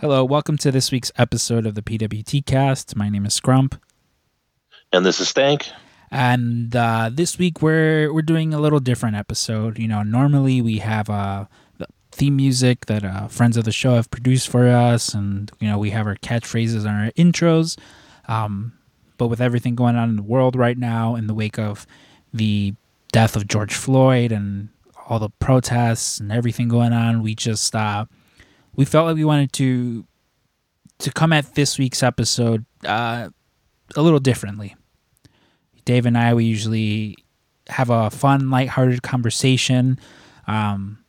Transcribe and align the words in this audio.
Hello, 0.00 0.24
welcome 0.24 0.56
to 0.58 0.70
this 0.70 0.92
week's 0.92 1.10
episode 1.16 1.66
of 1.66 1.74
the 1.74 1.82
PWT 1.82 2.46
Cast. 2.46 2.94
My 2.96 3.08
name 3.08 3.26
is 3.26 3.38
Scrump, 3.38 3.78
And 4.92 5.04
this 5.04 5.20
is 5.20 5.28
Stank. 5.28 5.68
and 6.10 6.74
uh, 6.74 7.10
this 7.12 7.38
week 7.38 7.60
we're 7.60 8.12
we're 8.12 8.22
doing 8.22 8.54
a 8.54 8.60
little 8.60 8.80
different 8.80 9.16
episode. 9.16 9.78
You 9.78 9.88
know, 9.88 10.02
normally 10.02 10.62
we 10.62 10.78
have 10.78 11.10
uh, 11.10 11.46
the 11.78 11.86
theme 12.12 12.36
music 12.36 12.86
that 12.86 13.04
uh, 13.04 13.26
friends 13.28 13.56
of 13.56 13.64
the 13.64 13.72
show 13.72 13.94
have 13.94 14.10
produced 14.10 14.48
for 14.48 14.68
us, 14.68 15.14
and 15.14 15.50
you 15.60 15.68
know 15.68 15.78
we 15.78 15.90
have 15.90 16.06
our 16.06 16.16
catchphrases 16.16 16.86
and 16.86 16.88
our 16.88 17.10
intros. 17.12 17.76
Um, 18.28 18.74
but 19.16 19.26
with 19.28 19.40
everything 19.40 19.74
going 19.74 19.96
on 19.96 20.10
in 20.10 20.16
the 20.16 20.22
world 20.22 20.54
right 20.54 20.78
now, 20.78 21.16
in 21.16 21.26
the 21.26 21.34
wake 21.34 21.58
of 21.58 21.86
the 22.32 22.74
death 23.10 23.34
of 23.34 23.48
George 23.48 23.74
Floyd 23.74 24.30
and 24.30 24.68
all 25.08 25.18
the 25.18 25.30
protests 25.30 26.20
and 26.20 26.30
everything 26.30 26.68
going 26.68 26.92
on, 26.92 27.22
we 27.22 27.34
just 27.34 27.74
uh, 27.74 28.04
we 28.78 28.84
felt 28.84 29.06
like 29.08 29.16
we 29.16 29.24
wanted 29.24 29.52
to 29.54 30.06
to 31.00 31.12
come 31.12 31.32
at 31.32 31.54
this 31.56 31.78
week's 31.78 32.02
episode 32.02 32.64
uh, 32.86 33.28
a 33.96 34.02
little 34.02 34.20
differently. 34.20 34.76
Dave 35.84 36.06
and 36.06 36.16
I, 36.16 36.32
we 36.34 36.44
usually 36.44 37.16
have 37.68 37.90
a 37.90 38.10
fun, 38.10 38.50
lighthearted 38.50 39.02
conversation. 39.02 39.98
Um, 40.46 41.04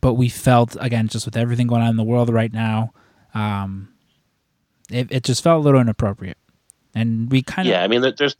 but 0.00 0.14
we 0.14 0.28
felt, 0.28 0.76
again, 0.80 1.08
just 1.08 1.26
with 1.26 1.36
everything 1.36 1.66
going 1.66 1.82
on 1.82 1.88
in 1.90 1.96
the 1.96 2.04
world 2.04 2.30
right 2.30 2.52
now, 2.52 2.92
um, 3.34 3.88
it, 4.90 5.10
it 5.10 5.24
just 5.24 5.42
felt 5.42 5.60
a 5.60 5.64
little 5.64 5.80
inappropriate. 5.80 6.38
And 6.94 7.30
we 7.30 7.42
kind 7.42 7.66
of, 7.68 7.72
Yeah, 7.72 7.82
I 7.82 7.88
mean, 7.88 8.02
there's 8.16 8.36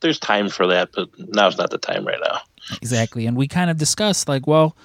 there's 0.00 0.18
time 0.18 0.48
for 0.48 0.66
that, 0.66 0.90
but 0.94 1.08
now's 1.18 1.58
not 1.58 1.70
the 1.70 1.78
time 1.78 2.06
right 2.06 2.20
now. 2.24 2.40
exactly. 2.80 3.26
And 3.26 3.36
we 3.36 3.46
kind 3.48 3.70
of 3.70 3.76
discussed, 3.76 4.28
like, 4.28 4.46
well, 4.46 4.76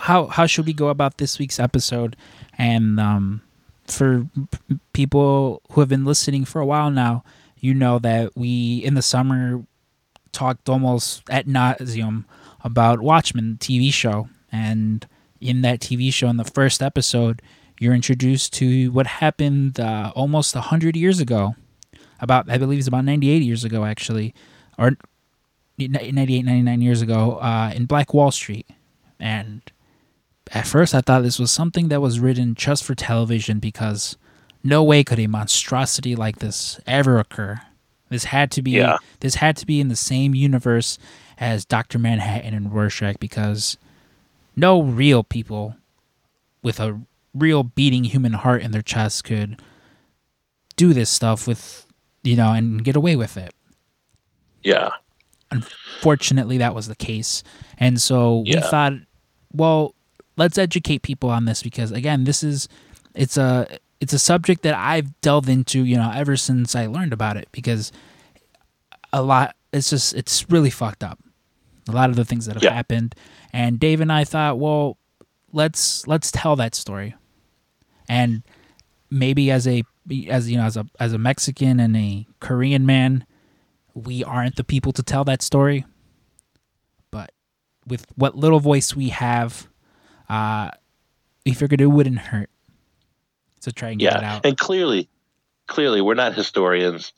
how 0.00 0.26
how 0.26 0.46
should 0.46 0.66
we 0.66 0.72
go 0.72 0.88
about 0.88 1.18
this 1.18 1.38
week's 1.38 1.60
episode? 1.60 2.16
And 2.58 2.98
um, 3.00 3.42
for 3.86 4.26
p- 4.68 4.78
people 4.92 5.62
who 5.72 5.80
have 5.80 5.88
been 5.88 6.04
listening 6.04 6.44
for 6.44 6.60
a 6.60 6.66
while 6.66 6.90
now, 6.90 7.24
you 7.58 7.74
know 7.74 7.98
that 7.98 8.36
we 8.36 8.78
in 8.78 8.94
the 8.94 9.02
summer 9.02 9.64
talked 10.32 10.68
almost 10.68 11.22
at 11.30 11.46
nauseum 11.46 12.24
about 12.62 13.00
Watchmen 13.00 13.56
TV 13.60 13.92
show, 13.92 14.28
and 14.52 15.06
in 15.40 15.62
that 15.62 15.80
TV 15.80 16.12
show, 16.12 16.28
in 16.28 16.36
the 16.36 16.44
first 16.44 16.82
episode, 16.82 17.42
you're 17.78 17.94
introduced 17.94 18.52
to 18.54 18.90
what 18.92 19.06
happened 19.06 19.78
uh, 19.80 20.12
almost 20.14 20.54
hundred 20.54 20.96
years 20.96 21.20
ago. 21.20 21.54
About 22.18 22.50
I 22.50 22.56
believe 22.56 22.78
it's 22.78 22.88
about 22.88 23.04
98 23.04 23.42
years 23.42 23.62
ago, 23.62 23.84
actually, 23.84 24.34
or 24.78 24.96
98, 25.78 26.46
99 26.46 26.80
years 26.80 27.02
ago, 27.02 27.36
uh, 27.42 27.70
in 27.74 27.84
Black 27.84 28.14
Wall 28.14 28.30
Street, 28.30 28.66
and 29.20 29.60
at 30.52 30.66
first 30.66 30.94
I 30.94 31.00
thought 31.00 31.22
this 31.22 31.38
was 31.38 31.50
something 31.50 31.88
that 31.88 32.00
was 32.00 32.20
written 32.20 32.54
just 32.54 32.84
for 32.84 32.94
television 32.94 33.58
because 33.58 34.16
no 34.62 34.82
way 34.82 35.04
could 35.04 35.18
a 35.18 35.26
monstrosity 35.26 36.14
like 36.16 36.38
this 36.38 36.80
ever 36.86 37.18
occur. 37.18 37.60
This 38.08 38.24
had 38.24 38.50
to 38.52 38.62
be 38.62 38.72
Yeah. 38.72 38.98
this 39.20 39.36
had 39.36 39.56
to 39.58 39.66
be 39.66 39.80
in 39.80 39.88
the 39.88 39.96
same 39.96 40.34
universe 40.34 40.98
as 41.38 41.64
Doctor 41.64 41.98
Manhattan 41.98 42.54
and 42.54 42.72
Rorschach 42.72 43.16
because 43.20 43.76
no 44.54 44.80
real 44.82 45.22
people 45.22 45.76
with 46.62 46.80
a 46.80 47.00
real 47.34 47.62
beating 47.62 48.04
human 48.04 48.32
heart 48.32 48.62
in 48.62 48.70
their 48.70 48.82
chest 48.82 49.24
could 49.24 49.60
do 50.76 50.92
this 50.94 51.10
stuff 51.10 51.46
with 51.46 51.86
you 52.22 52.36
know 52.36 52.52
and 52.52 52.82
get 52.84 52.96
away 52.96 53.14
with 53.16 53.36
it 53.36 53.52
Yeah, 54.62 54.90
unfortunately 55.50 56.58
that 56.58 56.74
was 56.74 56.88
the 56.88 56.94
case 56.96 57.42
and 57.78 58.00
so 58.00 58.38
we 58.40 58.52
thought 58.70 58.92
well 59.52 59.94
let's 60.36 60.58
educate 60.58 61.02
people 61.02 61.30
on 61.30 61.44
this 61.44 61.62
because 61.62 61.90
again 61.92 62.24
this 62.24 62.42
is 62.42 62.68
it's 63.14 63.36
a 63.36 63.66
it's 64.00 64.12
a 64.12 64.18
subject 64.18 64.62
that 64.62 64.74
i've 64.74 65.18
delved 65.20 65.48
into 65.48 65.84
you 65.84 65.96
know 65.96 66.10
ever 66.14 66.36
since 66.36 66.74
i 66.76 66.86
learned 66.86 67.12
about 67.12 67.36
it 67.36 67.48
because 67.52 67.92
a 69.12 69.22
lot 69.22 69.54
it's 69.72 69.90
just 69.90 70.14
it's 70.14 70.48
really 70.50 70.70
fucked 70.70 71.02
up 71.02 71.18
a 71.88 71.92
lot 71.92 72.10
of 72.10 72.16
the 72.16 72.24
things 72.24 72.46
that 72.46 72.54
have 72.54 72.62
Yeah. 72.62 72.72
happened 72.74 73.14
and 73.52 73.78
dave 73.80 74.00
and 74.00 74.12
i 74.12 74.24
thought 74.24 74.58
well 74.58 74.98
let's 75.52 76.06
let's 76.06 76.30
tell 76.30 76.56
that 76.56 76.74
story 76.74 77.14
and 78.08 78.42
maybe 79.10 79.50
as 79.50 79.66
a 79.66 79.82
as 80.28 80.50
you 80.50 80.56
know 80.58 80.64
as 80.64 80.76
a 80.76 80.86
as 81.00 81.12
a 81.12 81.18
mexican 81.18 81.80
and 81.80 81.96
a 81.96 82.26
korean 82.40 82.84
man 82.86 83.24
we 83.94 84.22
aren't 84.22 84.56
the 84.56 84.64
people 84.64 84.92
to 84.92 85.02
tell 85.02 85.24
that 85.24 85.40
story. 85.40 85.82
But 87.10 87.32
with 87.86 88.04
what 88.14 88.36
little 88.36 88.60
voice 88.60 88.94
we 88.94 89.08
have, 89.08 89.68
uh, 90.28 90.70
we 91.44 91.52
figured 91.52 91.80
it 91.80 91.86
wouldn't 91.86 92.18
hurt 92.18 92.50
to 93.62 93.72
try 93.72 93.90
and 93.90 94.00
get 94.00 94.16
it 94.16 94.22
yeah, 94.22 94.36
out. 94.36 94.46
and 94.46 94.56
clearly, 94.56 95.08
clearly, 95.66 96.00
we're 96.00 96.14
not 96.14 96.34
historians, 96.34 97.12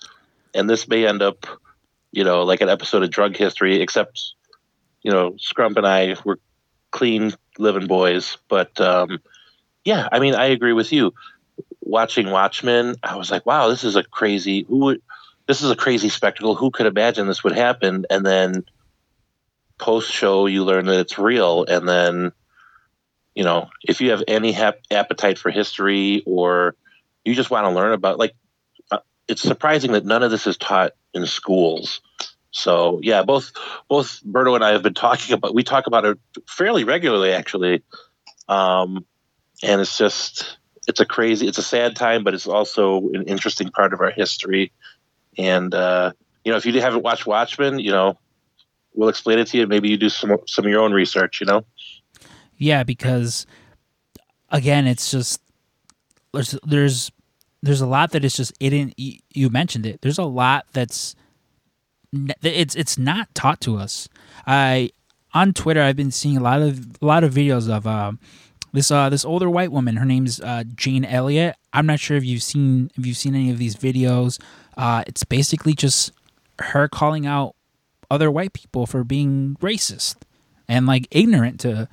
and 0.55 0.69
this 0.69 0.89
may 0.89 1.07
end 1.07 1.23
up, 1.23 1.47
you 2.13 2.25
know, 2.25 2.43
like 2.43 2.61
an 2.61 2.69
episode 2.69 3.03
of 3.03 3.11
Drunk 3.11 3.37
History, 3.37 3.81
except, 3.81 4.35
you 5.03 5.11
know, 5.11 5.33
Scrump 5.33 5.77
and 5.77 5.87
I 5.87 6.17
were 6.25 6.39
clean 6.91 7.33
living 7.59 7.87
boys. 7.87 8.39
But 8.49 8.81
um, 8.81 9.21
yeah, 9.85 10.09
I 10.11 10.19
mean, 10.19 10.35
I 10.35 10.47
agree 10.47 10.73
with 10.73 10.93
you. 10.93 11.15
Watching 11.81 12.31
Watchmen, 12.31 12.97
I 13.03 13.17
was 13.17 13.31
like, 13.31 13.47
wow, 13.47 13.69
this 13.69 13.85
is 13.85 13.97
a 13.97 14.03
crazy. 14.03 14.65
Who 14.69 14.79
would? 14.79 15.03
This 15.47 15.63
is 15.63 15.71
a 15.71 15.77
crazy 15.77 16.11
spectacle. 16.11 16.55
Who 16.55 16.71
could 16.71 16.87
imagine 16.87 17.27
this 17.27 17.43
would 17.43 17.55
happen? 17.55 18.05
And 18.11 18.25
then 18.25 18.65
post 19.79 20.13
show, 20.13 20.47
you 20.47 20.65
learn 20.65 20.87
that 20.87 21.01
it's 21.01 21.19
real, 21.19 21.65
and 21.65 21.89
then 21.89 22.33
you 23.39 23.45
know, 23.45 23.71
if 23.85 24.01
you 24.01 24.11
have 24.11 24.25
any 24.27 24.51
hap- 24.51 24.81
appetite 24.91 25.39
for 25.39 25.49
history 25.53 26.25
or 26.27 26.75
you 27.25 27.37
just 27.37 27.53
want 27.53 27.67
to 27.67 27.71
learn 27.71 27.93
about, 27.93 28.19
like, 28.19 28.35
uh, 28.91 28.99
it's 29.29 29.43
surprising 29.43 29.93
that 29.93 30.05
none 30.05 30.25
of 30.25 30.33
this 30.33 30.49
is 30.49 30.57
taught 30.57 30.95
in 31.15 31.25
schools. 31.25 32.01
So 32.51 32.99
yeah, 33.01 33.23
both 33.23 33.53
both 33.87 34.21
Berto 34.27 34.57
and 34.57 34.65
I 34.65 34.73
have 34.73 34.83
been 34.83 34.93
talking 34.93 35.35
about. 35.35 35.55
We 35.55 35.63
talk 35.63 35.87
about 35.87 36.05
it 36.05 36.19
fairly 36.49 36.83
regularly, 36.83 37.31
actually, 37.31 37.85
um, 38.49 39.07
and 39.63 39.81
it's 39.81 39.97
just 39.97 40.59
it's 40.89 40.99
a 40.99 41.07
crazy, 41.07 41.47
it's 41.47 41.59
a 41.59 41.63
sad 41.63 41.95
time, 41.95 42.25
but 42.25 42.35
it's 42.35 42.49
also 42.49 43.09
an 43.11 43.23
interesting 43.29 43.71
part 43.71 43.93
of 43.93 44.01
our 44.01 44.11
history. 44.11 44.73
And 45.37 45.73
uh, 45.73 46.13
you 46.45 46.51
know, 46.51 46.59
if 46.59 46.67
you 46.67 46.81
haven't 46.81 47.05
watched 47.05 47.25
Watchmen, 47.25 47.79
you 47.79 47.93
know, 47.93 48.19
we'll 48.95 49.11
explain 49.11 49.39
it 49.39 49.47
to 49.49 49.59
you. 49.59 49.69
Maybe 49.69 49.91
you 49.91 49.97
do 49.97 50.09
some 50.09 50.39
some 50.49 50.65
of 50.65 50.71
your 50.73 50.81
own 50.81 50.93
research. 50.93 51.41
You 51.41 51.47
know. 51.47 51.65
Yeah, 52.59 52.83
because 52.83 53.47
again, 54.51 54.87
it's 54.87 55.11
just 55.11 55.41
there's 56.33 56.59
there's 56.67 57.11
there's 57.63 57.81
a 57.81 57.87
lot 57.87 58.13
that 58.13 58.25
is 58.25 58.35
just 58.35 58.53
it 58.61 58.71
didn't 58.71 58.95
you 58.97 59.51
mentioned 59.51 59.87
it. 59.87 60.01
There's 60.03 60.19
a 60.19 60.25
lot 60.25 60.67
that's 60.73 61.15
it's 62.13 62.75
it's 62.75 62.99
not 62.99 63.35
taught 63.35 63.61
to 63.63 63.77
us. 63.77 64.09
I 64.47 64.91
on 65.35 65.53
Twitter 65.53 65.83
I've 65.83 65.97
been 65.97 66.11
seeing 66.11 66.37
a 66.37 66.43
lot 66.43 66.63
of 66.63 67.03
a 67.03 67.07
lot 67.07 67.25
of 67.25 67.35
videos 67.35 67.69
of 67.69 67.87
um 67.87 68.19
this 68.73 68.91
uh 68.91 69.09
this 69.09 69.25
older 69.25 69.49
white 69.51 69.73
woman. 69.73 69.97
Her 69.97 70.05
name's 70.05 70.41
uh, 70.41 70.65
Jane 70.75 71.05
Elliott. 71.05 71.57
I'm 71.73 71.87
not 71.87 72.01
sure 72.01 72.17
if 72.17 72.25
you've 72.25 72.43
seen 72.43 72.91
if 72.97 73.07
you've 73.07 73.17
seen 73.17 73.35
any 73.35 73.51
of 73.51 73.59
these 73.59 73.77
videos. 73.77 74.41
Uh, 74.77 75.03
it's 75.07 75.25
basically 75.25 75.75
just 75.75 76.13
her 76.61 76.89
calling 76.89 77.27
out 77.27 77.55
other 78.11 78.31
white 78.31 78.53
people 78.53 78.87
for 78.87 79.05
being 79.05 79.57
racist 79.61 80.17
and 80.69 80.87
like 80.87 81.09
ignorant 81.11 81.61
to 81.61 81.89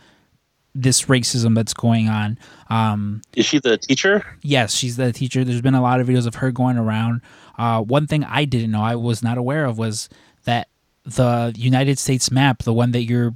this 0.77 1.03
racism 1.03 1.55
that's 1.55 1.73
going 1.73 2.09
on. 2.09 2.37
Um, 2.69 3.21
Is 3.33 3.45
she 3.45 3.59
the 3.59 3.77
teacher? 3.77 4.25
yes, 4.41 4.75
she's 4.75 4.97
the 4.97 5.11
teacher. 5.13 5.43
There's 5.45 5.61
been 5.61 5.73
a 5.75 5.81
lot 5.81 6.01
of 6.01 6.07
videos 6.07 6.27
of 6.27 6.35
her 6.35 6.51
going 6.51 6.77
around. 6.77 7.21
Uh, 7.57 7.81
one 7.81 8.05
thing 8.07 8.23
I 8.25 8.43
didn't 8.45 8.71
know, 8.71 8.81
I 8.83 8.95
was 8.95 9.23
not 9.23 9.37
aware 9.37 9.65
of, 9.65 9.77
was 9.77 10.09
that 10.43 10.67
the 11.05 11.53
United 11.55 11.97
States 11.97 12.29
map, 12.29 12.63
the 12.63 12.73
one 12.73 12.91
that 12.91 13.03
you're 13.03 13.33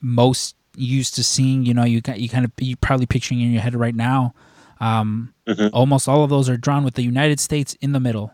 most 0.00 0.56
used 0.76 1.14
to 1.16 1.24
seeing, 1.24 1.66
you 1.66 1.74
know, 1.74 1.84
you 1.84 2.00
got 2.00 2.20
you 2.20 2.28
kind 2.28 2.44
of 2.44 2.52
you 2.58 2.76
probably 2.76 3.04
picturing 3.06 3.40
in 3.40 3.50
your 3.52 3.60
head 3.62 3.74
right 3.74 3.94
now. 3.94 4.34
Um, 4.80 5.34
Mhm. 5.46 5.70
Almost 5.72 6.08
all 6.08 6.22
of 6.24 6.30
those 6.30 6.48
are 6.48 6.56
drawn 6.56 6.84
with 6.84 6.94
the 6.94 7.02
United 7.02 7.40
States 7.40 7.74
in 7.80 7.92
the 7.92 8.00
middle, 8.00 8.32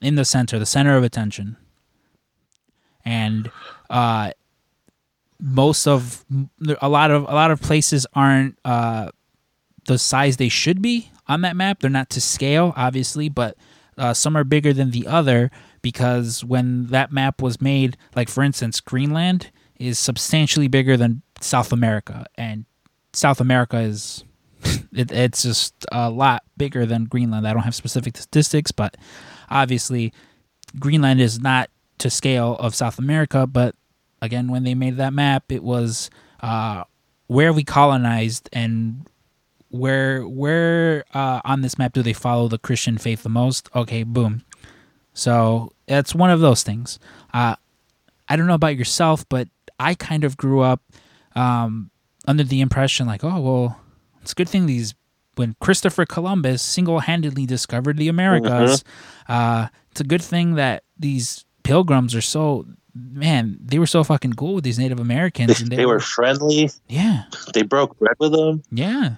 in 0.00 0.14
the 0.14 0.24
center, 0.24 0.58
the 0.58 0.66
center 0.66 0.96
of 0.96 1.02
attention, 1.04 1.56
and 3.04 3.50
uh, 3.90 4.30
most 5.42 5.88
of 5.88 6.24
a 6.80 6.88
lot 6.88 7.10
of 7.10 7.24
a 7.24 7.34
lot 7.34 7.50
of 7.50 7.60
places 7.60 8.06
aren't 8.14 8.56
uh, 8.64 9.10
the 9.86 9.98
size 9.98 10.36
they 10.36 10.48
should 10.48 10.80
be 10.80 11.10
on 11.26 11.40
that 11.40 11.56
map. 11.56 11.80
They're 11.80 11.90
not 11.90 12.10
to 12.10 12.20
scale, 12.20 12.72
obviously, 12.76 13.28
but 13.28 13.56
uh, 13.98 14.14
some 14.14 14.36
are 14.36 14.44
bigger 14.44 14.72
than 14.72 14.92
the 14.92 15.06
other 15.08 15.50
because 15.82 16.44
when 16.44 16.86
that 16.86 17.10
map 17.10 17.42
was 17.42 17.60
made, 17.60 17.96
like 18.14 18.28
for 18.28 18.44
instance, 18.44 18.80
Greenland 18.80 19.50
is 19.80 19.98
substantially 19.98 20.68
bigger 20.68 20.96
than 20.96 21.22
South 21.40 21.72
America, 21.72 22.24
and 22.36 22.64
South 23.12 23.40
America 23.40 23.78
is 23.78 24.24
it, 24.92 25.10
it's 25.10 25.42
just 25.42 25.74
a 25.90 26.08
lot 26.08 26.44
bigger 26.56 26.86
than 26.86 27.06
Greenland. 27.06 27.48
I 27.48 27.52
don't 27.52 27.64
have 27.64 27.74
specific 27.74 28.16
statistics, 28.16 28.70
but 28.70 28.96
obviously 29.50 30.12
Greenland 30.78 31.20
is 31.20 31.40
not 31.40 31.68
to 31.98 32.10
scale 32.10 32.56
of 32.60 32.76
South 32.76 33.00
America. 33.00 33.46
But 33.48 33.74
again, 34.22 34.50
when 34.50 34.62
they 34.62 34.74
made 34.74 34.96
that 34.96 35.12
map, 35.12 35.52
it 35.52 35.62
was 35.62 36.08
uh, 36.40 36.84
where 37.26 37.52
we 37.52 37.64
colonized 37.64 38.48
and 38.52 39.06
where 39.68 40.26
where 40.26 41.04
uh, 41.12 41.40
on 41.44 41.60
this 41.60 41.76
map 41.76 41.92
do 41.92 42.02
they 42.02 42.12
follow 42.12 42.48
the 42.48 42.58
Christian 42.58 42.96
faith 42.96 43.22
the 43.22 43.28
most? 43.28 43.68
Okay, 43.74 44.04
boom. 44.04 44.44
So 45.12 45.72
that's 45.86 46.14
one 46.14 46.30
of 46.30 46.40
those 46.40 46.62
things. 46.62 46.98
Uh, 47.34 47.56
I 48.28 48.36
don't 48.36 48.46
know 48.46 48.54
about 48.54 48.76
yourself, 48.76 49.28
but 49.28 49.48
I 49.78 49.94
kind 49.94 50.24
of 50.24 50.36
grew 50.36 50.60
up 50.60 50.80
um, 51.34 51.90
under 52.26 52.44
the 52.44 52.60
impression 52.60 53.06
like, 53.06 53.24
oh 53.24 53.40
well, 53.40 53.80
it's 54.22 54.32
a 54.32 54.34
good 54.34 54.48
thing 54.48 54.66
these 54.66 54.94
when 55.34 55.56
Christopher 55.60 56.04
Columbus 56.04 56.60
single-handedly 56.62 57.46
discovered 57.46 57.96
the 57.96 58.08
Americas. 58.08 58.84
Uh, 59.28 59.68
it's 59.90 60.00
a 60.00 60.04
good 60.04 60.22
thing 60.22 60.54
that 60.56 60.84
these 60.98 61.46
pilgrims 61.62 62.14
are 62.14 62.20
so 62.20 62.66
man, 62.94 63.58
they 63.62 63.78
were 63.78 63.86
so 63.86 64.04
fucking 64.04 64.34
cool 64.34 64.54
with 64.54 64.64
these 64.64 64.78
Native 64.78 65.00
Americans, 65.00 65.58
They, 65.58 65.62
and 65.62 65.72
they 65.72 65.86
were 65.86 66.00
friendly. 66.00 66.70
yeah, 66.88 67.24
They 67.54 67.62
broke 67.62 67.98
bread 67.98 68.16
with 68.18 68.32
them. 68.32 68.62
yeah. 68.70 69.16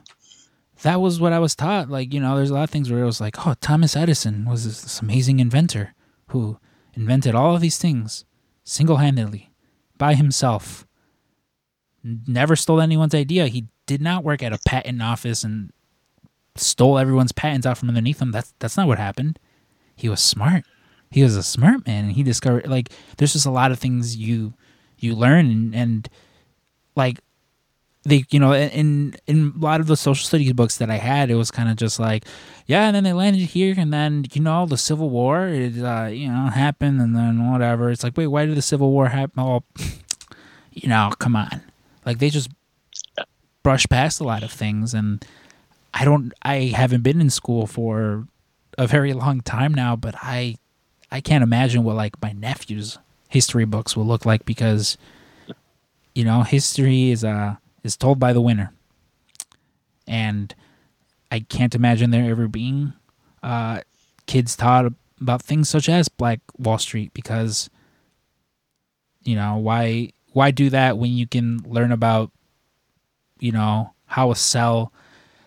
That 0.83 1.01
was 1.01 1.19
what 1.21 1.33
I 1.33 1.39
was 1.39 1.55
taught. 1.55 1.89
Like, 1.89 2.13
you 2.13 2.21
know, 2.21 2.37
there's 2.37 2.51
a 2.51 2.55
lot 2.55 2.65
of 2.65 2.71
things 2.71 2.91
where 2.91 3.01
it 3.03 3.07
was 3.07 3.21
like, 3.21 3.47
oh, 3.47 3.55
Thomas 3.61 3.97
Edison 3.97 4.45
was 4.45 4.65
this, 4.67 4.83
this 4.83 5.01
amazing 5.01 5.41
inventor 5.41 5.95
who 6.29 6.59
invented 6.93 7.35
all 7.35 7.55
of 7.55 7.61
these 7.63 7.79
things 7.79 8.25
single 8.65 8.97
handedly 8.99 9.51
by 9.97 10.15
himself. 10.15 10.87
Never 12.03 12.55
stole 12.55 12.81
anyone's 12.83 13.15
idea. 13.15 13.47
He 13.47 13.67
did 13.87 14.03
not 14.03 14.25
work 14.25 14.43
at 14.43 14.53
a 14.53 14.59
patent 14.67 15.01
office 15.01 15.43
and 15.43 15.71
stole 16.55 16.99
everyone's 16.99 17.33
patents 17.33 17.67
out 17.67 17.79
from 17.79 17.89
underneath 17.89 18.21
him. 18.21 18.31
That's 18.31 18.53
that's 18.59 18.77
not 18.77 18.87
what 18.87 18.99
happened. 18.99 19.39
He 19.97 20.09
was 20.11 20.21
smart. 20.21 20.65
He 21.15 21.23
was 21.23 21.37
a 21.37 21.45
smart 21.45 21.87
man 21.87 22.07
and 22.07 22.13
he 22.13 22.25
discovered 22.25 22.67
like 22.67 22.91
there's 23.19 23.35
just 23.35 23.47
a 23.47 23.51
lot 23.53 23.71
of 23.71 23.79
things 23.79 24.17
you 24.17 24.53
you 24.99 25.15
learn 25.15 25.47
and, 25.49 25.73
and 25.73 26.09
like 26.97 27.21
they 28.03 28.25
you 28.31 28.41
know 28.41 28.53
in 28.53 29.15
in 29.29 29.53
a 29.57 29.65
lot 29.65 29.81
of 29.81 29.87
the 29.87 29.97
social 29.97 30.27
studies 30.27 30.53
books 30.55 30.79
that 30.79 30.91
I 30.91 30.97
had 30.97 31.31
it 31.31 31.37
was 31.37 31.53
kind 31.53 31.71
of 31.71 31.77
just 31.77 32.01
like 32.01 32.25
yeah 32.67 32.89
and 32.89 32.97
then 32.97 33.05
they 33.05 33.13
landed 33.13 33.43
here 33.43 33.77
and 33.79 33.93
then 33.93 34.25
you 34.33 34.41
know 34.41 34.67
the 34.67 34.77
civil 34.77 35.09
war 35.09 35.47
it 35.47 35.81
uh, 35.81 36.07
you 36.07 36.27
know 36.27 36.49
happened 36.49 37.01
and 37.01 37.15
then 37.15 37.49
whatever. 37.49 37.91
It's 37.91 38.03
like 38.03 38.17
wait 38.17 38.27
why 38.27 38.47
did 38.47 38.57
the 38.57 38.63
civil 38.63 38.91
war 38.91 39.07
happen? 39.07 39.39
Oh 39.39 39.63
you 40.73 40.89
know 40.89 41.13
come 41.21 41.37
on. 41.37 41.63
Like 42.05 42.19
they 42.19 42.29
just 42.29 42.51
brush 43.63 43.87
past 43.89 44.19
a 44.19 44.25
lot 44.25 44.43
of 44.43 44.51
things 44.51 44.95
and 44.95 45.25
I 45.95 46.05
don't 46.05 46.33
I 46.43 46.73
haven't 46.75 47.05
been 47.05 47.21
in 47.21 47.31
school 47.31 47.69
for 47.69 48.27
a 48.77 48.89
very 48.89 49.13
long 49.13 49.43
time 49.43 49.73
now 49.73 49.95
but 49.95 50.17
I 50.21 50.57
I 51.15 51.21
can't 51.21 51.45
imagine 51.45 51.85
what 51.85 51.95
like 51.95 52.21
my 52.21 52.33
nephew's 52.33 52.99
history 53.29 53.65
books 53.65 53.97
will 53.97 54.05
look 54.05 54.27
like 54.27 54.45
because 54.45 54.99
you 56.13 56.25
know 56.25 56.43
history 56.43 57.13
is 57.13 57.23
uh 57.23 57.55
is 57.85 57.97
told 57.97 58.19
by 58.19 58.33
the 58.33 58.41
winner. 58.41 58.73
And 60.09 60.53
I 61.31 61.39
can't 61.39 61.73
imagine 61.73 62.11
there 62.11 62.29
ever 62.29 62.49
being 62.49 62.95
uh 63.45 63.83
kids 64.27 64.57
taught 64.57 64.93
about 65.21 65.41
things 65.41 65.69
such 65.69 65.89
as 65.89 66.09
Black 66.09 66.41
Wall 66.59 66.79
Street 66.79 67.15
because 67.15 67.71
you 69.23 69.37
know 69.37 69.57
why 69.57 70.11
why 70.33 70.51
do 70.51 70.69
that 70.71 70.99
when 70.99 71.13
you 71.13 71.29
can 71.29 71.59
learn 71.59 71.93
about 71.93 72.33
you 73.39 73.53
know 73.53 73.93
how 74.07 74.33
a 74.33 74.37
cell 74.37 74.93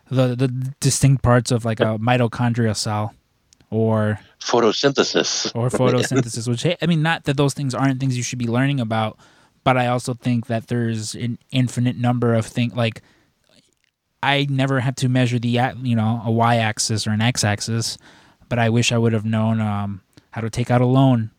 the 0.10 0.34
the 0.34 0.48
distinct 0.80 1.24
parts 1.24 1.52
of 1.52 1.66
like 1.66 1.82
a 1.82 1.98
mitochondrial 2.00 2.74
cell 2.74 3.14
or 3.70 4.22
Photosynthesis. 4.40 5.52
or 5.56 5.70
photosynthesis 5.80 6.48
which 6.48 6.64
hey, 6.64 6.78
i 6.82 6.86
mean 6.86 7.02
not 7.02 7.24
that 7.26 7.38
those 7.38 7.54
things 7.54 7.74
aren't 7.74 8.00
things 8.00 8.16
you 8.18 8.24
should 8.24 8.40
be 8.40 8.48
learning 8.48 8.80
about 8.80 9.18
but 9.64 9.78
i 9.78 9.88
also 9.88 10.14
think 10.14 10.48
that 10.48 10.68
there's 10.68 11.16
an 11.16 11.38
infinite 11.52 11.98
number 11.98 12.34
of 12.34 12.46
things 12.46 12.74
like 12.74 13.02
i 14.24 14.46
never 14.50 14.80
had 14.80 14.98
to 14.98 15.10
measure 15.10 15.40
the 15.40 15.50
you 15.82 15.96
know 15.96 16.22
a 16.26 16.32
y-axis 16.32 17.08
or 17.08 17.12
an 17.12 17.22
x-axis 17.22 17.98
but 18.50 18.60
i 18.60 18.70
wish 18.70 18.92
i 18.92 18.98
would 18.98 19.14
have 19.14 19.26
known 19.26 19.60
um, 19.60 20.02
how 20.32 20.42
to 20.42 20.50
take 20.50 20.70
out 20.72 20.82
a 20.82 20.86
loan 20.86 21.32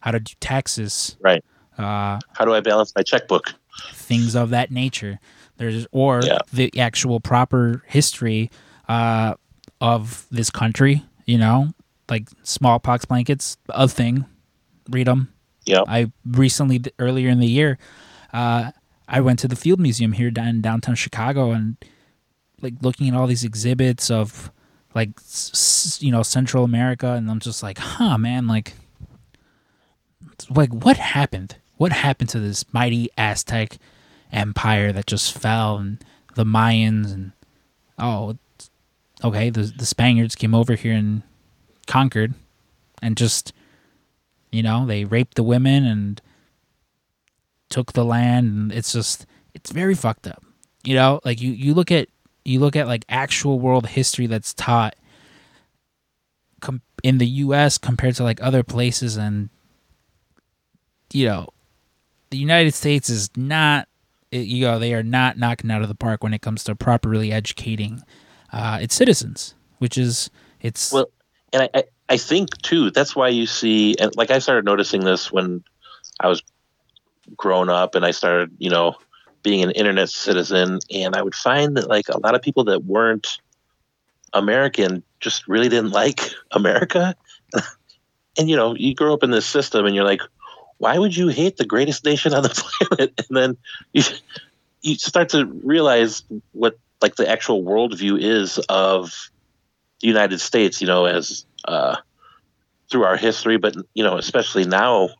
how 0.00 0.10
to 0.10 0.20
do 0.20 0.32
taxes 0.40 1.16
Right. 1.20 1.44
uh, 1.78 2.18
How 2.32 2.44
do 2.44 2.54
I 2.54 2.60
balance 2.60 2.92
my 2.96 3.02
checkbook? 3.02 3.54
things 3.92 4.34
of 4.34 4.50
that 4.50 4.70
nature. 4.70 5.18
There's 5.56 5.86
or 5.92 6.22
Yeah. 6.24 6.38
the 6.52 6.78
actual 6.78 7.20
proper 7.20 7.82
history 7.86 8.50
uh, 8.88 9.34
of 9.80 10.26
this 10.30 10.50
country. 10.50 11.02
You 11.26 11.36
know, 11.38 11.68
like 12.10 12.28
smallpox 12.42 13.04
blankets, 13.04 13.56
a 13.68 13.86
thing. 13.88 14.24
Read 14.90 15.06
them. 15.06 15.32
Yeah. 15.64 15.82
I 15.86 16.10
recently, 16.26 16.82
earlier 16.98 17.28
in 17.28 17.38
the 17.38 17.46
year, 17.46 17.78
uh, 18.32 18.72
I 19.08 19.20
went 19.20 19.38
to 19.40 19.48
the 19.48 19.56
Field 19.56 19.78
Museum 19.80 20.12
here 20.12 20.30
down 20.30 20.48
in 20.48 20.60
downtown 20.62 20.94
Chicago 20.96 21.50
and 21.52 21.76
like 22.60 22.74
looking 22.82 23.08
at 23.08 23.14
all 23.14 23.26
these 23.26 23.44
exhibits 23.44 24.10
of 24.10 24.50
like 24.94 25.10
s- 25.18 25.50
s- 25.54 26.02
you 26.02 26.10
know 26.10 26.22
Central 26.22 26.64
America, 26.64 27.12
and 27.12 27.30
I'm 27.30 27.40
just 27.40 27.62
like, 27.62 27.78
huh, 27.78 28.18
man, 28.18 28.46
like, 28.46 28.74
like 30.48 30.72
what 30.72 30.96
happened? 30.96 31.56
What 31.76 31.92
happened 31.92 32.28
to 32.30 32.40
this 32.40 32.64
mighty 32.72 33.08
Aztec 33.16 33.78
empire 34.32 34.92
that 34.92 35.06
just 35.06 35.36
fell, 35.36 35.76
and 35.78 36.04
the 36.34 36.44
Mayans, 36.44 37.12
and 37.12 37.32
oh, 37.98 38.36
okay, 39.24 39.50
the 39.50 39.62
the 39.62 39.86
Spaniards 39.86 40.34
came 40.34 40.54
over 40.54 40.74
here 40.74 40.94
and 40.94 41.22
conquered, 41.90 42.34
and 43.02 43.16
just 43.16 43.52
you 44.52 44.62
know 44.62 44.86
they 44.86 45.04
raped 45.04 45.34
the 45.34 45.42
women 45.42 45.84
and 45.84 46.22
took 47.68 47.92
the 47.92 48.04
land, 48.04 48.46
and 48.46 48.72
it's 48.72 48.92
just 48.92 49.26
it's 49.54 49.72
very 49.72 49.94
fucked 49.94 50.26
up. 50.28 50.44
You 50.84 50.94
know, 50.94 51.20
like 51.24 51.40
you 51.40 51.50
you 51.50 51.74
look 51.74 51.90
at 51.90 52.08
you 52.44 52.60
look 52.60 52.76
at 52.76 52.86
like 52.86 53.04
actual 53.08 53.58
world 53.58 53.88
history 53.88 54.26
that's 54.26 54.54
taught 54.54 54.94
com- 56.60 56.82
in 57.02 57.18
the 57.18 57.26
U.S. 57.26 57.76
compared 57.76 58.14
to 58.16 58.22
like 58.22 58.40
other 58.40 58.62
places, 58.62 59.16
and 59.16 59.50
you 61.12 61.26
know, 61.26 61.48
the 62.30 62.38
United 62.38 62.74
States 62.74 63.10
is 63.10 63.30
not. 63.36 63.88
You 64.32 64.66
know, 64.66 64.78
they 64.78 64.94
are 64.94 65.02
not 65.02 65.38
knocking 65.38 65.72
out 65.72 65.82
of 65.82 65.88
the 65.88 65.96
park 65.96 66.22
when 66.22 66.32
it 66.32 66.40
comes 66.40 66.62
to 66.62 66.76
properly 66.76 67.32
educating 67.32 68.00
uh, 68.52 68.78
its 68.80 68.94
citizens, 68.94 69.56
which 69.78 69.98
is 69.98 70.30
it's 70.60 70.92
Well, 70.92 71.10
and 71.52 71.62
I, 71.62 71.70
I, 71.74 71.84
I 72.08 72.16
think 72.16 72.56
too 72.62 72.90
that's 72.90 73.14
why 73.14 73.28
you 73.28 73.46
see 73.46 73.96
and 73.98 74.14
like 74.16 74.30
I 74.30 74.38
started 74.38 74.64
noticing 74.64 75.04
this 75.04 75.30
when 75.30 75.64
I 76.18 76.28
was 76.28 76.42
grown 77.36 77.68
up 77.68 77.94
and 77.94 78.04
I 78.04 78.10
started 78.10 78.50
you 78.58 78.70
know 78.70 78.96
being 79.42 79.62
an 79.62 79.70
internet 79.70 80.10
citizen 80.10 80.78
and 80.90 81.16
I 81.16 81.22
would 81.22 81.34
find 81.34 81.76
that 81.76 81.88
like 81.88 82.08
a 82.08 82.18
lot 82.18 82.34
of 82.34 82.42
people 82.42 82.64
that 82.64 82.84
weren't 82.84 83.38
American 84.32 85.02
just 85.18 85.48
really 85.48 85.68
didn't 85.68 85.90
like 85.90 86.20
America. 86.50 87.14
And 88.38 88.48
you 88.48 88.54
know 88.54 88.76
you 88.76 88.94
grow 88.94 89.12
up 89.12 89.24
in 89.24 89.32
this 89.32 89.44
system 89.44 89.84
and 89.84 89.94
you're 89.94 90.04
like 90.04 90.22
why 90.78 90.96
would 90.96 91.14
you 91.14 91.28
hate 91.28 91.58
the 91.58 91.66
greatest 91.66 92.04
nation 92.04 92.32
on 92.32 92.42
the 92.42 92.48
planet? 92.88 93.12
And 93.28 93.36
then 93.36 93.56
you 93.92 94.02
you 94.82 94.94
start 94.94 95.28
to 95.30 95.44
realize 95.44 96.22
what 96.52 96.78
like 97.02 97.16
the 97.16 97.28
actual 97.28 97.62
worldview 97.62 98.18
is 98.20 98.58
of 98.68 99.30
United 100.00 100.40
States, 100.40 100.80
you 100.80 100.86
know, 100.86 101.04
as 101.06 101.44
uh, 101.64 101.96
through 102.90 103.04
our 103.04 103.16
history, 103.16 103.56
but 103.58 103.74
you 103.94 104.04
know, 104.04 104.16
especially 104.16 104.64
now, 104.64 105.10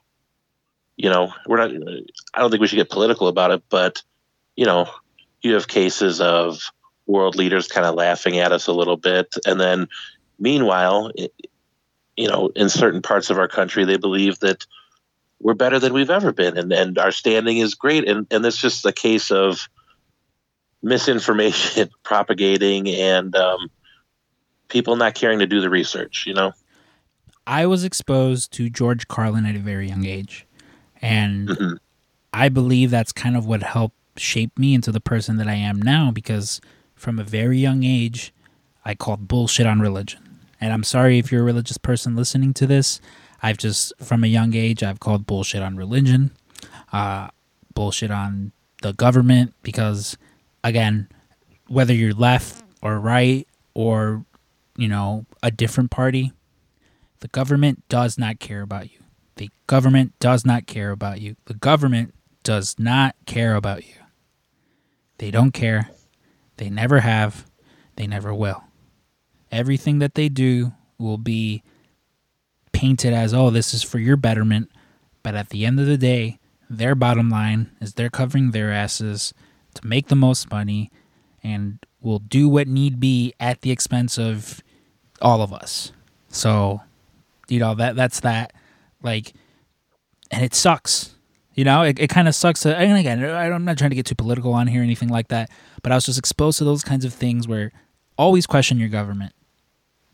you 0.96 1.08
know, 1.10 1.32
we're 1.46 1.58
not. 1.58 1.70
I 2.34 2.40
don't 2.40 2.50
think 2.50 2.60
we 2.60 2.66
should 2.66 2.76
get 2.76 2.90
political 2.90 3.28
about 3.28 3.50
it, 3.50 3.62
but 3.68 4.02
you 4.56 4.66
know, 4.66 4.90
you 5.42 5.54
have 5.54 5.68
cases 5.68 6.20
of 6.20 6.70
world 7.06 7.36
leaders 7.36 7.68
kind 7.68 7.86
of 7.86 7.94
laughing 7.94 8.38
at 8.38 8.52
us 8.52 8.66
a 8.66 8.72
little 8.72 8.96
bit, 8.96 9.34
and 9.46 9.60
then 9.60 9.88
meanwhile, 10.38 11.10
i- 11.18 11.30
you 12.16 12.28
know, 12.28 12.50
in 12.54 12.68
certain 12.68 13.00
parts 13.02 13.30
of 13.30 13.38
our 13.38 13.48
country, 13.48 13.84
they 13.84 13.96
believe 13.96 14.38
that 14.40 14.66
we're 15.40 15.54
better 15.54 15.78
than 15.78 15.92
we've 15.94 16.10
ever 16.10 16.32
been, 16.32 16.58
and 16.58 16.72
and 16.72 16.98
our 16.98 17.12
standing 17.12 17.58
is 17.58 17.74
great, 17.74 18.08
and 18.08 18.26
and 18.30 18.44
it's 18.44 18.56
just 18.56 18.84
a 18.84 18.92
case 18.92 19.30
of 19.30 19.68
misinformation 20.82 21.88
propagating 22.02 22.88
and 22.88 23.34
um, 23.36 23.70
people 24.70 24.96
not 24.96 25.14
caring 25.14 25.38
to 25.40 25.46
do 25.46 25.60
the 25.60 25.70
research. 25.70 26.24
You 26.26 26.34
know. 26.34 26.52
I 27.46 27.66
was 27.66 27.84
exposed 27.84 28.52
to 28.52 28.70
George 28.70 29.08
Carlin 29.08 29.44
at 29.44 29.56
a 29.56 29.58
very 29.58 29.88
young 29.88 30.04
age, 30.06 30.46
and 31.02 31.48
Mhm. 31.48 31.78
I 32.32 32.48
believe 32.48 32.90
that's 32.90 33.12
kind 33.12 33.36
of 33.36 33.44
what 33.46 33.62
helped 33.62 33.96
shape 34.16 34.58
me 34.58 34.74
into 34.74 34.92
the 34.92 35.00
person 35.00 35.36
that 35.36 35.48
I 35.48 35.54
am 35.54 35.80
now. 35.82 36.10
Because 36.10 36.60
from 36.94 37.18
a 37.18 37.24
very 37.24 37.58
young 37.58 37.82
age, 37.84 38.32
I 38.84 38.94
called 38.94 39.26
bullshit 39.28 39.66
on 39.66 39.80
religion. 39.80 40.20
And 40.60 40.72
I'm 40.72 40.84
sorry 40.84 41.18
if 41.18 41.32
you're 41.32 41.40
a 41.40 41.44
religious 41.44 41.78
person 41.78 42.14
listening 42.16 42.52
to 42.54 42.66
this. 42.66 43.00
I've 43.42 43.56
just 43.56 43.92
from 43.98 44.22
a 44.22 44.26
young 44.26 44.54
age 44.54 44.82
I've 44.82 45.00
called 45.00 45.26
bullshit 45.26 45.62
on 45.62 45.76
religion, 45.76 46.30
uh, 46.92 47.28
bullshit 47.74 48.10
on 48.10 48.52
the 48.82 48.92
government. 48.92 49.54
Because 49.62 50.16
again, 50.62 51.08
whether 51.66 51.94
you're 51.94 52.12
left 52.14 52.62
or 52.82 53.00
right 53.00 53.48
or 53.74 54.24
you 54.80 54.88
know 54.88 55.26
a 55.42 55.50
different 55.50 55.90
party, 55.90 56.32
the 57.20 57.28
government 57.28 57.86
does 57.88 58.18
not 58.18 58.40
care 58.40 58.62
about 58.62 58.90
you. 58.90 58.98
The 59.36 59.50
government 59.66 60.14
does 60.18 60.44
not 60.44 60.66
care 60.66 60.90
about 60.90 61.20
you. 61.20 61.36
The 61.44 61.54
government 61.54 62.14
does 62.42 62.78
not 62.78 63.14
care 63.26 63.54
about 63.54 63.86
you. 63.86 63.94
They 65.18 65.30
don't 65.30 65.52
care. 65.52 65.90
They 66.56 66.70
never 66.70 67.00
have. 67.00 67.46
They 67.96 68.06
never 68.06 68.34
will. 68.34 68.64
Everything 69.52 69.98
that 69.98 70.14
they 70.14 70.28
do 70.28 70.72
will 70.98 71.18
be 71.18 71.62
painted 72.72 73.12
as, 73.12 73.34
oh, 73.34 73.50
this 73.50 73.74
is 73.74 73.82
for 73.82 73.98
your 73.98 74.16
betterment. 74.16 74.70
But 75.22 75.34
at 75.34 75.50
the 75.50 75.66
end 75.66 75.78
of 75.78 75.86
the 75.86 75.98
day, 75.98 76.38
their 76.70 76.94
bottom 76.94 77.28
line 77.28 77.70
is 77.80 77.94
they're 77.94 78.08
covering 78.08 78.52
their 78.52 78.72
asses 78.72 79.34
to 79.74 79.86
make 79.86 80.08
the 80.08 80.16
most 80.16 80.50
money 80.50 80.90
and 81.42 81.84
will 82.00 82.18
do 82.18 82.48
what 82.48 82.68
need 82.68 83.00
be 83.00 83.34
at 83.38 83.60
the 83.60 83.70
expense 83.70 84.18
of 84.18 84.62
all 85.20 85.42
of 85.42 85.52
us. 85.52 85.92
So, 86.28 86.80
you 87.48 87.58
know, 87.58 87.74
that 87.74 87.96
that's 87.96 88.20
that. 88.20 88.52
Like, 89.02 89.32
and 90.30 90.44
it 90.44 90.54
sucks. 90.54 91.14
You 91.54 91.64
know, 91.64 91.82
it, 91.82 91.98
it 91.98 92.08
kind 92.08 92.28
of 92.28 92.34
sucks. 92.34 92.60
To, 92.60 92.76
and 92.76 92.96
again, 92.96 93.22
I'm 93.24 93.64
not 93.64 93.76
trying 93.76 93.90
to 93.90 93.96
get 93.96 94.06
too 94.06 94.14
political 94.14 94.52
on 94.52 94.66
here 94.66 94.80
or 94.80 94.84
anything 94.84 95.08
like 95.08 95.28
that, 95.28 95.50
but 95.82 95.92
I 95.92 95.94
was 95.96 96.06
just 96.06 96.18
exposed 96.18 96.58
to 96.58 96.64
those 96.64 96.82
kinds 96.84 97.04
of 97.04 97.12
things 97.12 97.48
where 97.48 97.72
always 98.16 98.46
question 98.46 98.78
your 98.78 98.88
government. 98.88 99.32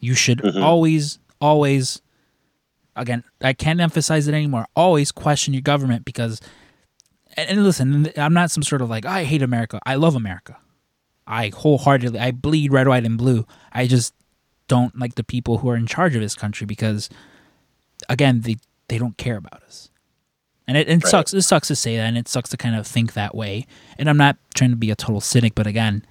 You 0.00 0.14
should 0.14 0.38
Mhm. 0.38 0.62
always, 0.62 1.18
always, 1.40 2.00
again, 2.96 3.22
I 3.40 3.52
can't 3.52 3.80
emphasize 3.80 4.26
it 4.28 4.34
anymore. 4.34 4.66
Always 4.74 5.12
question 5.12 5.52
your 5.54 5.60
government 5.62 6.04
because, 6.04 6.40
and, 7.36 7.50
and 7.50 7.64
listen, 7.64 8.08
I'm 8.16 8.32
not 8.32 8.50
some 8.50 8.62
sort 8.62 8.82
of 8.82 8.88
like, 8.88 9.04
I 9.04 9.24
hate 9.24 9.42
America. 9.42 9.78
I 9.84 9.96
love 9.96 10.14
America. 10.16 10.56
I 11.26 11.48
wholeheartedly, 11.54 12.18
I 12.18 12.30
bleed 12.30 12.72
red, 12.72 12.88
white, 12.88 13.04
and 13.04 13.18
blue. 13.18 13.46
I 13.72 13.86
just 13.86 14.14
don't 14.68 14.98
like 14.98 15.14
the 15.14 15.24
people 15.24 15.58
who 15.58 15.68
are 15.68 15.76
in 15.76 15.86
charge 15.86 16.14
of 16.14 16.20
this 16.20 16.34
country 16.34 16.66
because, 16.66 17.08
again, 18.08 18.40
they, 18.42 18.56
they 18.88 18.98
don't 18.98 19.16
care 19.16 19.36
about 19.36 19.62
us. 19.62 19.90
And 20.68 20.76
it, 20.76 20.88
it 20.88 21.04
Right. 21.04 21.06
sucks. 21.10 21.32
It 21.32 21.42
sucks 21.42 21.68
to 21.68 21.76
say 21.76 21.96
that, 21.96 22.02
and 22.04 22.18
it 22.18 22.26
sucks 22.28 22.50
to 22.50 22.56
kind 22.56 22.74
of 22.74 22.86
think 22.86 23.12
that 23.12 23.34
way. 23.34 23.66
And 23.98 24.08
I'm 24.10 24.16
not 24.16 24.36
trying 24.54 24.70
to 24.70 24.76
be 24.76 24.90
a 24.90 24.96
total 24.96 25.20
cynic, 25.20 25.54
but 25.54 25.66
again, 25.66 26.04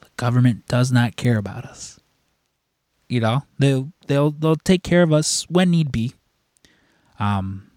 the 0.00 0.08
government 0.16 0.66
does 0.66 0.90
not 0.90 1.16
care 1.16 1.36
about 1.36 1.64
us. 1.66 2.00
You 3.08 3.20
know, 3.20 3.42
they'll 3.58 3.92
they'll 4.06 4.30
they'll 4.32 4.56
take 4.56 4.82
care 4.82 5.02
of 5.02 5.12
us 5.12 5.46
when 5.50 5.70
need 5.70 5.92
be. 5.92 6.14
Um, 7.20 7.70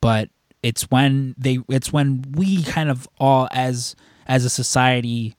but 0.00 0.30
it's 0.62 0.90
when 0.90 1.34
they 1.38 1.58
it's 1.68 1.92
when 1.92 2.24
we 2.32 2.62
kind 2.64 2.90
of 2.90 3.06
all 3.18 3.46
as 3.52 3.94
as 4.26 4.44
a 4.44 4.50
society 4.50 5.36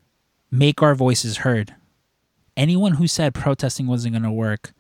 make 0.52 0.82
our 0.82 0.96
voices 0.96 1.38
heard. 1.38 1.76
Anyone 2.58 2.94
who 2.94 3.08
said 3.08 3.34
protesting 3.34 3.88
wasn't 3.88 4.14
going 4.14 4.24
to 4.24 4.32
work 4.32 4.74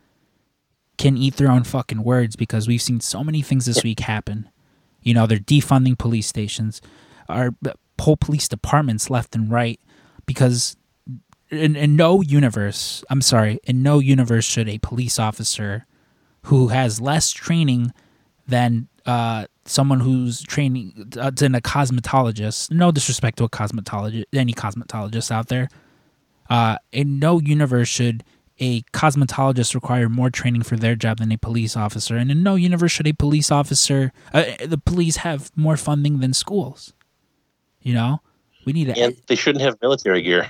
can 0.98 1.18
eat 1.18 1.38
their 1.38 1.50
own 1.50 1.63
fucking 1.63 2.04
words 2.04 2.36
because 2.36 2.68
we've 2.68 2.82
seen 2.82 3.00
so 3.00 3.24
many 3.24 3.42
things 3.42 3.66
this 3.66 3.84
week 3.84 4.01
happen. 4.01 4.50
You 5.01 5.13
know, 5.13 5.25
they're 5.25 5.40
defunding 5.40 5.98
police 5.98 6.28
stations, 6.28 6.82
our 7.28 7.51
whole 8.00 8.18
police 8.18 8.48
departments 8.48 9.10
left 9.10 9.36
and 9.36 9.51
right 9.51 9.80
because 10.25 10.75
in, 11.50 11.75
in 11.75 11.96
no 11.96 12.22
universe, 12.22 13.04
I'm 13.10 13.22
sorry, 13.22 13.60
in 13.63 13.84
no 13.84 14.00
universe 14.00 14.46
should 14.46 14.70
a 14.70 14.80
police 14.80 15.20
officer 15.20 15.86
who 16.44 16.70
has 16.70 17.00
less 17.00 17.32
training 17.32 17.94
than 18.48 18.88
uh, 19.06 19.46
someone 19.66 20.00
who's 20.00 20.42
training 20.42 21.12
uh, 21.20 21.32
than 21.32 21.56
a 21.56 21.62
cosmetologist. 21.62 22.72
No 22.72 22.92
disrespect 22.92 23.38
to 23.38 23.44
a 23.44 23.50
cosmetologist, 23.50 24.25
any 24.34 24.54
cosmetologist 24.54 25.32
out 25.32 25.48
there. 25.48 25.70
Uh, 26.51 26.75
in 26.91 27.17
no 27.17 27.39
universe 27.39 27.88
should 27.88 28.25
a 28.60 28.81
cosmetologist 28.91 29.74
require 29.74 30.10
more 30.10 30.29
training 30.29 30.63
for 30.63 30.75
their 30.75 30.96
job 30.96 31.20
than 31.20 31.31
a 31.31 31.38
police 31.38 31.77
officer, 31.77 32.17
and 32.17 32.29
in 32.29 32.43
no 32.43 32.55
universe 32.55 32.91
should 32.91 33.08
a 33.08 33.13
police 33.13 33.50
officer, 33.50 34.12
uh, 34.34 34.43
the 34.65 34.77
police 34.77 35.15
have 35.17 35.50
more 35.55 35.77
funding 35.77 36.20
than 36.20 36.34
schools. 36.34 36.93
You 37.81 37.93
know, 37.93 38.20
we 38.65 38.74
need 38.74 38.93
to. 38.93 39.00
And 39.00 39.15
they 39.27 39.36
shouldn't 39.36 39.63
have 39.63 39.77
military 39.81 40.22
gear. 40.22 40.50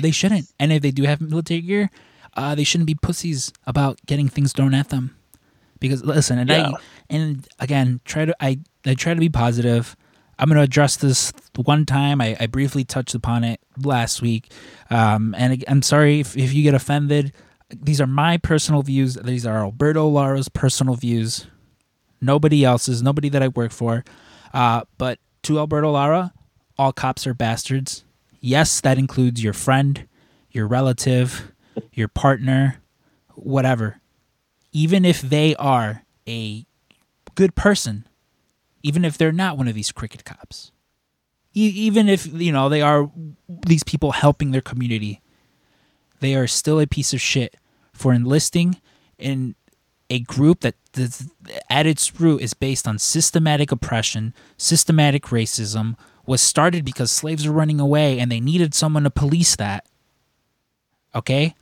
They 0.00 0.10
shouldn't. 0.10 0.46
And 0.58 0.72
if 0.72 0.82
they 0.82 0.90
do 0.90 1.04
have 1.04 1.20
military 1.20 1.60
gear, 1.62 1.90
uh, 2.34 2.56
they 2.56 2.64
shouldn't 2.64 2.88
be 2.88 2.96
pussies 2.96 3.52
about 3.66 4.00
getting 4.06 4.28
things 4.28 4.52
thrown 4.52 4.74
at 4.74 4.88
them. 4.88 5.16
Because 5.78 6.04
listen, 6.04 6.38
and 6.38 6.50
Yeah. 6.50 6.70
I 6.70 6.74
and 7.08 7.48
again 7.58 8.00
try 8.04 8.24
to 8.26 8.34
I 8.40 8.58
I 8.84 8.94
try 8.94 9.14
to 9.14 9.20
be 9.20 9.30
positive. 9.30 9.96
I'm 10.40 10.48
gonna 10.48 10.62
address 10.62 10.96
this 10.96 11.32
one 11.54 11.84
time. 11.84 12.20
I, 12.20 12.36
I 12.40 12.46
briefly 12.46 12.82
touched 12.82 13.14
upon 13.14 13.44
it 13.44 13.60
last 13.82 14.22
week, 14.22 14.50
um, 14.88 15.34
and 15.36 15.62
I'm 15.68 15.82
sorry 15.82 16.20
if, 16.20 16.36
if 16.36 16.54
you 16.54 16.62
get 16.62 16.74
offended. 16.74 17.32
These 17.68 18.00
are 18.00 18.06
my 18.06 18.38
personal 18.38 18.82
views. 18.82 19.14
These 19.14 19.46
are 19.46 19.58
Alberto 19.58 20.08
Lara's 20.08 20.48
personal 20.48 20.94
views. 20.94 21.46
Nobody 22.20 22.64
else's. 22.64 23.02
Nobody 23.02 23.28
that 23.28 23.42
I 23.42 23.48
work 23.48 23.70
for. 23.70 24.02
Uh, 24.52 24.82
but 24.98 25.18
to 25.42 25.58
Alberto 25.58 25.92
Lara, 25.92 26.32
all 26.78 26.92
cops 26.92 27.26
are 27.26 27.34
bastards. 27.34 28.04
Yes, 28.40 28.80
that 28.80 28.98
includes 28.98 29.44
your 29.44 29.52
friend, 29.52 30.08
your 30.50 30.66
relative, 30.66 31.52
your 31.92 32.08
partner, 32.08 32.80
whatever. 33.34 34.00
Even 34.72 35.04
if 35.04 35.20
they 35.20 35.54
are 35.56 36.04
a 36.26 36.64
good 37.34 37.54
person, 37.54 38.06
even 38.82 39.04
if 39.04 39.18
they're 39.18 39.32
not 39.32 39.56
one 39.56 39.68
of 39.68 39.74
these 39.74 39.92
cricket 39.92 40.24
cops, 40.24 40.72
e- 41.54 41.72
even 41.74 42.08
if 42.08 42.26
you 42.32 42.52
know 42.52 42.68
they 42.68 42.82
are 42.82 43.10
these 43.66 43.84
people 43.84 44.12
helping 44.12 44.50
their 44.50 44.60
community, 44.60 45.20
they 46.20 46.34
are 46.34 46.46
still 46.46 46.80
a 46.80 46.86
piece 46.86 47.12
of 47.12 47.20
shit 47.20 47.56
for 47.92 48.12
enlisting 48.12 48.80
in 49.18 49.54
a 50.08 50.20
group 50.20 50.60
that 50.60 50.74
at 51.70 51.86
its 51.86 52.20
root 52.20 52.42
is 52.42 52.52
based 52.52 52.88
on 52.88 52.98
systematic 52.98 53.70
oppression, 53.70 54.34
systematic 54.56 55.24
racism, 55.26 55.96
was 56.26 56.40
started 56.40 56.84
because 56.84 57.10
slaves 57.10 57.46
were 57.46 57.52
running 57.52 57.80
away 57.80 58.18
and 58.18 58.30
they 58.30 58.40
needed 58.40 58.74
someone 58.74 59.04
to 59.04 59.10
police 59.10 59.56
that. 59.56 59.86
Okay? 61.14 61.54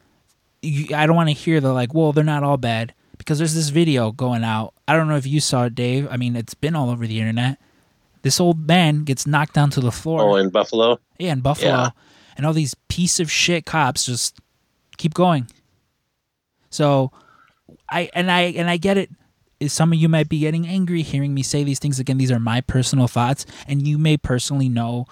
I 0.65 1.07
don't 1.07 1.17
want 1.17 1.29
to 1.29 1.35
hear 1.35 1.61
the 1.61 1.73
like, 1.73 1.95
well, 1.95 2.13
they're 2.13 2.25
not 2.25 2.43
all 2.43 2.57
bad 2.57 2.95
because 3.19 3.39
there's 3.39 3.55
this 3.55 3.69
video 3.69 4.13
going 4.13 4.45
out. 4.45 4.75
I 4.89 4.97
don't 4.97 5.07
know 5.07 5.17
if 5.17 5.27
you 5.27 5.39
saw 5.39 5.67
it, 5.67 5.75
Dave. 5.75 6.09
I 6.11 6.17
mean, 6.17 6.35
it's 6.35 6.55
been 6.55 6.75
all 6.75 6.89
over 6.89 7.07
the 7.07 7.21
internet. 7.21 7.59
This 8.23 8.41
old 8.41 8.67
man 8.67 9.05
gets 9.05 9.27
knocked 9.27 9.53
down 9.53 9.69
to 9.71 9.81
the 9.81 9.93
floor. 9.93 10.23
Oh, 10.23 10.37
in 10.37 10.49
Buffalo. 10.49 10.99
Yeah, 11.19 11.33
in 11.33 11.41
Buffalo. 11.41 11.71
Yeah. 11.71 11.91
And 12.37 12.47
all 12.47 12.55
these 12.55 12.75
piece 12.89 13.21
of 13.21 13.31
shit 13.31 13.67
cops 13.67 14.07
just 14.07 14.41
keep 14.97 15.13
going. 15.13 15.47
So 16.71 17.13
I 17.91 18.11
and 18.15 18.31
I 18.31 18.41
and 18.41 18.71
I 18.71 18.79
get 18.79 18.97
it. 18.97 19.11
Some 19.67 19.93
of 19.93 19.99
you 19.99 20.09
might 20.09 20.29
be 20.29 20.39
getting 20.39 20.67
angry 20.67 21.03
hearing 21.03 21.35
me 21.35 21.43
say 21.43 21.65
these 21.65 21.79
things 21.79 22.01
again. 22.01 22.17
These 22.17 22.33
are 22.33 22.41
my 22.41 22.61
personal 22.63 23.09
thoughts, 23.09 23.45
and 23.67 23.87
you 23.87 23.99
may 23.99 24.17
personally 24.17 24.69
know 24.69 25.07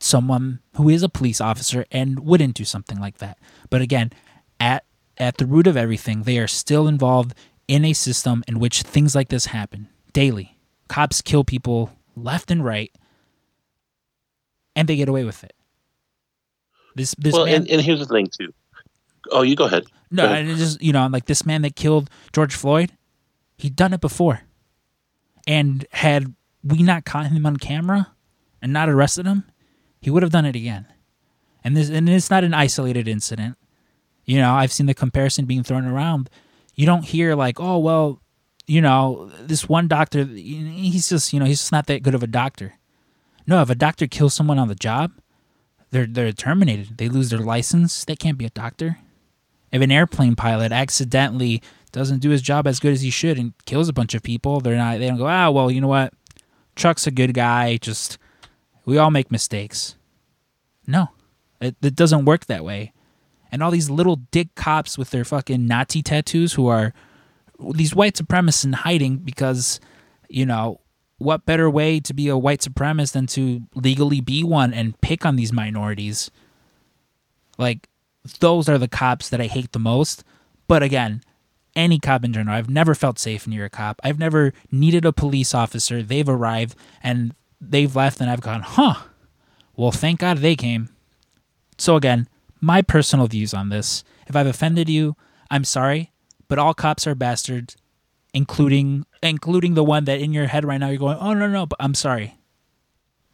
someone 0.00 0.60
who 0.76 0.88
is 0.88 1.02
a 1.02 1.08
police 1.08 1.40
officer 1.40 1.84
and 1.92 2.20
wouldn't 2.20 2.54
do 2.54 2.64
something 2.64 2.98
like 2.98 3.18
that. 3.18 3.38
But 3.68 3.80
again, 3.80 4.10
at 4.58 4.84
at 5.18 5.36
the 5.36 5.46
root 5.46 5.66
of 5.66 5.76
everything, 5.76 6.22
they 6.22 6.38
are 6.38 6.48
still 6.48 6.88
involved 6.88 7.34
in 7.70 7.84
a 7.84 7.92
system 7.92 8.42
in 8.48 8.58
which 8.58 8.82
things 8.82 9.14
like 9.14 9.28
this 9.28 9.46
happen 9.46 9.88
daily. 10.12 10.58
Cops 10.88 11.22
kill 11.22 11.44
people 11.44 11.96
left 12.16 12.50
and 12.50 12.64
right, 12.64 12.90
and 14.74 14.88
they 14.88 14.96
get 14.96 15.08
away 15.08 15.22
with 15.22 15.44
it. 15.44 15.54
This 16.96 17.14
this 17.16 17.32
well, 17.32 17.44
man, 17.44 17.54
and, 17.54 17.68
and 17.68 17.80
here's 17.80 18.00
the 18.00 18.06
thing 18.06 18.26
too. 18.26 18.52
Oh, 19.30 19.42
you 19.42 19.54
go 19.54 19.66
ahead. 19.66 19.84
no, 20.10 20.24
go 20.24 20.32
ahead. 20.32 20.46
and 20.46 20.58
just 20.58 20.82
you 20.82 20.92
know, 20.92 21.06
like 21.06 21.26
this 21.26 21.46
man 21.46 21.62
that 21.62 21.76
killed 21.76 22.10
George 22.32 22.56
Floyd, 22.56 22.90
he'd 23.56 23.76
done 23.76 23.92
it 23.92 24.00
before, 24.00 24.40
and 25.46 25.86
had 25.92 26.34
we 26.64 26.82
not 26.82 27.04
caught 27.04 27.26
him 27.26 27.46
on 27.46 27.56
camera 27.56 28.08
and 28.60 28.72
not 28.72 28.88
arrested 28.88 29.26
him, 29.26 29.44
he 30.00 30.10
would 30.10 30.24
have 30.24 30.32
done 30.32 30.44
it 30.44 30.56
again. 30.56 30.86
And 31.62 31.76
this 31.76 31.88
and 31.88 32.08
it's 32.08 32.30
not 32.30 32.42
an 32.42 32.52
isolated 32.52 33.06
incident. 33.06 33.56
You 34.24 34.38
know, 34.38 34.54
I've 34.54 34.72
seen 34.72 34.86
the 34.86 34.94
comparison 34.94 35.44
being 35.44 35.62
thrown 35.62 35.84
around. 35.84 36.28
You 36.80 36.86
don't 36.86 37.04
hear 37.04 37.34
like, 37.34 37.60
oh 37.60 37.76
well, 37.76 38.22
you 38.66 38.80
know, 38.80 39.30
this 39.38 39.68
one 39.68 39.86
doctor, 39.86 40.24
he's 40.24 41.10
just 41.10 41.30
you 41.30 41.38
know 41.38 41.44
he's 41.44 41.58
just 41.58 41.72
not 41.72 41.86
that 41.88 42.02
good 42.02 42.14
of 42.14 42.22
a 42.22 42.26
doctor. 42.26 42.72
No, 43.46 43.60
if 43.60 43.68
a 43.68 43.74
doctor 43.74 44.06
kills 44.06 44.32
someone 44.32 44.58
on 44.58 44.68
the 44.68 44.74
job, 44.74 45.12
they're 45.90 46.06
they're 46.06 46.32
terminated. 46.32 46.96
They 46.96 47.10
lose 47.10 47.28
their 47.28 47.40
license. 47.40 48.06
They 48.06 48.16
can't 48.16 48.38
be 48.38 48.46
a 48.46 48.56
doctor. 48.64 48.96
If 49.70 49.82
an 49.82 49.92
airplane 49.92 50.36
pilot 50.36 50.72
accidentally 50.72 51.60
doesn't 51.92 52.20
do 52.20 52.30
his 52.30 52.40
job 52.40 52.66
as 52.66 52.80
good 52.80 52.94
as 52.94 53.02
he 53.02 53.10
should 53.10 53.38
and 53.38 53.52
kills 53.66 53.90
a 53.90 53.92
bunch 53.92 54.14
of 54.14 54.22
people, 54.22 54.62
they're 54.62 54.74
not. 54.74 55.00
They 55.00 55.08
don't 55.08 55.18
go, 55.18 55.26
ah, 55.26 55.50
well, 55.50 55.70
you 55.70 55.82
know 55.82 55.88
what? 55.88 56.14
Chuck's 56.76 57.06
a 57.06 57.10
good 57.10 57.34
guy. 57.34 57.76
Just 57.76 58.16
we 58.86 58.96
all 58.96 59.10
make 59.10 59.30
mistakes. 59.30 59.96
No, 60.86 61.08
it, 61.60 61.76
it 61.82 61.94
doesn't 61.94 62.24
work 62.24 62.46
that 62.46 62.64
way. 62.64 62.94
And 63.52 63.62
all 63.62 63.70
these 63.70 63.90
little 63.90 64.16
dick 64.16 64.54
cops 64.54 64.96
with 64.96 65.10
their 65.10 65.24
fucking 65.24 65.66
Nazi 65.66 66.02
tattoos 66.02 66.54
who 66.54 66.68
are 66.68 66.92
these 67.72 67.94
white 67.94 68.14
supremacists 68.14 68.64
in 68.64 68.72
hiding 68.72 69.18
because, 69.18 69.80
you 70.28 70.46
know, 70.46 70.80
what 71.18 71.44
better 71.44 71.68
way 71.68 72.00
to 72.00 72.14
be 72.14 72.28
a 72.28 72.38
white 72.38 72.60
supremacist 72.60 73.12
than 73.12 73.26
to 73.26 73.62
legally 73.74 74.20
be 74.20 74.42
one 74.42 74.72
and 74.72 74.98
pick 75.00 75.26
on 75.26 75.36
these 75.36 75.52
minorities? 75.52 76.30
Like, 77.58 77.88
those 78.38 78.68
are 78.68 78.78
the 78.78 78.88
cops 78.88 79.28
that 79.28 79.40
I 79.40 79.46
hate 79.46 79.72
the 79.72 79.78
most. 79.78 80.24
But 80.66 80.82
again, 80.82 81.22
any 81.76 81.98
cop 81.98 82.24
in 82.24 82.32
general, 82.32 82.56
I've 82.56 82.70
never 82.70 82.94
felt 82.94 83.18
safe 83.18 83.46
near 83.46 83.64
a 83.64 83.70
cop. 83.70 84.00
I've 84.02 84.18
never 84.18 84.52
needed 84.70 85.04
a 85.04 85.12
police 85.12 85.54
officer. 85.54 86.02
They've 86.02 86.28
arrived 86.28 86.76
and 87.02 87.34
they've 87.60 87.94
left, 87.94 88.20
and 88.20 88.30
I've 88.30 88.40
gone, 88.40 88.62
huh, 88.62 88.94
well, 89.76 89.92
thank 89.92 90.20
God 90.20 90.38
they 90.38 90.56
came. 90.56 90.88
So 91.78 91.96
again, 91.96 92.28
my 92.60 92.82
personal 92.82 93.26
views 93.26 93.54
on 93.54 93.68
this. 93.68 94.04
If 94.26 94.36
I've 94.36 94.46
offended 94.46 94.88
you, 94.88 95.16
I'm 95.50 95.64
sorry, 95.64 96.12
but 96.48 96.58
all 96.58 96.74
cops 96.74 97.06
are 97.06 97.14
bastards, 97.14 97.76
including 98.32 99.06
including 99.22 99.74
the 99.74 99.84
one 99.84 100.04
that 100.04 100.20
in 100.20 100.32
your 100.32 100.46
head 100.46 100.64
right 100.64 100.78
now 100.78 100.88
you're 100.88 100.98
going, 100.98 101.18
"Oh 101.20 101.34
no, 101.34 101.48
no," 101.48 101.66
but 101.66 101.76
I'm 101.80 101.94
sorry. 101.94 102.38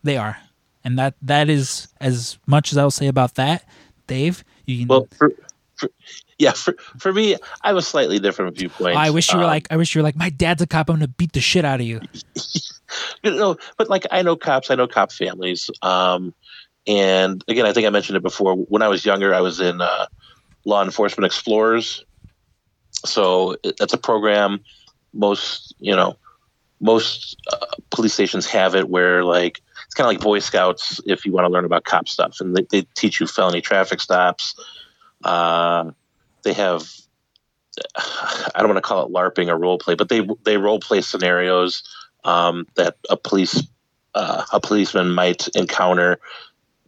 They 0.03 0.17
are. 0.17 0.39
And 0.85 0.99
that 0.99 1.15
that 1.23 1.51
is 1.51 1.89
as 2.01 2.39
much 2.47 2.73
as 2.73 2.79
I'll 2.79 2.91
say 2.91 3.09
about 3.09 3.35
that. 3.35 3.65
Dave, 4.07 4.45
you 4.67 4.79
can 4.79 4.89
Well, 4.89 5.09
for, 5.17 5.33
for, 5.75 5.91
yeah, 6.39 6.53
for, 6.53 6.77
for 6.99 7.13
me, 7.13 7.35
I 7.63 7.69
have 7.69 7.77
a 7.77 7.83
slightly 7.83 8.21
different 8.21 8.57
viewpoint. 8.57 8.97
I 8.97 9.11
wish 9.11 9.33
you 9.33 9.39
were 9.39 9.45
Um, 9.45 9.51
like 9.51 9.67
I 9.71 9.77
wish 9.77 9.95
you 9.95 10.01
were 10.01 10.05
like 10.05 10.17
my 10.17 10.31
dad's 10.31 10.63
a 10.63 10.67
cop. 10.67 10.89
I'm 10.89 10.97
gonna 10.97 11.09
beat 11.09 11.33
the 11.33 11.41
shit 11.41 11.65
out 11.65 11.81
of 11.81 11.87
you. 11.87 12.01
you 13.25 13.35
know, 13.35 13.57
but 13.77 13.89
like 13.89 14.07
I 14.11 14.23
know 14.23 14.37
cops, 14.37 14.71
I 14.71 14.77
know 14.77 14.87
cop 14.87 15.13
families. 15.13 15.71
Um, 15.83 16.35
and 16.87 17.43
again, 17.49 17.67
I 17.67 17.73
think 17.73 17.87
I 17.87 17.91
mentioned 17.91 18.17
it 18.17 18.23
before. 18.23 18.55
When 18.55 18.83
I 18.83 18.89
was 18.89 19.05
younger, 19.05 19.35
I 19.35 19.41
was 19.41 19.61
in 19.61 19.81
uh, 19.81 20.07
Law 20.65 20.83
Enforcement 20.83 21.27
Explorers. 21.27 22.05
So 23.05 23.57
that's 23.79 23.93
a 23.93 23.99
program. 23.99 24.61
Most 25.13 25.75
you 25.79 25.95
know, 25.95 26.17
most 26.81 27.37
uh, 27.53 27.67
police 27.91 28.15
stations 28.15 28.47
have 28.47 28.75
it 28.75 28.89
where 28.89 29.25
like 29.25 29.61
it's 29.85 29.95
kind 29.95 30.07
of 30.07 30.15
like 30.15 30.21
Boy 30.21 30.39
Scouts 30.39 31.01
if 31.07 31.25
you 31.25 31.33
want 31.33 31.47
to 31.47 31.53
learn 31.53 31.65
about 31.65 31.85
cop 31.85 32.09
stuff, 32.09 32.41
and 32.41 32.57
they, 32.57 32.67
they 32.71 32.83
teach 32.95 33.21
you 33.21 33.27
felony 33.27 33.61
traffic 33.61 34.01
stops. 34.01 34.55
Uh, 35.25 35.91
they 36.43 36.53
have 36.53 36.89
I 38.55 38.59
don't 38.59 38.69
want 38.69 38.79
to 38.79 38.83
call 38.83 39.07
it 39.07 39.13
LARPing 39.13 39.49
or 39.49 39.59
role 39.59 39.79
play, 39.79 39.95
but 39.95 40.09
they 40.09 40.27
they 40.45 40.57
role 40.57 40.81
play 40.81 41.01
scenarios 41.01 41.83
um, 42.25 42.67
that 42.77 42.97
a 43.11 43.17
police 43.17 43.63
uh, 44.15 44.45
a 44.53 44.61
policeman 44.61 45.11
might 45.11 45.49
encounter, 45.49 46.19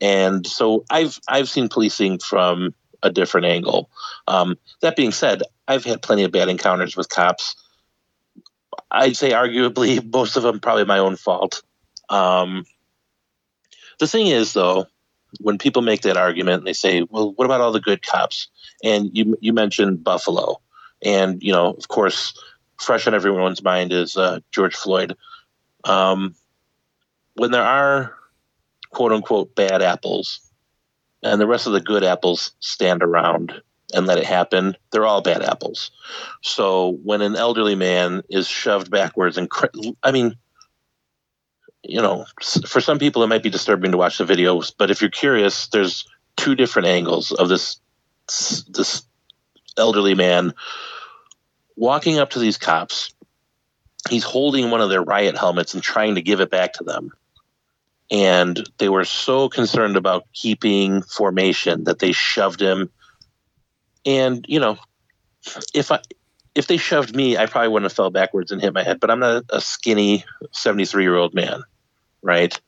and 0.01 0.47
so 0.47 0.85
I've 0.91 1.19
I've 1.29 1.49
seen 1.49 1.69
policing 1.69 2.19
from 2.19 2.75
a 3.03 3.11
different 3.11 3.47
angle. 3.47 3.91
Um, 4.27 4.59
that 4.81 4.97
being 4.97 5.13
said, 5.13 5.43
I've 5.67 5.85
had 5.85 6.03
plenty 6.03 6.25
of 6.25 6.33
bad 6.33 6.49
encounters 6.49 6.97
with 6.97 7.09
cops. 7.09 7.57
I'd 8.91 9.17
say 9.17 9.31
arguably 9.31 10.03
most 10.13 10.37
of 10.37 10.43
them 10.43 10.61
probably 10.61 10.85
my 10.85 10.99
own 10.99 11.17
fault. 11.17 11.63
Um, 12.09 12.65
the 13.99 14.07
thing 14.07 14.29
is, 14.29 14.53
though, 14.53 14.87
when 15.41 15.59
people 15.59 15.83
make 15.83 16.03
that 16.03 16.17
argument 16.17 16.59
and 16.59 16.67
they 16.67 16.73
say, 16.73 17.03
"Well, 17.09 17.33
what 17.33 17.45
about 17.45 17.61
all 17.61 17.73
the 17.73 17.81
good 17.81 18.03
cops?" 18.03 18.49
and 18.83 19.11
you 19.17 19.37
you 19.41 19.53
mentioned 19.53 20.05
Buffalo, 20.05 20.61
and 21.03 21.43
you 21.43 21.53
know, 21.53 21.73
of 21.73 21.89
course, 21.89 22.39
fresh 22.81 23.07
on 23.07 23.15
everyone's 23.15 23.63
mind 23.63 23.93
is 23.93 24.17
uh, 24.17 24.41
George 24.51 24.75
Floyd. 24.75 25.17
Um, 25.85 26.35
when 27.35 27.51
there 27.51 27.65
are 27.65 28.18
quote 28.91 29.13
unquote 29.13 29.55
bad 29.55 29.83
apples, 29.83 30.41
and 31.23 31.41
the 31.41 31.47
rest 31.47 31.67
of 31.67 31.73
the 31.73 31.81
good 31.81 32.05
apples 32.05 32.53
stand 32.61 33.03
around 33.03 33.61
and 33.95 34.07
let 34.07 34.19
it 34.19 34.27
happen, 34.27 34.77
they're 34.91 35.07
all 35.07 35.23
bad 35.23 35.43
apples. 35.43 35.91
So 36.43 36.99
when 37.03 37.23
an 37.23 37.37
elderly 37.37 37.75
man 37.75 38.23
is 38.29 38.47
shoved 38.47 38.91
backwards 38.91 39.39
and, 39.39 39.49
cr- 39.49 39.67
I 40.03 40.13
mean, 40.13 40.37
you 41.83 42.03
know, 42.03 42.27
for 42.67 42.81
some 42.81 42.99
people 42.99 43.23
it 43.23 43.29
might 43.29 43.43
be 43.43 43.51
disturbing 43.51 43.93
to 43.93 43.99
watch 43.99 44.19
the 44.19 44.25
videos, 44.25 44.73
but 44.77 44.91
if 44.91 45.01
you're 45.01 45.11
curious, 45.11 45.69
there's 45.69 46.07
two 46.37 46.55
different 46.55 46.89
angles 46.89 47.33
of 47.33 47.49
this 47.49 47.81
this 48.27 49.03
elderly 49.79 50.15
man 50.15 50.53
walking 51.77 52.19
up 52.19 52.31
to 52.31 52.39
these 52.39 52.59
cops. 52.59 53.15
He's 54.11 54.25
holding 54.25 54.71
one 54.71 54.83
of 54.83 54.91
their 54.91 55.03
riot 55.03 55.37
helmets 55.37 55.73
and 55.73 55.83
trying 55.83 56.15
to 56.17 56.23
give 56.23 56.41
it 56.41 56.51
back 56.51 56.75
to 56.75 56.85
them. 56.85 57.11
And 58.11 58.67
they 58.79 58.89
were 58.89 59.05
so 59.05 59.49
concerned 59.49 59.97
about 59.97 60.25
keeping 60.33 61.03
formation 61.03 61.85
that 61.85 61.99
they 61.99 62.13
shoved 62.13 62.61
him. 62.61 62.91
And, 64.07 64.45
you 64.49 64.61
know, 64.61 64.79
if 65.75 65.93
I 65.93 66.01
if 66.55 66.67
they 66.67 66.77
shoved 66.77 67.15
me, 67.15 67.37
I 67.37 67.47
probably 67.47 67.69
wouldn't 67.69 67.91
have 67.91 67.97
fell 67.97 68.11
backwards 68.11 68.51
and 68.51 68.61
hit 68.61 68.75
my 68.75 68.83
head, 68.83 68.99
but 68.99 69.11
I'm 69.11 69.21
not 69.21 69.45
a 69.51 69.61
skinny 69.61 70.25
73 70.51 71.05
year 71.05 71.15
old 71.15 71.33
man, 71.33 71.63
right? 72.21 72.59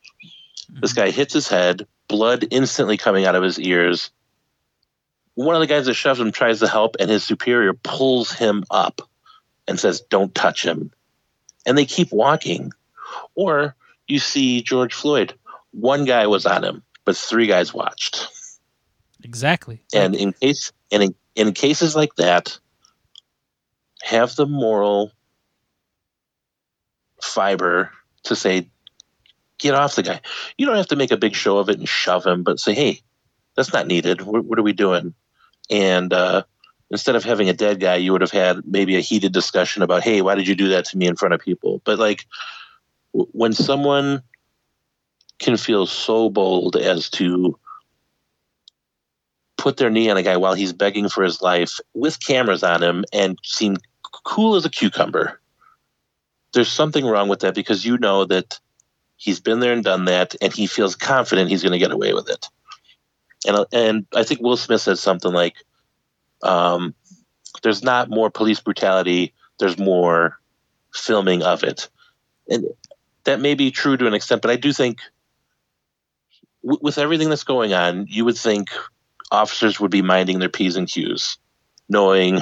This 0.68 0.92
mm-hmm. 0.92 1.00
guy 1.00 1.10
hits 1.10 1.34
his 1.34 1.48
head, 1.48 1.88
blood 2.06 2.46
instantly 2.50 2.96
coming 2.96 3.24
out 3.24 3.34
of 3.34 3.42
his 3.42 3.58
ears. 3.58 4.10
One 5.34 5.56
of 5.56 5.60
the 5.60 5.66
guys 5.66 5.86
that 5.86 5.94
shoves 5.94 6.20
him 6.20 6.30
tries 6.30 6.60
to 6.60 6.68
help, 6.68 6.96
and 7.00 7.10
his 7.10 7.24
superior 7.24 7.72
pulls 7.72 8.30
him 8.32 8.64
up 8.70 9.00
and 9.66 9.80
says, 9.80 10.02
Don't 10.02 10.34
touch 10.34 10.64
him. 10.64 10.92
And 11.66 11.76
they 11.76 11.84
keep 11.84 12.12
walking. 12.12 12.72
Or 13.34 13.74
you 14.10 14.18
see 14.18 14.62
George 14.62 14.94
Floyd. 14.94 15.34
One 15.72 16.04
guy 16.04 16.26
was 16.26 16.46
on 16.46 16.64
him, 16.64 16.82
but 17.04 17.16
three 17.16 17.46
guys 17.46 17.72
watched. 17.72 18.26
Exactly. 19.22 19.82
And 19.94 20.14
in 20.14 20.32
case 20.32 20.72
and 20.90 21.02
in, 21.02 21.14
in 21.34 21.52
cases 21.52 21.94
like 21.94 22.14
that, 22.16 22.58
have 24.02 24.34
the 24.34 24.46
moral 24.46 25.12
fiber 27.22 27.90
to 28.24 28.34
say, 28.34 28.68
get 29.58 29.74
off 29.74 29.96
the 29.96 30.02
guy. 30.02 30.20
You 30.56 30.66
don't 30.66 30.76
have 30.76 30.88
to 30.88 30.96
make 30.96 31.10
a 31.10 31.16
big 31.16 31.34
show 31.34 31.58
of 31.58 31.68
it 31.68 31.78
and 31.78 31.88
shove 31.88 32.26
him, 32.26 32.42
but 32.42 32.58
say, 32.58 32.74
hey, 32.74 33.00
that's 33.56 33.72
not 33.72 33.86
needed. 33.86 34.22
What, 34.22 34.44
what 34.44 34.58
are 34.58 34.62
we 34.62 34.72
doing? 34.72 35.14
And 35.68 36.12
uh, 36.12 36.44
instead 36.90 37.14
of 37.14 37.24
having 37.24 37.48
a 37.48 37.54
dead 37.54 37.78
guy, 37.78 37.96
you 37.96 38.12
would 38.12 38.22
have 38.22 38.30
had 38.30 38.66
maybe 38.66 38.96
a 38.96 39.00
heated 39.00 39.32
discussion 39.32 39.82
about, 39.82 40.02
hey, 40.02 40.22
why 40.22 40.34
did 40.34 40.48
you 40.48 40.54
do 40.54 40.68
that 40.68 40.86
to 40.86 40.98
me 40.98 41.06
in 41.06 41.16
front 41.16 41.34
of 41.34 41.40
people? 41.40 41.82
But 41.84 41.98
like 41.98 42.26
when 43.12 43.52
someone 43.52 44.22
can 45.38 45.56
feel 45.56 45.86
so 45.86 46.30
bold 46.30 46.76
as 46.76 47.10
to 47.10 47.58
put 49.56 49.76
their 49.76 49.90
knee 49.90 50.08
on 50.10 50.16
a 50.16 50.22
guy 50.22 50.36
while 50.36 50.54
he's 50.54 50.72
begging 50.72 51.08
for 51.08 51.22
his 51.22 51.42
life 51.42 51.80
with 51.94 52.24
cameras 52.24 52.62
on 52.62 52.82
him 52.82 53.04
and 53.12 53.38
seem 53.42 53.76
cool 54.24 54.54
as 54.54 54.64
a 54.64 54.70
cucumber. 54.70 55.40
There's 56.52 56.72
something 56.72 57.04
wrong 57.04 57.28
with 57.28 57.40
that 57.40 57.54
because 57.54 57.84
you 57.84 57.98
know 57.98 58.24
that 58.24 58.58
he's 59.16 59.40
been 59.40 59.60
there 59.60 59.72
and 59.72 59.84
done 59.84 60.06
that 60.06 60.34
and 60.40 60.52
he 60.52 60.66
feels 60.66 60.96
confident 60.96 61.50
he's 61.50 61.62
going 61.62 61.72
to 61.72 61.78
get 61.78 61.92
away 61.92 62.14
with 62.14 62.28
it. 62.28 62.48
And 63.46 63.66
and 63.72 64.06
I 64.14 64.24
think 64.24 64.40
Will 64.40 64.56
Smith 64.56 64.80
said 64.80 64.98
something 64.98 65.32
like 65.32 65.56
um, 66.42 66.94
there's 67.62 67.82
not 67.82 68.10
more 68.10 68.30
police 68.30 68.60
brutality, 68.60 69.34
there's 69.58 69.78
more 69.78 70.38
filming 70.92 71.42
of 71.42 71.62
it. 71.64 71.88
And 72.48 72.66
that 73.24 73.40
may 73.40 73.54
be 73.54 73.70
true 73.70 73.96
to 73.96 74.06
an 74.06 74.14
extent, 74.14 74.42
but 74.42 74.50
I 74.50 74.56
do 74.56 74.72
think 74.72 74.98
w- 76.62 76.80
with 76.82 76.98
everything 76.98 77.28
that's 77.28 77.44
going 77.44 77.72
on, 77.72 78.06
you 78.08 78.24
would 78.24 78.36
think 78.36 78.70
officers 79.30 79.78
would 79.80 79.90
be 79.90 80.02
minding 80.02 80.38
their 80.38 80.48
P's 80.48 80.76
and 80.76 80.88
Q's, 80.88 81.38
knowing 81.88 82.40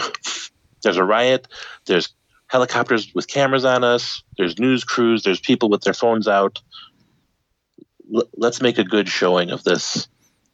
there's 0.83 0.97
a 0.97 1.05
riot, 1.05 1.49
there's 1.87 2.14
helicopters 2.49 3.12
with 3.14 3.29
cameras 3.29 3.64
on 3.64 3.85
us, 3.85 4.23
there's 4.37 4.59
news 4.59 4.85
crews, 4.85 5.23
there's 5.23 5.41
people 5.41 5.69
with 5.69 5.83
their 5.83 5.95
phones 5.95 6.27
out. 6.27 6.61
L- 8.14 8.29
let's 8.37 8.62
make 8.62 8.79
a 8.79 8.85
good 8.85 9.09
showing 9.09 9.51
of 9.51 9.64
this. 9.64 10.09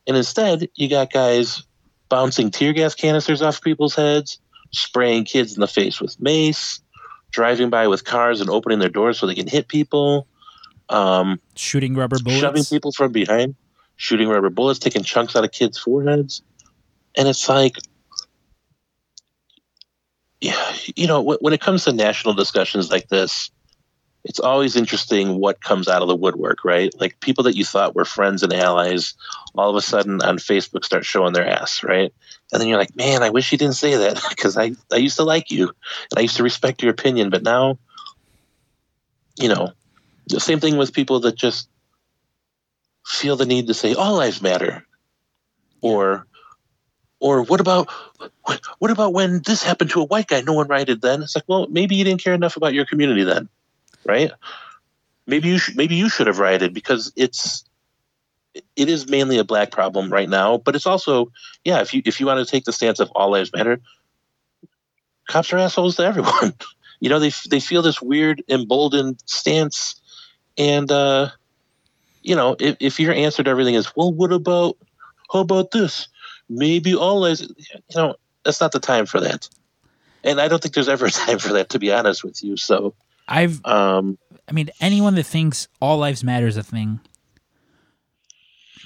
And 0.06 0.16
instead, 0.16 0.68
you 0.74 0.88
got 0.88 1.12
guys 1.12 1.62
bouncing 2.08 2.50
tear 2.50 2.72
gas 2.72 2.94
canisters 2.94 3.42
off 3.42 3.62
people's 3.62 3.94
heads, 3.94 4.38
spraying 4.72 5.24
kids 5.24 5.54
in 5.54 5.60
the 5.60 5.68
face 5.68 6.00
with 6.00 6.20
mace, 6.20 6.80
driving 7.34 7.68
by 7.68 7.88
with 7.88 8.04
cars 8.04 8.40
and 8.40 8.48
opening 8.48 8.78
their 8.78 8.88
doors 8.88 9.18
so 9.18 9.26
they 9.26 9.34
can 9.34 9.48
hit 9.48 9.66
people, 9.66 10.28
um, 10.88 11.40
Shooting 11.56 11.96
rubber 11.96 12.16
bullets. 12.20 12.40
shoving 12.40 12.64
people 12.64 12.92
from 12.92 13.10
behind, 13.10 13.56
shooting 13.96 14.28
rubber 14.28 14.50
bullets, 14.50 14.78
taking 14.78 15.02
chunks 15.02 15.34
out 15.34 15.42
of 15.42 15.50
kids' 15.50 15.76
foreheads. 15.76 16.42
And 17.16 17.26
it's 17.26 17.48
like, 17.48 17.74
yeah, 20.40 20.76
you 20.94 21.08
know, 21.08 21.20
when 21.22 21.52
it 21.52 21.60
comes 21.60 21.84
to 21.84 21.92
national 21.92 22.34
discussions 22.34 22.92
like 22.92 23.08
this, 23.08 23.50
it's 24.24 24.40
always 24.40 24.74
interesting 24.74 25.38
what 25.38 25.60
comes 25.60 25.86
out 25.86 26.00
of 26.00 26.08
the 26.08 26.16
woodwork, 26.16 26.64
right? 26.64 26.92
Like 26.98 27.20
people 27.20 27.44
that 27.44 27.56
you 27.56 27.64
thought 27.64 27.94
were 27.94 28.06
friends 28.06 28.42
and 28.42 28.52
allies, 28.54 29.14
all 29.54 29.68
of 29.68 29.76
a 29.76 29.82
sudden 29.82 30.22
on 30.22 30.38
Facebook 30.38 30.84
start 30.84 31.04
showing 31.04 31.34
their 31.34 31.46
ass, 31.46 31.84
right? 31.84 32.12
And 32.50 32.60
then 32.60 32.68
you're 32.68 32.78
like, 32.78 32.96
man, 32.96 33.22
I 33.22 33.30
wish 33.30 33.52
you 33.52 33.58
didn't 33.58 33.74
say 33.74 33.96
that 33.96 34.24
because 34.30 34.56
I, 34.56 34.72
I 34.90 34.96
used 34.96 35.16
to 35.16 35.24
like 35.24 35.50
you 35.50 35.68
and 35.68 36.18
I 36.18 36.20
used 36.20 36.38
to 36.38 36.42
respect 36.42 36.82
your 36.82 36.92
opinion, 36.92 37.28
but 37.28 37.42
now, 37.42 37.78
you 39.36 39.48
know, 39.48 39.72
the 40.28 40.40
same 40.40 40.60
thing 40.60 40.78
with 40.78 40.94
people 40.94 41.20
that 41.20 41.34
just 41.34 41.68
feel 43.06 43.36
the 43.36 43.44
need 43.44 43.66
to 43.66 43.74
say 43.74 43.94
all 43.94 44.16
lives 44.16 44.40
matter, 44.40 44.86
or 45.82 46.26
or 47.20 47.42
what 47.42 47.60
about 47.60 47.90
what, 48.44 48.60
what 48.78 48.90
about 48.90 49.12
when 49.12 49.42
this 49.44 49.62
happened 49.62 49.90
to 49.90 50.00
a 50.00 50.06
white 50.06 50.28
guy? 50.28 50.40
No 50.40 50.54
one 50.54 50.68
rioted 50.68 51.02
then. 51.02 51.22
It's 51.22 51.34
like, 51.34 51.44
well, 51.46 51.66
maybe 51.68 51.94
you 51.96 52.04
didn't 52.04 52.22
care 52.22 52.32
enough 52.32 52.56
about 52.56 52.72
your 52.72 52.86
community 52.86 53.24
then, 53.24 53.48
right? 54.06 54.30
Maybe 55.26 55.48
you 55.48 55.58
should 55.58 55.76
maybe 55.76 55.94
you 55.94 56.08
should 56.08 56.26
have 56.26 56.38
rioted 56.38 56.74
because 56.74 57.12
it's 57.16 57.64
it 58.54 58.88
is 58.88 59.08
mainly 59.08 59.38
a 59.38 59.44
black 59.44 59.70
problem 59.70 60.12
right 60.12 60.28
now, 60.28 60.58
but 60.58 60.74
it's 60.74 60.86
also 60.86 61.32
yeah. 61.64 61.80
If 61.80 61.94
you 61.94 62.02
if 62.04 62.20
you 62.20 62.26
want 62.26 62.44
to 62.44 62.50
take 62.50 62.64
the 62.64 62.72
stance 62.72 63.00
of 63.00 63.10
all 63.12 63.30
lives 63.30 63.52
matter, 63.52 63.80
cops 65.28 65.52
are 65.52 65.58
assholes 65.58 65.96
to 65.96 66.04
everyone. 66.04 66.54
you 67.00 67.08
know 67.08 67.18
they 67.18 67.32
they 67.48 67.60
feel 67.60 67.82
this 67.82 68.02
weird 68.02 68.42
emboldened 68.48 69.22
stance, 69.26 70.00
and 70.58 70.90
uh, 70.92 71.30
you 72.22 72.36
know 72.36 72.56
if 72.60 72.76
if 72.80 73.00
your 73.00 73.14
answer 73.14 73.42
to 73.42 73.50
everything 73.50 73.74
is 73.74 73.94
well, 73.96 74.12
what 74.12 74.32
about 74.32 74.76
how 75.32 75.40
about 75.40 75.70
this? 75.70 76.08
maybe 76.48 76.94
all 76.94 77.20
lives. 77.20 77.42
You 77.42 77.96
know, 77.96 78.16
that's 78.44 78.60
not 78.60 78.72
the 78.72 78.80
time 78.80 79.06
for 79.06 79.20
that. 79.20 79.48
And 80.22 80.40
I 80.40 80.48
don't 80.48 80.62
think 80.62 80.74
there's 80.74 80.88
ever 80.88 81.06
a 81.06 81.10
time 81.26 81.38
for 81.38 81.52
that, 81.54 81.70
to 81.70 81.78
be 81.78 81.92
honest 81.92 82.24
with 82.24 82.42
you. 82.42 82.56
So 82.56 82.94
I've, 83.26 83.64
um, 83.64 84.18
I 84.48 84.52
mean, 84.52 84.70
anyone 84.80 85.14
that 85.14 85.24
thinks 85.24 85.68
all 85.80 85.98
lives 85.98 86.22
matter 86.22 86.46
is 86.46 86.56
a 86.56 86.62
thing. 86.62 87.00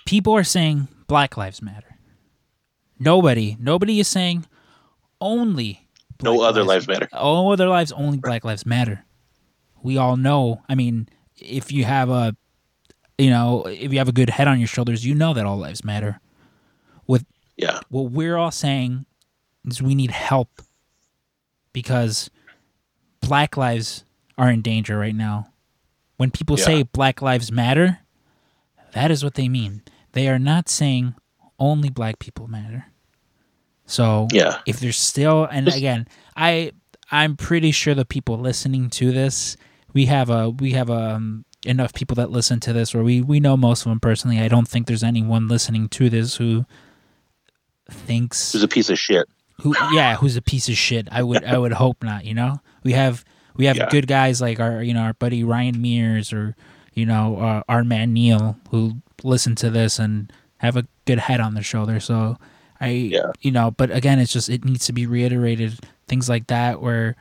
People 0.06 0.34
are 0.34 0.44
saying 0.44 0.88
Black 1.06 1.36
Lives 1.36 1.60
Matter. 1.62 1.96
Nobody, 2.98 3.56
nobody 3.60 4.00
is 4.00 4.08
saying 4.08 4.46
only. 5.20 5.88
no 6.22 6.40
other 6.42 6.64
lives 6.64 6.88
matter. 6.88 7.08
all 7.12 7.52
other 7.52 7.68
lives 7.68 7.92
only 7.92 8.18
black 8.18 8.44
lives 8.44 8.64
matter 8.66 9.04
we 9.82 9.96
all 9.96 10.16
know 10.16 10.62
i 10.68 10.74
mean 10.74 11.08
if 11.40 11.70
you 11.72 11.84
have 11.84 12.08
a 12.10 12.36
you 13.18 13.30
know 13.30 13.64
if 13.66 13.92
you 13.92 13.98
have 13.98 14.08
a 14.08 14.12
good 14.12 14.30
head 14.30 14.46
on 14.48 14.58
your 14.60 14.66
shoulders 14.68 15.04
you 15.06 15.14
know 15.14 15.32
that 15.34 15.44
all 15.46 15.56
lives 15.58 15.84
matter 15.84 16.20
with 17.08 17.24
Yeah. 17.56 17.80
what 17.88 18.10
we're 18.12 18.36
all 18.36 18.50
saying 18.52 19.06
is 19.64 19.80
we 19.82 19.94
need 19.96 20.10
help 20.12 20.62
because 21.72 22.30
black 23.20 23.56
lives 23.56 24.04
are 24.38 24.48
in 24.50 24.62
danger 24.62 24.96
right 24.96 25.14
now 25.14 25.48
when 26.16 26.30
people 26.30 26.58
Yeah. 26.58 26.64
say 26.64 26.82
black 26.84 27.20
lives 27.20 27.52
matter 27.52 27.98
that 28.92 29.10
is 29.10 29.22
what 29.22 29.34
they 29.34 29.48
mean 29.48 29.82
they 30.12 30.28
are 30.28 30.38
not 30.38 30.68
saying 30.68 31.14
only 31.58 31.90
black 31.90 32.18
people 32.18 32.46
matter 32.48 32.86
so 33.84 34.28
Yeah. 34.32 34.60
if 34.66 34.80
there's 34.80 34.96
still 34.96 35.44
and 35.44 35.68
again 35.68 36.06
i 36.36 36.72
i'm 37.10 37.36
pretty 37.36 37.70
sure 37.72 37.94
the 37.94 38.04
people 38.04 38.38
listening 38.38 38.88
to 38.90 39.12
this 39.12 39.56
we 39.92 40.06
have 40.06 40.30
a 40.30 40.50
we 40.50 40.72
have 40.72 40.88
um 40.90 41.44
enough 41.66 41.92
people 41.92 42.14
that 42.14 42.30
listen 42.30 42.60
to 42.60 42.72
this 42.72 42.94
where 42.94 43.02
we 43.02 43.20
we 43.20 43.40
know 43.40 43.56
most 43.56 43.84
of 43.84 43.90
them 43.90 43.98
personally 44.00 44.38
i 44.40 44.46
don't 44.46 44.68
think 44.68 44.86
there's 44.86 45.02
anyone 45.02 45.48
listening 45.48 45.88
to 45.88 46.08
this 46.08 46.36
who 46.36 46.64
thinks 47.90 48.52
Who's 48.52 48.62
a 48.62 48.68
piece 48.68 48.90
of 48.90 48.98
shit. 48.98 49.28
who 49.62 49.74
yeah 49.92 50.16
who's 50.16 50.36
a 50.36 50.42
piece 50.42 50.68
of 50.68 50.76
shit 50.76 51.08
i 51.10 51.22
would 51.22 51.42
i 51.44 51.58
would 51.58 51.72
hope 51.72 52.02
not 52.02 52.24
you 52.24 52.34
know 52.34 52.60
we 52.84 52.92
have 52.92 53.24
we 53.58 53.66
have 53.66 53.76
Yeah. 53.76 53.88
good 53.90 54.06
guys 54.06 54.40
like 54.40 54.58
our 54.60 54.82
you 54.82 54.94
know 54.94 55.00
our 55.02 55.12
buddy 55.14 55.44
ryan 55.44 55.82
mears 55.82 56.32
or 56.32 56.56
you 56.94 57.04
know 57.04 57.36
uh, 57.38 57.62
our 57.68 57.84
man 57.84 58.12
neil 58.14 58.56
who 58.70 58.94
listen 59.22 59.54
to 59.56 59.68
this 59.70 59.98
and 59.98 60.32
have 60.58 60.76
a 60.76 60.86
good 61.04 61.18
head 61.18 61.40
on 61.40 61.52
their 61.54 61.62
shoulder 61.62 62.00
so 62.00 62.38
i 62.80 62.88
Yeah. 62.88 63.32
you 63.40 63.50
know 63.52 63.70
but 63.70 63.90
again 63.90 64.18
it's 64.18 64.32
just 64.32 64.48
it 64.48 64.64
needs 64.64 64.86
to 64.86 64.92
be 64.94 65.06
reiterated 65.06 65.78
things 66.06 66.28
like 66.28 66.46
that 66.46 66.80
where 66.80 67.14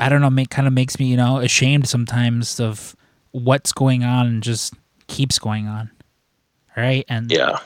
i 0.00 0.08
don't 0.08 0.20
know 0.20 0.30
make 0.30 0.50
kind 0.50 0.66
of 0.68 0.74
makes 0.74 0.98
me 0.98 1.06
you 1.06 1.16
know 1.16 1.38
ashamed 1.38 1.88
sometimes 1.88 2.60
of 2.60 2.94
what's 3.32 3.72
going 3.72 4.04
on 4.04 4.26
and 4.26 4.42
just 4.42 4.74
keeps 5.06 5.38
going 5.38 5.66
on 5.68 5.90
right 6.76 7.04
and 7.08 7.30
Yeah. 7.30 7.58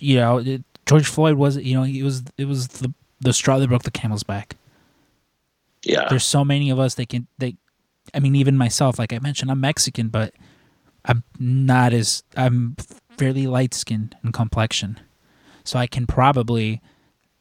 you 0.00 0.16
know, 0.16 0.38
it, 0.38 0.62
George 0.86 1.06
Floyd 1.06 1.36
was, 1.36 1.56
you 1.56 1.74
know, 1.74 1.84
it 1.84 2.02
was 2.02 2.24
it 2.36 2.46
was 2.46 2.66
the 2.68 2.92
the 3.20 3.32
straw 3.32 3.58
that 3.60 3.68
broke 3.68 3.84
the 3.84 3.90
camel's 3.92 4.24
back. 4.24 4.56
Yeah. 5.84 6.06
There's 6.08 6.24
so 6.24 6.44
many 6.44 6.70
of 6.70 6.78
us 6.78 6.94
that 6.94 7.08
can 7.08 7.26
they 7.38 7.56
I 8.14 8.20
mean 8.20 8.34
even 8.36 8.56
myself 8.56 8.98
like 8.98 9.12
I 9.12 9.18
mentioned 9.18 9.50
I'm 9.50 9.60
Mexican 9.60 10.08
but 10.08 10.34
I'm 11.04 11.24
not 11.38 11.92
as 11.92 12.22
I'm 12.36 12.76
fairly 13.18 13.46
light 13.46 13.74
skinned 13.74 14.16
in 14.22 14.32
complexion. 14.32 15.00
So 15.64 15.78
I 15.78 15.86
can 15.86 16.06
probably 16.06 16.80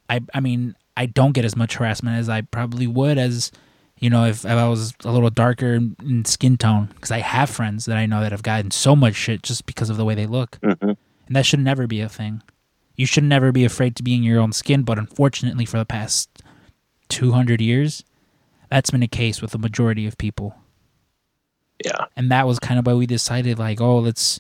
I 0.10 0.22
I 0.34 0.40
mean 0.40 0.76
I 0.98 1.06
don't 1.06 1.34
get 1.34 1.46
as 1.46 1.56
much 1.56 1.76
harassment 1.76 2.18
as 2.18 2.30
I 2.30 2.42
probably 2.42 2.88
would 2.88 3.18
as 3.18 3.52
you 4.00 4.10
know 4.10 4.26
if, 4.26 4.44
if 4.44 4.52
I 4.52 4.68
was 4.68 4.94
a 5.04 5.12
little 5.12 5.30
darker 5.30 5.74
in, 5.76 5.96
in 6.02 6.26
skin 6.26 6.58
tone 6.58 6.90
because 6.96 7.12
I 7.12 7.20
have 7.20 7.50
friends 7.50 7.86
that 7.86 7.98
I 7.98 8.06
know 8.08 8.22
that 8.22 8.32
have 8.32 8.44
gotten 8.44 8.72
so 8.72 8.96
much 8.96 9.16
shit 9.16 9.44
just 9.44 9.66
because 9.66 9.90
of 9.90 9.98
the 9.98 10.06
way 10.06 10.16
they 10.16 10.26
look. 10.28 10.58
Mhm. 10.64 10.98
And 11.28 11.36
that 11.36 11.46
should 11.46 11.60
never 11.60 11.88
be 11.88 12.02
a 12.02 12.10
thing. 12.10 12.42
You 12.98 13.06
should 13.06 13.24
never 13.24 13.52
be 13.52 13.64
afraid 13.64 13.96
to 13.96 14.04
be 14.04 14.16
in 14.16 14.24
your 14.24 14.40
own 14.40 14.52
skin, 14.52 14.84
but 14.84 15.00
unfortunately, 15.00 15.66
for 15.66 15.78
the 15.78 15.86
past 15.86 16.30
200 17.10 17.62
years, 17.62 18.04
that's 18.72 18.90
been 18.90 19.02
the 19.02 19.08
case 19.08 19.42
with 19.42 19.52
the 19.52 19.58
majority 19.60 20.08
of 20.08 20.18
people. 20.18 20.56
Yeah. 21.84 22.06
And 22.16 22.32
that 22.32 22.48
was 22.48 22.58
kind 22.58 22.80
of 22.80 22.88
why 22.88 22.94
we 22.94 23.06
decided, 23.06 23.60
like, 23.60 23.82
oh, 23.82 24.00
let's 24.00 24.40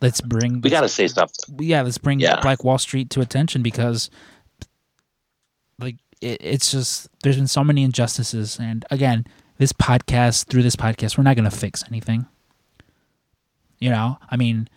let's 0.00 0.20
bring 0.20 0.60
We 0.60 0.70
got 0.70 0.82
to 0.82 0.88
say 0.88 1.08
something. 1.08 1.56
yeah, 1.58 1.82
let's 1.82 1.98
bring 1.98 2.20
Yeah. 2.20 2.40
Black 2.40 2.62
Wall 2.62 2.78
Street 2.78 3.10
to 3.10 3.20
attention 3.20 3.62
because, 3.62 4.10
like, 5.78 5.96
it, 6.20 6.38
it's 6.40 6.70
just 6.70 7.08
there's 7.22 7.36
been 7.36 7.48
so 7.48 7.64
many 7.64 7.82
injustices, 7.82 8.58
and 8.60 8.84
again, 8.90 9.26
this 9.58 9.72
podcast 9.72 10.46
through 10.46 10.62
this 10.62 10.76
podcast, 10.76 11.18
we're 11.18 11.24
not 11.24 11.36
gonna 11.36 11.50
fix 11.50 11.82
anything. 11.88 12.26
You 13.80 13.90
know, 13.90 14.18
I 14.30 14.36
mean, 14.36 14.68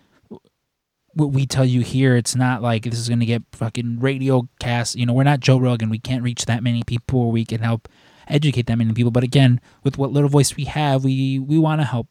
what 1.13 1.31
we 1.31 1.45
tell 1.45 1.65
you 1.65 1.81
here, 1.81 2.15
it's 2.15 2.35
not 2.35 2.63
like 2.63 2.83
this 2.83 2.97
is 2.97 3.09
gonna 3.09 3.25
get 3.25 3.43
fucking 3.51 3.99
radio 3.99 4.47
cast. 4.59 4.95
You 4.95 5.05
know, 5.05 5.13
we're 5.13 5.23
not 5.23 5.39
Joe 5.39 5.59
Rogan. 5.59 5.91
We 5.91 5.99
can't 5.99 6.23
reach 6.23 6.45
that 6.45 6.63
many 6.63 6.81
people, 6.83 7.19
or 7.19 7.31
we 7.31 7.45
can 7.45 7.61
help 7.61 7.87
educate 8.27 8.67
that 8.67 8.77
many 8.77 8.93
people. 8.93 9.11
But 9.11 9.23
again, 9.23 9.61
with 9.83 9.97
what 9.97 10.11
little 10.11 10.29
voice 10.29 10.55
we 10.55 10.65
have, 10.65 11.03
we 11.03 11.39
we 11.39 11.57
want 11.57 11.81
to 11.81 11.85
help. 11.85 12.07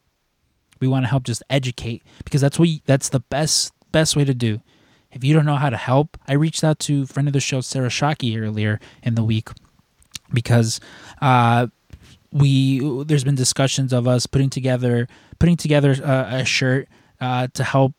We 0.79 0.87
want 0.87 1.05
to 1.05 1.09
help 1.09 1.23
just 1.23 1.41
educate 1.49 2.03
because 2.25 2.41
that's 2.41 2.59
what 2.59 2.67
you, 2.67 2.79
that's 2.85 3.09
the 3.09 3.21
best 3.21 3.73
best 3.91 4.15
way 4.15 4.25
to 4.25 4.33
do. 4.33 4.61
If 5.15 5.23
you 5.23 5.33
don't 5.33 5.45
know 5.45 5.55
how 5.55 5.69
to 5.69 5.77
help 5.77 6.17
i 6.27 6.33
reached 6.33 6.63
out 6.63 6.77
to 6.79 7.05
friend 7.05 7.27
of 7.27 7.33
the 7.33 7.39
show 7.39 7.61
sarah 7.61 7.87
shockey 7.87 8.37
earlier 8.39 8.79
in 9.01 9.15
the 9.15 9.23
week 9.23 9.49
because 10.33 10.81
uh 11.21 11.67
we 12.31 12.79
there's 13.05 13.23
been 13.23 13.35
discussions 13.35 13.93
of 13.93 14.07
us 14.07 14.25
putting 14.27 14.49
together 14.49 15.07
putting 15.39 15.55
together 15.55 15.95
a, 16.03 16.41
a 16.41 16.45
shirt 16.45 16.89
uh 17.21 17.47
to 17.53 17.63
help 17.63 17.93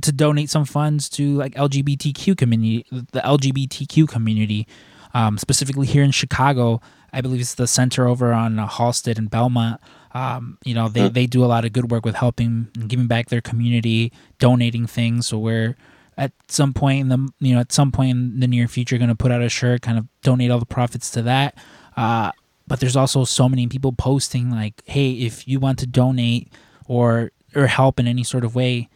to 0.00 0.10
donate 0.10 0.48
some 0.48 0.64
funds 0.64 1.10
to 1.10 1.34
like 1.36 1.54
lgbtq 1.54 2.36
community 2.38 2.86
the 2.90 3.20
lgbtq 3.20 4.08
community 4.08 4.66
um 5.14 5.38
specifically 5.38 5.86
here 5.86 6.02
in 6.02 6.10
chicago 6.10 6.80
i 7.12 7.20
believe 7.20 7.40
it's 7.40 7.54
the 7.54 7.66
center 7.66 8.06
over 8.06 8.32
on 8.32 8.58
uh, 8.58 8.66
halsted 8.68 9.18
and 9.18 9.30
belmont. 9.30 9.80
Um, 10.14 10.58
you 10.62 10.74
know 10.74 10.88
they, 10.88 11.08
they 11.08 11.26
do 11.26 11.42
a 11.42 11.46
lot 11.46 11.64
of 11.64 11.72
good 11.72 11.90
work 11.90 12.04
with 12.04 12.16
helping 12.16 12.68
and 12.76 12.88
giving 12.88 13.06
back 13.06 13.30
their 13.30 13.40
community 13.40 14.12
donating 14.38 14.86
things. 14.86 15.26
So 15.26 15.38
we're 15.38 15.74
at 16.18 16.32
some 16.48 16.74
point 16.74 17.00
in 17.00 17.08
the 17.08 17.28
you 17.40 17.54
know 17.54 17.60
at 17.60 17.72
some 17.72 17.90
point 17.90 18.10
in 18.10 18.40
the 18.40 18.46
near 18.46 18.68
future 18.68 18.98
going 18.98 19.08
to 19.08 19.14
put 19.14 19.32
out 19.32 19.40
a 19.40 19.48
shirt 19.48 19.80
kind 19.80 19.96
of 19.98 20.06
donate 20.22 20.50
all 20.50 20.58
the 20.58 20.66
profits 20.66 21.10
to 21.12 21.22
that. 21.22 21.56
Uh, 21.96 22.30
but 22.66 22.80
there's 22.80 22.96
also 22.96 23.24
so 23.24 23.48
many 23.48 23.66
people 23.66 23.92
posting 23.92 24.50
like 24.50 24.82
hey 24.84 25.12
if 25.12 25.48
you 25.48 25.58
want 25.58 25.78
to 25.78 25.86
donate 25.86 26.52
or 26.86 27.32
or 27.54 27.66
help 27.66 27.98
in 27.98 28.06
any 28.06 28.22
sort 28.22 28.44
of 28.44 28.54
way 28.54 28.90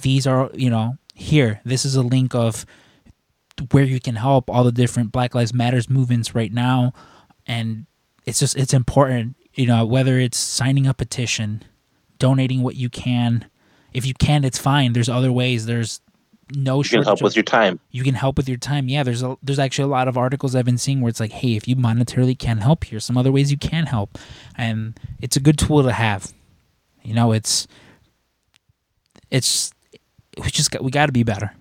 these 0.00 0.26
are 0.26 0.50
you 0.54 0.70
know 0.70 0.96
here. 1.14 1.60
This 1.64 1.84
is 1.84 1.94
a 1.94 2.02
link 2.02 2.34
of 2.34 2.64
where 3.72 3.84
you 3.84 4.00
can 4.00 4.16
help 4.16 4.50
all 4.50 4.64
the 4.64 4.72
different 4.72 5.12
black 5.12 5.34
lives 5.34 5.52
matters 5.54 5.88
movements 5.88 6.34
right 6.34 6.52
now. 6.52 6.92
And 7.46 7.86
it's 8.26 8.38
just 8.38 8.56
it's 8.56 8.74
important 8.74 9.36
you 9.54 9.66
know 9.66 9.84
whether 9.86 10.18
it's 10.18 10.38
signing 10.38 10.86
a 10.86 10.94
petition 10.94 11.64
donating 12.18 12.62
what 12.62 12.76
you 12.76 12.88
can. 12.90 13.46
If 13.92 14.04
you 14.06 14.14
can 14.14 14.44
it's 14.44 14.58
fine. 14.58 14.92
There's 14.92 15.08
other 15.08 15.32
ways. 15.32 15.66
There's 15.66 16.00
no 16.54 16.78
You 16.78 16.84
can 16.84 17.02
help 17.02 17.20
with 17.20 17.36
your 17.36 17.42
time. 17.42 17.78
you 17.90 18.02
can 18.02 18.14
help 18.14 18.36
with 18.38 18.48
your 18.48 18.58
time. 18.58 18.88
Yeah 18.88 19.02
there's 19.02 19.22
a 19.22 19.36
there's 19.42 19.58
actually 19.58 19.84
a 19.84 19.88
lot 19.88 20.08
of 20.08 20.16
articles 20.16 20.54
i've 20.54 20.64
been 20.64 20.78
seeing 20.78 21.02
where 21.02 21.10
it's 21.10 21.20
like 21.20 21.32
hey 21.32 21.56
if 21.56 21.68
you 21.68 21.76
monetarily 21.76 22.38
can 22.38 22.58
help 22.58 22.84
here's 22.84 23.04
some 23.04 23.18
other 23.18 23.30
ways 23.32 23.50
you 23.50 23.58
can 23.58 23.86
help. 23.86 24.18
And 24.56 24.98
it's 25.20 25.36
a 25.36 25.40
good 25.40 25.58
tool 25.58 25.82
to 25.82 25.92
have. 25.92 26.32
You 27.02 27.14
know 27.14 27.32
it's 27.32 27.66
it's 29.30 29.72
we 30.42 30.48
just 30.50 30.70
got 30.70 30.82
we 30.84 30.90
got 30.90 31.06
to 31.06 31.12
be 31.12 31.22
better 31.22 31.52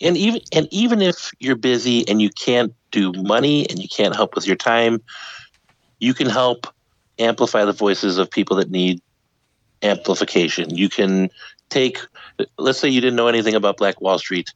and 0.00 0.16
even 0.16 0.40
and 0.52 0.68
even 0.70 1.02
if 1.02 1.30
you're 1.38 1.56
busy 1.56 2.06
and 2.08 2.20
you 2.20 2.30
can't 2.30 2.74
do 2.90 3.12
money 3.12 3.68
and 3.68 3.78
you 3.78 3.88
can't 3.88 4.14
help 4.14 4.34
with 4.34 4.46
your 4.46 4.56
time 4.56 5.00
you 5.98 6.14
can 6.14 6.28
help 6.28 6.66
amplify 7.18 7.64
the 7.64 7.72
voices 7.72 8.18
of 8.18 8.30
people 8.30 8.56
that 8.56 8.70
need 8.70 9.00
amplification. 9.82 10.74
You 10.74 10.88
can 10.88 11.30
take 11.70 11.98
let's 12.58 12.78
say 12.78 12.88
you 12.88 13.00
didn't 13.00 13.16
know 13.16 13.28
anything 13.28 13.54
about 13.54 13.76
black 13.76 14.00
wall 14.00 14.18
street 14.18 14.52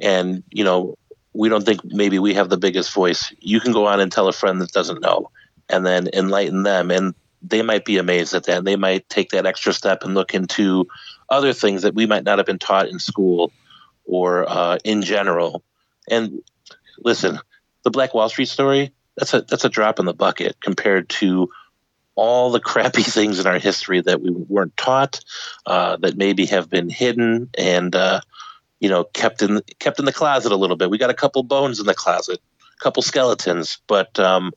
and 0.00 0.42
you 0.50 0.64
know 0.64 0.96
we 1.32 1.48
don't 1.48 1.64
think 1.64 1.84
maybe 1.84 2.18
we 2.18 2.34
have 2.34 2.48
the 2.48 2.56
biggest 2.56 2.92
voice. 2.94 3.32
You 3.40 3.60
can 3.60 3.72
go 3.72 3.86
on 3.86 4.00
and 4.00 4.10
tell 4.10 4.28
a 4.28 4.32
friend 4.32 4.60
that 4.60 4.72
doesn't 4.72 5.02
know 5.02 5.30
and 5.68 5.84
then 5.84 6.08
enlighten 6.14 6.62
them. 6.62 6.90
And 6.90 7.14
they 7.42 7.60
might 7.60 7.84
be 7.84 7.98
amazed 7.98 8.32
at 8.32 8.44
that. 8.44 8.58
And 8.58 8.66
they 8.66 8.76
might 8.76 9.06
take 9.10 9.30
that 9.30 9.44
extra 9.44 9.74
step 9.74 10.02
and 10.02 10.14
look 10.14 10.32
into 10.32 10.86
other 11.28 11.52
things 11.52 11.82
that 11.82 11.94
we 11.94 12.06
might 12.06 12.24
not 12.24 12.38
have 12.38 12.46
been 12.46 12.58
taught 12.58 12.88
in 12.88 12.98
school 12.98 13.52
or 14.06 14.48
uh, 14.48 14.78
in 14.84 15.02
general. 15.02 15.62
And 16.08 16.42
listen, 16.98 17.38
the 17.84 17.90
Black 17.90 18.14
Wall 18.14 18.28
Street 18.28 18.48
story 18.48 18.92
that's 19.16 19.34
a 19.34 19.42
that's 19.42 19.64
a 19.64 19.68
drop 19.68 19.98
in 19.98 20.06
the 20.06 20.14
bucket 20.14 20.60
compared 20.60 21.08
to 21.08 21.50
all 22.14 22.50
the 22.50 22.60
crappy 22.72 23.02
things 23.02 23.40
in 23.40 23.46
our 23.46 23.58
history 23.58 24.00
that 24.00 24.20
we 24.20 24.30
weren't 24.30 24.76
taught, 24.76 25.20
uh, 25.66 25.96
that 25.96 26.16
maybe 26.16 26.46
have 26.46 26.70
been 26.70 26.88
hidden 26.88 27.50
and 27.56 27.94
uh, 27.94 28.20
you 28.80 28.88
know 28.88 29.04
kept 29.04 29.42
in 29.42 29.62
kept 29.78 29.98
in 29.98 30.04
the 30.04 30.12
closet 30.12 30.52
a 30.52 30.56
little 30.56 30.76
bit. 30.76 30.90
We 30.90 30.98
got 30.98 31.10
a 31.10 31.14
couple 31.14 31.42
bones 31.42 31.80
in 31.80 31.86
the 31.86 31.94
closet, 31.94 32.40
a 32.60 32.82
couple 32.82 33.02
skeletons, 33.02 33.78
but 33.86 34.18
um, 34.18 34.52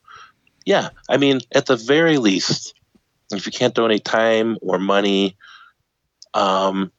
yeah, 0.65 0.89
I 1.09 1.17
mean, 1.17 1.41
at 1.53 1.65
the 1.65 1.77
very 1.77 2.17
least, 2.17 2.73
if 3.31 3.45
you 3.45 3.51
can't 3.51 3.73
donate 3.73 4.03
time 4.03 4.57
or 4.61 4.77
money, 4.77 5.37
um, 6.33 6.91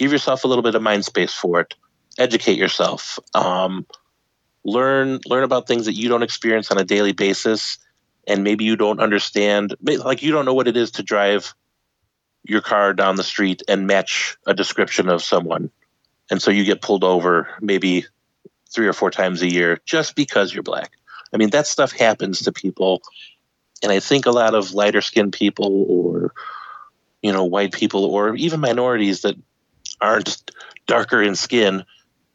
give 0.00 0.12
yourself 0.12 0.44
a 0.44 0.48
little 0.48 0.62
bit 0.62 0.74
of 0.74 0.82
mind 0.82 1.04
space 1.04 1.32
for 1.32 1.60
it 1.60 1.74
educate 2.18 2.58
yourself. 2.58 3.18
Um, 3.34 3.86
learn 4.64 5.20
learn 5.26 5.44
about 5.44 5.66
things 5.66 5.86
that 5.86 5.94
you 5.94 6.08
don't 6.08 6.22
experience 6.22 6.70
on 6.70 6.78
a 6.78 6.84
daily 6.84 7.12
basis, 7.12 7.78
and 8.26 8.44
maybe 8.44 8.64
you 8.64 8.76
don't 8.76 9.00
understand. 9.00 9.74
Like 9.82 10.22
you 10.22 10.32
don't 10.32 10.44
know 10.44 10.54
what 10.54 10.68
it 10.68 10.76
is 10.76 10.92
to 10.92 11.02
drive 11.02 11.54
your 12.44 12.60
car 12.60 12.94
down 12.94 13.16
the 13.16 13.24
street 13.24 13.62
and 13.68 13.86
match 13.86 14.36
a 14.46 14.54
description 14.54 15.08
of 15.08 15.22
someone, 15.22 15.70
and 16.30 16.40
so 16.40 16.50
you 16.50 16.64
get 16.64 16.82
pulled 16.82 17.04
over 17.04 17.48
maybe 17.60 18.06
three 18.72 18.86
or 18.86 18.92
four 18.92 19.10
times 19.10 19.42
a 19.42 19.50
year 19.50 19.80
just 19.84 20.14
because 20.14 20.54
you're 20.54 20.62
black. 20.62 20.92
I 21.32 21.36
mean, 21.36 21.50
that 21.50 21.66
stuff 21.66 21.92
happens 21.92 22.42
to 22.42 22.52
people. 22.52 23.02
And 23.82 23.90
I 23.90 23.98
think 23.98 24.26
a 24.26 24.30
lot 24.30 24.54
of 24.54 24.74
lighter 24.74 25.00
skinned 25.00 25.32
people 25.32 25.86
or, 25.88 26.34
you 27.22 27.32
know, 27.32 27.44
white 27.44 27.72
people 27.72 28.04
or 28.04 28.36
even 28.36 28.60
minorities 28.60 29.22
that 29.22 29.36
aren't 30.00 30.50
darker 30.86 31.22
in 31.22 31.34
skin, 31.34 31.84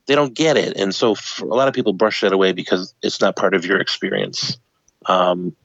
they 0.05 0.15
don't 0.15 0.33
get 0.33 0.57
it. 0.57 0.77
And 0.77 0.93
so 0.93 1.15
a 1.41 1.45
lot 1.45 1.67
of 1.67 1.73
people 1.73 1.93
brush 1.93 2.21
that 2.21 2.33
away 2.33 2.51
because 2.51 2.93
it's 3.01 3.21
not 3.21 3.35
part 3.35 3.53
of 3.53 3.65
your 3.65 3.79
experience. 3.79 4.57
Um, 5.05 5.55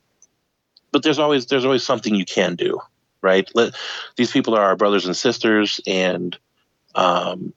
but 0.93 1.03
there's 1.03 1.19
always 1.19 1.47
there's 1.47 1.65
always 1.65 1.85
something 1.85 2.15
you 2.15 2.25
can 2.25 2.57
do, 2.57 2.81
right? 3.23 3.49
Let, 3.55 3.75
these 4.17 4.33
people 4.33 4.55
are 4.55 4.63
our 4.63 4.77
brothers 4.77 5.07
and 5.07 5.17
sisters, 5.17 5.81
and 5.87 6.37
um, 6.95 7.53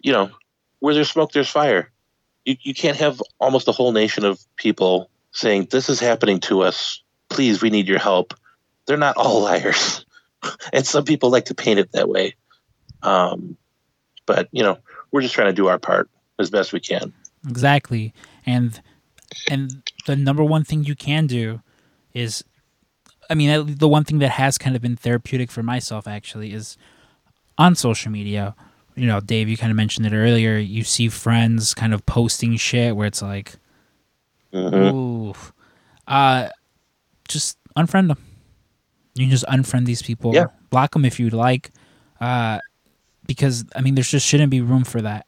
you 0.00 0.12
know, 0.12 0.30
where 0.78 0.94
there's 0.94 1.10
smoke, 1.10 1.32
there's 1.32 1.48
fire 1.48 1.90
you, 2.46 2.56
you 2.62 2.72
can't 2.72 2.96
have 2.96 3.20
almost 3.38 3.68
a 3.68 3.72
whole 3.72 3.92
nation 3.92 4.24
of 4.24 4.40
people 4.56 5.10
saying 5.32 5.68
this 5.70 5.90
is 5.90 6.00
happening 6.00 6.40
to 6.40 6.62
us 6.62 7.02
please 7.28 7.60
we 7.60 7.68
need 7.68 7.88
your 7.88 7.98
help 7.98 8.32
they're 8.86 8.96
not 8.96 9.16
all 9.18 9.40
liars 9.42 10.06
and 10.72 10.86
some 10.86 11.04
people 11.04 11.28
like 11.28 11.46
to 11.46 11.54
paint 11.54 11.78
it 11.78 11.92
that 11.92 12.08
way 12.08 12.34
um, 13.06 13.56
but 14.26 14.48
you 14.52 14.62
know 14.62 14.78
we're 15.10 15.22
just 15.22 15.34
trying 15.34 15.48
to 15.48 15.52
do 15.52 15.68
our 15.68 15.78
part 15.78 16.08
as 16.38 16.50
best 16.50 16.72
we 16.72 16.80
can 16.80 17.12
exactly 17.48 18.12
and 18.44 18.80
and 19.50 19.82
the 20.06 20.16
number 20.16 20.44
one 20.44 20.64
thing 20.64 20.84
you 20.84 20.94
can 20.94 21.26
do 21.26 21.60
is 22.12 22.44
i 23.30 23.34
mean 23.34 23.76
the 23.78 23.88
one 23.88 24.04
thing 24.04 24.18
that 24.18 24.30
has 24.30 24.58
kind 24.58 24.76
of 24.76 24.82
been 24.82 24.96
therapeutic 24.96 25.50
for 25.50 25.62
myself 25.62 26.06
actually 26.06 26.52
is 26.52 26.76
on 27.56 27.74
social 27.74 28.12
media 28.12 28.54
you 28.96 29.06
know, 29.06 29.20
Dave, 29.20 29.48
you 29.48 29.56
kind 29.56 29.70
of 29.70 29.76
mentioned 29.76 30.06
it 30.06 30.14
earlier. 30.14 30.56
You 30.56 30.82
see 30.82 31.08
friends 31.08 31.74
kind 31.74 31.92
of 31.94 32.04
posting 32.06 32.56
shit 32.56 32.96
where 32.96 33.06
it's 33.06 33.20
like, 33.20 33.52
mm-hmm. 34.52 34.96
ooh, 34.96 35.34
uh, 36.08 36.48
just 37.28 37.58
unfriend 37.76 38.08
them. 38.08 38.18
You 39.14 39.24
can 39.24 39.30
just 39.30 39.44
unfriend 39.46 39.84
these 39.84 40.02
people. 40.02 40.34
Yeah. 40.34 40.46
Block 40.70 40.92
them 40.92 41.04
if 41.04 41.20
you'd 41.20 41.34
like. 41.34 41.70
Uh, 42.20 42.58
because 43.26 43.64
I 43.74 43.80
mean, 43.80 43.94
there's 43.94 44.10
just 44.10 44.26
shouldn't 44.26 44.50
be 44.50 44.60
room 44.60 44.84
for 44.84 45.02
that. 45.02 45.26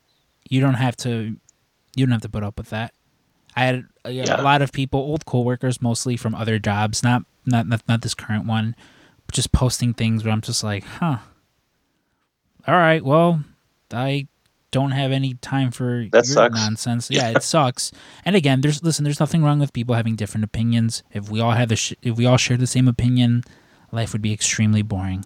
You 0.49 0.61
don't 0.61 0.75
have 0.75 0.97
to. 0.99 1.37
You 1.97 2.07
don't 2.07 2.13
have 2.13 2.23
to 2.23 2.29
put 2.29 2.45
up 2.45 2.59
with 2.59 2.71
that. 2.71 2.95
I 3.57 3.65
had 3.65 3.77
uh, 4.05 4.09
a, 4.09 4.11
yeah. 4.13 4.41
a 4.41 4.43
lot 4.43 4.63
of 4.63 4.73
people, 4.73 5.01
old 5.01 5.27
coworkers, 5.27 5.83
mostly 5.83 6.17
from 6.17 6.35
other 6.35 6.59
jobs, 6.59 7.03
not 7.03 7.23
not 7.45 7.67
not, 7.67 7.83
not 7.89 8.03
this 8.03 8.15
current 8.15 8.47
one, 8.47 8.77
just 9.33 9.53
posting 9.53 9.95
things 9.95 10.25
where 10.25 10.33
I'm 10.33 10.41
just 10.41 10.63
like, 10.63 10.85
huh. 10.85 11.19
All 12.67 12.75
right, 12.75 13.03
well, 13.03 13.43
I 13.93 14.29
don't 14.71 14.91
have 14.91 15.13
any 15.13 15.35
time 15.35 15.71
for 15.71 16.07
that 16.13 16.27
sucks. 16.27 16.55
nonsense. 16.55 17.11
Yeah, 17.11 17.31
it 17.31 17.43
sucks. 17.43 17.91
And 18.25 18.37
again, 18.37 18.61
there's 18.61 18.83
listen, 18.83 19.05
there's 19.05 19.21
nothing 19.21 19.43
wrong 19.43 19.59
with 19.59 19.73
people 19.73 19.95
having 19.95 20.17
different 20.17 20.45
opinions. 20.45 21.03
If 21.13 21.31
we 21.31 21.41
all 21.41 21.53
had 21.53 21.69
the 21.69 21.77
sh- 21.77 21.95
if 22.03 22.17
we 22.17 22.27
all 22.27 22.37
shared 22.37 22.61
the 22.61 22.67
same 22.67 22.89
opinion, 22.89 23.45
life 23.91 24.13
would 24.13 24.23
be 24.23 24.33
extremely 24.33 24.83
boring. 24.83 25.25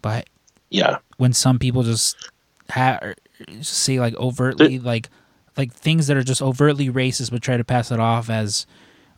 But 0.00 0.28
yeah, 0.70 0.98
when 1.16 1.32
some 1.32 1.58
people 1.58 1.82
just 1.82 2.16
ha- 2.70 3.14
say 3.60 4.00
like 4.00 4.14
overtly 4.16 4.78
like 4.78 5.08
like 5.56 5.72
things 5.72 6.06
that 6.06 6.16
are 6.16 6.22
just 6.22 6.42
overtly 6.42 6.88
racist, 6.88 7.30
but 7.30 7.42
try 7.42 7.56
to 7.56 7.64
pass 7.64 7.90
it 7.90 7.98
off 8.00 8.30
as, 8.30 8.66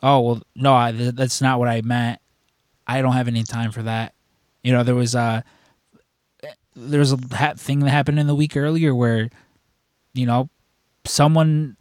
oh 0.01 0.19
well, 0.19 0.41
no, 0.55 0.73
I, 0.73 0.91
that's 0.91 1.41
not 1.41 1.59
what 1.59 1.67
I 1.67 1.81
meant. 1.81 2.19
I 2.87 3.01
don't 3.01 3.13
have 3.13 3.27
any 3.27 3.43
time 3.43 3.71
for 3.71 3.83
that. 3.83 4.13
You 4.63 4.71
know, 4.71 4.83
there 4.83 4.95
was 4.95 5.15
a 5.15 5.43
there 6.75 6.99
was 6.99 7.13
a 7.13 7.19
ha- 7.31 7.53
thing 7.55 7.79
that 7.79 7.89
happened 7.89 8.19
in 8.19 8.27
the 8.27 8.35
week 8.35 8.55
earlier 8.55 8.95
where, 8.95 9.29
you 10.13 10.25
know, 10.25 10.49
someone 11.05 11.77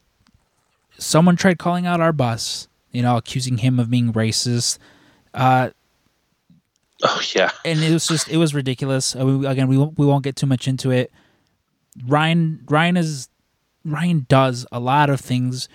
someone 0.98 1.36
tried 1.36 1.58
calling 1.58 1.86
out 1.86 2.00
our 2.00 2.12
bus, 2.12 2.68
you 2.90 3.02
know, 3.02 3.16
accusing 3.16 3.58
him 3.58 3.78
of 3.78 3.90
being 3.90 4.12
racist. 4.12 4.78
Uh, 5.32 5.70
oh 7.04 7.20
yeah, 7.34 7.50
and 7.64 7.80
it 7.80 7.92
was 7.92 8.06
just 8.06 8.28
it 8.28 8.36
was 8.36 8.54
ridiculous. 8.54 9.16
Uh, 9.16 9.40
again, 9.40 9.68
we 9.68 9.78
won't, 9.78 9.98
we 9.98 10.06
won't 10.06 10.24
get 10.24 10.36
too 10.36 10.46
much 10.46 10.68
into 10.68 10.90
it. 10.90 11.10
Ryan 12.06 12.64
Ryan 12.68 12.96
is 12.96 13.28
Ryan 13.84 14.26
does 14.28 14.66
a 14.70 14.80
lot 14.80 15.10
of 15.10 15.20
things 15.20 15.68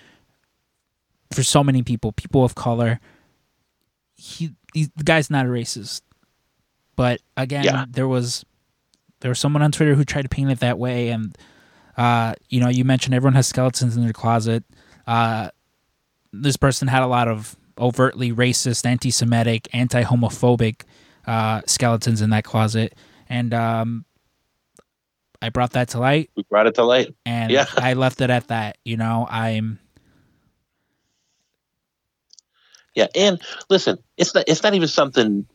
for 1.31 1.43
so 1.43 1.63
many 1.63 1.83
people, 1.83 2.11
people 2.11 2.43
of 2.43 2.55
color. 2.55 2.99
He, 4.15 4.51
he 4.73 4.89
the 4.95 5.03
guy's 5.03 5.29
not 5.29 5.45
a 5.45 5.49
racist, 5.49 6.01
but 6.95 7.21
again, 7.35 7.65
yeah. 7.65 7.85
there 7.89 8.07
was 8.07 8.45
there 9.21 9.29
was 9.29 9.39
someone 9.39 9.61
on 9.61 9.71
Twitter 9.71 9.95
who 9.95 10.05
tried 10.05 10.23
to 10.23 10.29
paint 10.29 10.51
it 10.51 10.59
that 10.59 10.77
way, 10.77 11.09
and 11.09 11.37
uh, 11.97 12.35
you 12.49 12.59
know, 12.59 12.69
you 12.69 12.85
mentioned 12.85 13.13
everyone 13.13 13.35
has 13.35 13.47
skeletons 13.47 13.95
in 13.95 14.03
their 14.03 14.13
closet. 14.13 14.63
Uh, 15.07 15.49
this 16.31 16.57
person 16.57 16.87
had 16.87 17.03
a 17.03 17.07
lot 17.07 17.27
of 17.27 17.55
overtly 17.77 18.31
racist, 18.31 18.85
anti-Semitic, 18.85 19.67
anti-homophobic 19.73 20.83
uh, 21.27 21.61
skeletons 21.65 22.21
in 22.21 22.29
that 22.31 22.43
closet, 22.43 22.95
and 23.29 23.53
um, 23.53 24.05
I 25.41 25.49
brought 25.49 25.71
that 25.71 25.89
to 25.89 25.99
light. 25.99 26.29
We 26.35 26.43
brought 26.43 26.67
it 26.67 26.75
to 26.75 26.83
light, 26.83 27.15
and 27.25 27.51
yeah. 27.51 27.65
I 27.75 27.93
left 27.93 28.21
it 28.21 28.29
at 28.29 28.47
that. 28.47 28.77
You 28.83 28.97
know, 28.97 29.27
I'm. 29.29 29.79
Yeah, 32.93 33.07
and 33.13 33.41
listen, 33.69 33.99
it's 34.17 34.33
not 34.33 34.45
it's 34.47 34.63
not 34.63 34.73
even 34.73 34.87
something 34.87 35.45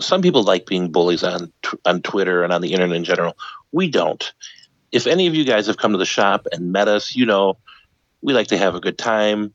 some 0.00 0.22
people 0.22 0.42
like 0.42 0.66
being 0.66 0.92
bullies 0.92 1.24
on 1.24 1.52
on 1.84 2.02
Twitter 2.02 2.42
and 2.42 2.52
on 2.52 2.60
the 2.60 2.72
internet 2.72 2.96
in 2.96 3.04
general. 3.04 3.36
We 3.72 3.90
don't. 3.90 4.32
If 4.92 5.06
any 5.06 5.26
of 5.26 5.34
you 5.34 5.44
guys 5.44 5.66
have 5.66 5.76
come 5.76 5.92
to 5.92 5.98
the 5.98 6.06
shop 6.06 6.46
and 6.52 6.72
met 6.72 6.88
us, 6.88 7.14
you 7.14 7.26
know 7.26 7.58
we 8.20 8.32
like 8.32 8.48
to 8.48 8.58
have 8.58 8.74
a 8.74 8.80
good 8.80 8.98
time. 8.98 9.54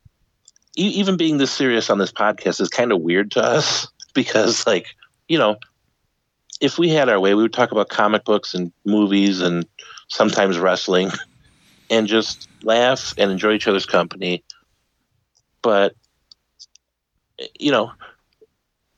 E- 0.77 0.87
even 0.95 1.17
being 1.17 1.37
this 1.37 1.51
serious 1.51 1.89
on 1.89 1.97
this 1.97 2.11
podcast 2.11 2.61
is 2.61 2.69
kind 2.69 2.91
of 2.91 3.01
weird 3.01 3.31
to 3.31 3.43
us 3.43 3.87
because, 4.13 4.65
like, 4.67 4.87
you 5.27 5.37
know, 5.37 5.57
if 6.61 6.77
we 6.77 6.89
had 6.89 7.09
our 7.09 7.19
way, 7.19 7.33
we 7.33 7.43
would 7.43 7.53
talk 7.53 7.71
about 7.71 7.89
comic 7.89 8.23
books 8.23 8.53
and 8.53 8.71
movies 8.85 9.41
and 9.41 9.65
sometimes 10.07 10.57
wrestling 10.57 11.11
and 11.89 12.07
just 12.07 12.47
laugh 12.63 13.13
and 13.17 13.31
enjoy 13.31 13.53
each 13.53 13.67
other's 13.67 13.85
company. 13.85 14.43
But 15.61 15.95
you 17.59 17.71
know, 17.71 17.91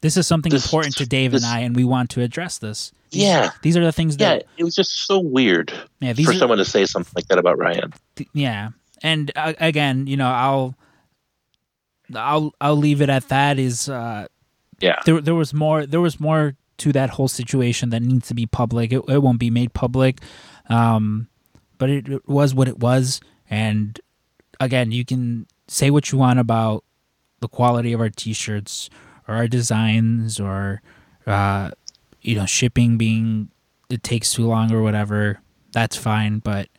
this 0.02 0.18
is 0.18 0.28
something 0.28 0.52
this, 0.52 0.66
important 0.66 0.96
to 0.98 1.06
Dave 1.06 1.32
this, 1.32 1.44
and 1.44 1.52
I, 1.52 1.60
and 1.60 1.76
we 1.76 1.84
want 1.84 2.10
to 2.12 2.22
address 2.22 2.58
this. 2.58 2.92
These, 3.12 3.24
yeah, 3.24 3.52
these 3.62 3.78
are 3.78 3.84
the 3.84 3.92
things 3.92 4.18
that. 4.18 4.42
Yeah, 4.42 4.48
it 4.58 4.64
was 4.64 4.76
just 4.76 5.06
so 5.06 5.20
weird. 5.20 5.74
Yeah, 6.00 6.14
for 6.14 6.32
are, 6.32 6.34
someone 6.34 6.58
to 6.58 6.66
say 6.66 6.86
something 6.86 7.14
like 7.16 7.28
that 7.28 7.38
about 7.38 7.58
Ryan. 7.58 7.94
Th- 8.16 8.30
yeah, 8.34 8.70
and 9.02 9.32
uh, 9.36 9.54
again, 9.60 10.08
you 10.08 10.18
know, 10.18 10.28
I'll, 10.28 10.76
I'll, 12.14 12.54
I'll 12.60 12.76
leave 12.76 13.02
it 13.02 13.10
at 13.10 13.30
that. 13.30 13.58
Is 13.58 13.90
uh, 13.90 14.28
yeah, 14.86 15.00
there, 15.06 15.20
there 15.20 15.36
was 15.36 15.54
more. 15.54 15.86
There 15.86 16.02
was 16.02 16.20
more 16.20 16.56
to 16.78 16.92
that 16.92 17.10
whole 17.12 17.28
situation 17.28 17.90
that 17.90 18.02
needs 18.02 18.28
to 18.28 18.36
be 18.36 18.46
public. 18.46 18.94
It, 18.94 19.02
it 19.08 19.24
won't 19.24 19.40
be 19.40 19.50
made 19.50 19.74
public, 19.74 20.20
um, 20.70 21.28
but 21.80 21.90
it, 21.90 22.08
it 22.08 22.30
was 22.30 22.54
what 22.54 22.68
it 22.68 22.80
was. 22.80 23.20
And 23.50 24.00
again, 24.60 24.92
you 24.92 25.04
can 25.04 25.48
say 25.68 25.90
what 25.90 26.12
you 26.12 26.20
want 26.20 26.40
about 26.40 26.84
the 27.40 27.48
quality 27.48 27.94
of 27.94 28.00
our 28.00 28.10
t-shirts 28.10 28.90
or 29.28 29.36
our 29.36 29.48
designs 29.48 30.40
or 30.40 30.84
uh, 31.26 31.72
you 32.22 32.36
know 32.36 32.46
shipping 32.46 32.98
being 32.98 33.50
it 33.90 34.04
takes 34.04 34.34
too 34.34 34.46
long 34.46 34.72
or 34.72 34.82
whatever 34.82 35.40
that's 35.72 35.96
fine 35.96 36.40
but 36.40 36.70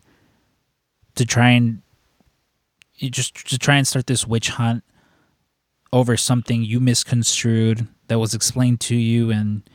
to 1.14 1.24
try 1.24 1.50
and 1.50 1.82
you 2.96 3.10
just 3.10 3.48
to 3.48 3.58
try 3.58 3.76
and 3.76 3.86
start 3.86 4.06
this 4.06 4.26
witch 4.26 4.50
hunt 4.50 4.82
over 5.96 6.16
something 6.16 6.62
you 6.62 6.80
misconstrued 6.80 7.86
that 8.08 8.18
was 8.18 8.34
explained 8.34 8.80
to 8.80 8.96
you 8.96 9.30
and 9.30 9.68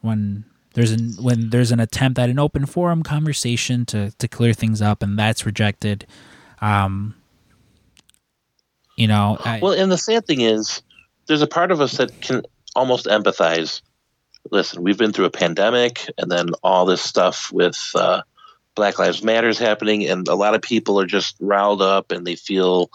when 0.00 0.44
there's 0.74 0.92
an 0.92 1.12
when 1.20 1.50
there's 1.50 1.72
an 1.72 1.80
attempt 1.80 2.18
at 2.18 2.30
an 2.30 2.38
open 2.38 2.66
forum 2.66 3.02
conversation 3.02 3.84
to 3.84 4.10
to 4.18 4.28
clear 4.28 4.52
things 4.52 4.80
up 4.80 5.02
and 5.02 5.18
that's 5.18 5.44
rejected 5.44 6.06
um 6.60 7.14
you 8.96 9.06
know 9.06 9.36
I, 9.44 9.58
well 9.60 9.72
and 9.72 9.90
the 9.90 9.98
sad 9.98 10.26
thing 10.26 10.40
is 10.40 10.82
there's 11.30 11.42
a 11.42 11.46
part 11.46 11.70
of 11.70 11.80
us 11.80 11.96
that 11.98 12.20
can 12.20 12.42
almost 12.74 13.06
empathize. 13.06 13.82
Listen, 14.50 14.82
we've 14.82 14.98
been 14.98 15.12
through 15.12 15.26
a 15.26 15.30
pandemic 15.30 16.10
and 16.18 16.30
then 16.30 16.48
all 16.62 16.84
this 16.84 17.02
stuff 17.02 17.52
with 17.52 17.78
uh, 17.94 18.22
Black 18.74 18.98
Lives 18.98 19.22
Matters 19.22 19.58
happening, 19.58 20.08
and 20.08 20.26
a 20.26 20.34
lot 20.34 20.54
of 20.54 20.62
people 20.62 21.00
are 21.00 21.06
just 21.06 21.36
riled 21.40 21.82
up 21.82 22.10
and 22.10 22.26
they 22.26 22.36
feel 22.36 22.90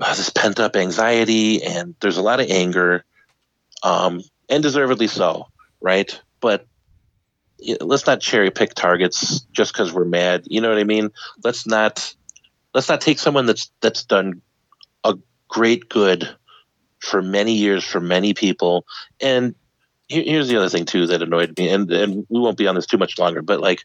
uh, 0.00 0.14
this 0.14 0.30
pent 0.30 0.60
up 0.60 0.76
anxiety, 0.76 1.62
and 1.62 1.94
there's 2.00 2.18
a 2.18 2.22
lot 2.22 2.40
of 2.40 2.50
anger, 2.50 3.04
um, 3.82 4.22
and 4.48 4.62
deservedly 4.62 5.06
so, 5.06 5.48
right? 5.80 6.20
But 6.40 6.66
let's 7.80 8.06
not 8.06 8.20
cherry 8.20 8.50
pick 8.50 8.74
targets 8.74 9.40
just 9.52 9.72
because 9.72 9.92
we're 9.92 10.04
mad. 10.04 10.44
You 10.46 10.60
know 10.60 10.68
what 10.68 10.78
I 10.78 10.84
mean? 10.84 11.10
Let's 11.42 11.66
not 11.66 12.14
let's 12.74 12.88
not 12.88 13.00
take 13.00 13.18
someone 13.18 13.46
that's 13.46 13.70
that's 13.80 14.04
done 14.04 14.42
a 15.04 15.16
great 15.48 15.88
good 15.88 16.28
for 16.98 17.22
many 17.22 17.54
years 17.54 17.84
for 17.84 18.00
many 18.00 18.34
people. 18.34 18.84
And 19.20 19.54
here, 20.08 20.22
here's 20.24 20.48
the 20.48 20.56
other 20.56 20.68
thing 20.68 20.84
too 20.84 21.06
that 21.06 21.22
annoyed 21.22 21.56
me, 21.58 21.68
and 21.68 21.90
and 21.90 22.26
we 22.28 22.40
won't 22.40 22.58
be 22.58 22.66
on 22.66 22.74
this 22.74 22.86
too 22.86 22.98
much 22.98 23.18
longer, 23.18 23.42
but 23.42 23.60
like 23.60 23.84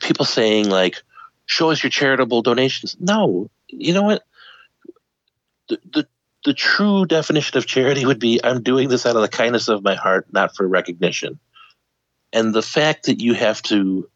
people 0.00 0.24
saying 0.24 0.68
like, 0.70 1.02
"Show 1.44 1.70
us 1.70 1.82
your 1.82 1.90
charitable 1.90 2.42
donations." 2.42 2.96
No, 2.98 3.50
you 3.68 3.92
know 3.92 4.02
what? 4.02 4.22
The, 5.68 6.06
the 6.46 6.54
true 6.54 7.04
definition 7.06 7.58
of 7.58 7.66
charity 7.66 8.06
would 8.06 8.20
be 8.20 8.40
I'm 8.42 8.62
doing 8.62 8.88
this 8.88 9.04
out 9.04 9.16
of 9.16 9.22
the 9.22 9.28
kindness 9.28 9.68
of 9.68 9.82
my 9.82 9.96
heart, 9.96 10.26
not 10.32 10.54
for 10.54 10.66
recognition. 10.66 11.40
And 12.32 12.54
the 12.54 12.62
fact 12.62 13.06
that 13.06 13.20
you 13.20 13.34
have 13.34 13.60
to 13.62 14.08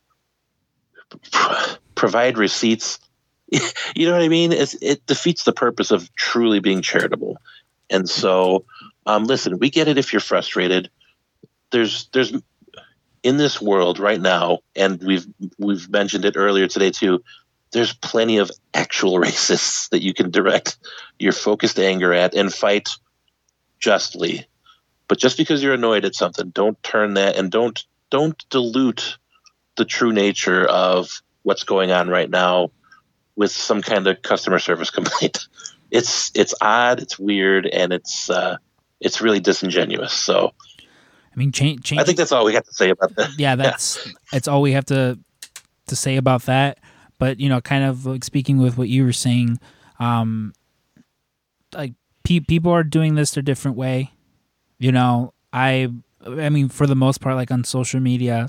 provide 1.97 2.39
receipts, 2.39 3.01
you 3.51 4.07
know 4.07 4.13
what 4.13 4.23
I 4.23 4.29
mean? 4.29 4.53
It's, 4.53 4.75
it 4.81 5.05
defeats 5.07 5.43
the 5.43 5.53
purpose 5.53 5.91
of 5.91 6.15
truly 6.15 6.61
being 6.61 6.83
charitable. 6.83 7.37
And 7.91 8.09
so, 8.09 8.65
um, 9.07 9.25
listen, 9.25 9.59
we 9.59 9.69
get 9.69 9.89
it 9.89 9.99
if 9.99 10.13
you're 10.13 10.21
frustrated. 10.21 10.89
There's, 11.73 12.09
there's, 12.13 12.33
in 13.25 13.37
this 13.39 13.61
world 13.61 13.99
right 13.99 14.21
now, 14.21 14.61
and 14.75 15.03
we've 15.03 15.27
we've 15.59 15.91
mentioned 15.91 16.25
it 16.25 16.37
earlier 16.37 16.67
today 16.69 16.91
too 16.91 17.23
there's 17.73 17.93
plenty 17.93 18.39
of 18.39 18.51
actual 18.75 19.15
racists 19.21 19.89
that 19.91 20.03
you 20.03 20.15
can 20.15 20.31
direct 20.31 20.79
your 21.19 21.33
focused 21.33 21.79
anger 21.79 22.13
at 22.13 22.35
and 22.35 22.53
fight 22.53 22.91
justly. 23.79 24.47
But 25.09 25.19
just 25.19 25.37
because 25.37 25.63
you're 25.63 25.75
annoyed 25.75 26.05
at 26.05 26.15
something, 26.15 26.51
don't 26.51 26.81
turn 26.83 27.15
that 27.15 27.37
and 27.37 27.51
don't 27.51 27.85
don't 28.11 28.49
dilute 28.51 29.19
the 29.77 29.85
true 29.85 30.13
nature 30.13 30.65
of 30.67 31.23
what's 31.43 31.65
going 31.65 31.91
on 31.91 32.09
right 32.09 32.29
now 32.29 32.71
with 33.37 33.51
some 33.51 33.83
kind 33.83 34.07
of 34.07 34.23
customer 34.23 34.59
service 34.59 34.91
complaint. 34.99 35.49
It's 35.91 36.31
it's 36.35 36.55
odd, 36.61 37.01
it's 37.01 37.19
weird, 37.19 37.67
and 37.67 37.93
it's 37.93 38.31
uh, 38.31 38.59
it's 39.01 39.21
really 39.21 39.41
disingenuous. 39.41 40.13
So, 40.13 40.53
I 40.79 41.37
mean, 41.37 41.51
change. 41.51 41.83
change 41.83 42.01
I 42.01 42.05
think 42.05 42.19
that's 42.19 42.31
all 42.31 42.45
we 42.45 42.55
have 42.55 42.65
to 42.67 42.75
say 42.75 42.91
about 42.91 43.17
that. 43.17 43.31
Yeah, 43.37 43.57
that's 43.57 43.99
yeah. 44.07 44.13
that's 44.31 44.47
all 44.47 44.63
we 44.63 44.73
have 44.73 44.85
to 44.87 45.19
to 45.89 45.97
say 45.97 46.17
about 46.17 46.43
that. 46.43 46.79
But 47.21 47.39
you 47.39 47.51
know, 47.51 47.61
kind 47.61 47.85
of 47.85 48.07
like 48.07 48.25
speaking 48.25 48.59
with 48.59 48.79
what 48.79 48.89
you 48.89 49.05
were 49.05 49.13
saying, 49.13 49.61
um, 50.01 50.55
like 51.75 51.93
pe- 52.25 52.41
people 52.41 52.73
are 52.73 52.83
doing 52.83 53.15
this 53.15 53.33
their 53.33 53.43
different 53.43 53.77
way. 53.77 54.13
You 54.79 54.91
know, 54.91 55.35
I 55.53 55.93
I 56.27 56.49
mean, 56.49 56.71
for 56.71 56.87
the 56.87 56.97
most 56.97 57.21
part, 57.21 57.37
like 57.37 57.51
on 57.51 57.63
social 57.63 58.01
media, 58.01 58.49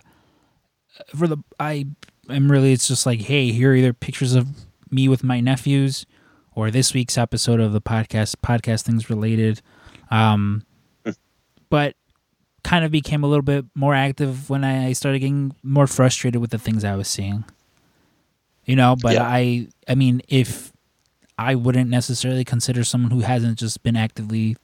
for 1.13 1.27
the 1.27 1.37
I 1.59 1.85
am 2.29 2.49
really 2.49 2.71
it's 2.71 2.87
just 2.87 3.05
like, 3.05 3.19
hey, 3.19 3.51
here 3.51 3.73
are 3.73 3.75
either 3.75 3.91
pictures 3.91 4.35
of 4.35 4.47
me 4.89 5.09
with 5.09 5.21
my 5.21 5.41
nephews, 5.41 6.05
or 6.55 6.71
this 6.71 6.93
week's 6.93 7.17
episode 7.17 7.59
of 7.59 7.73
the 7.73 7.81
podcast, 7.81 8.35
podcast 8.37 8.83
things 8.83 9.09
related. 9.09 9.61
Um, 10.09 10.63
but 11.69 11.95
kind 12.63 12.85
of 12.85 12.91
became 12.91 13.25
a 13.25 13.27
little 13.27 13.43
bit 13.43 13.65
more 13.75 13.95
active 13.95 14.49
when 14.49 14.63
I 14.63 14.93
started 14.93 15.19
getting 15.19 15.55
more 15.61 15.87
frustrated 15.87 16.39
with 16.39 16.51
the 16.51 16.57
things 16.57 16.85
I 16.85 16.95
was 16.95 17.09
seeing 17.09 17.43
you 18.65 18.75
know 18.75 18.95
but 19.01 19.13
yeah. 19.13 19.23
i 19.23 19.67
i 19.87 19.95
mean 19.95 20.21
if 20.27 20.71
i 21.37 21.55
wouldn't 21.55 21.89
necessarily 21.89 22.43
consider 22.43 22.83
someone 22.83 23.11
who 23.11 23.21
hasn't 23.21 23.57
just 23.57 23.81
been 23.83 23.95
actively 23.95 24.55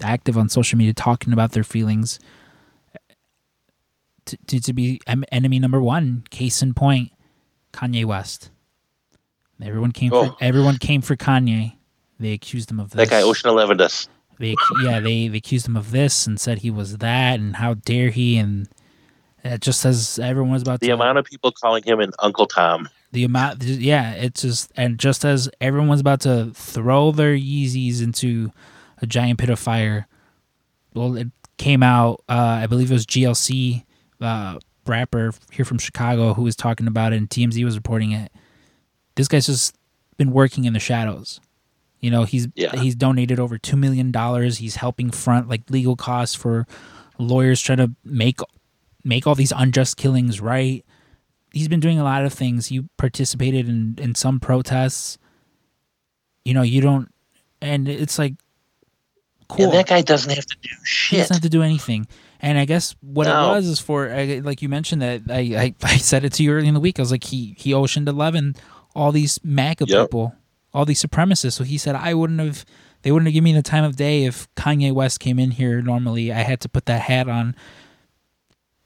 active 0.00 0.38
on 0.38 0.48
social 0.48 0.76
media 0.76 0.92
talking 0.92 1.32
about 1.32 1.52
their 1.52 1.64
feelings 1.64 2.18
to, 4.28 4.36
to, 4.46 4.60
to 4.60 4.72
be 4.72 5.00
enemy 5.32 5.58
number 5.58 5.80
one 5.80 6.24
case 6.30 6.62
in 6.62 6.74
point 6.74 7.12
kanye 7.72 8.04
west. 8.04 8.50
Everyone 9.62 9.92
came 9.92 10.12
oh. 10.12 10.26
for 10.26 10.36
everyone 10.40 10.78
came 10.78 11.00
for 11.00 11.16
kanye. 11.16 11.74
They 12.20 12.32
accused 12.32 12.70
him 12.70 12.80
of 12.80 12.90
this 12.90 13.08
that 13.08 13.10
guy 13.10 13.22
ocean 13.22 13.48
11 13.50 13.80
us 13.80 14.08
they 14.38 14.54
yeah 14.82 15.00
they, 15.00 15.28
they 15.28 15.38
accused 15.38 15.66
him 15.66 15.76
of 15.76 15.90
this 15.90 16.26
and 16.26 16.40
said 16.40 16.58
he 16.58 16.70
was 16.70 16.98
that 16.98 17.38
and 17.38 17.56
how 17.56 17.74
dare 17.74 18.10
he 18.10 18.36
and 18.36 18.68
it 19.44 19.60
just 19.60 19.84
as 19.84 20.18
everyone 20.18 20.52
was 20.52 20.62
about 20.62 20.80
the 20.80 20.88
to, 20.88 20.94
amount 20.94 21.18
of 21.18 21.24
people 21.24 21.52
calling 21.52 21.82
him 21.84 22.00
an 22.00 22.12
uncle 22.18 22.46
tom 22.46 22.88
the 23.12 23.24
amount 23.24 23.62
yeah 23.62 24.12
it's 24.12 24.42
just 24.42 24.70
and 24.76 24.98
just 24.98 25.24
as 25.24 25.48
everyone's 25.60 26.00
about 26.00 26.20
to 26.20 26.50
throw 26.54 27.10
their 27.10 27.34
yeezys 27.34 28.02
into 28.02 28.50
a 29.00 29.06
giant 29.06 29.38
pit 29.38 29.48
of 29.48 29.58
fire 29.58 30.06
well 30.94 31.16
it 31.16 31.28
came 31.56 31.82
out 31.82 32.22
uh, 32.28 32.60
i 32.62 32.66
believe 32.66 32.90
it 32.90 32.94
was 32.94 33.06
glc 33.06 33.84
uh, 34.20 34.58
rapper 34.86 35.32
here 35.50 35.64
from 35.64 35.78
chicago 35.78 36.34
who 36.34 36.42
was 36.42 36.56
talking 36.56 36.86
about 36.86 37.12
it 37.12 37.16
and 37.16 37.30
tmz 37.30 37.64
was 37.64 37.76
reporting 37.76 38.12
it. 38.12 38.32
This 39.18 39.26
guy's 39.26 39.46
just 39.46 39.74
been 40.16 40.30
working 40.30 40.64
in 40.64 40.74
the 40.74 40.78
shadows. 40.78 41.40
You 42.00 42.12
know 42.12 42.22
he's 42.22 42.46
yeah. 42.54 42.76
he's 42.76 42.94
donated 42.94 43.40
over 43.40 43.58
two 43.58 43.76
million 43.76 44.12
dollars. 44.12 44.58
He's 44.58 44.76
helping 44.76 45.10
front 45.10 45.48
like 45.48 45.68
legal 45.68 45.96
costs 45.96 46.36
for 46.36 46.68
lawyers 47.18 47.60
trying 47.60 47.78
to 47.78 47.90
make 48.04 48.38
make 49.02 49.26
all 49.26 49.34
these 49.34 49.52
unjust 49.56 49.96
killings 49.96 50.40
right 50.40 50.84
he's 51.52 51.68
been 51.68 51.80
doing 51.80 51.98
a 51.98 52.04
lot 52.04 52.24
of 52.24 52.32
things. 52.32 52.70
You 52.70 52.88
participated 52.96 53.68
in 53.68 53.96
in 53.98 54.14
some 54.14 54.40
protests. 54.40 55.18
You 56.44 56.54
know, 56.54 56.62
you 56.62 56.80
don't, 56.80 57.12
and 57.60 57.88
it's 57.88 58.18
like 58.18 58.34
cool. 59.48 59.66
And 59.66 59.74
that 59.74 59.88
guy 59.88 60.02
doesn't 60.02 60.30
have 60.30 60.46
to 60.46 60.56
do 60.62 60.68
shit. 60.82 61.16
He 61.16 61.22
doesn't 61.22 61.34
have 61.36 61.42
to 61.42 61.48
do 61.48 61.62
anything. 61.62 62.06
And 62.40 62.56
I 62.58 62.64
guess 62.64 62.94
what 63.00 63.26
no. 63.26 63.50
it 63.50 63.56
was 63.56 63.66
is 63.66 63.80
for 63.80 64.08
like 64.42 64.62
you 64.62 64.68
mentioned 64.68 65.02
that 65.02 65.22
I, 65.28 65.40
I, 65.40 65.74
I 65.82 65.96
said 65.96 66.24
it 66.24 66.32
to 66.34 66.42
you 66.42 66.52
early 66.52 66.68
in 66.68 66.74
the 66.74 66.80
week. 66.80 66.98
I 66.98 67.02
was 67.02 67.10
like 67.10 67.24
he 67.24 67.54
he 67.58 67.74
oceaned 67.74 68.08
eleven 68.08 68.54
all 68.94 69.12
these 69.12 69.38
MAGA 69.44 69.84
yep. 69.86 70.06
people, 70.06 70.34
all 70.72 70.84
these 70.84 71.02
supremacists. 71.02 71.52
So 71.52 71.64
he 71.64 71.78
said 71.78 71.94
I 71.94 72.14
wouldn't 72.14 72.40
have 72.40 72.64
they 73.02 73.12
wouldn't 73.12 73.28
have 73.28 73.32
given 73.32 73.44
me 73.44 73.52
the 73.52 73.62
time 73.62 73.84
of 73.84 73.96
day 73.96 74.24
if 74.24 74.52
Kanye 74.54 74.92
West 74.92 75.20
came 75.20 75.38
in 75.38 75.52
here. 75.52 75.80
Normally 75.80 76.32
I 76.32 76.40
had 76.40 76.60
to 76.62 76.68
put 76.68 76.86
that 76.86 77.02
hat 77.02 77.28
on 77.28 77.54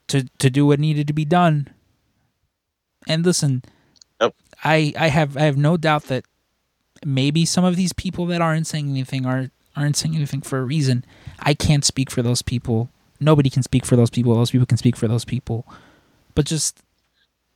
to 0.08 0.28
to 0.38 0.50
do 0.50 0.66
what 0.66 0.80
needed 0.80 1.06
to 1.06 1.12
be 1.12 1.24
done. 1.24 1.68
And 3.06 3.24
listen, 3.24 3.62
yep. 4.20 4.34
I 4.64 4.92
I 4.98 5.08
have 5.08 5.36
I 5.36 5.42
have 5.42 5.56
no 5.56 5.76
doubt 5.76 6.04
that 6.04 6.24
maybe 7.04 7.44
some 7.44 7.64
of 7.64 7.76
these 7.76 7.92
people 7.92 8.26
that 8.26 8.40
aren't 8.40 8.66
saying 8.66 8.88
anything 8.90 9.26
are 9.26 9.50
aren't 9.76 9.96
saying 9.96 10.14
anything 10.14 10.42
for 10.42 10.58
a 10.58 10.64
reason. 10.64 11.04
I 11.40 11.54
can't 11.54 11.84
speak 11.84 12.10
for 12.10 12.22
those 12.22 12.42
people. 12.42 12.90
Nobody 13.20 13.50
can 13.50 13.62
speak 13.62 13.84
for 13.86 13.96
those 13.96 14.10
people. 14.10 14.34
Those 14.34 14.50
people 14.50 14.66
can 14.66 14.78
speak 14.78 14.96
for 14.96 15.08
those 15.08 15.24
people. 15.24 15.66
But 16.34 16.46
just 16.46 16.82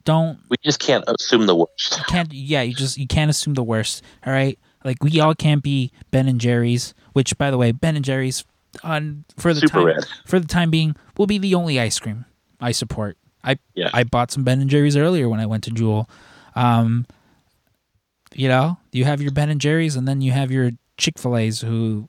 don't 0.05 0.39
We 0.49 0.57
just 0.65 0.81
can't 0.81 1.05
assume 1.07 1.47
the 1.47 1.57
worst. 1.57 1.99
You 1.99 2.05
can't 2.05 2.33
yeah, 2.33 2.63
you 2.63 2.75
just 2.75 2.97
you 2.99 3.07
can't 3.07 3.31
assume 3.31 3.55
the 3.55 3.65
worst. 3.65 4.03
All 4.25 4.33
right? 4.33 4.59
Like 4.85 5.03
we 5.03 5.21
all 5.21 5.35
can't 5.35 5.63
be 5.63 5.93
Ben 6.11 6.29
and 6.29 6.41
Jerry's, 6.41 6.95
which 7.13 7.37
by 7.37 7.51
the 7.51 7.59
way, 7.59 7.73
Ben 7.73 7.97
and 7.97 8.05
Jerry's 8.05 8.45
on 8.85 9.25
for 9.37 9.53
the 9.55 9.61
Super 9.61 9.79
time 9.79 9.87
red. 9.87 10.07
for 10.27 10.39
the 10.39 10.47
time 10.47 10.71
being 10.71 10.95
will 11.17 11.27
be 11.27 11.39
the 11.39 11.55
only 11.55 11.81
ice 11.81 11.99
cream 11.99 12.25
I 12.61 12.73
support. 12.73 13.17
I 13.47 13.59
yeah. 13.75 13.91
I 13.95 14.05
bought 14.05 14.31
some 14.31 14.45
Ben 14.45 14.61
and 14.61 14.69
Jerry's 14.69 14.97
earlier 14.97 15.29
when 15.29 15.41
I 15.41 15.47
went 15.47 15.65
to 15.65 15.71
Jewel. 15.71 16.11
Um, 16.55 17.07
you 18.35 18.49
know, 18.49 18.77
you 18.93 19.05
have 19.05 19.23
your 19.23 19.33
Ben 19.33 19.49
and 19.49 19.61
Jerry's, 19.61 19.97
and 19.97 20.07
then 20.07 20.21
you 20.21 20.33
have 20.33 20.51
your 20.51 20.73
Chick 20.99 21.19
Fil 21.19 21.37
A's 21.37 21.61
who, 21.61 22.09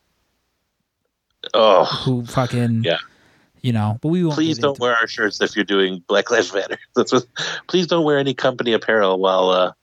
oh, 1.53 1.85
who 1.85 2.25
fucking 2.25 2.83
yeah. 2.83 2.97
You 3.61 3.73
know, 3.73 3.97
but 4.01 4.09
we 4.09 4.23
won't 4.23 4.35
please 4.35 4.59
don't 4.59 4.79
wear 4.79 4.95
our 4.95 5.07
shirts 5.07 5.41
if 5.41 5.55
you're 5.55 5.65
doing 5.65 6.03
Black 6.07 6.31
Lives 6.31 6.53
Matter. 6.53 6.77
That's 6.95 7.11
what, 7.11 7.25
please 7.67 7.87
don't 7.87 8.05
wear 8.05 8.17
any 8.17 8.33
company 8.33 8.71
apparel 8.71 9.19
while, 9.19 9.49
uh, 9.49 9.73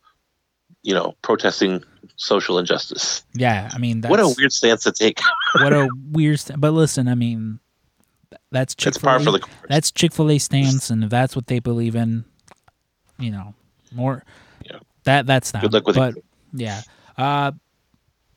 you 0.83 0.95
know, 0.95 1.15
protesting 1.23 1.83
social 2.17 2.59
injustice. 2.59 3.25
Yeah, 3.35 3.71
I 3.73 3.79
mean, 3.79 4.03
what 4.03 4.21
a 4.21 4.33
weird 4.39 4.53
stance 4.53 4.85
to 4.85 4.93
take. 4.93 5.21
what 5.61 5.73
a 5.73 5.89
weird. 6.11 6.41
St- 6.41 6.61
but 6.61 6.71
listen, 6.71 7.09
I 7.09 7.15
mean, 7.15 7.59
that's 8.51 8.75
Chick 8.75 8.99
Fil 8.99 9.37
A. 9.37 9.41
That's 9.69 9.91
Chick 9.91 10.13
Fil 10.13 10.31
A 10.31 10.39
stance, 10.39 10.91
and 10.91 11.05
if 11.05 11.11
that's 11.11 11.35
what 11.35 11.47
they 11.47 11.59
believe 11.59 11.95
in, 11.95 12.25
you 13.19 13.31
know, 13.31 13.55
more. 13.93 14.25
Yeah. 14.65 14.79
That 15.05 15.27
that's 15.27 15.53
not. 15.53 15.63
Good 15.63 15.73
luck 15.73 15.87
with 15.87 15.97
but, 15.97 16.17
it. 16.17 16.25
Yeah. 16.53 16.83
Uh, 17.17 17.53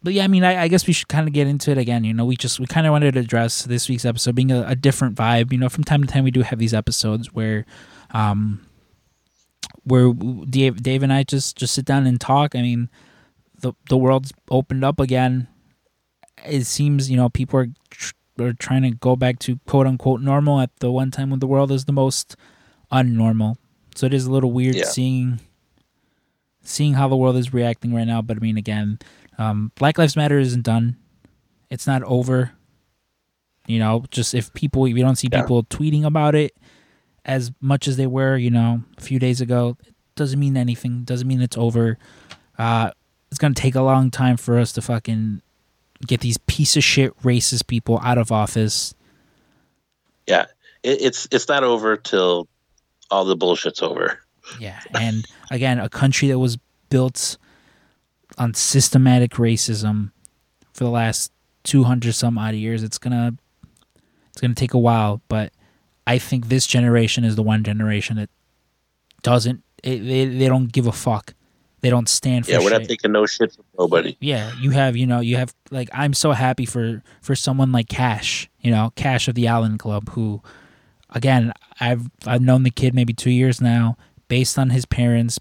but 0.03 0.13
yeah, 0.13 0.23
I 0.23 0.27
mean, 0.27 0.43
I, 0.43 0.63
I, 0.63 0.67
guess 0.67 0.85
we 0.85 0.93
should 0.93 1.07
kind 1.07 1.27
of 1.27 1.33
get 1.33 1.47
into 1.47 1.71
it 1.71 1.77
again. 1.77 2.03
You 2.03 2.13
know, 2.13 2.25
we 2.25 2.37
just 2.37 2.59
we 2.59 2.67
kind 2.67 2.85
of 2.85 2.91
wanted 2.91 3.15
to 3.15 3.19
address 3.19 3.63
this 3.63 3.89
week's 3.89 4.05
episode 4.05 4.35
being 4.35 4.51
a, 4.51 4.63
a, 4.67 4.75
different 4.75 5.15
vibe. 5.15 5.51
You 5.51 5.57
know, 5.57 5.69
from 5.69 5.83
time 5.83 6.01
to 6.01 6.07
time 6.07 6.23
we 6.23 6.31
do 6.31 6.43
have 6.43 6.59
these 6.59 6.73
episodes 6.73 7.33
where, 7.33 7.65
um, 8.11 8.65
where 9.83 10.13
Dave, 10.13 10.81
Dave 10.83 11.03
and 11.03 11.11
I 11.11 11.23
just 11.23 11.57
just 11.57 11.73
sit 11.73 11.85
down 11.85 12.05
and 12.05 12.21
talk. 12.21 12.55
I 12.55 12.61
mean, 12.61 12.89
the 13.59 13.73
the 13.89 13.97
world's 13.97 14.31
opened 14.51 14.83
up 14.83 14.99
again. 14.99 15.47
It 16.45 16.65
seems 16.65 17.09
you 17.09 17.17
know 17.17 17.29
people 17.29 17.59
are 17.59 17.67
tr- 17.89 18.13
are 18.39 18.53
trying 18.53 18.83
to 18.83 18.91
go 18.91 19.15
back 19.15 19.39
to 19.39 19.59
quote 19.67 19.87
unquote 19.87 20.21
normal 20.21 20.59
at 20.59 20.69
the 20.79 20.91
one 20.91 21.11
time 21.11 21.29
when 21.29 21.39
the 21.39 21.47
world 21.47 21.71
is 21.71 21.85
the 21.85 21.93
most 21.93 22.35
unnormal. 22.91 23.57
So 23.95 24.05
it 24.05 24.13
is 24.13 24.25
a 24.25 24.31
little 24.31 24.51
weird 24.51 24.75
yeah. 24.75 24.85
seeing 24.85 25.39
seeing 26.61 26.93
how 26.93 27.07
the 27.07 27.15
world 27.17 27.35
is 27.35 27.53
reacting 27.53 27.93
right 27.93 28.07
now. 28.07 28.21
But 28.21 28.37
I 28.37 28.39
mean, 28.39 28.57
again, 28.57 28.99
um, 29.37 29.71
Black 29.75 29.97
Lives 29.97 30.15
Matter 30.15 30.39
isn't 30.39 30.63
done. 30.63 30.97
It's 31.69 31.87
not 31.87 32.03
over. 32.03 32.51
You 33.67 33.79
know, 33.79 34.05
just 34.11 34.33
if 34.33 34.53
people, 34.53 34.85
if 34.85 34.95
you 34.95 35.03
don't 35.03 35.17
see 35.17 35.27
yeah. 35.31 35.41
people 35.41 35.63
tweeting 35.63 36.05
about 36.05 36.35
it, 36.35 36.55
as 37.25 37.51
much 37.59 37.87
as 37.87 37.97
they 37.97 38.07
were, 38.07 38.37
you 38.37 38.49
know, 38.49 38.83
a 38.97 39.01
few 39.01 39.19
days 39.19 39.41
ago, 39.41 39.77
it 39.85 39.93
doesn't 40.15 40.39
mean 40.39 40.55
anything. 40.55 41.03
Doesn't 41.03 41.27
mean 41.27 41.41
it's 41.41 41.57
over. 41.57 41.97
Uh, 42.57 42.91
it's 43.29 43.37
gonna 43.37 43.53
take 43.53 43.75
a 43.75 43.81
long 43.81 44.09
time 44.09 44.37
for 44.37 44.57
us 44.57 44.71
to 44.73 44.81
fucking 44.81 45.41
get 46.05 46.21
these 46.21 46.37
piece 46.37 46.77
of 46.77 46.83
shit 46.83 47.17
racist 47.21 47.67
people 47.67 47.99
out 48.03 48.17
of 48.17 48.31
office. 48.31 48.93
Yeah, 50.27 50.45
it, 50.83 51.01
it's 51.01 51.27
it's 51.31 51.47
not 51.47 51.63
over 51.63 51.97
till 51.97 52.47
all 53.09 53.25
the 53.25 53.37
bullshit's 53.37 53.81
over. 53.81 54.19
Yeah, 54.59 54.79
and 54.93 55.25
again, 55.51 55.79
a 55.79 55.89
country 55.89 56.27
that 56.29 56.39
was 56.39 56.57
built 56.89 57.37
on 58.37 58.53
systematic 58.53 59.31
racism 59.33 60.11
for 60.73 60.83
the 60.83 60.89
last 60.89 61.31
two 61.63 61.83
hundred 61.83 62.13
some 62.13 62.37
odd 62.37 62.55
years. 62.55 62.83
It's 62.83 62.97
gonna 62.97 63.33
it's 64.29 64.41
gonna 64.41 64.53
take 64.53 64.73
a 64.73 64.79
while, 64.79 65.21
but 65.27 65.51
I 66.05 66.17
think 66.17 66.47
this 66.47 66.67
generation 66.67 67.23
is 67.23 67.35
the 67.35 67.43
one 67.43 67.63
generation 67.63 68.17
that 68.17 68.29
doesn't 69.23 69.63
it, 69.83 69.99
they 69.99 70.25
they 70.25 70.47
don't 70.47 70.71
give 70.71 70.87
a 70.87 70.91
fuck. 70.91 71.33
They 71.87 71.91
don't 71.91 72.09
stand 72.09 72.45
for 72.45 72.51
Yeah, 72.51 72.57
we're 72.57 72.69
shit. 72.69 72.81
not 72.81 72.87
taking 72.89 73.11
no 73.13 73.25
shit 73.25 73.53
from 73.53 73.63
nobody. 73.79 74.17
yeah, 74.19 74.51
you 74.59 74.71
have 74.71 74.97
you 74.97 75.07
know 75.07 75.21
you 75.21 75.37
have 75.37 75.53
like 75.71 75.87
I'm 75.93 76.13
so 76.13 76.33
happy 76.33 76.65
for 76.65 77.01
for 77.21 77.33
someone 77.33 77.71
like 77.71 77.87
Cash, 77.87 78.49
you 78.59 78.71
know 78.71 78.91
Cash 78.97 79.29
of 79.29 79.35
the 79.35 79.47
Allen 79.47 79.77
Club, 79.77 80.09
who 80.09 80.41
again 81.09 81.53
I've 81.79 82.09
I've 82.25 82.41
known 82.41 82.63
the 82.63 82.71
kid 82.71 82.93
maybe 82.93 83.13
two 83.13 83.31
years 83.31 83.61
now, 83.61 83.95
based 84.27 84.59
on 84.59 84.71
his 84.71 84.85
parents 84.85 85.39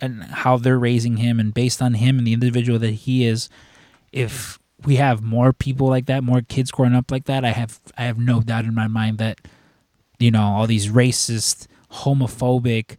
and 0.00 0.22
how 0.24 0.56
they're 0.56 0.78
raising 0.78 1.18
him, 1.18 1.38
and 1.38 1.52
based 1.52 1.82
on 1.82 1.92
him 1.92 2.16
and 2.16 2.26
the 2.26 2.32
individual 2.32 2.78
that 2.78 2.92
he 2.92 3.26
is. 3.26 3.50
If 4.12 4.58
we 4.86 4.96
have 4.96 5.20
more 5.22 5.52
people 5.52 5.88
like 5.88 6.06
that, 6.06 6.24
more 6.24 6.40
kids 6.40 6.70
growing 6.70 6.94
up 6.94 7.10
like 7.10 7.26
that, 7.26 7.44
I 7.44 7.50
have 7.50 7.78
I 7.98 8.04
have 8.04 8.18
no 8.18 8.40
doubt 8.40 8.64
in 8.64 8.74
my 8.74 8.88
mind 8.88 9.18
that 9.18 9.38
you 10.18 10.30
know 10.30 10.42
all 10.42 10.66
these 10.66 10.88
racist, 10.88 11.66
homophobic, 11.92 12.96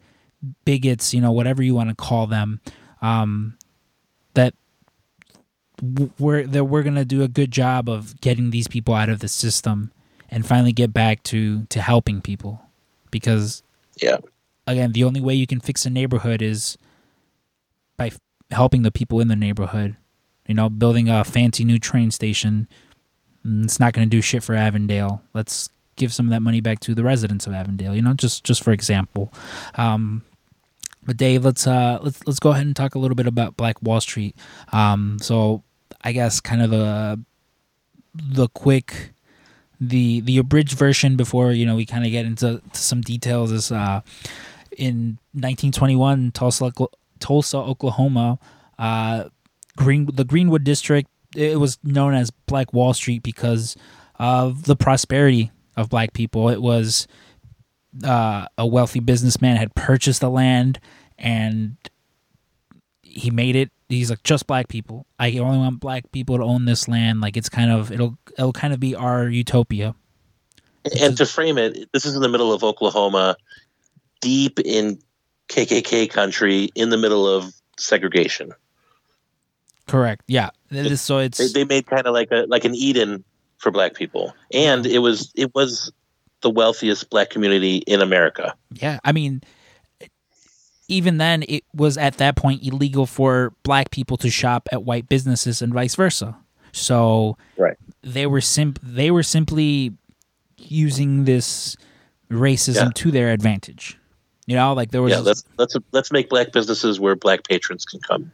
bigots, 0.66 1.14
you 1.14 1.22
know 1.22 1.32
whatever 1.32 1.62
you 1.64 1.76
want 1.76 1.90
to 1.90 1.96
call 1.96 2.28
them, 2.28 2.60
um, 3.02 3.58
that 4.34 4.54
we're 6.20 6.46
that 6.46 6.66
we're 6.66 6.84
gonna 6.84 7.06
do 7.06 7.24
a 7.24 7.28
good 7.28 7.52
job 7.52 7.90
of 7.90 8.20
getting 8.22 8.52
these 8.52 8.68
people 8.68 8.94
out 8.94 9.10
of 9.10 9.20
the 9.20 9.28
system 9.28 9.92
and 10.30 10.46
finally 10.46 10.72
get 10.72 10.94
back 10.94 11.24
to 11.24 11.66
to 11.66 11.82
helping 11.82 12.22
people. 12.22 12.62
Because 13.10 13.64
Yeah. 14.02 14.18
again 14.68 14.92
the 14.92 15.04
only 15.04 15.22
way 15.22 15.34
you 15.34 15.48
can 15.48 15.60
fix 15.60 15.86
a 15.86 15.90
neighborhood 15.90 16.42
is 16.42 16.78
by 17.98 18.08
f- 18.08 18.20
helping 18.52 18.84
the 18.84 18.92
people 18.92 19.20
in 19.20 19.28
the 19.28 19.36
neighborhood. 19.36 19.96
You 20.48 20.54
know 20.56 20.70
building 20.70 21.10
a 21.10 21.24
fancy 21.24 21.64
new 21.64 21.80
train 21.80 22.12
station 22.12 22.68
mm, 23.46 23.64
it's 23.64 23.80
not 23.80 23.94
going 23.94 24.08
to 24.08 24.16
do 24.16 24.22
shit 24.22 24.44
for 24.44 24.54
avondale. 24.56 25.24
Let's 25.34 25.70
give 25.96 26.14
some 26.14 26.28
of 26.28 26.30
that 26.32 26.42
money 26.42 26.62
back 26.62 26.80
to 26.82 26.96
the 26.96 27.04
residents 27.04 27.46
of 27.48 27.54
avondale 27.54 27.96
you 27.96 28.02
know 28.04 28.14
just 28.14 28.44
just 28.44 28.64
for 28.64 28.72
example. 28.72 29.34
Um 29.76 30.22
but 31.04 31.18
Dave, 31.18 31.44
let's 31.44 31.66
uh 31.68 32.00
let's 32.02 32.26
let's 32.28 32.40
go 32.40 32.52
ahead 32.52 32.66
and 32.66 32.76
talk 32.76 32.96
a 32.96 33.00
little 33.00 33.16
bit 33.16 33.28
about 33.28 33.58
Black 33.58 33.82
Wall 33.82 34.02
Street. 34.02 34.36
Um, 34.72 35.18
so 35.22 35.64
I 36.02 36.12
guess 36.12 36.40
kind 36.40 36.62
of 36.62 36.70
the 36.70 37.20
the 38.14 38.48
quick 38.50 39.14
the 39.80 40.22
the 40.22 40.38
abridged 40.38 40.78
version 40.78 41.16
before 41.16 41.52
you 41.52 41.66
know 41.66 41.76
we 41.76 41.86
kind 41.86 42.06
of 42.06 42.12
get 42.12 42.26
into 42.26 42.62
to 42.74 42.80
some 42.80 43.02
details 43.02 43.52
is 43.52 43.72
uh 43.72 44.02
in 44.78 45.18
1921 45.34 46.32
Tulsa 46.32 46.72
Tulsa 47.20 47.58
Oklahoma 47.58 48.38
uh 48.78 49.26
Green 49.76 50.08
the 50.14 50.24
Greenwood 50.24 50.64
district 50.64 51.10
it 51.36 51.60
was 51.60 51.80
known 51.84 52.14
as 52.14 52.30
Black 52.30 52.74
Wall 52.74 52.94
Street 52.94 53.24
because 53.24 53.76
of 54.20 54.66
the 54.66 54.76
prosperity 54.76 55.52
of 55.76 55.90
black 55.90 56.14
people 56.14 56.50
it 56.50 56.62
was 56.62 57.08
uh, 58.04 58.48
a 58.58 58.66
wealthy 58.66 59.00
businessman 59.00 59.58
had 59.58 59.74
purchased 59.76 60.22
the 60.22 60.30
land 60.30 60.80
and 61.18 61.78
he 63.02 63.30
made 63.30 63.56
it. 63.56 63.72
He's 63.90 64.10
like 64.10 64.24
just 64.24 64.48
black 64.48 64.70
people. 64.70 65.06
I 65.20 65.38
only 65.38 65.58
want 65.58 65.80
black 65.80 66.12
people 66.12 66.38
to 66.38 66.44
own 66.44 66.66
this 66.66 66.88
land. 66.88 67.22
Like 67.22 67.36
it's 67.36 67.50
kind 67.50 67.72
of 67.72 67.92
it'll 67.92 68.18
it'll 68.38 68.54
kind 68.54 68.74
of 68.74 68.80
be 68.80 68.96
our 68.96 69.28
utopia. 69.28 69.96
And 71.00 71.16
to 71.18 71.26
frame 71.26 71.58
it, 71.58 71.90
this 71.92 72.06
is 72.06 72.16
in 72.16 72.22
the 72.22 72.30
middle 72.30 72.54
of 72.54 72.64
Oklahoma, 72.64 73.36
deep 74.20 74.60
in 74.60 75.00
KKK 75.50 76.10
country, 76.10 76.70
in 76.74 76.90
the 76.90 76.98
middle 76.98 77.28
of 77.28 77.54
segregation. 77.78 78.52
correct. 79.88 80.24
Yeah. 80.28 80.50
It 80.72 80.98
so 80.98 81.20
it's 81.20 81.38
They, 81.38 81.48
they 81.48 81.66
made 81.66 81.86
kind 81.86 82.08
of 82.08 82.14
like 82.14 82.32
a 82.32 82.46
like 82.48 82.66
an 82.66 82.74
Eden 82.74 83.24
for 83.58 83.72
black 83.72 83.94
people, 83.94 84.34
and 84.54 84.86
it 84.86 85.00
was 85.00 85.32
it 85.36 85.54
was 85.54 85.92
the 86.42 86.50
wealthiest 86.50 87.10
black 87.10 87.30
community 87.30 87.78
in 87.88 88.02
America. 88.02 88.56
yeah 88.74 89.00
i 89.04 89.12
mean 89.12 89.42
even 90.88 91.18
then 91.18 91.44
it 91.48 91.64
was 91.74 91.98
at 91.98 92.18
that 92.18 92.36
point 92.36 92.62
illegal 92.66 93.06
for 93.06 93.54
black 93.64 93.92
people 93.92 94.18
to 94.18 94.30
shop 94.30 94.68
at 94.72 94.84
white 94.84 95.08
businesses 95.08 95.62
and 95.62 95.74
vice 95.74 95.96
versa 95.96 96.38
so 96.74 97.38
Right. 97.58 97.78
they 98.04 98.26
were 98.28 98.42
sim- 98.42 98.76
they 98.84 99.12
were 99.12 99.24
simply 99.24 99.94
using 100.58 101.26
this 101.26 101.76
racism 102.30 102.86
Yeah. 102.86 102.92
to 102.96 103.12
their 103.12 103.30
advantage 103.32 103.98
you 104.48 104.56
know 104.56 104.74
like 104.74 104.92
there 104.92 105.02
was 105.02 105.12
Yeah, 105.14 105.20
let's 105.20 105.44
let's 105.58 105.76
let's 105.92 106.12
make 106.12 106.30
black 106.30 106.52
businesses 106.52 107.00
where 107.00 107.16
black 107.16 107.44
patrons 107.48 107.86
can 107.86 108.00
come 108.02 108.32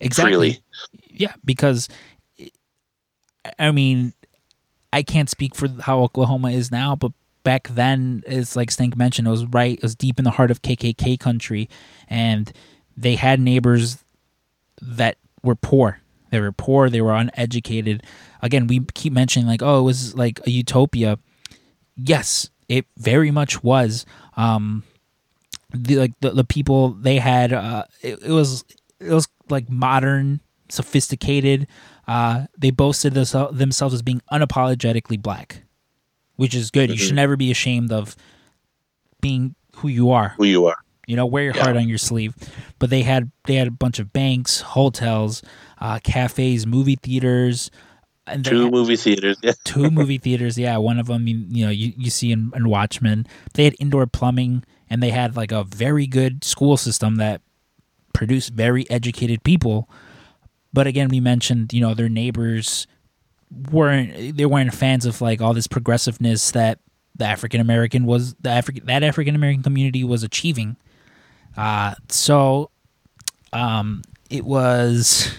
exactly 0.00 0.32
freely. 0.32 0.62
yeah 1.10 1.32
because 1.44 1.88
i 3.58 3.70
mean 3.70 4.12
i 4.92 5.02
can't 5.02 5.30
speak 5.30 5.54
for 5.54 5.68
how 5.80 6.00
oklahoma 6.00 6.50
is 6.50 6.70
now 6.70 6.94
but 6.96 7.12
back 7.46 7.68
then 7.68 8.24
it's 8.26 8.56
like 8.56 8.72
stank 8.72 8.96
mentioned 8.96 9.28
it 9.28 9.30
was 9.30 9.46
right 9.46 9.74
it 9.74 9.82
was 9.82 9.94
deep 9.94 10.18
in 10.18 10.24
the 10.24 10.32
heart 10.32 10.50
of 10.50 10.62
kkk 10.62 11.18
country 11.20 11.68
and 12.08 12.52
they 12.96 13.14
had 13.14 13.38
neighbors 13.38 14.04
that 14.80 15.18
were 15.42 15.54
poor. 15.54 16.00
They 16.30 16.40
were 16.40 16.52
poor 16.52 16.90
they 16.90 17.00
were 17.00 17.14
uneducated. 17.14 18.02
Again 18.42 18.66
we 18.66 18.80
keep 18.94 19.12
mentioning 19.12 19.46
like 19.46 19.62
oh 19.62 19.80
it 19.80 19.84
was 19.84 20.14
like 20.14 20.40
a 20.46 20.50
utopia. 20.50 21.18
Yes 21.96 22.50
it 22.68 22.86
very 22.96 23.30
much 23.30 23.62
was. 23.62 24.04
Um 24.36 24.82
the 25.72 25.96
like 25.96 26.12
the, 26.20 26.30
the 26.30 26.44
people 26.44 26.90
they 26.90 27.18
had 27.18 27.52
uh 27.52 27.84
it, 28.02 28.22
it 28.22 28.32
was 28.32 28.64
it 29.00 29.12
was 29.12 29.28
like 29.48 29.70
modern 29.70 30.40
sophisticated. 30.68 31.68
Uh 32.08 32.46
they 32.58 32.70
boasted 32.70 33.14
this, 33.14 33.32
themselves 33.52 33.94
as 33.94 34.02
being 34.02 34.22
unapologetically 34.32 35.20
black 35.20 35.62
which 36.36 36.54
is 36.54 36.70
good 36.70 36.90
you 36.90 36.96
Mhm. 36.96 37.00
should 37.00 37.14
never 37.16 37.36
be 37.36 37.50
ashamed 37.50 37.92
of 37.92 38.14
being 39.20 39.54
who 39.76 39.88
you 39.88 40.10
are 40.10 40.34
Who 40.38 40.44
you 40.44 40.66
are? 40.66 40.78
you 41.06 41.16
know 41.16 41.26
wear 41.26 41.44
your 41.44 41.54
Yeah. 41.56 41.64
heart 41.64 41.76
on 41.76 41.88
your 41.88 41.98
sleeve 41.98 42.34
but 42.78 42.90
they 42.90 43.02
had 43.02 43.30
they 43.46 43.54
had 43.54 43.68
a 43.68 43.72
bunch 43.72 43.98
of 43.98 44.12
banks 44.12 44.60
hotels 44.60 45.42
uh 45.80 45.98
cafes 46.02 46.66
movie 46.66 46.96
theaters 47.02 47.70
and 48.28 48.44
Two 48.44 48.64
had- 48.64 48.72
movie 48.72 48.96
theaters. 48.96 49.36
Yeah, 49.40 49.52
two 49.62 49.88
movie 49.88 50.18
theaters. 50.18 50.58
Yeah, 50.58 50.78
one 50.78 50.98
of 50.98 51.06
them 51.06 51.28
you, 51.28 51.46
you 51.48 51.64
know 51.64 51.70
you, 51.70 51.92
you 51.96 52.10
see 52.10 52.32
in, 52.32 52.50
in 52.56 52.68
Watchmen. 52.68 53.24
They 53.54 53.62
had 53.62 53.76
indoor 53.78 54.04
plumbing 54.08 54.64
and 54.90 55.00
they 55.00 55.10
had 55.10 55.36
like 55.36 55.52
a 55.52 55.62
very 55.62 56.08
good 56.08 56.42
school 56.42 56.76
system 56.76 57.16
that 57.18 57.40
produced 58.14 58.52
very 58.52 58.84
educated 58.90 59.44
people. 59.44 59.88
But 60.72 60.88
again, 60.88 61.06
we 61.06 61.20
mentioned 61.20 61.72
you 61.72 61.80
know 61.80 61.94
their 61.94 62.08
neighbors 62.08 62.88
weren't 63.70 64.36
they 64.36 64.46
weren't 64.46 64.74
fans 64.74 65.06
of 65.06 65.20
like 65.20 65.40
all 65.40 65.54
this 65.54 65.66
progressiveness 65.66 66.50
that 66.52 66.78
the 67.14 67.24
African 67.24 67.60
American 67.60 68.04
was 68.04 68.34
the 68.34 68.50
African 68.50 68.86
that 68.86 69.02
African 69.02 69.34
American 69.34 69.62
community 69.62 70.04
was 70.04 70.22
achieving. 70.22 70.76
Uh, 71.56 71.94
so 72.08 72.70
um, 73.52 74.02
it 74.28 74.44
was 74.44 75.32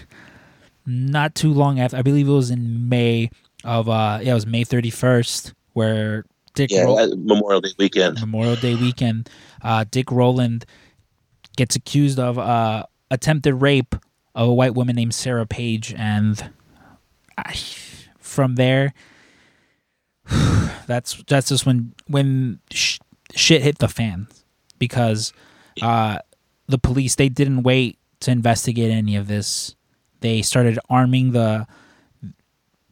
not 0.86 1.34
too 1.34 1.52
long 1.52 1.78
after. 1.78 1.96
I 1.96 2.02
believe 2.02 2.28
it 2.28 2.32
was 2.32 2.50
in 2.50 2.88
May 2.88 3.30
of 3.64 3.88
uh 3.88 4.18
yeah, 4.22 4.32
it 4.32 4.34
was 4.34 4.46
May 4.46 4.64
thirty 4.64 4.90
first 4.90 5.52
where 5.74 6.24
Dick 6.54 6.70
yeah. 6.70 6.82
Ro- 6.82 7.14
Memorial 7.16 7.60
Day 7.60 7.72
weekend. 7.78 8.20
Memorial 8.20 8.56
Day 8.56 8.74
weekend, 8.74 9.28
uh, 9.62 9.84
Dick 9.88 10.10
Rowland 10.10 10.64
gets 11.56 11.76
accused 11.76 12.18
of 12.18 12.38
uh 12.38 12.84
attempted 13.10 13.54
rape 13.54 13.94
of 14.34 14.48
a 14.48 14.54
white 14.54 14.74
woman 14.74 14.96
named 14.96 15.14
Sarah 15.14 15.46
Page, 15.46 15.94
and 15.96 16.50
I, 17.36 17.54
from 18.28 18.54
there, 18.56 18.92
that's 20.86 21.22
that's 21.26 21.48
just 21.48 21.66
when 21.66 21.94
when 22.06 22.60
sh- 22.70 22.98
shit 23.34 23.62
hit 23.62 23.78
the 23.78 23.88
fan 23.88 24.28
because 24.78 25.32
uh 25.82 26.18
the 26.68 26.78
police 26.78 27.14
they 27.14 27.28
didn't 27.28 27.62
wait 27.62 27.98
to 28.20 28.30
investigate 28.30 28.90
any 28.90 29.16
of 29.16 29.26
this. 29.26 29.74
They 30.20 30.42
started 30.42 30.78
arming 30.90 31.32
the 31.32 31.66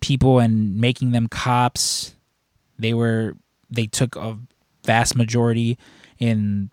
people 0.01 0.39
and 0.39 0.76
making 0.76 1.11
them 1.12 1.26
cops. 1.28 2.14
They 2.78 2.95
were 2.95 3.37
they 3.70 3.87
took 3.87 4.16
a 4.16 4.39
vast 4.84 5.16
majority 5.16 5.78
in 6.18 6.70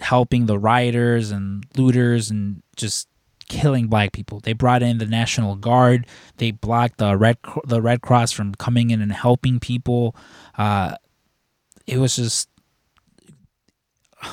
helping 0.00 0.46
the 0.46 0.58
rioters 0.58 1.30
and 1.30 1.64
looters 1.76 2.30
and 2.30 2.62
just 2.76 3.06
killing 3.50 3.88
black 3.88 4.12
people. 4.12 4.40
They 4.40 4.54
brought 4.54 4.82
in 4.82 4.96
the 4.96 5.04
National 5.06 5.56
Guard. 5.56 6.06
They 6.38 6.52
blocked 6.52 6.96
the 6.96 7.16
Red 7.18 7.36
the 7.66 7.82
Red 7.82 8.00
Cross 8.00 8.32
from 8.32 8.54
coming 8.54 8.88
in 8.90 9.02
and 9.02 9.12
helping 9.12 9.60
people. 9.60 10.16
Uh, 10.56 10.94
it 11.86 11.98
was 11.98 12.16
just 12.16 12.48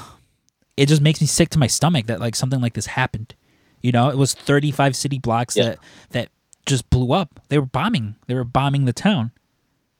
it 0.78 0.86
just 0.86 1.02
makes 1.02 1.20
me 1.20 1.28
sick 1.28 1.50
to 1.50 1.60
my 1.60 1.68
stomach 1.68 2.06
that 2.06 2.22
like 2.22 2.36
something 2.36 2.62
like 2.62 2.74
this 2.74 2.86
happened. 2.86 3.36
You 3.82 3.92
know, 3.92 4.10
it 4.10 4.18
was 4.18 4.34
35 4.34 4.96
city 4.96 5.20
blocks 5.20 5.58
Yeah. 5.58 5.64
that 5.64 5.80
that 6.12 6.30
just 6.66 6.90
blew 6.90 7.12
up. 7.12 7.40
They 7.50 7.58
were 7.58 7.66
bombing. 7.66 8.16
They 8.28 8.36
were 8.36 8.44
bombing 8.44 8.86
the 8.86 8.94
town. 8.94 9.32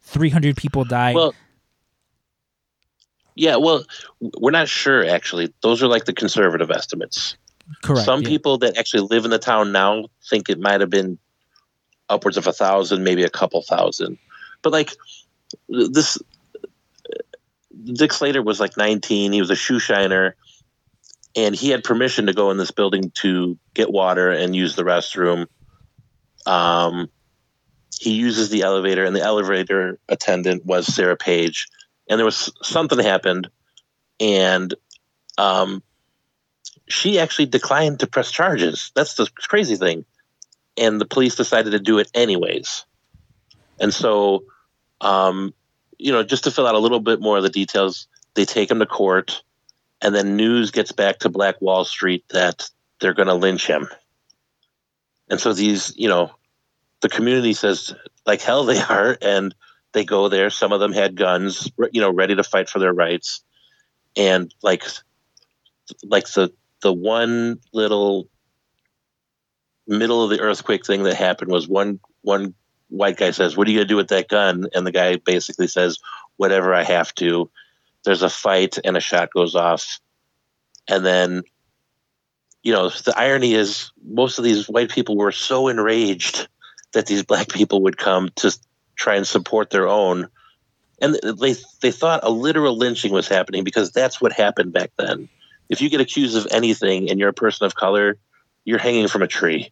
300 0.02 0.56
people 0.56 0.86
died. 0.86 1.16
Well, 1.16 1.34
yeah, 3.36 3.56
well, 3.58 3.84
we're 4.40 4.52
not 4.52 4.68
sure 4.70 5.06
actually. 5.06 5.54
Those 5.62 5.84
are 5.84 5.88
like 5.88 6.06
the 6.06 6.14
conservative 6.14 6.72
estimates. 6.72 7.36
Correct. 7.84 8.06
Some 8.06 8.22
yeah. 8.22 8.30
people 8.30 8.58
that 8.60 8.78
actually 8.78 9.08
live 9.10 9.26
in 9.26 9.32
the 9.32 9.40
town 9.40 9.72
now 9.72 10.06
think 10.30 10.50
it 10.50 10.60
might 10.60 10.82
have 10.82 10.90
been 10.90 11.18
upwards 12.10 12.38
of 12.38 12.48
a 12.48 12.54
thousand, 12.54 13.04
maybe 13.04 13.24
a 13.24 13.30
couple 13.30 13.62
thousand. 13.62 14.18
But 14.62 14.72
like 14.72 14.94
this, 15.70 16.18
Dick 17.84 18.14
Slater 18.14 18.42
was 18.42 18.60
like 18.60 18.78
19. 18.78 19.32
He 19.32 19.40
was 19.40 19.50
a 19.50 19.56
shoe 19.56 19.80
shiner, 19.80 20.36
and 21.36 21.56
he 21.56 21.70
had 21.70 21.84
permission 21.84 22.26
to 22.28 22.34
go 22.34 22.52
in 22.52 22.58
this 22.58 22.72
building 22.72 23.12
to 23.16 23.58
get 23.74 23.92
water 23.92 24.32
and 24.32 24.56
use 24.56 24.76
the 24.76 24.84
restroom. 24.84 25.48
Um, 26.46 27.10
he 28.00 28.14
uses 28.14 28.50
the 28.50 28.62
elevator, 28.62 29.04
and 29.04 29.16
the 29.16 29.22
elevator 29.22 30.00
attendant 30.08 30.66
was 30.66 30.88
Sarah 30.88 31.18
Page. 31.18 31.68
And 32.10 32.18
there 32.18 32.26
was 32.26 32.52
something 32.64 33.00
happened, 33.00 33.50
and 34.20 34.74
um, 35.38 35.84
she 36.88 37.20
actually 37.20 37.46
declined 37.46 38.00
to 38.00 38.08
press 38.08 38.32
charges. 38.32 38.92
That's 38.96 39.16
the 39.16 39.30
crazy 39.36 39.76
thing. 39.76 40.06
And 40.78 41.02
the 41.02 41.06
police 41.06 41.36
decided 41.36 41.72
to 41.72 41.80
do 41.80 42.00
it 42.00 42.10
anyways. 42.14 42.86
And 43.80 43.94
so, 43.94 44.44
um, 45.02 45.54
you 45.98 46.12
know, 46.12 46.24
just 46.24 46.44
to 46.46 46.52
fill 46.52 46.68
out 46.68 46.76
a 46.76 46.80
little 46.80 47.00
bit 47.00 47.20
more 47.20 47.38
of 47.38 47.44
the 47.44 47.50
details, 47.50 48.08
they 48.36 48.46
take 48.46 48.70
him 48.70 48.80
to 48.80 48.86
court, 48.86 49.42
and 50.02 50.14
then 50.14 50.36
news 50.36 50.72
gets 50.72 50.92
back 50.92 51.20
to 51.20 51.30
Black 51.30 51.60
Wall 51.62 51.84
Street 51.84 52.24
that 52.30 52.70
they're 53.00 53.14
going 53.14 53.28
to 53.28 53.34
lynch 53.34 53.68
him. 53.68 53.88
And 55.30 55.40
so 55.40 55.54
these, 55.54 55.94
you 55.98 56.08
know, 56.08 56.32
the 57.02 57.10
community 57.10 57.54
says, 57.54 57.94
like 58.26 58.42
hell 58.42 58.64
they 58.64 58.80
are, 58.80 59.18
and 59.22 59.54
they 59.94 60.06
go 60.06 60.30
there. 60.30 60.50
Some 60.50 60.72
of 60.72 60.80
them 60.80 60.94
had 60.94 61.16
guns, 61.16 61.70
you 61.92 62.02
know, 62.02 62.12
ready 62.12 62.36
to 62.36 62.44
fight 62.44 62.70
for 62.70 62.80
their 62.80 62.94
rights. 62.94 63.42
And 64.16 64.54
like, 64.62 64.84
like 66.04 66.28
the 66.32 66.52
the 66.82 66.94
one 66.94 67.60
little 67.74 68.30
middle 69.88 70.24
of 70.24 70.30
the 70.30 70.40
earthquake 70.40 70.86
thing 70.86 71.04
that 71.04 71.16
happened 71.16 71.52
was 71.52 71.68
one 71.68 72.00
one 72.22 72.54
white 72.90 73.18
guy 73.18 73.32
says, 73.32 73.56
"What 73.56 73.68
are 73.68 73.72
you 73.72 73.80
gonna 73.80 73.88
do 73.88 73.96
with 73.96 74.10
that 74.10 74.28
gun?" 74.28 74.68
And 74.74 74.86
the 74.86 74.92
guy 74.92 75.18
basically 75.18 75.68
says, 75.68 75.98
"Whatever 76.38 76.74
I 76.74 76.84
have 76.84 77.14
to." 77.16 77.50
There's 78.04 78.24
a 78.24 78.30
fight 78.30 78.78
and 78.84 78.96
a 78.96 79.02
shot 79.02 79.34
goes 79.34 79.56
off, 79.56 80.00
and 80.88 81.06
then, 81.06 81.44
you 82.64 82.72
know, 82.72 82.90
the 82.90 83.18
irony 83.18 83.54
is 83.54 83.92
most 84.06 84.38
of 84.38 84.44
these 84.44 84.70
white 84.70 84.92
people 84.92 85.18
were 85.18 85.32
so 85.32 85.68
enraged 85.68 86.48
that 86.94 87.08
these 87.08 87.24
black 87.24 87.50
people 87.50 87.82
would 87.84 87.98
come 87.98 88.30
to 88.38 88.58
try 88.96 89.16
and 89.16 89.28
support 89.28 89.72
their 89.72 89.88
own, 89.88 90.30
and 91.02 91.16
they 91.16 91.56
they 91.82 91.92
thought 91.92 92.24
a 92.24 92.30
literal 92.30 92.78
lynching 92.78 93.12
was 93.12 93.28
happening 93.28 93.64
because 93.64 93.92
that's 93.92 94.22
what 94.22 94.32
happened 94.32 94.72
back 94.72 94.92
then 94.98 95.28
if 95.70 95.82
you 95.82 95.90
get 95.90 96.02
accused 96.02 96.36
of 96.38 96.48
anything 96.52 97.10
and 97.10 97.20
you're 97.20 97.30
a 97.30 97.34
person 97.34 97.66
of 97.66 97.76
color, 97.76 98.18
you're 98.66 98.80
hanging 98.80 99.08
from 99.08 99.22
a 99.22 99.28
tree. 99.28 99.72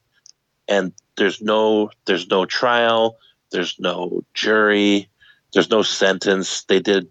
And 0.68 0.94
there's 1.18 1.42
no 1.42 1.92
there's 2.06 2.28
no 2.28 2.46
trial, 2.46 3.18
there's 3.52 3.80
no 3.80 4.24
jury, 4.34 5.08
there's 5.54 5.70
no 5.70 5.82
sentence. 5.84 6.64
They 6.64 6.80
did 6.80 7.08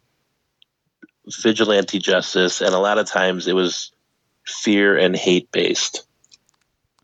vigilante 1.43 1.99
justice 1.99 2.61
and 2.61 2.75
a 2.75 2.79
lot 2.79 2.99
of 2.99 3.07
times 3.07 3.47
it 3.47 3.55
was 3.55 3.91
fear 4.45 4.97
and 4.99 5.17
hate 5.17 5.51
based. 5.53 6.07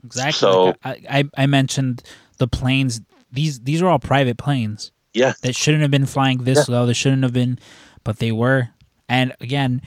Exactly. 0.05 0.33
So- 0.33 0.65
Like 0.85 1.05
I, 1.09 1.19
I 1.21 1.25
I 1.37 1.47
mentioned 1.47 2.03
the 2.39 2.49
planes. 2.49 3.01
These 3.33 3.61
these 3.61 3.81
are 3.83 3.89
all 3.89 3.99
private 3.99 4.37
planes 4.39 4.93
Yeah. 5.15 5.33
that 5.43 5.55
shouldn't 5.55 5.83
have 5.83 5.91
been 5.91 6.07
flying 6.07 6.45
this 6.45 6.69
low. 6.69 6.85
They 6.87 6.93
shouldn't 6.93 7.23
have 7.23 7.33
been, 7.33 7.59
but 8.05 8.19
they 8.19 8.33
were. 8.33 8.71
And 9.09 9.35
again, 9.41 9.83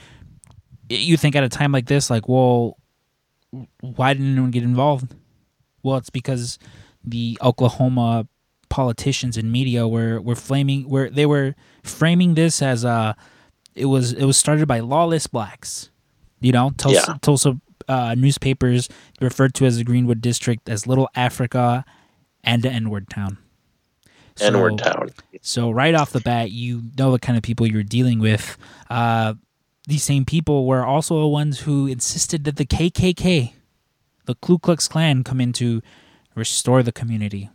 you 0.88 1.16
think 1.16 1.34
at 1.36 1.44
a 1.44 1.48
time 1.48 1.72
like 1.72 1.86
this, 1.86 2.10
like, 2.10 2.28
well, 2.28 2.76
why 3.80 4.12
didn't 4.14 4.32
anyone 4.32 4.50
get 4.50 4.62
involved? 4.62 5.14
Well, 5.82 5.96
it's 5.96 6.10
because 6.10 6.58
the 7.04 7.38
Oklahoma 7.42 8.26
politicians 8.70 9.36
and 9.36 9.52
media 9.52 9.86
were 9.86 10.20
were 10.20 10.34
flaming 10.34 10.88
were 10.88 11.08
they 11.08 11.26
were 11.26 11.54
framing 11.84 12.34
this 12.34 12.60
as 12.60 12.82
a 12.82 13.14
it 13.76 13.84
was 13.86 14.12
it 14.12 14.24
was 14.24 14.36
started 14.36 14.66
by 14.66 14.80
lawless 14.80 15.26
blacks. 15.26 15.90
You 16.40 16.52
know, 16.52 16.70
Tulsa, 16.76 17.04
Yeah. 17.08 17.16
Tulsa 17.22 17.60
uh, 17.88 18.14
newspapers 18.18 18.88
referred 19.20 19.54
to 19.54 19.66
as 19.66 19.76
the 19.76 19.84
Greenwood 19.84 20.20
District 20.20 20.68
as 20.68 20.86
Little 20.86 21.08
Africa 21.14 21.84
and 22.42 22.62
the 22.62 22.70
N-word 22.70 23.08
town. 23.10 23.38
So- 24.36 24.46
N-word 24.46 24.78
town. 24.78 25.10
so 25.42 25.70
right 25.70 25.94
off 25.94 26.10
the 26.10 26.20
bat, 26.20 26.50
you 26.50 26.82
know 26.98 27.12
the 27.12 27.18
kind 27.18 27.36
of 27.36 27.42
people 27.42 27.66
you're 27.66 27.82
dealing 27.84 28.18
with. 28.18 28.56
Uh, 28.90 29.34
these 29.86 30.02
same 30.02 30.24
people 30.24 30.66
were 30.66 30.84
also 30.84 31.20
the 31.20 31.28
ones 31.28 31.60
who 31.60 31.86
insisted 31.86 32.44
that 32.44 32.56
the 32.56 32.64
KKK, 32.64 33.52
the 34.26 34.34
Ku 34.36 34.58
Klux 34.58 34.88
Klan, 34.88 35.22
come 35.24 35.40
in 35.40 35.52
to 35.54 35.82
restore 36.34 36.82
the 36.82 36.92
community. 36.92 37.50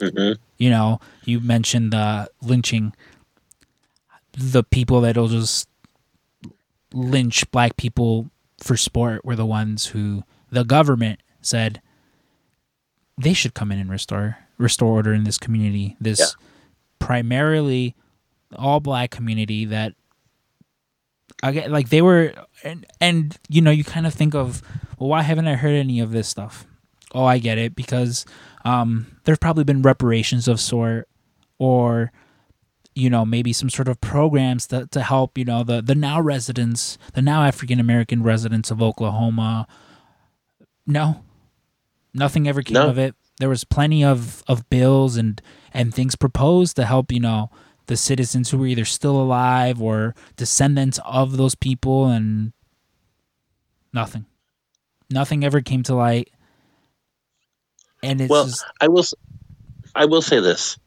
hmm 0.00 0.32
You 0.58 0.70
know, 0.70 1.00
you 1.24 1.40
mentioned 1.40 1.92
the 1.92 2.28
lynching. 2.42 2.94
The 4.32 4.62
people 4.64 5.00
that'll 5.00 5.28
just 5.28 5.68
lynch 6.92 7.50
black 7.50 7.76
people 7.76 8.30
for 8.62 8.76
sport 8.76 9.24
were 9.24 9.36
the 9.36 9.46
ones 9.46 9.86
who 9.86 10.22
the 10.50 10.64
government 10.64 11.20
said 11.40 11.80
they 13.18 13.32
should 13.32 13.54
come 13.54 13.70
in 13.72 13.78
and 13.78 13.90
restore 13.90 14.38
restore 14.58 14.92
order 14.92 15.12
in 15.12 15.24
this 15.24 15.38
community. 15.38 15.96
This 16.00 16.20
Yeah. 16.20 16.26
primarily 17.00 17.94
all 18.56 18.78
black 18.80 19.10
community 19.10 19.64
that 19.64 19.94
again 21.48 21.70
like 21.70 21.88
they 21.90 22.02
were 22.02 22.32
and, 22.62 22.86
and 23.00 23.36
you 23.48 23.60
know 23.60 23.70
you 23.70 23.84
kind 23.84 24.06
of 24.06 24.14
think 24.14 24.34
of 24.34 24.62
well 24.98 25.08
why 25.10 25.22
haven't 25.22 25.46
I 25.48 25.54
heard 25.54 25.74
any 25.74 26.00
of 26.00 26.10
this 26.10 26.28
stuff? 26.28 26.66
Oh, 27.14 27.24
I 27.24 27.38
get 27.38 27.58
it 27.58 27.76
because 27.76 28.24
um, 28.64 29.06
there's 29.24 29.38
probably 29.38 29.62
been 29.62 29.82
reparations 29.82 30.48
of 30.48 30.58
sort 30.58 31.08
or 31.58 32.10
you 32.96 33.08
know 33.08 33.24
maybe 33.24 33.52
some 33.52 33.70
sort 33.70 33.86
of 33.88 34.00
programs 34.00 34.66
to, 34.68 34.86
to 34.88 35.00
help 35.02 35.38
you 35.38 35.44
know 35.44 35.62
the 35.64 35.80
the 35.82 35.94
now 35.94 36.20
residents 36.20 36.96
the 37.14 37.22
now 37.22 37.42
african 37.44 37.78
american 37.80 38.22
residents 38.22 38.70
of 38.70 38.80
oklahoma 38.82 39.66
no 40.86 41.22
nothing 42.12 42.46
ever 42.48 42.62
came 42.62 42.74
No. 42.74 42.88
of 42.88 42.98
it 42.98 43.14
there 43.40 43.48
was 43.48 43.64
plenty 43.64 44.04
of 44.04 44.42
of 44.46 44.68
bills 44.70 45.16
and 45.16 45.40
and 45.72 45.92
things 45.94 46.14
proposed 46.16 46.76
to 46.76 46.84
help 46.84 47.10
you 47.10 47.20
know 47.20 47.50
the 47.86 47.96
citizens 47.96 48.50
who 48.50 48.58
were 48.58 48.66
either 48.66 48.84
still 48.84 49.20
alive 49.20 49.80
or 49.80 50.14
descendants 50.36 50.98
of 51.04 51.36
those 51.36 51.54
people 51.54 52.06
and 52.06 52.52
nothing 53.92 54.26
nothing 55.10 55.44
ever 55.44 55.60
came 55.60 55.82
to 55.82 55.94
light 55.94 56.30
and 58.02 58.20
it's 58.20 58.30
Well, 58.30 58.44
just 58.46 58.64
I 58.80 58.88
will 58.88 59.04
I 59.94 60.04
will 60.04 60.22
say 60.22 60.40
this. 60.40 60.78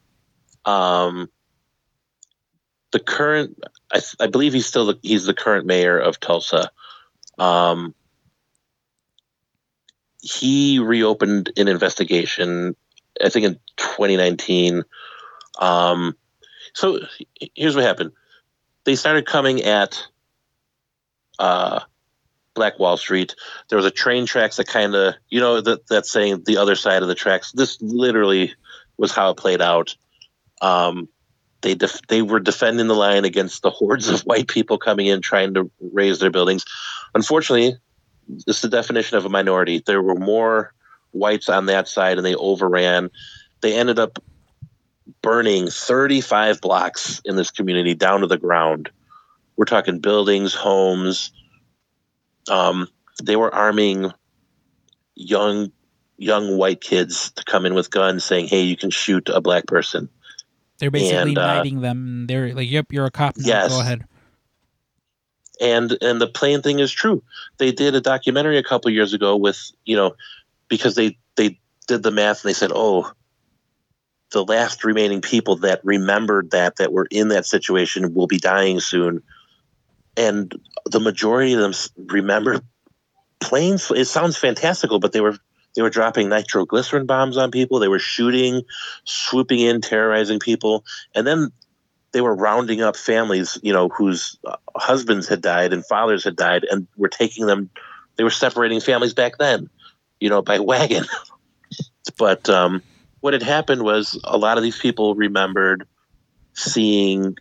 Um 0.65 1.29
the 2.91 2.99
current 2.99 3.57
I, 3.91 4.01
I 4.19 4.27
believe 4.27 4.53
he's 4.53 4.65
still 4.65 4.87
the, 4.87 4.99
he's 5.01 5.25
the 5.25 5.33
current 5.33 5.65
mayor 5.65 5.97
of 5.97 6.19
Tulsa. 6.19 6.71
Um 7.37 7.93
he 10.21 10.79
reopened 10.79 11.51
an 11.57 11.67
investigation 11.67 12.75
I 13.23 13.29
think 13.29 13.45
in 13.45 13.53
2019. 13.77 14.83
Um 15.59 16.15
so 16.77 16.99
here's 17.55 17.75
what 17.75 17.83
happened. 17.83 18.11
They 18.83 18.95
started 18.95 19.25
coming 19.25 19.63
at 19.63 19.99
uh 21.39 21.79
Black 22.53 22.77
Wall 22.77 22.97
Street. 22.97 23.35
There 23.69 23.77
was 23.77 23.85
a 23.85 23.91
train 23.91 24.27
tracks 24.27 24.57
that 24.57 24.67
kind 24.67 24.93
of, 24.93 25.15
you 25.29 25.39
know, 25.39 25.59
that 25.59 25.87
that 25.87 26.05
saying 26.05 26.43
the 26.45 26.57
other 26.57 26.75
side 26.75 27.01
of 27.01 27.07
the 27.07 27.15
tracks. 27.15 27.51
This 27.51 27.81
literally 27.81 28.53
was 28.97 29.11
how 29.11 29.31
it 29.31 29.37
played 29.37 29.59
out. 29.59 29.95
Um, 30.61 31.09
they 31.61 31.73
def- 31.73 32.05
they 32.09 32.21
were 32.21 32.39
defending 32.39 32.87
the 32.87 32.95
line 32.95 33.25
against 33.25 33.63
the 33.63 33.71
hordes 33.71 34.07
of 34.07 34.21
white 34.21 34.47
people 34.47 34.77
coming 34.77 35.07
in 35.07 35.21
trying 35.21 35.55
to 35.55 35.71
raise 35.91 36.19
their 36.19 36.29
buildings. 36.29 36.63
Unfortunately, 37.15 37.75
it's 38.45 38.61
the 38.61 38.69
definition 38.69 39.17
of 39.17 39.25
a 39.25 39.29
minority. 39.29 39.81
There 39.83 40.03
were 40.03 40.15
more 40.15 40.73
whites 41.11 41.49
on 41.49 41.65
that 41.65 41.87
side, 41.87 42.17
and 42.17 42.25
they 42.25 42.35
overran. 42.35 43.09
They 43.61 43.75
ended 43.75 43.97
up 43.97 44.19
burning 45.21 45.67
35 45.67 46.61
blocks 46.61 47.21
in 47.25 47.35
this 47.35 47.51
community 47.51 47.93
down 47.93 48.21
to 48.21 48.27
the 48.27 48.37
ground. 48.37 48.89
We're 49.55 49.65
talking 49.65 49.99
buildings, 49.99 50.53
homes. 50.53 51.31
Um, 52.49 52.87
they 53.23 53.35
were 53.35 53.53
arming 53.53 54.11
young 55.15 55.71
young 56.19 56.57
white 56.57 56.81
kids 56.81 57.31
to 57.31 57.43
come 57.43 57.65
in 57.65 57.75
with 57.75 57.91
guns 57.91 58.23
saying 58.23 58.47
hey 58.47 58.61
you 58.61 58.75
can 58.75 58.89
shoot 58.89 59.29
a 59.29 59.39
black 59.39 59.67
person 59.67 60.09
They're 60.79 60.89
basically 60.89 61.29
And, 61.29 61.37
uh, 61.37 61.55
knighting 61.55 61.81
them. 61.81 62.25
They're 62.27 62.55
like, 62.55 62.69
"Yep, 62.69 62.91
you're 62.91 63.05
a 63.05 63.11
cop 63.11 63.37
now. 63.37 63.45
Yes. 63.45 63.69
Go 63.69 63.81
ahead." 63.81 64.05
and 65.59 65.97
and 66.01 66.21
the 66.21 66.27
plane 66.27 66.61
thing 66.61 66.79
is 66.79 66.91
true. 66.91 67.23
They 67.57 67.71
did 67.71 67.95
a 67.95 68.01
documentary 68.01 68.57
a 68.57 68.63
couple 68.63 68.91
years 68.91 69.13
ago 69.13 69.35
with 69.35 69.71
you 69.85 69.95
know 69.95 70.15
because 70.67 70.95
they 70.95 71.17
they 71.35 71.59
did 71.87 72.03
the 72.03 72.11
math 72.11 72.43
and 72.43 72.49
they 72.49 72.53
said, 72.53 72.71
oh, 72.73 73.11
the 74.31 74.43
last 74.43 74.83
remaining 74.83 75.21
people 75.21 75.57
that 75.57 75.81
remembered 75.83 76.51
that 76.51 76.77
that 76.77 76.91
were 76.91 77.07
in 77.09 77.29
that 77.29 77.45
situation 77.45 78.13
will 78.13 78.27
be 78.27 78.39
dying 78.39 78.79
soon, 78.79 79.23
and 80.15 80.53
the 80.85 80.99
majority 80.99 81.53
of 81.53 81.59
them 81.59 81.73
remember 82.07 82.61
planes. 83.39 83.89
It 83.91 84.05
sounds 84.05 84.37
fantastical, 84.37 84.99
but 84.99 85.13
they 85.13 85.21
were 85.21 85.37
they 85.75 85.81
were 85.81 85.89
dropping 85.89 86.29
nitroglycerin 86.29 87.05
bombs 87.05 87.37
on 87.37 87.51
people. 87.51 87.79
They 87.79 87.87
were 87.87 87.99
shooting, 87.99 88.63
swooping 89.05 89.59
in, 89.59 89.81
terrorizing 89.81 90.39
people, 90.39 90.83
and 91.15 91.25
then 91.25 91.51
they 92.11 92.21
were 92.21 92.35
rounding 92.35 92.81
up 92.81 92.95
families, 92.95 93.59
you 93.61 93.73
know, 93.73 93.89
whose 93.89 94.39
uh, 94.45 94.55
husbands 94.75 95.27
had 95.27 95.41
died 95.41 95.73
and 95.73 95.85
fathers 95.85 96.23
had 96.23 96.35
died, 96.35 96.65
and 96.69 96.87
were 96.97 97.09
taking 97.09 97.45
them. 97.45 97.69
They 98.15 98.23
were 98.23 98.31
separating 98.31 98.81
families 98.81 99.13
back 99.13 99.37
then, 99.37 99.69
you 100.19 100.29
know, 100.29 100.41
by 100.41 100.59
wagon. 100.59 101.05
but 102.17 102.49
um, 102.49 102.81
what 103.21 103.33
had 103.33 103.43
happened 103.43 103.83
was 103.83 104.19
a 104.23 104.37
lot 104.37 104.57
of 104.57 104.63
these 104.63 104.77
people 104.77 105.15
remembered 105.15 105.87
seeing, 106.53 107.35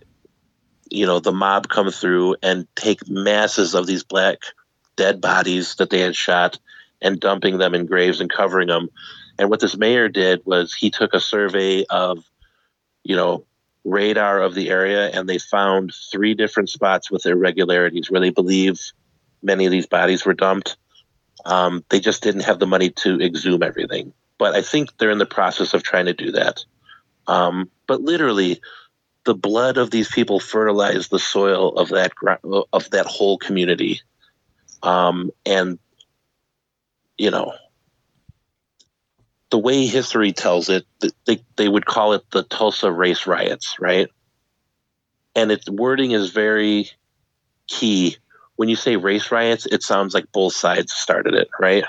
you 0.91 1.07
know, 1.07 1.21
the 1.21 1.33
mob 1.33 1.69
come 1.69 1.91
through 1.91 2.37
and 2.43 2.67
take 2.77 3.09
masses 3.09 3.75
of 3.75 3.87
these 3.87 4.03
black 4.03 4.39
dead 4.97 5.21
bodies 5.21 5.77
that 5.77 5.91
they 5.91 6.01
had 6.01 6.17
shot 6.17 6.59
and 7.03 7.21
dumping 7.21 7.59
them 7.59 7.75
in 7.75 7.87
graves 7.87 8.21
and 8.21 8.33
covering 8.33 8.69
them. 8.69 8.89
And 9.39 9.51
what 9.51 9.61
this 9.61 9.77
mayor 9.77 10.09
did 10.09 10.41
was 10.47 10.73
he 10.73 10.91
took 10.91 11.13
a 11.13 11.21
survey 11.21 11.85
of, 11.91 12.25
you 13.05 13.17
know, 13.17 13.45
radar 13.85 14.41
of 14.41 14.55
the 14.55 14.71
area 14.71 15.11
and 15.11 15.29
they 15.29 15.39
found 15.39 15.95
three 16.11 16.35
different 16.35 16.69
spots 16.69 17.11
with 17.11 17.27
irregularities 17.27 18.11
where 18.11 18.21
they 18.21 18.31
believe 18.31 18.81
many 19.43 19.65
of 19.65 19.71
these 19.71 19.87
bodies 19.87 20.25
were 20.25 20.35
dumped. 20.35 20.77
Um, 21.45 21.85
they 21.91 22.01
just 22.01 22.23
didn't 22.23 22.45
have 22.45 22.59
the 22.59 22.67
money 22.67 22.91
to 22.91 23.21
exhume 23.21 23.63
everything. 23.63 24.13
But 24.39 24.55
I 24.55 24.63
think 24.63 24.97
they're 24.99 25.11
in 25.11 25.19
the 25.19 25.27
process 25.27 25.75
of 25.75 25.83
trying 25.83 26.07
to 26.07 26.13
do 26.13 26.33
that. 26.33 26.65
Um, 27.27 27.71
but 27.87 28.03
literally, 28.03 28.61
the 29.25 29.35
blood 29.35 29.77
of 29.77 29.91
these 29.91 30.09
people 30.09 30.41
fertilized 30.41 31.11
the 31.11 31.19
soil 31.19 31.77
of 31.77 31.89
that 31.89 32.13
of 32.73 32.91
that 32.91 33.07
whole 33.07 33.39
community, 33.39 34.01
um, 34.83 35.31
and 35.45 35.79
you 37.19 37.31
know, 37.31 37.53
the 39.51 39.59
way 39.59 39.87
history 39.87 40.33
tells 40.33 40.69
it, 40.69 40.87
they, 41.27 41.41
they 41.57 41.69
would 41.69 41.87
call 41.87 42.13
it 42.13 42.31
the 42.31 42.43
Tulsa 42.43 42.91
race 42.91 43.27
riots, 43.27 43.77
right? 43.81 44.09
And 45.35 45.51
its 45.51 45.69
wording 45.69 46.13
is 46.13 46.31
very 46.31 46.91
key. 47.69 48.17
When 48.57 48.69
you 48.69 48.77
say 48.77 48.97
race 48.97 49.31
riots, 49.31 49.67
it 49.67 49.83
sounds 49.83 50.15
like 50.15 50.31
both 50.33 50.55
sides 50.55 50.93
started 50.93 51.35
it, 51.35 51.49
right? 51.61 51.85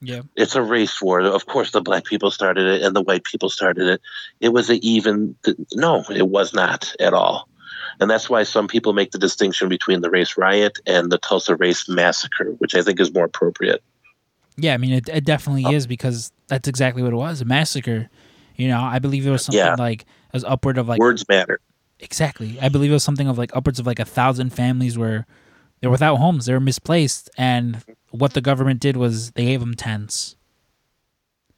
Yeah. 0.00 0.22
It's 0.36 0.54
a 0.54 0.62
race 0.62 1.00
war. 1.02 1.20
Of 1.20 1.46
course, 1.46 1.72
the 1.72 1.80
black 1.80 2.04
people 2.04 2.30
started 2.30 2.66
it 2.66 2.82
and 2.82 2.94
the 2.94 3.02
white 3.02 3.24
people 3.24 3.50
started 3.50 3.88
it. 3.88 4.00
It 4.40 4.50
was 4.50 4.70
a 4.70 4.76
even, 4.86 5.34
no, 5.74 6.04
it 6.10 6.28
was 6.28 6.54
not 6.54 6.94
at 7.00 7.14
all. 7.14 7.48
And 8.00 8.08
that's 8.08 8.30
why 8.30 8.44
some 8.44 8.68
people 8.68 8.92
make 8.92 9.10
the 9.10 9.18
distinction 9.18 9.68
between 9.68 10.02
the 10.02 10.10
race 10.10 10.36
riot 10.36 10.78
and 10.86 11.10
the 11.10 11.18
Tulsa 11.18 11.56
race 11.56 11.88
massacre, 11.88 12.52
which 12.58 12.74
I 12.74 12.82
think 12.82 13.00
is 13.00 13.12
more 13.12 13.24
appropriate. 13.24 13.82
Yeah, 14.56 14.74
I 14.74 14.76
mean, 14.76 14.92
it, 14.92 15.08
it 15.08 15.24
definitely 15.24 15.64
oh. 15.64 15.72
is 15.72 15.86
because 15.86 16.32
that's 16.46 16.68
exactly 16.68 17.02
what 17.02 17.12
it 17.12 17.16
was 17.16 17.40
a 17.40 17.44
massacre. 17.44 18.08
You 18.56 18.68
know, 18.68 18.80
I 18.80 18.98
believe 18.98 19.26
it 19.26 19.30
was 19.30 19.44
something 19.44 19.58
yeah. 19.58 19.74
like, 19.76 20.02
it 20.02 20.32
was 20.32 20.44
upward 20.44 20.78
of 20.78 20.88
like. 20.88 21.00
Words 21.00 21.26
matter. 21.28 21.60
Exactly. 22.00 22.58
I 22.60 22.68
believe 22.68 22.90
it 22.90 22.94
was 22.94 23.04
something 23.04 23.28
of 23.28 23.38
like 23.38 23.54
upwards 23.54 23.80
of 23.80 23.86
like 23.86 23.98
a 23.98 24.04
thousand 24.04 24.50
families 24.50 24.96
where 24.96 25.26
they're 25.80 25.90
without 25.90 26.16
homes, 26.16 26.46
they 26.46 26.52
were 26.52 26.60
misplaced. 26.60 27.30
And 27.36 27.84
what 28.10 28.34
the 28.34 28.40
government 28.40 28.80
did 28.80 28.96
was 28.96 29.32
they 29.32 29.44
gave 29.44 29.60
them 29.60 29.74
tents. 29.74 30.36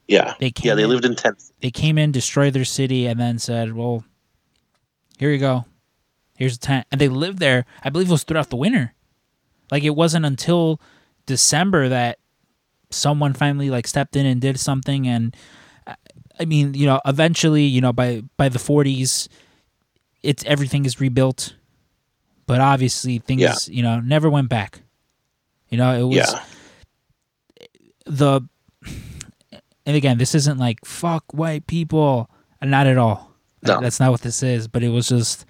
Yeah. 0.09 0.35
They 0.41 0.51
came 0.51 0.69
yeah, 0.69 0.75
they 0.75 0.85
in, 0.85 0.91
lived 0.91 1.05
in 1.05 1.15
tents. 1.15 1.53
They 1.61 1.71
came 1.71 1.97
in, 1.97 2.11
destroyed 2.13 2.53
their 2.53 2.65
city, 2.65 3.07
and 3.07 3.21
then 3.21 3.39
said, 3.39 3.75
well, 3.75 4.05
here 5.19 5.31
you 5.31 5.39
go. 5.39 5.67
Here's 6.37 6.57
a 6.57 6.59
tent. 6.59 6.87
And 6.91 7.01
they 7.01 7.09
lived 7.09 7.39
there, 7.39 7.67
I 7.85 7.91
believe 7.91 8.09
it 8.09 8.13
was 8.13 8.25
throughout 8.25 8.51
the 8.51 8.57
winter. 8.57 8.95
Like 9.71 9.85
it 9.85 9.91
wasn't 9.91 10.27
until 10.27 10.81
December 11.27 11.89
that 11.89 12.19
someone 12.91 13.35
finally 13.35 13.71
like 13.71 13.87
stepped 13.87 14.17
in 14.17 14.27
and 14.27 14.41
did 14.41 14.59
something 14.59 15.07
and 15.07 15.37
I 16.41 16.47
mean, 16.47 16.73
you 16.73 16.87
know, 16.87 17.01
eventually, 17.05 17.65
you 17.65 17.81
know, 17.81 17.93
by 17.93 18.23
by 18.37 18.49
the 18.49 18.59
40s 18.59 19.29
it's 20.23 20.45
everything 20.45 20.87
is 20.87 21.01
rebuilt. 21.01 21.55
But 22.47 22.61
obviously 22.61 23.19
things, 23.19 23.41
yeah. 23.41 23.55
you 23.69 23.83
know, 23.83 24.01
never 24.01 24.29
went 24.29 24.49
back. 24.49 24.81
You 25.71 25.79
know, 25.79 25.99
it 25.99 26.03
was 26.03 26.17
yeah. 26.17 26.43
the 28.05 28.41
and 29.87 29.97
again, 29.97 30.19
this 30.19 30.35
isn't 30.35 30.59
like 30.59 30.85
fuck 30.85 31.25
white 31.33 31.67
people, 31.67 32.31
not 32.63 32.87
at 32.87 32.99
all. 32.99 33.33
No. 33.63 33.81
That's 33.81 34.01
not 34.01 34.11
what 34.11 34.23
this 34.23 34.43
is, 34.43 34.69
but 34.69 34.83
it 34.83 34.89
was 34.89 35.09
just 35.09 35.45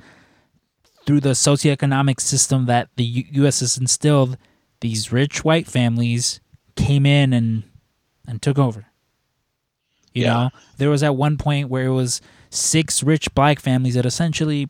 through 1.06 1.20
the 1.20 1.30
socioeconomic 1.30 2.20
system 2.20 2.66
that 2.66 2.88
the 2.96 3.04
U- 3.04 3.44
US 3.44 3.60
has 3.60 3.78
instilled 3.78 4.36
these 4.80 5.12
rich 5.12 5.44
white 5.44 5.66
families 5.66 6.40
came 6.76 7.06
in 7.06 7.32
and 7.32 7.64
and 8.26 8.40
took 8.42 8.58
over. 8.58 8.86
You 10.12 10.24
yeah. 10.24 10.32
know, 10.32 10.50
there 10.78 10.90
was 10.90 11.02
at 11.02 11.16
one 11.16 11.36
point 11.36 11.68
where 11.68 11.86
it 11.86 11.92
was 11.92 12.20
six 12.50 13.02
rich 13.02 13.32
black 13.34 13.60
families 13.60 13.94
that 13.94 14.06
essentially 14.06 14.68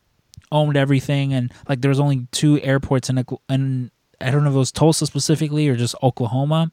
owned 0.53 0.77
everything, 0.77 1.33
and 1.33 1.53
like 1.69 1.81
there 1.81 1.89
was 1.89 2.01
only 2.01 2.27
two 2.33 2.61
airports 2.61 3.09
in 3.09 3.25
and 3.49 3.91
I 4.21 4.31
don't 4.31 4.45
know 4.45 4.51
if 4.51 4.57
it 4.57 4.59
was 4.59 4.73
Tulsa 4.73 5.07
specifically 5.07 5.69
or 5.69 5.77
just 5.77 5.95
Oklahoma, 6.03 6.73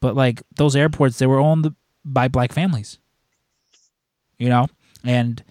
but 0.00 0.14
like 0.14 0.42
those 0.56 0.76
airports 0.76 1.18
they 1.18 1.26
were 1.26 1.40
owned 1.40 1.74
by 2.04 2.28
black 2.28 2.52
families. 2.52 2.98
You 4.38 4.48
know, 4.48 4.68
and 5.04 5.42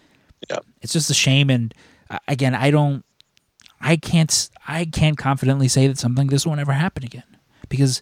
yeah. 0.49 0.59
it's 0.81 0.93
just 0.93 1.09
a 1.09 1.13
shame. 1.13 1.49
And 1.49 1.73
uh, 2.09 2.17
again, 2.27 2.55
I 2.55 2.71
don't, 2.71 3.05
I 3.79 3.97
can't, 3.97 4.49
I 4.67 4.85
can't 4.85 5.17
confidently 5.17 5.67
say 5.67 5.87
that 5.87 5.99
something 5.99 6.25
like 6.25 6.31
this 6.31 6.45
won't 6.45 6.59
ever 6.59 6.73
happen 6.73 7.03
again 7.03 7.23
because 7.69 8.01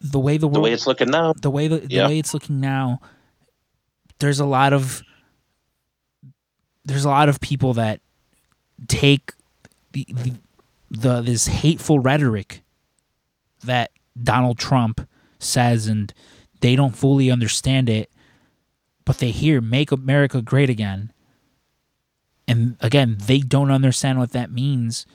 the 0.00 0.18
way 0.18 0.38
the 0.38 0.46
world, 0.46 0.56
the 0.56 0.60
way 0.60 0.72
it's 0.72 0.86
looking 0.86 1.10
now, 1.10 1.34
the 1.34 1.50
way 1.50 1.68
the, 1.68 1.78
the 1.78 2.04
way 2.04 2.18
it's 2.18 2.32
looking 2.32 2.60
now, 2.60 3.00
there's 4.18 4.40
a 4.40 4.46
lot 4.46 4.72
of 4.72 5.02
there's 6.84 7.04
a 7.04 7.08
lot 7.08 7.28
of 7.28 7.40
people 7.40 7.74
that 7.74 8.00
take 8.88 9.32
the, 9.92 10.06
the, 10.08 10.34
the 10.90 11.20
this 11.20 11.46
hateful 11.46 11.98
rhetoric 11.98 12.62
that 13.64 13.90
Donald 14.20 14.58
Trump 14.58 15.08
says 15.38 15.86
and 15.86 16.12
they 16.60 16.76
don't 16.76 16.96
fully 16.96 17.30
understand 17.30 17.88
it, 17.88 18.10
but 19.04 19.18
they 19.18 19.30
hear 19.30 19.60
"Make 19.60 19.92
America 19.92 20.40
Great 20.42 20.70
Again," 20.70 21.12
and 22.46 22.76
again 22.80 23.16
they 23.18 23.40
don't 23.40 23.70
understand 23.70 24.18
what 24.18 24.32
that 24.32 24.50
means 24.50 25.06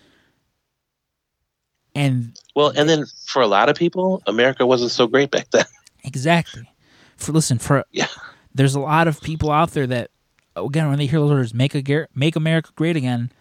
and 1.96 2.40
well, 2.56 2.72
and 2.76 2.88
then 2.88 3.06
for 3.26 3.42
a 3.42 3.48
lot 3.48 3.70
of 3.70 3.76
people, 3.76 4.22
America 4.28 4.66
wasn't 4.66 4.92
so 4.92 5.08
great 5.08 5.32
back 5.32 5.50
then. 5.52 5.66
Exactly. 6.04 6.70
For 7.18 7.34
listen, 7.34 7.60
for 7.60 7.84
yeah, 7.92 8.08
there's 8.56 8.76
a 8.76 8.80
lot 8.80 9.10
of 9.10 9.20
people 9.22 9.52
out 9.52 9.72
there 9.72 9.86
that 9.88 10.12
again 10.56 10.88
when 10.88 10.98
they 10.98 11.08
hear 11.08 11.20
those 11.20 11.32
words, 11.32 11.54
"Make 11.54 11.76
a 11.76 12.08
make 12.16 12.38
America 12.38 12.72
great 12.76 12.96
again," 12.96 13.32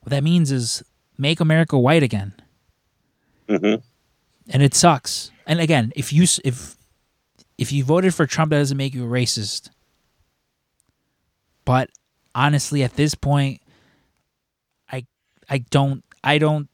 what 0.00 0.10
that 0.10 0.22
means 0.22 0.52
is 0.52 0.84
make 1.18 1.40
America 1.40 1.78
white 1.78 2.02
again. 2.02 2.34
Mm-hmm. 3.48 3.82
And 4.50 4.62
it 4.62 4.74
sucks. 4.74 5.30
And 5.46 5.60
again, 5.60 5.92
if 5.96 6.12
you 6.12 6.26
if 6.44 6.76
if 7.56 7.72
you 7.72 7.84
voted 7.84 8.14
for 8.14 8.26
Trump, 8.26 8.50
that 8.50 8.58
doesn't 8.58 8.76
make 8.76 8.94
you 8.94 9.04
a 9.04 9.08
racist. 9.08 9.70
But 11.64 11.90
honestly, 12.34 12.82
at 12.82 12.94
this 12.94 13.14
point, 13.14 13.60
I 14.90 15.06
I 15.50 15.58
don't 15.58 16.04
I 16.22 16.38
don't 16.38 16.68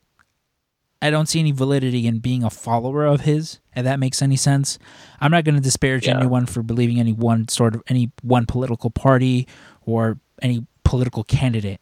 I 1.00 1.10
don't 1.10 1.26
see 1.26 1.40
any 1.40 1.52
validity 1.52 2.06
in 2.06 2.18
being 2.20 2.44
a 2.44 2.50
follower 2.50 3.04
of 3.04 3.22
his, 3.22 3.60
if 3.76 3.84
that 3.84 4.00
makes 4.00 4.22
any 4.22 4.36
sense. 4.36 4.78
I'm 5.20 5.30
not 5.30 5.44
going 5.44 5.54
to 5.54 5.60
disparage 5.60 6.06
yeah. 6.06 6.16
anyone 6.16 6.46
for 6.46 6.62
believing 6.62 6.98
any 6.98 7.12
one 7.12 7.48
sort 7.48 7.74
of 7.74 7.82
any 7.88 8.10
one 8.22 8.46
political 8.46 8.90
party 8.90 9.46
or 9.84 10.18
any 10.40 10.66
political 10.82 11.24
candidate. 11.24 11.80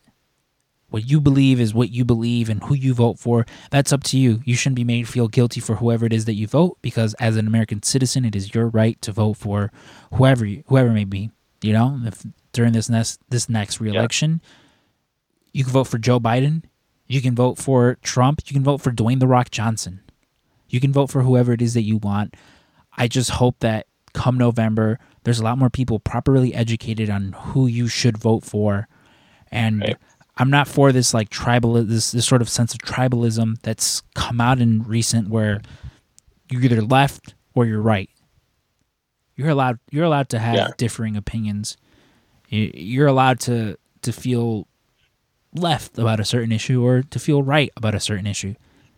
What 0.92 1.08
you 1.08 1.20
believe 1.20 1.60
is 1.60 1.74
what 1.74 1.90
you 1.90 2.04
believe 2.04 2.48
and 2.48 2.62
who 2.62 2.74
you 2.74 2.94
vote 2.94 3.18
for. 3.18 3.46
That's 3.70 3.92
up 3.92 4.04
to 4.04 4.18
you. 4.18 4.42
You 4.44 4.54
shouldn't 4.54 4.76
be 4.76 4.84
made 4.84 5.08
feel 5.08 5.28
guilty 5.28 5.60
for 5.60 5.76
whoever 5.76 6.06
it 6.06 6.12
is 6.12 6.26
that 6.26 6.34
you 6.34 6.46
vote 6.46 6.78
because 6.82 7.14
as 7.14 7.36
an 7.36 7.46
American 7.46 7.82
citizen, 7.82 8.24
it 8.24 8.36
is 8.36 8.54
your 8.54 8.68
right 8.68 9.00
to 9.02 9.12
vote 9.12 9.34
for 9.34 9.72
whoever 10.14 10.46
you, 10.46 10.64
whoever 10.68 10.90
may 10.90 11.04
be. 11.04 11.30
You 11.62 11.72
know, 11.72 12.00
if 12.04 12.24
during 12.52 12.72
this 12.72 12.88
next 12.88 13.20
this 13.28 13.48
next 13.48 13.80
reelection, 13.80 14.40
yeah. 14.42 14.50
you 15.52 15.64
can 15.64 15.72
vote 15.72 15.84
for 15.84 15.98
Joe 15.98 16.20
Biden 16.20 16.62
you 17.12 17.20
can 17.20 17.34
vote 17.34 17.58
for 17.58 17.98
Trump. 18.02 18.40
You 18.46 18.54
can 18.54 18.64
vote 18.64 18.80
for 18.80 18.90
Dwayne 18.90 19.20
The 19.20 19.26
Rock 19.26 19.50
Johnson. 19.50 20.00
You 20.70 20.80
can 20.80 20.94
vote 20.94 21.10
for 21.10 21.20
whoever 21.22 21.52
it 21.52 21.60
is 21.60 21.74
that 21.74 21.82
you 21.82 21.98
want. 21.98 22.34
I 22.96 23.06
just 23.06 23.32
hope 23.32 23.56
that 23.60 23.86
come 24.14 24.38
November, 24.38 24.98
there's 25.24 25.38
a 25.38 25.44
lot 25.44 25.58
more 25.58 25.68
people 25.68 25.98
properly 25.98 26.54
educated 26.54 27.10
on 27.10 27.32
who 27.32 27.66
you 27.66 27.86
should 27.86 28.16
vote 28.16 28.44
for. 28.44 28.88
And 29.50 29.82
right. 29.82 29.96
I'm 30.38 30.50
not 30.50 30.66
for 30.66 30.92
this 30.92 31.12
like 31.12 31.28
tribal 31.28 31.74
this 31.84 32.12
this 32.12 32.26
sort 32.26 32.40
of 32.42 32.48
sense 32.48 32.72
of 32.74 32.80
tribalism 32.80 33.60
that's 33.62 34.02
come 34.14 34.40
out 34.40 34.60
in 34.60 34.82
recent 34.84 35.28
where 35.28 35.60
you're 36.50 36.62
either 36.62 36.80
left 36.82 37.34
or 37.54 37.66
you're 37.66 37.82
right. 37.82 38.08
You're 39.36 39.50
allowed 39.50 39.78
you're 39.90 40.04
allowed 40.04 40.28
to 40.30 40.38
have 40.38 40.54
Yeah. 40.54 40.68
differing 40.76 41.16
opinions. 41.16 41.76
You- 42.48 42.70
You're 42.74 43.08
allowed 43.08 43.40
to 43.40 43.76
to 44.02 44.12
feel 44.12 44.66
left 45.54 45.98
about 45.98 46.18
a 46.18 46.24
certain 46.24 46.50
issue 46.52 46.82
or 46.82 47.02
to 47.02 47.18
feel 47.18 47.42
right 47.42 47.70
about 47.76 47.94
a 47.94 48.00
certain 48.00 48.26
issue. 48.26 48.54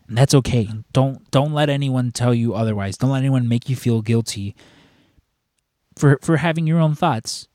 And 0.07 0.17
that's 0.17 0.35
okay. 0.35 0.69
Don't 0.93 1.29
don't 1.33 1.53
let 1.53 1.69
anyone 1.69 2.13
tell 2.13 2.33
you 2.35 2.55
otherwise. 2.55 2.97
Don't 2.97 3.11
let 3.11 3.19
anyone 3.19 3.49
make 3.49 3.69
you 3.69 3.75
feel 3.77 4.03
guilty 4.03 4.55
for 5.97 6.19
for 6.23 6.37
having 6.39 6.67
your 6.67 6.79
own 6.79 6.95
thoughts. 6.95 7.49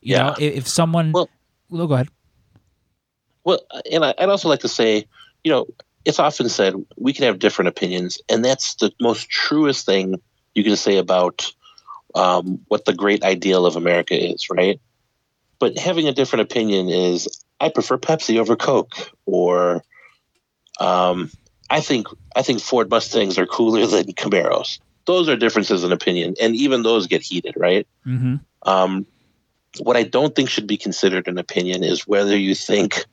You 0.00 0.16
Yeah. 0.16 0.22
know, 0.22 0.34
if, 0.38 0.54
if 0.58 0.68
someone 0.68 1.12
Well- 1.12 1.30
well, 1.70 1.86
go 1.86 1.94
ahead. 1.94 2.08
Well, 3.44 3.60
and 3.90 4.04
I, 4.04 4.14
I'd 4.18 4.28
also 4.28 4.48
like 4.48 4.60
to 4.60 4.68
say, 4.68 5.06
you 5.42 5.50
know, 5.50 5.66
it's 6.04 6.18
often 6.18 6.48
said 6.48 6.74
we 6.96 7.12
can 7.12 7.24
have 7.24 7.38
different 7.38 7.68
opinions, 7.68 8.18
and 8.28 8.44
that's 8.44 8.74
the 8.76 8.92
most 9.00 9.28
truest 9.28 9.86
thing 9.86 10.20
you 10.54 10.64
can 10.64 10.76
say 10.76 10.96
about 10.98 11.52
um, 12.14 12.60
what 12.68 12.84
the 12.84 12.92
great 12.92 13.22
ideal 13.22 13.66
of 13.66 13.76
America 13.76 14.14
is, 14.14 14.50
right? 14.50 14.80
But 15.58 15.78
having 15.78 16.08
a 16.08 16.12
different 16.12 16.42
opinion 16.42 16.88
is, 16.88 17.44
I 17.60 17.68
prefer 17.68 17.98
Pepsi 17.98 18.38
over 18.38 18.56
Coke, 18.56 19.12
or 19.26 19.84
um, 20.80 21.30
I 21.70 21.80
think 21.80 22.08
I 22.34 22.42
think 22.42 22.60
Ford 22.60 22.90
Mustangs 22.90 23.38
are 23.38 23.46
cooler 23.46 23.86
than 23.86 24.06
Camaros. 24.06 24.80
Those 25.04 25.28
are 25.28 25.36
differences 25.36 25.84
in 25.84 25.92
opinion, 25.92 26.34
and 26.40 26.54
even 26.56 26.82
those 26.82 27.06
get 27.06 27.22
heated, 27.22 27.54
right? 27.56 27.86
Mm-hmm. 28.06 28.36
Um, 28.68 29.06
what 29.80 29.96
I 29.96 30.02
don't 30.02 30.34
think 30.34 30.50
should 30.50 30.66
be 30.66 30.76
considered 30.76 31.28
an 31.28 31.38
opinion 31.38 31.82
is 31.82 32.06
whether 32.06 32.36
you 32.36 32.54
think 32.54 33.06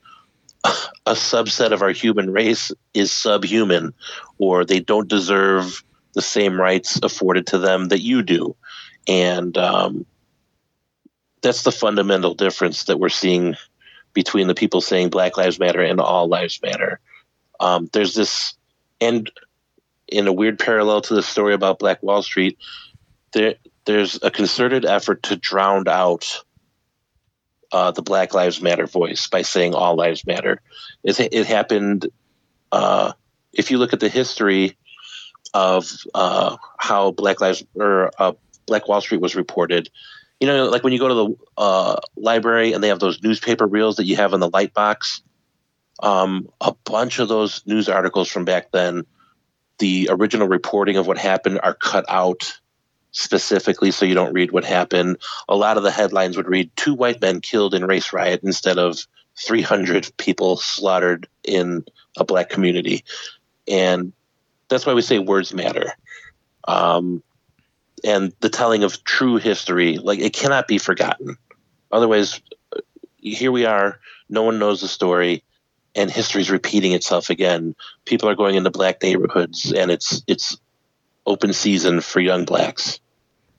a 0.64 1.14
subset 1.14 1.72
of 1.72 1.82
our 1.82 1.92
human 1.92 2.32
race 2.32 2.72
is 2.94 3.12
subhuman 3.12 3.94
or 4.38 4.66
they 4.66 4.80
don't 4.80 5.08
deserve 5.08 5.84
the 6.14 6.22
same 6.22 6.60
rights 6.60 7.00
afforded 7.02 7.48
to 7.48 7.58
them 7.58 7.90
that 7.90 8.02
you 8.02 8.22
do. 8.22 8.56
And 9.08 9.58
um, 9.58 10.06
that's 11.42 11.64
the 11.64 11.72
fundamental 11.72 12.34
difference 12.34 12.86
that 12.86 13.00
we're 13.00 13.10
seeing 13.10 13.56
between 14.14 14.48
the 14.48 14.56
people 14.56 14.82
saying 14.82 15.10
Black 15.10 15.38
Lives 15.38 15.60
Matter 15.60 15.82
and 15.82 16.02
All 16.02 16.28
Lives 16.28 16.62
Matter. 16.62 17.00
Um, 17.60 17.90
there's 17.94 18.16
this, 18.16 18.56
and 19.00 19.30
in 20.08 20.28
a 20.28 20.34
weird 20.34 20.60
parallel 20.60 21.02
to 21.02 21.14
the 21.14 21.24
story 21.24 21.54
about 21.54 21.80
Black 21.80 22.02
Wall 22.02 22.22
Street, 22.22 22.58
there 23.32 23.56
there's 23.86 24.20
a 24.22 24.30
concerted 24.30 24.86
effort 24.86 25.24
to 25.24 25.36
drown 25.36 25.88
out 25.88 26.44
uh, 27.72 27.92
the 27.92 28.02
Black 28.02 28.34
Lives 28.34 28.62
Matter 28.62 28.88
voice 28.88 29.28
by 29.28 29.42
saying 29.42 29.74
all 29.74 29.96
lives 29.96 30.26
matter. 30.26 30.62
It, 31.04 31.20
it 31.20 31.46
happened. 31.46 32.08
Uh, 32.72 33.14
if 33.54 33.72
you 33.72 33.78
look 33.78 33.94
at 33.94 34.00
the 34.00 34.10
history 34.10 34.78
of 35.54 35.92
uh, 36.14 36.58
how 36.78 37.12
Black 37.12 37.42
Lives 37.42 37.64
or 37.76 38.12
uh, 38.18 38.34
Black 38.66 38.88
Wall 38.88 39.02
Street 39.02 39.22
was 39.22 39.36
reported, 39.36 39.90
you 40.40 40.48
know, 40.48 40.66
like 40.66 40.84
when 40.84 40.94
you 40.94 41.00
go 41.00 41.08
to 41.08 41.14
the 41.14 41.36
uh, 41.58 42.00
library 42.16 42.74
and 42.74 42.84
they 42.84 42.88
have 42.88 43.00
those 43.00 43.22
newspaper 43.22 43.66
reels 43.66 43.98
that 43.98 44.06
you 44.06 44.16
have 44.16 44.34
in 44.34 44.40
the 44.40 44.50
light 44.50 44.74
box. 44.74 45.22
Um, 46.02 46.48
a 46.62 46.74
bunch 46.86 47.20
of 47.20 47.28
those 47.28 47.62
news 47.66 47.90
articles 47.90 48.30
from 48.30 48.46
back 48.46 48.72
then, 48.72 49.06
the 49.80 50.08
original 50.12 50.48
reporting 50.48 50.96
of 50.96 51.08
what 51.08 51.18
happened 51.18 51.60
are 51.62 51.74
cut 51.74 52.06
out 52.08 52.58
specifically 53.12 53.92
so 53.92 54.06
you 54.06 54.16
don't 54.16 54.34
read 54.34 54.52
what 54.52 54.64
happened. 54.64 55.18
A 55.48 55.56
lot 55.56 55.78
of 55.78 55.84
the 55.84 55.92
headlines 55.92 56.38
would 56.38 56.48
read 56.48 56.72
two 56.76 56.94
white 56.94 57.22
men 57.22 57.42
killed 57.42 57.74
in 57.74 57.86
race 57.86 58.14
riot 58.14 58.42
instead 58.44 58.78
of 58.78 59.00
300 59.38 60.12
people 60.18 60.58
slaughtered 60.58 61.28
in 61.44 61.86
a 62.18 62.24
black 62.24 62.50
community. 62.50 63.04
And 63.68 64.14
that's 64.68 64.86
why 64.86 64.94
we 64.94 65.02
say 65.02 65.20
words 65.20 65.54
matter. 65.54 65.94
Um, 66.68 67.24
and 68.04 68.34
the 68.40 68.50
telling 68.50 68.84
of 68.84 69.04
true 69.04 69.38
history, 69.38 69.98
like 69.98 70.20
it 70.20 70.34
cannot 70.34 70.68
be 70.68 70.78
forgotten. 70.78 71.38
Otherwise, 71.92 72.42
here 73.18 73.52
we 73.52 73.66
are, 73.66 74.00
no 74.30 74.44
one 74.44 74.60
knows 74.60 74.82
the 74.82 74.88
story. 74.88 75.44
And 75.96 76.12
history 76.12 76.42
is 76.42 76.52
repeating 76.52 76.94
itself 76.94 77.30
again. 77.30 77.76
People 78.06 78.30
are 78.30 78.36
going 78.36 78.56
into 78.56 78.70
black 78.70 79.02
neighborhoods, 79.02 79.74
and 79.74 79.90
it's 79.90 80.22
it's 80.28 80.56
open 81.30 81.54
season 81.54 82.02
for 82.02 82.20
young 82.20 82.44
blacks. 82.46 83.00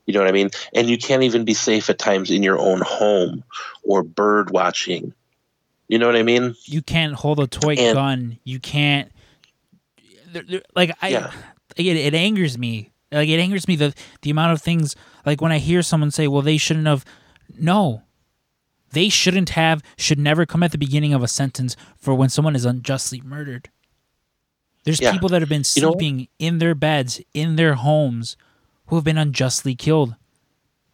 You 0.07 0.15
know 0.15 0.21
what 0.21 0.29
I 0.29 0.33
mean? 0.33 0.51
And 0.75 0.89
you 0.91 0.99
can't 0.99 1.23
even 1.23 1.45
be 1.45 1.55
safe 1.55 1.89
at 1.89 1.99
times 1.99 2.31
in 2.31 2.43
your 2.43 2.59
own 2.59 2.81
home 2.81 3.45
or 3.85 4.03
bird 4.03 4.51
watching. 4.51 5.15
You 5.89 5.99
know 5.99 6.07
what 6.07 6.17
I 6.17 6.23
mean? 6.25 6.55
You 6.65 6.83
can't 6.83 7.15
hold 7.15 7.39
a 7.41 7.47
toy 7.47 7.75
And- 7.75 7.95
gun. 7.95 8.39
You 8.45 8.59
can't. 8.61 9.11
Like 10.75 10.97
I, 11.03 11.09
Yeah. 11.09 11.33
it, 11.77 11.97
it 11.97 12.15
angers 12.15 12.57
me. 12.59 12.91
Like 13.13 13.29
it 13.29 13.41
angers 13.41 13.67
me 13.67 13.75
the 13.77 13.93
the 14.23 14.31
amount 14.31 14.53
of 14.53 14.63
things. 14.63 14.95
Like 15.27 15.41
when 15.41 15.51
I 15.53 15.59
hear 15.59 15.83
someone 15.83 16.11
say, 16.13 16.29
"Well, 16.29 16.43
they 16.43 16.57
shouldn't 16.59 16.87
have." 16.87 17.05
No, 17.59 18.03
they 18.93 19.09
shouldn't 19.09 19.51
have. 19.51 19.83
Should 19.99 20.19
never 20.21 20.47
come 20.47 20.63
at 20.63 20.71
the 20.71 20.79
beginning 20.79 21.13
of 21.13 21.23
a 21.23 21.29
sentence 21.29 21.75
for 21.99 22.15
when 22.15 22.29
someone 22.29 22.55
is 22.55 22.65
unjustly 22.65 23.21
murdered. 23.25 23.69
There's 24.91 25.01
Yeah. 25.01 25.13
people 25.13 25.29
that 25.29 25.41
have 25.41 25.49
been 25.49 25.63
You 25.77 25.83
know 25.83 25.93
sleeping 25.93 26.27
in 26.41 26.59
their 26.59 26.75
beds 26.75 27.21
in 27.33 27.55
their 27.55 27.75
homes 27.75 28.37
who 28.87 28.97
have 28.97 29.05
been 29.05 29.19
unjustly 29.19 29.77
killed. 29.77 30.17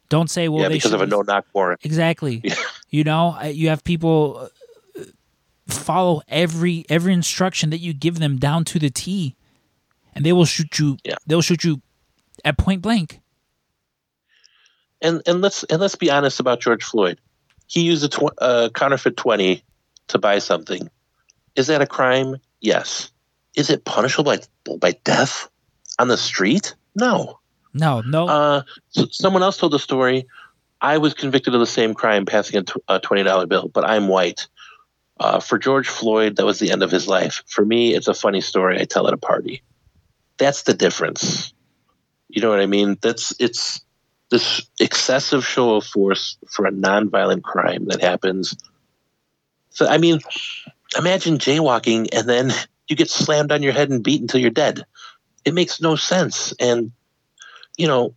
Don't 0.09 0.29
say, 0.29 0.47
"Well, 0.47 0.61
yeah, 0.61 0.69
they 0.69 0.75
because 0.75 0.93
of 0.93 1.01
a 1.01 1.07
no 1.07 1.21
knock 1.21 1.45
warrant. 1.53 1.81
Exactly. 1.83 2.41
Yeah. 2.43 2.55
You 2.89 3.03
know, 3.03 3.41
you 3.41 3.67
have 3.69 3.83
people 3.83 4.49
uh, 4.97 5.03
follow 5.67 6.21
every 6.29 6.85
every 6.89 7.11
instruction 7.11 7.71
that 7.71 7.79
you 7.79 7.93
give 7.93 8.19
them 8.19 8.37
down 8.37 8.63
to 8.65 8.79
the 8.79 8.89
T, 8.89 9.35
and 10.13 10.23
they 10.25 10.31
will 10.31 10.45
shoot 10.45 10.77
you. 10.79 10.97
Yeah. 11.03 11.15
They'll 11.25 11.41
shoot 11.41 11.63
you 11.63 11.81
at 12.45 12.57
point 12.57 12.81
blank. 12.83 13.19
And 15.01 15.21
and 15.25 15.41
let's 15.41 15.63
and 15.63 15.81
let's 15.81 15.95
be 15.95 16.09
honest 16.09 16.39
about 16.39 16.61
George 16.61 16.83
Floyd. 16.83 17.19
He 17.67 17.81
used 17.81 18.03
a 18.03 18.09
tw- 18.09 18.37
uh, 18.37 18.69
counterfeit 18.73 19.17
twenty 19.17 19.63
to 20.07 20.17
buy 20.17 20.39
something. 20.39 20.89
Is 21.55 21.67
that 21.67 21.81
a 21.81 21.87
crime? 21.87 22.37
Yes. 22.61 23.11
Is 23.57 23.71
it 23.71 23.83
punishable 23.83 24.23
by 24.23 24.39
by 24.77 24.91
death 25.03 25.49
on 25.99 26.07
the 26.07 26.15
street? 26.15 26.75
No. 26.95 27.39
No, 27.73 28.01
no. 28.01 28.27
Uh, 28.27 28.61
someone 29.11 29.43
else 29.43 29.57
told 29.57 29.73
the 29.73 29.79
story. 29.79 30.25
I 30.79 30.99
was 30.99 31.15
convicted 31.15 31.55
of 31.55 31.59
the 31.59 31.65
same 31.65 31.95
crime, 31.95 32.25
passing 32.25 32.63
a, 32.87 32.93
a 32.95 32.99
twenty 32.99 33.23
dollar 33.23 33.47
bill, 33.47 33.67
but 33.67 33.83
I'm 33.83 34.07
white. 34.07 34.47
Uh, 35.19 35.39
for 35.39 35.57
George 35.57 35.87
Floyd, 35.87 36.35
that 36.35 36.45
was 36.45 36.59
the 36.59 36.71
end 36.71 36.83
of 36.83 36.91
his 36.91 37.07
life. 37.07 37.43
For 37.47 37.65
me, 37.65 37.95
it's 37.95 38.07
a 38.07 38.13
funny 38.13 38.41
story 38.41 38.79
I 38.79 38.85
tell 38.85 39.07
at 39.07 39.13
a 39.15 39.17
party. 39.17 39.63
That's 40.37 40.61
the 40.63 40.75
difference. 40.75 41.51
You 42.29 42.43
know 42.43 42.51
what 42.51 42.59
I 42.59 42.67
mean? 42.67 42.97
That's 43.01 43.33
it's 43.39 43.81
this 44.29 44.61
excessive 44.79 45.43
show 45.43 45.77
of 45.77 45.85
force 45.85 46.37
for 46.47 46.67
a 46.67 46.71
nonviolent 46.71 47.41
crime 47.41 47.85
that 47.87 48.01
happens. 48.01 48.55
So 49.71 49.87
I 49.87 49.97
mean, 49.97 50.19
imagine 50.95 51.39
jaywalking 51.39 52.09
and 52.13 52.29
then 52.29 52.53
you 52.87 52.95
get 52.95 53.09
slammed 53.09 53.51
on 53.51 53.63
your 53.63 53.73
head 53.73 53.89
and 53.89 54.03
beat 54.03 54.21
until 54.21 54.39
you're 54.39 54.49
dead. 54.49 54.85
It 55.45 55.53
makes 55.53 55.81
no 55.81 55.95
sense. 55.95 56.53
And 56.59 56.91
you 57.77 57.87
know, 57.87 58.15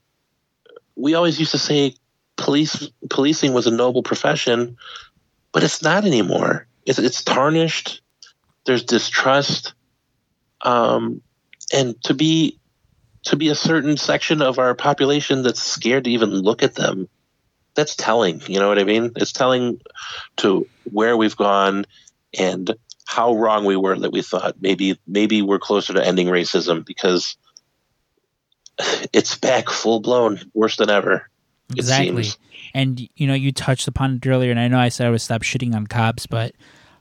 we 0.96 1.14
always 1.14 1.38
used 1.38 1.52
to 1.52 1.58
say 1.58 1.94
police 2.36 2.88
policing 3.08 3.52
was 3.52 3.66
a 3.66 3.70
noble 3.70 4.02
profession, 4.02 4.76
but 5.52 5.62
it's 5.62 5.82
not 5.82 6.04
anymore. 6.04 6.66
It's 6.86 6.98
it's 6.98 7.22
tarnished. 7.22 8.02
There's 8.66 8.84
distrust, 8.84 9.74
um, 10.62 11.22
and 11.72 12.00
to 12.04 12.14
be 12.14 12.58
to 13.24 13.36
be 13.36 13.48
a 13.48 13.54
certain 13.54 13.96
section 13.96 14.42
of 14.42 14.58
our 14.58 14.74
population 14.74 15.42
that's 15.42 15.62
scared 15.62 16.04
to 16.04 16.10
even 16.10 16.30
look 16.30 16.62
at 16.62 16.74
them. 16.74 17.08
That's 17.74 17.94
telling. 17.94 18.40
You 18.46 18.58
know 18.58 18.68
what 18.68 18.78
I 18.78 18.84
mean? 18.84 19.12
It's 19.16 19.32
telling 19.32 19.80
to 20.38 20.66
where 20.90 21.16
we've 21.16 21.36
gone 21.36 21.86
and 22.38 22.74
how 23.10 23.34
wrong 23.34 23.64
we 23.64 23.74
were 23.76 23.98
that 23.98 24.12
we 24.12 24.22
thought 24.22 24.54
maybe 24.60 24.96
maybe 25.04 25.42
we're 25.42 25.58
closer 25.58 25.92
to 25.92 26.06
ending 26.06 26.28
racism 26.28 26.86
because 26.86 27.36
it's 29.12 29.36
back 29.36 29.68
full 29.68 29.98
blown, 29.98 30.40
worse 30.54 30.76
than 30.76 30.90
ever. 30.90 31.28
Exactly. 31.76 32.26
And 32.72 33.00
you 33.16 33.26
know, 33.26 33.34
you 33.34 33.50
touched 33.50 33.88
upon 33.88 34.16
it 34.16 34.26
earlier, 34.26 34.52
and 34.52 34.60
I 34.60 34.68
know 34.68 34.78
I 34.78 34.90
said 34.90 35.08
I 35.08 35.10
would 35.10 35.20
stop 35.20 35.42
shitting 35.42 35.74
on 35.74 35.88
cops, 35.88 36.26
but 36.26 36.54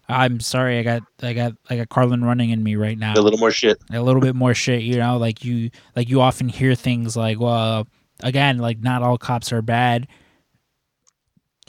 I'm 0.08 0.40
sorry. 0.40 0.80
I 0.80 0.84
got 0.84 1.04
I 1.22 1.34
got 1.34 1.54
I 1.70 1.78
got 1.78 1.90
Carlin 1.90 2.24
running 2.24 2.50
in 2.50 2.64
me 2.64 2.76
right 2.76 2.98
now. 2.98 3.14
A 3.14 3.22
little 3.22 3.38
more 3.40 3.52
shit. 3.52 3.78
a 3.92 4.02
little 4.02 4.22
bit 4.22 4.36
more 4.36 4.56
shit 4.56 4.82
you 4.82 4.98
know 4.98 5.18
like 5.18 5.46
you 5.46 5.70
like 5.96 6.10
you 6.10 6.22
often 6.22 6.50
hear 6.50 6.74
things 6.74 7.16
like 7.16 7.40
well 7.40 7.88
again 8.24 8.58
like 8.58 8.80
not 8.80 9.04
all 9.04 9.20
cops 9.20 9.54
are 9.54 9.62
bad 9.62 10.08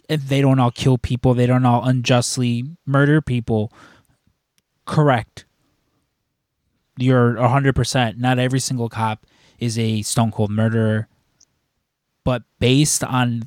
If 0.08 0.28
they 0.28 0.40
don't 0.40 0.58
all 0.58 0.70
kill 0.70 0.96
people 0.96 1.34
they 1.34 1.46
don't 1.46 1.66
all 1.66 1.84
unjustly 1.84 2.64
murder 2.86 3.20
people 3.20 3.70
correct 4.86 5.44
you're 6.98 7.34
100% 7.34 8.18
not 8.18 8.38
every 8.38 8.60
single 8.60 8.88
cop 8.88 9.26
is 9.58 9.78
a 9.78 10.02
stone 10.02 10.30
cold 10.30 10.50
murderer 10.50 11.08
but 12.24 12.42
based 12.58 13.02
on 13.04 13.44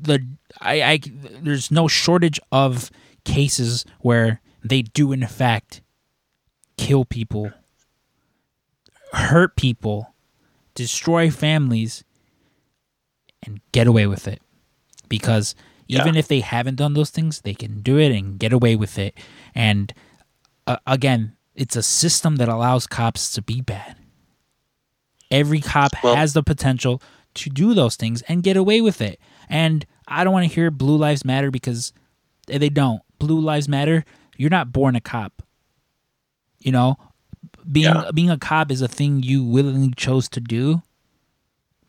the 0.00 0.26
I, 0.60 0.82
I 0.82 1.00
there's 1.40 1.70
no 1.70 1.88
shortage 1.88 2.38
of 2.52 2.90
cases 3.24 3.84
where 4.00 4.40
they 4.62 4.82
do 4.82 5.12
in 5.12 5.26
fact 5.26 5.80
kill 6.76 7.04
people, 7.06 7.50
hurt 9.12 9.56
people, 9.56 10.14
destroy 10.74 11.30
families, 11.30 12.04
and 13.42 13.60
get 13.72 13.86
away 13.86 14.06
with 14.06 14.28
it. 14.28 14.42
Because 15.08 15.54
even 15.88 16.14
Yeah. 16.14 16.18
if 16.18 16.28
they 16.28 16.40
haven't 16.40 16.74
done 16.76 16.92
those 16.94 17.10
things, 17.10 17.40
they 17.40 17.54
can 17.54 17.80
do 17.80 17.98
it 17.98 18.12
and 18.12 18.38
get 18.38 18.52
away 18.52 18.76
with 18.76 18.98
it. 18.98 19.16
And 19.56 19.92
uh, 20.66 20.76
again, 20.86 21.36
it's 21.54 21.74
a 21.76 21.82
system 21.82 22.36
that 22.36 22.48
allows 22.48 22.86
cops 22.86 23.30
to 23.32 23.42
be 23.42 23.60
bad. 23.62 23.96
Every 25.30 25.60
cop 25.60 25.92
Well- 26.02 26.14
has 26.14 26.34
the 26.34 26.42
potential 26.42 27.02
to 27.34 27.50
do 27.50 27.74
those 27.74 27.96
things 27.96 28.22
and 28.22 28.42
get 28.42 28.56
away 28.56 28.80
with 28.80 29.00
it. 29.00 29.18
And 29.48 29.84
I 30.08 30.22
don't 30.24 30.32
want 30.32 30.46
to 30.48 30.54
hear 30.54 30.70
Blue 30.70 30.96
Lives 30.96 31.24
Matter 31.24 31.50
because 31.50 31.92
they 32.46 32.68
don't. 32.68 33.02
Blue 33.18 33.40
Lives 33.40 33.68
Matter. 33.68 34.04
You're 34.36 34.50
not 34.50 34.72
born 34.72 34.94
a 34.96 35.00
cop. 35.00 35.42
You 36.60 36.72
know, 36.72 36.96
being 37.70 37.86
Yeah. 37.86 38.10
being 38.14 38.30
a 38.30 38.38
cop 38.38 38.70
is 38.70 38.82
a 38.82 38.88
thing 38.88 39.22
you 39.22 39.44
willingly 39.44 39.92
chose 39.96 40.28
to 40.30 40.40
do. 40.40 40.82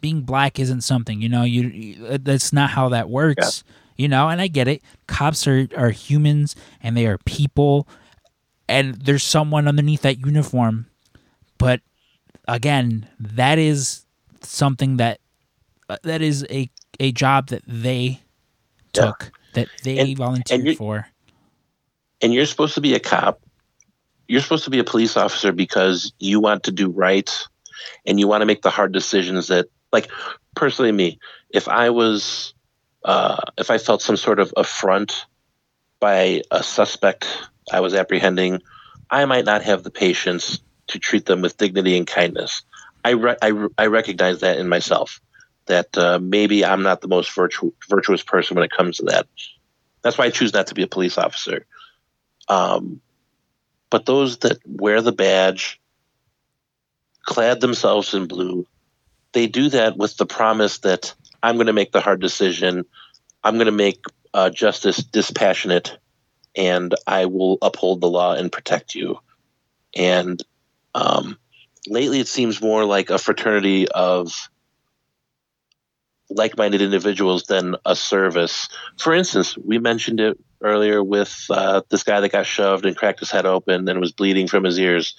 Being 0.02 0.22
black 0.22 0.60
isn't 0.60 0.82
something, 0.82 1.22
you 1.22 1.30
know, 1.30 1.44
you, 1.44 1.64
you 1.70 2.18
that's 2.20 2.54
not 2.54 2.70
how 2.72 2.90
that 2.90 3.10
works. 3.10 3.64
You 3.98 4.08
know, 4.08 4.30
and 4.30 4.40
I 4.42 4.48
get 4.48 4.68
it. 4.68 4.82
Cops 5.08 5.48
are 5.48 5.68
are 5.76 5.90
humans 5.90 6.56
and 6.82 6.96
they 6.96 7.06
are 7.08 7.18
people 7.20 7.88
and 8.70 8.96
there's 8.96 9.24
someone 9.24 9.68
underneath 9.68 10.02
that 10.04 10.20
uniform. 10.26 10.86
But 11.58 11.82
again, 12.48 13.08
that 13.20 13.58
is 13.58 14.06
something 14.42 14.98
that 14.98 15.20
uh, 15.90 15.98
that 16.04 16.22
is 16.22 16.46
a 16.50 16.70
a 17.00 17.12
job 17.12 17.48
that 17.48 17.64
they 17.68 18.22
Yeah. 18.96 19.06
took 19.06 19.32
that 19.54 19.68
they 19.84 19.98
And- 20.00 20.18
volunteered 20.18 20.66
you- 20.66 20.76
for. 20.76 21.08
and 22.22 22.34
you're 22.34 22.46
supposed 22.48 22.74
to 22.76 22.82
be 22.82 22.94
a 22.96 23.00
cop 23.00 23.42
you're 24.28 24.42
supposed 24.42 24.66
to 24.66 24.70
be 24.70 24.80
a 24.80 24.84
police 24.84 25.16
officer 25.16 25.52
because 25.54 26.12
you 26.20 26.40
want 26.42 26.64
to 26.64 26.72
do 26.72 26.90
right 26.90 27.32
and 28.06 28.20
you 28.20 28.28
want 28.28 28.42
to 28.42 28.46
make 28.46 28.62
the 28.64 28.70
hard 28.72 28.92
decisions 28.92 29.48
that 29.48 29.68
like 29.94 30.10
personally 30.56 30.92
me 30.92 31.18
if 31.52 31.68
i 31.70 31.90
was 31.90 32.54
uh, 33.04 33.38
if 33.58 33.72
i 33.72 33.78
felt 33.78 34.02
some 34.02 34.18
sort 34.18 34.40
of 34.40 34.54
affront 34.58 35.26
by 36.00 36.42
a 36.52 36.62
suspect 36.64 37.28
i 37.72 37.80
was 37.80 37.94
apprehending 37.94 38.62
i 39.10 39.26
might 39.26 39.46
not 39.46 39.64
have 39.64 39.84
the 39.84 39.92
patience 39.92 40.60
to 40.88 41.00
treat 41.00 41.26
them 41.26 41.42
with 41.42 41.58
dignity 41.58 41.98
and 41.98 42.08
kindness. 42.08 42.64
I, 43.04 43.12
re- 43.12 43.36
I, 43.42 43.48
re- 43.48 43.70
I 43.78 43.86
recognize 43.88 44.40
that 44.40 44.58
in 44.58 44.68
myself 44.68 45.22
that 45.68 45.98
uh, 45.98 46.20
maybe 46.22 46.66
i'm 46.66 46.84
not 46.84 47.02
the 47.02 47.08
most 47.08 47.34
virtu- 47.36 47.74
virtuous 47.90 48.24
person 48.24 48.56
when 48.56 48.64
it 48.64 48.72
comes 48.72 48.98
to 48.98 49.06
that. 49.06 49.28
That's 50.02 50.18
why 50.18 50.26
i 50.26 50.30
choose 50.30 50.54
not 50.54 50.68
to 50.68 50.76
be 50.76 50.84
a 50.84 50.88
police 50.88 51.18
officer. 51.18 51.66
Um, 52.48 53.02
but 53.90 54.06
those 54.06 54.40
that 54.40 54.60
wear 54.66 55.02
the 55.02 55.12
badge, 55.12 55.80
clad 57.26 57.62
themselves 57.62 58.14
in 58.14 58.28
blue, 58.28 58.66
they 59.34 59.48
do 59.48 59.70
that 59.70 59.98
with 59.98 60.16
the 60.18 60.26
promise 60.26 60.80
that 60.80 61.14
I'm 61.42 61.56
going 61.56 61.68
to 61.68 61.74
make 61.74 61.92
the 61.92 62.02
hard 62.02 62.22
decision. 62.22 62.86
I'm 63.44 63.56
going 63.56 63.68
to 63.68 63.72
make 63.72 64.04
uh, 64.34 64.50
justice 64.50 64.98
dispassionate, 64.98 65.98
and 66.56 66.94
I 67.06 67.26
will 67.26 67.58
uphold 67.62 68.02
the 68.02 68.10
law 68.10 68.34
and 68.34 68.52
protect 68.52 68.96
you. 68.96 69.20
And 69.96 70.42
um, 70.94 71.38
lately, 71.88 72.20
it 72.20 72.28
seems 72.28 72.62
more 72.62 72.86
like 72.86 73.10
a 73.10 73.18
fraternity 73.18 73.88
of 73.88 74.50
like-minded 76.30 76.82
individuals 76.82 77.44
than 77.44 77.76
a 77.86 77.96
service. 77.96 78.68
For 78.98 79.14
instance, 79.14 79.58
we 79.58 79.80
mentioned 79.80 80.20
it 80.20 80.38
earlier 80.62 81.04
with 81.04 81.46
uh, 81.50 81.82
this 81.90 82.04
guy 82.04 82.20
that 82.20 82.32
got 82.32 82.46
shoved 82.46 82.86
and 82.86 82.98
cracked 82.98 83.20
his 83.20 83.32
head 83.32 83.46
open 83.46 83.88
and 83.88 84.00
was 84.00 84.12
bleeding 84.12 84.48
from 84.48 84.64
his 84.64 84.80
ears. 84.80 85.16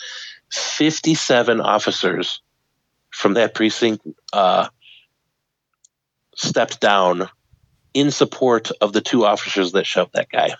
57 0.52 1.60
officers 1.60 2.40
from 3.10 3.34
that 3.34 3.54
precinct 3.54 4.06
uh, 4.32 4.68
stepped 6.38 6.80
down 6.80 7.28
in 7.94 8.10
support 8.10 8.70
of 8.80 8.92
the 8.92 9.00
two 9.00 9.24
officers 9.24 9.72
that 9.72 9.86
shoved 9.86 10.12
that 10.14 10.30
guy. 10.30 10.54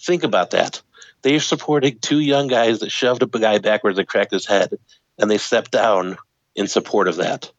Think 0.00 0.24
about 0.24 0.50
that. 0.50 0.82
They're 1.22 1.40
supporting 1.40 1.98
two 1.98 2.20
young 2.20 2.48
guys 2.48 2.80
that 2.80 2.92
shoved 2.92 3.22
a 3.22 3.26
guy 3.26 3.58
backwards 3.58 3.98
and 3.98 4.06
cracked 4.06 4.32
his 4.32 4.46
head, 4.46 4.78
and 5.18 5.30
they 5.30 5.38
stepped 5.38 5.70
down 5.70 6.18
in 6.54 6.68
support 6.68 7.08
of 7.08 7.16
that. 7.16 7.50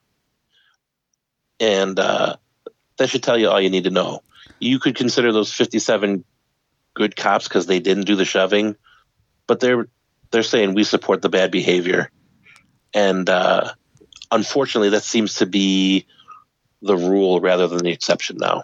And 1.59 1.99
uh, 1.99 2.38
that 2.97 3.09
should 3.09 3.23
tell 3.23 3.38
you 3.38 3.49
all 3.49 3.59
you 3.59 3.69
need 3.69 3.86
to 3.86 3.89
know 3.89 4.21
you 4.59 4.80
could 4.80 4.95
consider 4.95 5.32
those 5.32 5.53
57 5.53 6.23
good 6.93 7.15
cops 7.15 7.47
because 7.47 7.67
they 7.67 7.80
didn't 7.80 8.05
do 8.05 8.15
the 8.15 8.25
shoving, 8.25 8.75
but 9.45 9.59
they're 9.59 9.88
they're 10.32 10.43
saying 10.43 10.73
we 10.73 10.84
support 10.84 11.21
the 11.21 11.30
bad 11.30 11.51
behavior, 11.51 12.11
and 12.93 13.30
uh, 13.30 13.71
unfortunately, 14.32 14.89
that 14.89 15.03
seems 15.03 15.36
to 15.36 15.45
be 15.45 16.05
the 16.88 16.97
rule 16.97 17.39
rather 17.39 17.67
than 17.67 17.79
the 17.79 17.91
exception 17.91 18.38
now. 18.38 18.63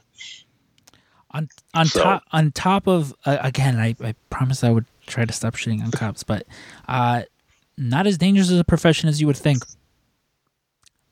on 1.31 1.49
on 1.73 1.85
So- 1.87 2.03
top 2.03 2.23
on 2.31 2.51
top 2.51 2.87
of 2.87 3.13
uh, 3.25 3.37
again 3.41 3.79
I, 3.79 3.95
I 4.01 4.13
promised 4.29 4.63
i 4.63 4.69
would 4.71 4.85
try 5.07 5.25
to 5.25 5.33
stop 5.33 5.55
shitting 5.55 5.83
on 5.83 5.91
cops 6.01 6.23
but 6.23 6.45
uh 6.87 7.23
not 7.77 8.05
as 8.07 8.17
dangerous 8.17 8.49
as 8.51 8.59
a 8.59 8.63
profession 8.63 9.09
as 9.09 9.19
you 9.19 9.27
would 9.27 9.37
think 9.37 9.63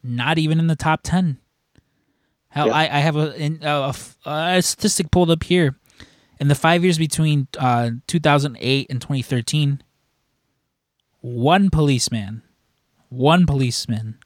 not 0.04 0.38
even 0.38 0.60
in 0.60 0.68
the 0.68 0.76
top 0.76 1.02
10 1.04 1.38
hell 2.50 2.68
Yeah. 2.68 2.74
I, 2.74 2.84
I 2.84 3.00
have 3.00 3.16
a, 3.16 3.36
in, 3.36 3.60
a, 3.64 3.94
a 4.26 4.30
a 4.58 4.62
statistic 4.62 5.10
pulled 5.12 5.30
up 5.32 5.44
here 5.44 5.76
in 6.40 6.48
the 6.48 6.56
five 6.56 6.84
years 6.84 6.98
between 7.00 7.48
uh 7.58 7.92
2008 8.08 8.88
and 8.92 9.02
2013 9.02 9.82
one 11.22 11.70
policeman 11.70 12.44
one 13.10 13.46
policeman 13.46 14.18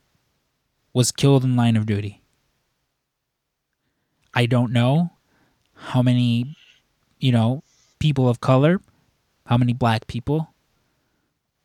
was 0.94 1.12
killed 1.12 1.44
in 1.44 1.56
line 1.56 1.76
of 1.78 1.86
duty 1.86 2.22
i 4.36 4.46
don't 4.46 4.72
know 4.72 5.12
how 5.76 6.02
many, 6.02 6.56
you 7.20 7.32
know, 7.32 7.64
people 8.00 8.30
of 8.30 8.40
color, 8.40 8.82
how 9.46 9.58
many 9.58 9.74
black 9.74 10.08
people 10.08 10.54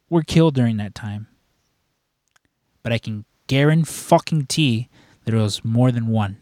were 0.09 0.23
killed 0.23 0.55
during 0.55 0.77
that 0.79 0.95
time. 0.95 1.29
But 2.83 2.93
I 2.93 2.99
can 2.99 3.25
guarantee 3.47 4.89
that 5.25 5.35
it 5.35 5.39
was 5.39 5.65
more 5.65 5.93
than 5.93 6.09
one. 6.09 6.39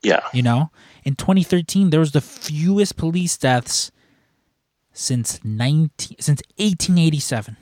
Yeah, 0.00 0.20
You 0.32 0.42
know, 0.42 0.70
in 1.02 1.16
2013, 1.16 1.90
there 1.90 1.98
was 1.98 2.12
the 2.12 2.20
fewest 2.20 2.96
police 2.96 3.36
deaths 3.36 3.90
since 4.92 5.40
19 5.42 6.18
since 6.20 6.40
1887. 6.56 7.56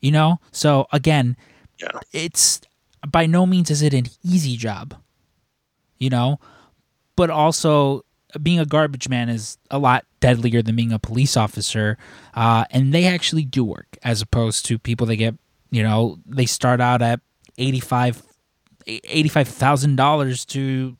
You 0.00 0.10
know, 0.10 0.40
so 0.50 0.86
again, 0.92 1.36
yeah, 1.80 2.00
it's 2.12 2.60
by 3.06 3.26
no 3.26 3.46
means 3.46 3.70
is 3.70 3.82
it 3.82 3.94
an 3.94 4.06
easy 4.22 4.56
job, 4.56 4.94
you 5.98 6.10
know, 6.10 6.40
but 7.16 7.30
also 7.30 8.04
being 8.42 8.58
a 8.58 8.66
garbage 8.66 9.08
man 9.08 9.28
is 9.28 9.58
a 9.70 9.78
lot 9.78 10.04
deadlier 10.20 10.62
than 10.62 10.74
being 10.74 10.92
a 10.92 10.98
police 10.98 11.36
officer, 11.36 11.96
uh, 12.34 12.64
and 12.70 12.92
they 12.92 13.04
actually 13.06 13.44
do 13.44 13.64
work 13.64 13.96
as 14.02 14.20
opposed 14.20 14.66
to 14.66 14.78
people 14.78 15.06
that 15.06 15.16
get, 15.16 15.34
you 15.70 15.82
know, 15.82 16.18
they 16.26 16.46
start 16.46 16.80
out 16.80 17.02
at 17.02 17.20
eighty 17.58 17.80
five, 17.80 18.22
eighty 18.86 19.28
five 19.28 19.46
thousand 19.46 19.96
dollars 19.96 20.44
to, 20.46 20.96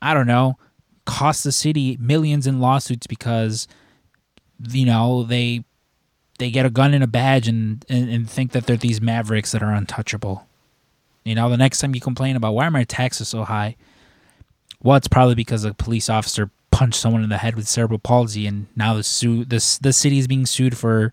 I 0.00 0.14
don't 0.14 0.26
know, 0.26 0.56
cost 1.04 1.42
the 1.42 1.52
city 1.52 1.96
millions 1.98 2.46
in 2.46 2.60
lawsuits 2.60 3.06
because, 3.06 3.66
you 4.70 4.86
know, 4.86 5.24
they 5.24 5.64
they 6.38 6.50
get 6.50 6.64
a 6.64 6.70
gun 6.70 6.94
and 6.94 7.04
a 7.04 7.08
badge 7.08 7.48
and, 7.48 7.84
and, 7.88 8.08
and 8.08 8.30
think 8.30 8.52
that 8.52 8.66
they're 8.66 8.76
these 8.76 9.00
mavericks 9.00 9.52
that 9.52 9.62
are 9.62 9.72
untouchable. 9.72 10.46
You 11.24 11.34
know, 11.34 11.50
the 11.50 11.56
next 11.56 11.80
time 11.80 11.94
you 11.94 12.00
complain 12.00 12.36
about 12.36 12.54
why 12.54 12.66
are 12.66 12.70
my 12.70 12.84
taxes 12.84 13.28
so 13.28 13.44
high, 13.44 13.76
well, 14.82 14.96
it's 14.96 15.08
probably 15.08 15.34
because 15.34 15.64
a 15.64 15.74
police 15.74 16.08
officer 16.08 16.50
punched 16.70 16.98
someone 16.98 17.22
in 17.22 17.28
the 17.28 17.38
head 17.38 17.56
with 17.56 17.68
cerebral 17.68 17.98
palsy, 17.98 18.46
and 18.46 18.66
now 18.74 18.94
the 18.94 19.02
sue 19.02 19.44
this 19.44 19.76
the 19.78 19.92
city 19.92 20.18
is 20.18 20.26
being 20.26 20.46
sued 20.46 20.76
for 20.76 21.12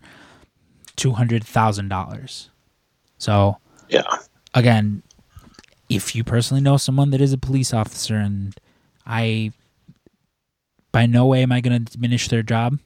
two 0.96 1.12
hundred 1.12 1.44
thousand 1.44 1.88
dollars. 1.88 2.50
So 3.18 3.58
yeah, 3.88 4.04
again, 4.54 5.02
if 5.88 6.14
you 6.14 6.24
personally 6.24 6.62
know 6.62 6.76
someone 6.78 7.10
that 7.10 7.20
is 7.20 7.32
a 7.32 7.38
police 7.38 7.74
officer, 7.74 8.16
and 8.16 8.58
I, 9.06 9.52
by 10.90 11.04
no 11.06 11.26
way 11.26 11.42
am 11.42 11.52
I 11.52 11.60
going 11.60 11.84
to 11.84 11.92
diminish 11.92 12.28
their 12.28 12.42
job. 12.42 12.78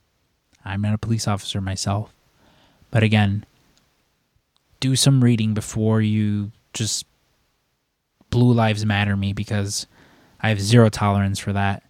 I'm 0.64 0.82
not 0.82 0.94
a 0.94 0.98
police 0.98 1.28
officer 1.28 1.60
myself, 1.60 2.14
but 2.90 3.02
again, 3.02 3.44
do 4.80 4.96
some 4.96 5.22
reading 5.22 5.54
before 5.54 6.00
you 6.00 6.52
just 6.72 7.04
blue 8.32 8.52
lives 8.52 8.84
matter 8.84 9.16
me 9.16 9.32
because 9.32 9.86
I 10.40 10.48
have 10.48 10.60
zero 10.60 10.88
tolerance 10.88 11.38
for 11.38 11.52
that. 11.52 11.84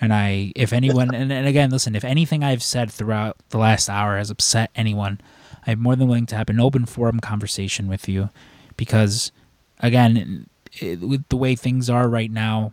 And 0.00 0.14
I, 0.14 0.52
if 0.56 0.72
anyone, 0.72 1.14
and, 1.14 1.30
and 1.30 1.46
again, 1.46 1.68
listen, 1.68 1.94
if 1.94 2.04
anything 2.04 2.42
I've 2.42 2.62
said 2.62 2.90
throughout 2.90 3.36
the 3.50 3.58
last 3.58 3.90
hour 3.90 4.16
has 4.16 4.30
upset 4.30 4.70
anyone, 4.74 5.20
I'm 5.66 5.82
more 5.82 5.96
than 5.96 6.08
willing 6.08 6.24
to 6.26 6.36
have 6.36 6.48
an 6.48 6.58
open 6.58 6.86
forum 6.86 7.20
conversation 7.20 7.86
with 7.86 8.08
you 8.08 8.30
because, 8.78 9.30
again, 9.80 10.48
it, 10.80 11.00
with 11.00 11.28
the 11.28 11.36
way 11.36 11.54
things 11.54 11.90
are 11.90 12.08
right 12.08 12.30
now, 12.30 12.72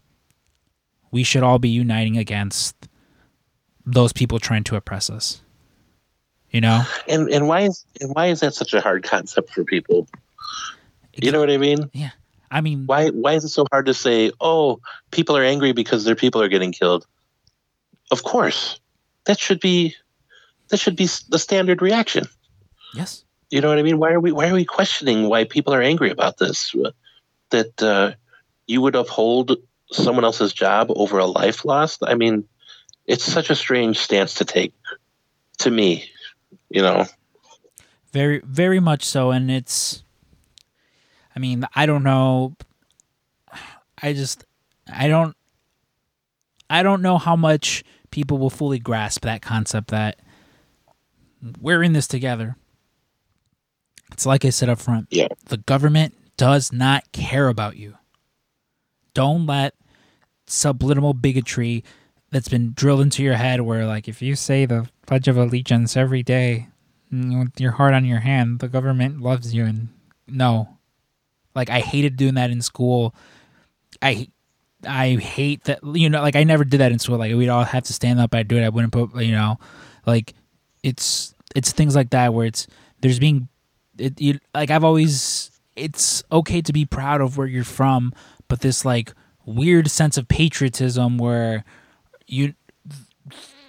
we 1.12 1.24
should 1.24 1.44
all 1.44 1.60
be 1.60 1.70
uniting 1.70 2.18
against 2.18 2.88
those 3.86 4.14
people 4.14 4.40
trying 4.40 4.64
to 4.66 4.78
oppress 4.78 5.10
us. 5.10 5.42
You 6.52 6.62
know? 6.62 6.84
And 7.10 7.30
and 7.30 7.50
why 7.50 7.62
is 7.64 7.86
and 8.00 8.16
why 8.16 8.28
is 8.28 8.40
that 8.40 8.54
such 8.54 8.74
a 8.74 8.80
hard 8.80 9.04
concept 9.04 9.52
for 9.52 9.66
people? 9.66 10.08
You 11.22 11.32
know 11.32 11.40
what 11.40 11.50
I 11.50 11.58
mean? 11.58 11.90
Yeah. 11.94 12.12
I 12.50 12.62
mean, 12.62 12.86
why 12.86 13.10
why 13.10 13.34
is 13.34 13.44
it 13.44 13.50
so 13.50 13.66
hard 13.72 13.86
to 13.88 13.94
say, 13.94 14.32
"Oh, 14.40 14.80
people 15.12 15.36
are 15.36 15.44
angry 15.44 15.74
because 15.74 16.06
their 16.06 16.16
people 16.16 16.42
are 16.42 16.48
getting 16.48 16.72
killed"? 16.72 17.06
Of 18.12 18.24
course. 18.24 18.80
That 19.26 19.40
should 19.40 19.60
be 19.60 19.96
that 20.70 20.78
should 20.78 20.96
be 20.96 21.08
the 21.30 21.40
standard 21.40 21.82
reaction. 21.82 22.26
Yes. 22.94 23.24
You 23.50 23.62
know 23.62 23.70
what 23.70 23.80
I 23.80 23.84
mean? 23.84 23.98
Why 23.98 24.12
are 24.12 24.20
we 24.20 24.32
why 24.32 24.50
are 24.50 24.54
we 24.54 24.66
questioning 24.66 25.30
why 25.30 25.44
people 25.44 25.74
are 25.74 25.82
angry 25.82 26.12
about 26.12 26.38
this? 26.38 26.74
That 27.50 27.82
uh, 27.82 28.14
you 28.66 28.82
would 28.82 28.96
uphold 28.96 29.58
someone 29.92 30.26
else's 30.26 30.54
job 30.54 30.92
over 30.96 31.18
a 31.18 31.26
life 31.26 31.64
lost? 31.64 32.04
I 32.06 32.16
mean, 32.16 32.46
it's 33.06 33.24
such 33.24 33.50
a 33.50 33.56
strange 33.56 33.98
stance 34.00 34.34
to 34.36 34.46
take 34.46 34.74
to 35.60 35.72
me, 35.72 36.10
you 36.70 36.82
know. 36.82 37.06
Very 38.12 38.42
very 38.46 38.80
much 38.80 39.04
so 39.04 39.32
and 39.32 39.52
it's 39.52 40.04
I 41.38 41.40
mean, 41.40 41.68
I 41.76 41.86
don't 41.86 42.02
know 42.02 42.56
I 44.02 44.14
just 44.14 44.44
I 44.92 45.08
don't 45.08 45.36
I 46.68 46.82
don't 46.82 47.04
know 47.04 47.20
how 47.20 47.36
much 47.36 47.84
people 48.10 48.40
will 48.40 48.50
fully 48.50 48.80
grasp 48.80 49.22
that 49.22 49.44
concept 49.44 49.90
that 49.90 50.20
we're 51.62 51.84
in 51.84 51.94
this 51.94 52.08
together. 52.08 52.56
It's 54.12 54.26
like 54.26 54.46
I 54.46 54.50
said 54.50 54.68
up 54.68 54.80
front. 54.80 55.10
Yeah. 55.12 55.28
The 55.46 55.58
government 55.58 56.16
does 56.38 56.74
not 56.74 57.12
care 57.12 57.50
about 57.50 57.78
you. 57.78 57.98
Don't 59.14 59.46
let 59.46 59.76
subliminal 60.48 61.14
bigotry 61.14 61.84
that's 62.32 62.50
been 62.50 62.72
drilled 62.74 63.02
into 63.02 63.22
your 63.22 63.36
head 63.36 63.62
where 63.62 63.86
like 63.86 64.08
if 64.08 64.24
you 64.24 64.36
say 64.36 64.66
the 64.66 64.90
pledge 65.06 65.28
of 65.28 65.38
allegiance 65.38 65.96
every 65.96 66.24
day 66.24 66.70
mm, 67.14 67.40
with 67.40 67.62
your 67.62 67.74
heart 67.74 67.94
on 67.94 68.06
your 68.06 68.22
hand, 68.22 68.58
the 68.58 68.68
government 68.68 69.22
loves 69.22 69.54
you 69.54 69.66
and 69.66 69.90
no. 70.28 70.77
Like 71.58 71.70
I 71.72 71.80
hated 71.80 72.16
doing 72.16 72.36
that 72.36 72.52
in 72.52 72.62
school. 72.62 73.16
I 74.02 74.30
I 74.88 75.16
hate 75.16 75.64
that 75.64 75.80
you 75.84 76.10
know 76.10 76.22
like 76.22 76.36
I 76.36 76.44
never 76.44 76.64
did 76.64 76.80
that 76.80 76.92
in 76.92 77.00
school. 77.00 77.18
Like 77.18 77.34
we'd 77.34 77.50
all 77.50 77.64
have 77.64 77.84
to 77.86 77.94
stand 77.94 78.20
up. 78.20 78.34
I'd 78.36 78.48
do 78.48 78.58
it. 78.58 78.64
I 78.64 78.70
wouldn't 78.70 78.94
put 78.94 79.14
you 79.22 79.32
know 79.32 79.58
like 80.06 80.36
it's 80.84 81.34
it's 81.56 81.72
things 81.72 81.96
like 81.96 82.12
that 82.12 82.34
where 82.34 82.46
it's 82.46 82.68
there's 83.02 83.20
being 83.20 83.50
it 83.98 84.22
you, 84.22 84.40
like 84.54 84.70
I've 84.70 84.84
always 84.84 85.50
it's 85.76 86.24
okay 86.32 86.62
to 86.62 86.72
be 86.72 86.86
proud 86.86 87.22
of 87.22 87.38
where 87.38 87.48
you're 87.48 87.64
from 87.64 88.14
but 88.48 88.62
this 88.62 88.86
like 88.86 89.14
weird 89.46 89.90
sense 89.90 90.18
of 90.18 90.28
patriotism 90.28 91.18
where 91.18 91.64
you 92.28 92.54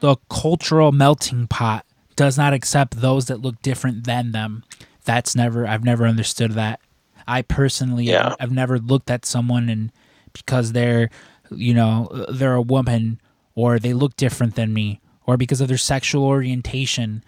the 0.00 0.16
cultural 0.28 0.92
melting 0.92 1.46
pot 1.46 1.86
does 2.16 2.36
not 2.36 2.52
accept 2.52 3.00
those 3.00 3.26
that 3.26 3.40
look 3.40 3.60
different 3.62 4.04
than 4.04 4.32
them. 4.32 4.64
That's 5.04 5.34
never 5.34 5.66
I've 5.66 5.84
never 5.84 6.06
understood 6.06 6.52
that 6.52 6.80
I 7.28 7.42
personally 7.42 8.04
Yeah. 8.06 8.34
I've 8.40 8.50
never 8.50 8.78
looked 8.78 9.10
at 9.10 9.24
someone 9.26 9.68
and 9.68 9.92
because 10.32 10.72
they're 10.72 11.10
you 11.50 11.74
know 11.74 12.08
they're 12.30 12.54
a 12.54 12.62
woman 12.62 13.20
or 13.54 13.78
they 13.78 13.92
look 13.92 14.16
different 14.16 14.54
than 14.56 14.72
me 14.72 15.00
or 15.26 15.36
because 15.36 15.60
of 15.60 15.68
their 15.68 15.76
sexual 15.78 16.24
orientation 16.24 17.22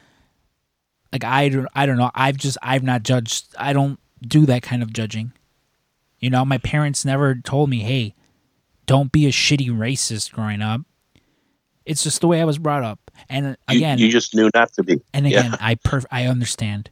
like 1.13 1.25
I 1.25 1.49
don't 1.51 1.69
I 1.75 1.87
don't 1.87 1.97
know 1.99 2.11
I've 2.15 2.37
just 2.37 2.57
I've 2.63 2.83
not 2.83 3.03
judged 3.03 3.55
I 3.59 3.73
don't 3.73 3.99
do 4.27 4.47
that 4.47 4.63
kind 4.63 4.83
of 4.83 4.93
judging 4.93 5.33
you 6.19 6.31
know 6.31 6.45
my 6.45 6.59
parents 6.59 7.05
never 7.05 7.35
told 7.35 7.71
me 7.71 7.81
hey 7.81 8.15
don't 8.87 9.13
be 9.13 9.27
a 9.27 9.31
shitty 9.31 9.69
racist 9.71 10.33
growing 10.33 10.63
up 10.63 10.83
it's 11.87 12.03
just 12.05 12.21
the 12.21 12.29
way 12.29 12.41
I 12.41 12.45
was 12.45 12.59
brought 12.59 12.85
up 12.85 13.11
and 13.29 13.57
You- 13.69 13.77
again 13.79 13.99
you, 13.99 14.11
just 14.11 14.35
knew 14.35 14.51
not 14.55 14.73
to 14.75 14.83
be. 14.83 15.01
and 15.13 15.27
again, 15.27 15.51
Yeah. 15.53 15.57
I 15.61 15.75
perf- 15.75 16.07
I 16.11 16.27
understand. 16.27 16.91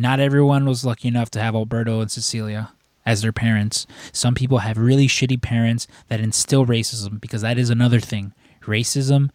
Not 0.00 0.20
everyone 0.20 0.64
was 0.64 0.84
lucky 0.84 1.08
enough 1.08 1.28
to 1.32 1.40
have 1.40 1.56
Alberto 1.56 2.00
and 2.00 2.08
Cecilia 2.08 2.70
as 3.04 3.20
their 3.20 3.32
parents. 3.32 3.84
Some 4.12 4.36
people 4.36 4.58
have 4.58 4.78
really 4.78 5.08
shitty 5.08 5.42
parents 5.42 5.88
that 6.06 6.20
instill 6.20 6.64
racism 6.64 7.20
because 7.20 7.42
that 7.42 7.58
is 7.58 7.68
another 7.68 7.98
thing. 7.98 8.32
Racism, 8.62 9.30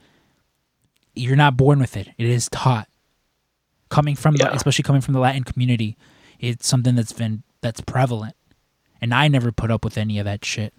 you're 1.13 1.35
not 1.35 1.57
born 1.57 1.79
with 1.79 1.97
it. 1.97 2.07
It 2.17 2.27
is 2.27 2.47
taught. 2.49 2.87
Coming 3.89 4.15
from 4.15 4.37
the, 4.37 4.51
especially 4.53 4.83
coming 4.83 5.01
from 5.01 5.13
the 5.13 5.19
Latin 5.19 5.43
community, 5.43 5.97
it's 6.39 6.65
something 6.65 6.95
that's 6.95 7.11
been 7.11 7.43
that's 7.59 7.81
prevalent. 7.81 8.35
And 9.01 9.13
I 9.13 9.27
never 9.27 9.51
put 9.51 9.69
up 9.69 9.83
with 9.83 9.97
any 9.97 10.17
of 10.17 10.23
that 10.23 10.45
shit. 10.45 10.73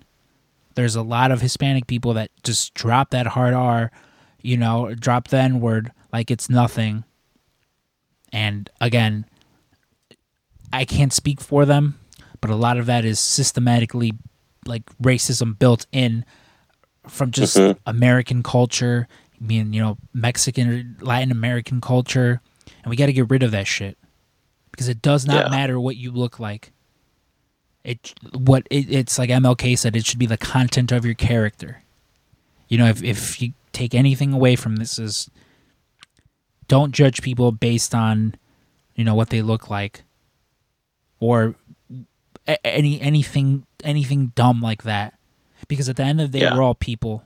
There's 0.76 0.97
a 0.97 1.03
lot 1.03 1.30
of 1.30 1.43
Hispanic 1.43 1.87
people 1.87 2.14
that 2.14 2.30
just 2.43 2.72
drop 2.72 3.11
that 3.11 3.26
hard 3.26 3.53
R, 3.53 3.93
you 4.41 4.57
know, 4.57 4.95
drop 4.95 5.28
the 5.28 5.37
N 5.37 5.61
word 5.61 5.93
like 6.11 6.30
it's 6.30 6.49
nothing. 6.49 7.05
And 8.32 8.70
again, 8.80 9.26
I 10.74 10.84
can't 10.84 11.12
speak 11.12 11.40
for 11.40 11.64
them, 11.64 11.98
but 12.40 12.50
a 12.50 12.56
lot 12.56 12.76
of 12.78 12.86
that 12.86 13.04
is 13.04 13.18
systematically 13.18 14.12
like 14.66 14.82
racism 15.02 15.58
built 15.58 15.86
in 15.92 16.24
from 17.08 17.30
just 17.30 17.56
Mhm. 17.56 17.78
American 17.86 18.42
culture, 18.42 19.06
I 19.40 19.44
mean, 19.44 19.72
you 19.72 19.80
know, 19.82 19.98
Mexican 20.12 20.68
or 20.70 21.04
Latin 21.04 21.30
American 21.30 21.80
culture, 21.80 22.40
and 22.82 22.90
we 22.90 22.96
got 22.96 23.06
to 23.06 23.12
get 23.12 23.28
rid 23.30 23.42
of 23.42 23.50
that 23.50 23.66
shit 23.66 23.98
because 24.70 24.88
it 24.88 25.02
does 25.02 25.26
not 25.26 25.46
Yeah. 25.46 25.50
matter 25.50 25.78
what 25.78 25.96
you 25.96 26.10
look 26.10 26.40
like. 26.40 26.72
It 27.84 28.14
what 28.32 28.66
it, 28.70 28.90
it's 28.90 29.18
like 29.18 29.28
MLK 29.28 29.76
said. 29.76 29.94
It 29.94 30.06
should 30.06 30.18
be 30.18 30.24
the 30.26 30.38
content 30.38 30.90
of 30.92 31.04
your 31.04 31.14
character. 31.14 31.82
You 32.68 32.78
know, 32.78 32.86
if 32.86 33.02
if 33.02 33.42
you 33.42 33.52
take 33.72 33.94
anything 33.94 34.32
away 34.32 34.56
from 34.56 34.76
this 34.76 34.98
is 34.98 35.28
don't 36.68 36.92
judge 36.92 37.20
people 37.20 37.52
based 37.52 37.94
on 37.94 38.34
you 38.94 39.04
know 39.04 39.14
what 39.14 39.28
they 39.28 39.42
look 39.42 39.68
like 39.68 40.03
or 41.24 41.54
any 42.64 43.00
anything 43.00 43.64
anything 43.82 44.32
dumb 44.34 44.60
like 44.60 44.82
that 44.82 45.14
because 45.68 45.88
at 45.88 45.96
the 45.96 46.02
end 46.02 46.20
of 46.20 46.30
the 46.32 46.38
day 46.40 46.44
Yeah. 46.44 46.54
we're 46.54 46.62
all 46.62 46.74
people 46.74 47.22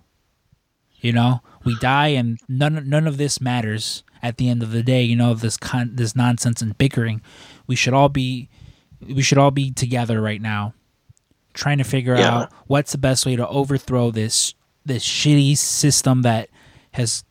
you 1.01 1.12
know 1.12 1.40
we 1.64 1.76
die 1.80 2.09
and 2.09 2.38
none 2.49 2.88
none 2.88 3.07
of 3.09 3.16
this 3.16 3.40
matters 3.40 4.05
at 4.22 4.36
the 4.36 4.49
end 4.49 4.62
of 4.62 4.70
the 4.70 4.82
day 4.84 5.03
you 5.03 5.16
know 5.16 5.34
this 5.34 5.57
con- 5.57 5.96
this 5.96 6.14
nonsense 6.14 6.62
and 6.62 6.78
bickering 6.78 7.20
we 7.66 7.74
should 7.74 7.92
all 7.94 8.09
be 8.09 8.49
we 9.01 9.22
should 9.22 9.38
all 9.38 9.51
be 9.51 9.72
together 9.72 10.20
right 10.20 10.40
now 10.40 10.72
trying 11.55 11.78
to 11.78 11.84
figure 11.84 12.16
Yeah. 12.16 12.28
out 12.42 12.53
what's 12.68 12.92
the 12.92 12.99
best 12.99 13.26
way 13.26 13.34
to 13.34 13.49
overthrow 13.49 14.12
this 14.12 14.55
this 14.86 15.05
shitty 15.05 15.57
system 15.57 16.22
that 16.22 16.49
has 16.92 17.24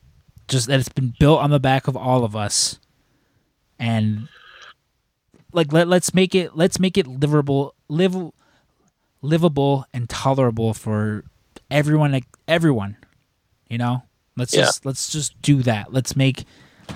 just 0.50 0.68
that 0.68 0.80
it's 0.82 0.90
been 0.90 1.14
built 1.20 1.40
on 1.40 1.50
the 1.52 1.60
back 1.62 1.88
of 1.88 1.96
all 1.96 2.26
of 2.26 2.36
us 2.36 2.80
and 3.80 4.28
like 5.54 5.72
let, 5.74 5.88
let's 5.88 6.14
make 6.14 6.36
it 6.36 6.56
let's 6.56 6.80
make 6.80 6.98
it 6.98 7.08
livable 7.08 7.74
live 7.88 8.16
livable 9.22 9.86
and 9.94 10.10
tolerable 10.10 10.74
for 10.74 11.24
everyone 11.72 12.12
like, 12.12 12.26
everyone 12.48 12.98
you 13.70 13.78
know 13.78 14.04
let's 14.36 14.54
Yeah. 14.54 14.62
just 14.62 14.86
let's 14.86 15.10
just 15.12 15.42
do 15.42 15.62
that 15.64 15.92
let's 15.94 16.16
make 16.16 16.46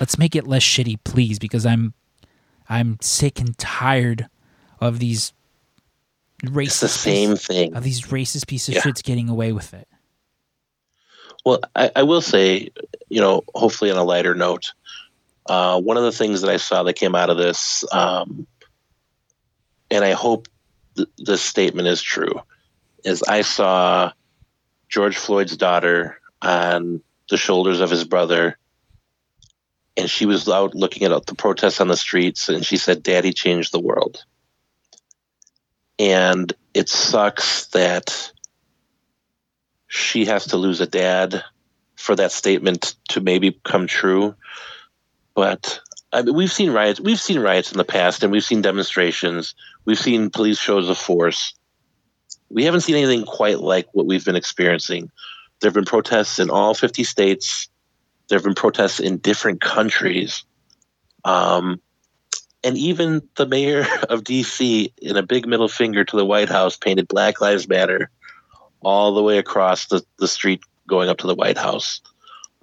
let's 0.00 0.18
make 0.18 0.34
it 0.36 0.46
less 0.46 0.62
shitty 0.62 0.98
please 1.04 1.38
because 1.38 1.66
i'm 1.66 1.92
i'm 2.68 2.96
sick 3.00 3.40
and 3.40 3.56
tired 3.58 4.28
of 4.80 4.98
these 4.98 5.32
racist 6.44 6.66
It's 6.66 6.80
the 6.80 6.88
same 6.88 7.36
thing. 7.36 7.74
of 7.76 7.82
these 7.84 8.02
racist 8.06 8.46
piece 8.46 8.68
of 8.68 8.74
Yeah. 8.74 8.82
shits 8.82 9.02
getting 9.02 9.28
away 9.28 9.52
with 9.52 9.74
it 9.74 9.88
Well, 11.44 11.60
I, 11.74 11.90
I 11.96 12.02
will 12.04 12.20
say, 12.20 12.70
you 13.08 13.20
know, 13.20 13.42
hopefully 13.54 13.90
on 13.90 13.98
a 13.98 14.04
lighter 14.04 14.34
note, 14.34 14.72
uh, 15.46 15.80
one 15.80 15.96
of 15.96 16.04
the 16.04 16.12
things 16.12 16.42
that 16.42 16.50
I 16.50 16.56
saw 16.56 16.82
that 16.84 16.94
came 16.94 17.14
out 17.14 17.30
of 17.30 17.36
this, 17.36 17.84
um, 17.92 18.46
and 19.90 20.04
I 20.04 20.12
hope 20.12 20.48
th- 20.96 21.08
this 21.18 21.42
statement 21.42 21.88
is 21.88 22.00
true, 22.00 22.40
is 23.04 23.22
I 23.22 23.42
saw 23.42 24.12
George 24.88 25.16
Floyd's 25.16 25.56
daughter 25.56 26.20
on 26.40 27.02
the 27.30 27.36
shoulders 27.36 27.80
of 27.80 27.90
his 27.90 28.04
brother, 28.04 28.58
and 29.96 30.08
she 30.08 30.26
was 30.26 30.48
out 30.48 30.74
looking 30.74 31.04
at 31.04 31.26
the 31.26 31.34
protests 31.34 31.80
on 31.80 31.88
the 31.88 31.96
streets, 31.96 32.48
and 32.48 32.64
she 32.64 32.76
said, 32.76 33.02
"Daddy 33.02 33.32
changed 33.32 33.72
the 33.72 33.80
world." 33.80 34.24
And 35.98 36.52
it 36.74 36.88
sucks 36.88 37.66
that 37.68 38.32
she 39.86 40.24
has 40.24 40.46
to 40.46 40.56
lose 40.56 40.80
a 40.80 40.86
dad 40.86 41.44
for 41.96 42.16
that 42.16 42.32
statement 42.32 42.94
to 43.10 43.20
maybe 43.20 43.60
come 43.64 43.86
true. 43.86 44.34
But 45.34 45.80
I 46.12 46.22
mean, 46.22 46.34
we've 46.34 46.52
seen 46.52 46.72
riots. 46.72 47.00
We've 47.00 47.20
seen 47.20 47.40
riots 47.40 47.72
in 47.72 47.78
the 47.78 47.84
past, 47.84 48.22
and 48.22 48.30
we've 48.30 48.44
seen 48.44 48.62
demonstrations. 48.62 49.54
We've 49.84 49.98
seen 49.98 50.30
police 50.30 50.58
shows 50.58 50.88
of 50.88 50.98
force. 50.98 51.54
We 52.50 52.64
haven't 52.64 52.82
seen 52.82 52.96
anything 52.96 53.24
quite 53.24 53.60
like 53.60 53.88
what 53.92 54.06
we've 54.06 54.24
been 54.24 54.36
experiencing. 54.36 55.10
There 55.60 55.68
have 55.68 55.74
been 55.74 55.84
protests 55.84 56.38
in 56.38 56.50
all 56.50 56.74
50 56.74 57.04
states. 57.04 57.68
There 58.28 58.36
have 58.36 58.44
been 58.44 58.54
protests 58.54 59.00
in 59.00 59.18
different 59.18 59.60
countries. 59.60 60.44
Um, 61.24 61.80
and 62.64 62.76
even 62.76 63.22
the 63.36 63.46
mayor 63.46 63.80
of 64.08 64.24
DC, 64.24 64.92
in 65.00 65.16
a 65.16 65.22
big 65.22 65.46
middle 65.46 65.68
finger 65.68 66.04
to 66.04 66.16
the 66.16 66.26
White 66.26 66.48
House, 66.48 66.76
painted 66.76 67.08
Black 67.08 67.40
Lives 67.40 67.68
Matter 67.68 68.10
all 68.80 69.14
the 69.14 69.22
way 69.22 69.38
across 69.38 69.86
the, 69.86 70.04
the 70.18 70.28
street 70.28 70.60
going 70.86 71.08
up 71.08 71.18
to 71.18 71.26
the 71.26 71.34
White 71.34 71.58
House. 71.58 72.00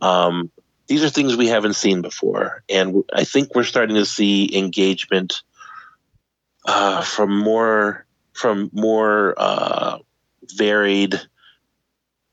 Um, 0.01 0.51
these 0.89 1.03
are 1.03 1.09
things 1.09 1.37
we 1.37 1.47
haven't 1.47 1.75
seen 1.75 2.01
before, 2.01 2.63
and 2.67 3.03
I 3.13 3.23
think 3.23 3.53
we're 3.53 3.63
starting 3.63 3.95
to 3.95 4.05
see 4.05 4.57
engagement 4.57 5.43
uh, 6.65 7.01
from 7.03 7.37
more 7.37 8.05
from 8.33 8.71
more 8.73 9.35
uh, 9.37 9.99
varied 10.55 11.21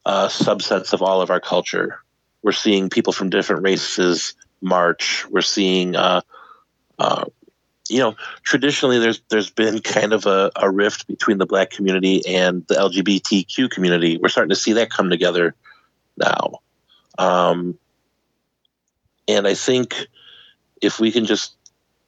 uh, 0.07 0.29
subsets 0.29 0.95
of 0.95 1.03
all 1.03 1.21
of 1.21 1.31
our 1.31 1.41
culture. 1.41 2.01
We're 2.43 2.53
seeing 2.53 2.89
people 2.89 3.13
from 3.13 3.29
different 3.29 3.63
races 3.63 4.35
march. 4.63 5.27
We're 5.29 5.43
seeing, 5.43 5.95
uh, 5.95 6.23
uh, 6.99 7.27
you 7.91 7.99
know, 7.99 8.15
traditionally 8.43 8.99
there's 8.99 9.21
there's 9.29 9.51
been 9.51 9.81
kind 9.81 10.15
of 10.15 10.25
a, 10.25 10.51
a 10.57 10.71
rift 10.71 11.07
between 11.07 11.37
the 11.37 11.47
black 11.47 11.69
community 11.69 12.23
and 12.27 12.67
the 12.69 12.77
LGBTQ 12.77 13.71
community. 13.71 14.17
We're 14.17 14.31
starting 14.31 14.49
to 14.51 14.57
see 14.57 14.73
that 14.75 14.91
come 14.91 15.11
together 15.11 15.55
now. 16.17 16.61
Um, 17.19 17.79
and 19.29 19.47
I 19.47 19.55
think 19.55 20.07
if 20.81 21.01
we 21.01 21.13
can 21.13 21.25
just 21.25 21.55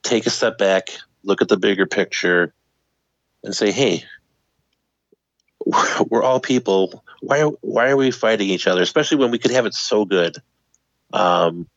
take 0.03 0.25
a 0.25 0.29
step 0.29 0.57
back, 0.57 0.89
look 1.23 1.41
at 1.41 1.47
the 1.47 1.57
bigger 1.57 1.85
picture, 1.85 2.53
and 3.43 3.55
say, 3.55 3.71
hey, 3.71 4.03
we're 6.09 6.23
all 6.23 6.39
people. 6.39 7.03
Why 7.21 7.41
why 7.61 7.89
are 7.89 7.97
we 7.97 8.11
fighting 8.11 8.49
each 8.49 8.67
other? 8.67 8.81
Especially 8.81 9.17
when 9.17 9.31
we 9.31 9.39
could 9.39 9.51
have 9.51 9.65
it 9.65 9.73
so 9.73 10.05
good. 10.05 10.37
Um, 11.11 11.67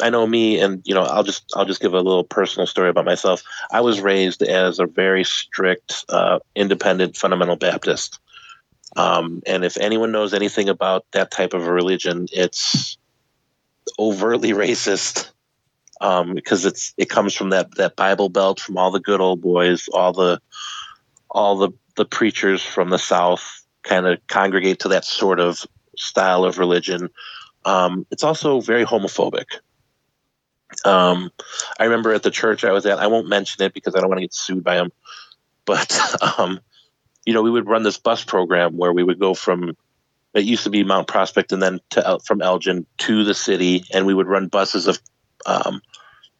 I 0.00 0.10
know 0.10 0.26
me, 0.26 0.58
and 0.58 0.82
you 0.84 0.94
know, 0.94 1.02
I'll 1.02 1.22
just 1.22 1.44
I'll 1.54 1.66
just 1.66 1.82
give 1.82 1.92
a 1.92 2.00
little 2.00 2.24
personal 2.24 2.66
story 2.66 2.88
about 2.88 3.04
myself. 3.04 3.42
I 3.70 3.82
was 3.82 4.00
raised 4.00 4.42
as 4.42 4.78
a 4.78 4.86
very 4.86 5.24
strict, 5.24 6.04
uh, 6.08 6.38
independent, 6.54 7.16
fundamental 7.16 7.56
Baptist. 7.56 8.18
Um, 8.96 9.42
and 9.46 9.64
if 9.64 9.76
anyone 9.76 10.10
knows 10.10 10.34
anything 10.34 10.68
about 10.68 11.04
that 11.12 11.30
type 11.30 11.54
of 11.54 11.66
a 11.66 11.72
religion, 11.72 12.26
it's 12.32 12.98
overtly 14.00 14.52
racist 14.52 15.30
um, 16.00 16.34
because 16.34 16.64
it's 16.64 16.94
it 16.96 17.10
comes 17.10 17.34
from 17.34 17.50
that 17.50 17.76
that 17.76 17.94
Bible 17.94 18.30
belt 18.30 18.58
from 18.58 18.78
all 18.78 18.90
the 18.90 19.00
good 19.00 19.20
old 19.20 19.42
boys, 19.42 19.88
all 19.92 20.12
the 20.12 20.40
all 21.30 21.56
the 21.56 21.70
the 21.96 22.06
preachers 22.06 22.62
from 22.62 22.88
the 22.88 22.98
South 22.98 23.62
kind 23.82 24.06
of 24.06 24.18
congregate 24.26 24.80
to 24.80 24.88
that 24.88 25.04
sort 25.04 25.38
of 25.38 25.66
style 25.96 26.44
of 26.44 26.58
religion. 26.58 27.10
Um, 27.66 28.06
it's 28.10 28.24
also 28.24 28.60
very 28.60 28.84
homophobic. 28.84 29.44
Um, 30.84 31.30
I 31.78 31.84
remember 31.84 32.14
at 32.14 32.22
the 32.22 32.30
church 32.30 32.64
I 32.64 32.72
was 32.72 32.86
at, 32.86 32.98
I 32.98 33.08
won't 33.08 33.28
mention 33.28 33.62
it 33.62 33.74
because 33.74 33.94
I 33.94 34.00
don't 34.00 34.08
want 34.08 34.18
to 34.18 34.24
get 34.24 34.32
sued 34.32 34.64
by 34.64 34.76
them, 34.76 34.92
but 35.66 35.98
um, 36.38 36.60
you 37.26 37.34
know, 37.34 37.42
we 37.42 37.50
would 37.50 37.66
run 37.66 37.82
this 37.82 37.98
bus 37.98 38.24
program 38.24 38.76
where 38.76 38.92
we 38.92 39.02
would 39.02 39.18
go 39.18 39.34
from 39.34 39.76
it 40.34 40.44
used 40.44 40.64
to 40.64 40.70
be 40.70 40.84
Mount 40.84 41.08
Prospect 41.08 41.52
and 41.52 41.62
then 41.62 41.80
to, 41.90 42.18
from 42.24 42.42
Elgin 42.42 42.86
to 42.98 43.24
the 43.24 43.34
city, 43.34 43.84
and 43.92 44.06
we 44.06 44.14
would 44.14 44.28
run 44.28 44.48
buses 44.48 44.86
of 44.86 44.98
um, 45.46 45.80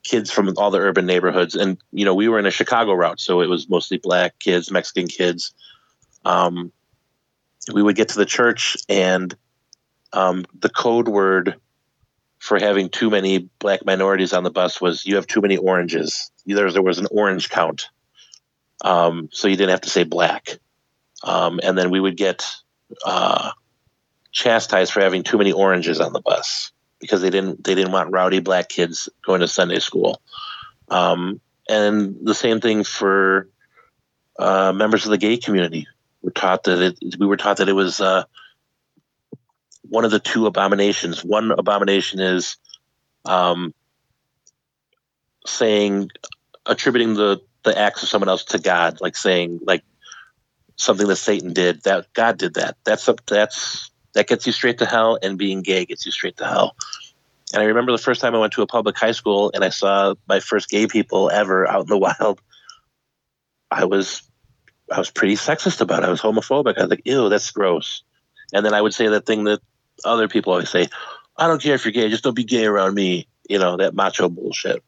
kids 0.04 0.30
from 0.30 0.52
all 0.56 0.70
the 0.70 0.78
urban 0.78 1.06
neighborhoods. 1.06 1.54
And 1.54 1.78
you 1.92 2.04
know, 2.04 2.14
we 2.14 2.28
were 2.28 2.38
in 2.38 2.46
a 2.46 2.50
Chicago 2.50 2.92
route, 2.92 3.20
so 3.20 3.40
it 3.40 3.48
was 3.48 3.68
mostly 3.68 3.98
black 3.98 4.38
kids, 4.38 4.70
Mexican 4.70 5.08
kids. 5.08 5.52
Um, 6.24 6.72
we 7.72 7.82
would 7.82 7.96
get 7.96 8.10
to 8.10 8.18
the 8.18 8.26
church, 8.26 8.76
and 8.88 9.34
um, 10.12 10.44
the 10.58 10.70
code 10.70 11.08
word 11.08 11.56
for 12.38 12.58
having 12.58 12.88
too 12.88 13.10
many 13.10 13.50
black 13.58 13.84
minorities 13.84 14.32
on 14.32 14.44
the 14.44 14.50
bus 14.50 14.80
was 14.80 15.04
you 15.04 15.16
have 15.16 15.26
too 15.26 15.40
many 15.40 15.56
oranges. 15.56 16.30
Either 16.46 16.70
there 16.70 16.82
was 16.82 16.98
an 16.98 17.06
orange 17.10 17.50
count, 17.50 17.88
um, 18.82 19.28
so 19.32 19.48
you 19.48 19.56
didn't 19.56 19.70
have 19.70 19.82
to 19.82 19.90
say 19.90 20.04
black. 20.04 20.58
Um, 21.22 21.60
and 21.62 21.76
then 21.76 21.90
we 21.90 22.00
would 22.00 22.16
get 22.16 22.46
uh, 23.04 23.50
chastised 24.32 24.92
for 24.92 25.00
having 25.00 25.22
too 25.22 25.38
many 25.38 25.52
oranges 25.52 26.00
on 26.00 26.12
the 26.12 26.20
bus 26.20 26.72
because 27.00 27.22
they 27.22 27.30
didn't 27.30 27.64
they 27.64 27.74
didn't 27.74 27.92
want 27.92 28.12
rowdy 28.12 28.40
black 28.40 28.68
kids 28.68 29.08
going 29.24 29.40
to 29.40 29.48
Sunday 29.48 29.78
school. 29.78 30.20
Um, 30.88 31.40
and 31.68 32.16
the 32.22 32.34
same 32.34 32.60
thing 32.60 32.84
for 32.84 33.48
uh, 34.38 34.72
members 34.72 35.04
of 35.04 35.10
the 35.10 35.18
gay 35.18 35.36
community. 35.36 35.86
We're 36.22 36.30
taught 36.30 36.64
that 36.64 36.80
it, 36.80 37.16
we 37.18 37.26
were 37.26 37.36
taught 37.36 37.58
that 37.58 37.68
it 37.68 37.74
was 37.74 38.00
uh, 38.00 38.24
one 39.82 40.04
of 40.04 40.10
the 40.10 40.20
two 40.20 40.46
abominations. 40.46 41.24
One 41.24 41.50
abomination 41.50 42.20
is 42.20 42.56
um, 43.24 43.72
saying 45.46 46.10
attributing 46.66 47.14
the 47.14 47.40
the 47.62 47.78
acts 47.78 48.02
of 48.02 48.08
someone 48.08 48.28
else 48.28 48.44
to 48.44 48.58
God, 48.58 49.00
like 49.00 49.16
saying 49.16 49.60
like 49.62 49.82
something 50.76 51.06
that 51.06 51.16
Satan 51.16 51.52
did. 51.52 51.82
That 51.84 52.12
God 52.12 52.38
did 52.38 52.54
that. 52.54 52.76
That's 52.84 53.08
a, 53.08 53.16
that's 53.26 53.89
that 54.14 54.26
gets 54.26 54.46
you 54.46 54.52
straight 54.52 54.78
to 54.78 54.86
hell, 54.86 55.18
and 55.22 55.38
being 55.38 55.62
gay 55.62 55.84
gets 55.84 56.06
you 56.06 56.12
straight 56.12 56.36
to 56.38 56.46
hell. 56.46 56.76
And 57.52 57.62
I 57.62 57.66
remember 57.66 57.92
the 57.92 57.98
first 57.98 58.20
time 58.20 58.34
I 58.34 58.38
went 58.38 58.52
to 58.54 58.62
a 58.62 58.66
public 58.66 58.96
high 58.96 59.12
school 59.12 59.50
and 59.54 59.64
I 59.64 59.70
saw 59.70 60.14
my 60.28 60.40
first 60.40 60.68
gay 60.68 60.86
people 60.86 61.30
ever 61.30 61.68
out 61.68 61.82
in 61.82 61.86
the 61.88 61.98
wild. 62.20 62.40
I 63.70 63.84
was 63.84 64.22
I 64.90 64.98
was 64.98 65.10
pretty 65.10 65.34
sexist 65.34 65.80
about 65.80 66.02
it. 66.02 66.06
I 66.06 66.10
was 66.10 66.20
homophobic. 66.20 66.76
I 66.76 66.82
was 66.82 66.90
like, 66.90 67.02
ew, 67.04 67.28
that's 67.28 67.50
gross. 67.50 68.02
And 68.52 68.66
then 68.66 68.74
I 68.74 68.80
would 68.80 68.94
say 68.94 69.08
that 69.08 69.26
thing 69.26 69.44
that 69.44 69.60
other 70.04 70.26
people 70.26 70.52
always 70.52 70.70
say, 70.70 70.88
I 71.36 71.46
don't 71.46 71.62
care 71.62 71.74
if 71.74 71.84
you're 71.84 71.92
gay, 71.92 72.08
just 72.08 72.24
don't 72.24 72.34
be 72.34 72.44
gay 72.44 72.64
around 72.64 72.94
me. 72.94 73.28
You 73.48 73.58
know, 73.58 73.76
that 73.76 73.94
macho 73.94 74.28
bullshit. 74.28 74.82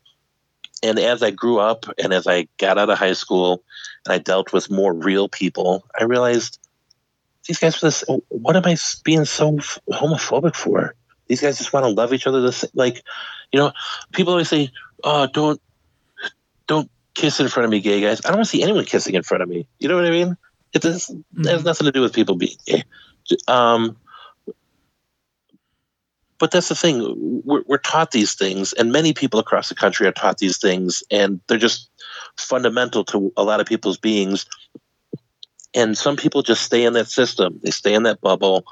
And 0.83 0.99
as 0.99 1.23
I 1.23 1.31
grew 1.31 1.61
up 1.61 1.87
and 2.03 2.13
as 2.13 2.27
I 2.27 2.49
got 2.59 2.79
out 2.79 2.91
of 2.91 2.99
high 2.99 3.13
school 3.13 3.63
and 4.05 4.13
I 4.13 4.19
dealt 4.19 4.53
with 4.53 4.71
more 4.71 4.93
real 4.93 5.29
people, 5.29 5.85
I 5.99 6.05
realized 6.05 6.59
these 7.47 7.59
guys 7.59 7.81
this 7.81 8.05
what 8.29 8.57
am 8.57 8.65
I 8.65 8.77
being 9.05 9.25
so 9.25 9.59
homophobic 9.91 10.55
for? 10.55 10.95
These 11.29 11.41
guys 11.41 11.59
just 11.59 11.73
want 11.73 11.85
to 11.85 11.91
love 11.91 12.13
each 12.13 12.27
other 12.27 12.41
the 12.41 12.53
same 12.53 12.71
like 12.75 13.03
you 13.53 13.61
know, 13.61 13.73
people 14.13 14.33
always 14.33 14.49
say, 14.49 14.71
Oh, 15.05 15.27
don't 15.27 15.61
don't 16.67 16.91
kiss 17.15 17.41
in 17.41 17.49
front 17.49 17.65
of 17.65 17.71
me, 17.71 17.81
gay 17.81 18.01
guys. 18.01 18.21
I 18.25 18.29
don't 18.29 18.39
want 18.39 18.47
to 18.47 18.51
see 18.51 18.63
anyone 18.63 18.85
kissing 18.85 19.15
in 19.15 19.23
front 19.23 19.43
of 19.43 19.49
me. 19.49 19.67
You 19.79 19.89
know 19.89 19.97
what 19.97 20.07
I 20.07 20.11
mean? 20.11 20.37
It 20.73 20.83
has, 20.85 21.07
mm-hmm. 21.07 21.47
it 21.47 21.51
has 21.51 21.65
nothing 21.65 21.85
to 21.85 21.93
do 21.93 22.01
with 22.01 22.15
people 22.15 22.37
being 22.37 22.57
gay. 22.67 22.85
Um, 23.47 23.97
but 26.39 26.51
that's 26.51 26.69
the 26.69 26.75
thing 26.75 27.43
we're, 27.45 27.63
we're, 27.67 27.79
taught 27.79 28.11
these 28.11 28.35
things 28.35 28.73
and 28.73 28.91
many 28.91 29.13
people 29.13 29.39
across 29.39 29.69
the 29.69 29.77
country 29.77 30.09
are 30.09 30.13
taught 30.13 30.39
these 30.39 30.59
things 30.59 31.03
and 31.09 31.41
they're 31.47 31.57
just 31.57 31.89
fundamental 32.37 33.05
to 33.05 33.33
a 33.37 33.45
lot 33.45 33.61
of 33.61 33.67
people's 33.67 33.97
beings 33.97 34.45
and 35.75 35.97
some 35.97 36.17
people 36.17 36.43
just 36.43 36.63
stay 36.63 36.85
in 36.85 36.93
that 36.95 37.09
system. 37.09 37.61
They 37.63 37.71
stay 37.71 37.95
in 37.95 38.03
that 38.05 38.21
bubble 38.21 38.65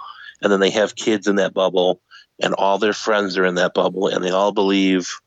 and 0.43 0.53
then 0.53 0.61
they 0.61 0.70
have 0.70 0.95
kids 0.95 1.27
in 1.27 1.37
that 1.37 1.55
bubble 1.55 2.01
and 2.43 2.55
all 2.55 2.79
their 2.79 2.93
friends 2.93 3.37
are 3.39 3.45
in 3.45 3.57
that 3.57 3.74
bubble 3.74 4.09
and 4.09 4.24
they 4.24 4.31
all 4.31 4.53
believe 4.53 5.20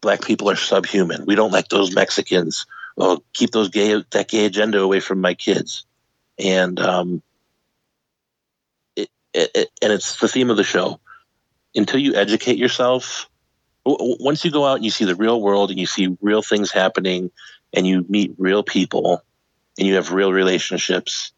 black 0.00 0.22
people 0.22 0.50
are 0.50 0.56
subhuman. 0.56 1.24
We 1.26 1.34
don't 1.34 1.52
like 1.52 1.68
those 1.68 1.94
mexicans. 1.94 2.66
Oh 2.98 3.22
keep 3.34 3.50
those 3.50 3.68
gay 3.68 4.02
that 4.10 4.28
gay 4.28 4.46
agenda 4.46 4.80
away 4.80 5.00
from 5.00 5.20
my 5.20 5.34
kids. 5.34 5.84
And 6.38 6.80
um 6.80 7.22
it, 8.96 9.10
it, 9.54 9.70
and 9.82 9.92
it's 9.92 10.18
the 10.18 10.28
theme 10.28 10.50
of 10.50 10.56
the 10.56 10.64
show. 10.64 10.98
Until 11.74 12.00
you 12.00 12.14
educate 12.14 12.56
yourself, 12.56 13.28
once 13.84 14.44
you 14.44 14.50
go 14.50 14.64
out 14.64 14.76
and 14.76 14.84
you 14.84 14.90
see 14.90 15.04
the 15.04 15.14
real 15.14 15.42
world 15.42 15.70
and 15.70 15.78
you 15.78 15.86
see 15.86 16.16
real 16.22 16.40
things 16.40 16.72
happening 16.72 17.30
and 17.74 17.86
you 17.86 18.06
meet 18.08 18.34
real 18.38 18.62
people 18.62 19.22
and 19.78 19.86
you 19.86 19.94
have 19.94 20.12
real 20.12 20.32
relationships, 20.32 21.32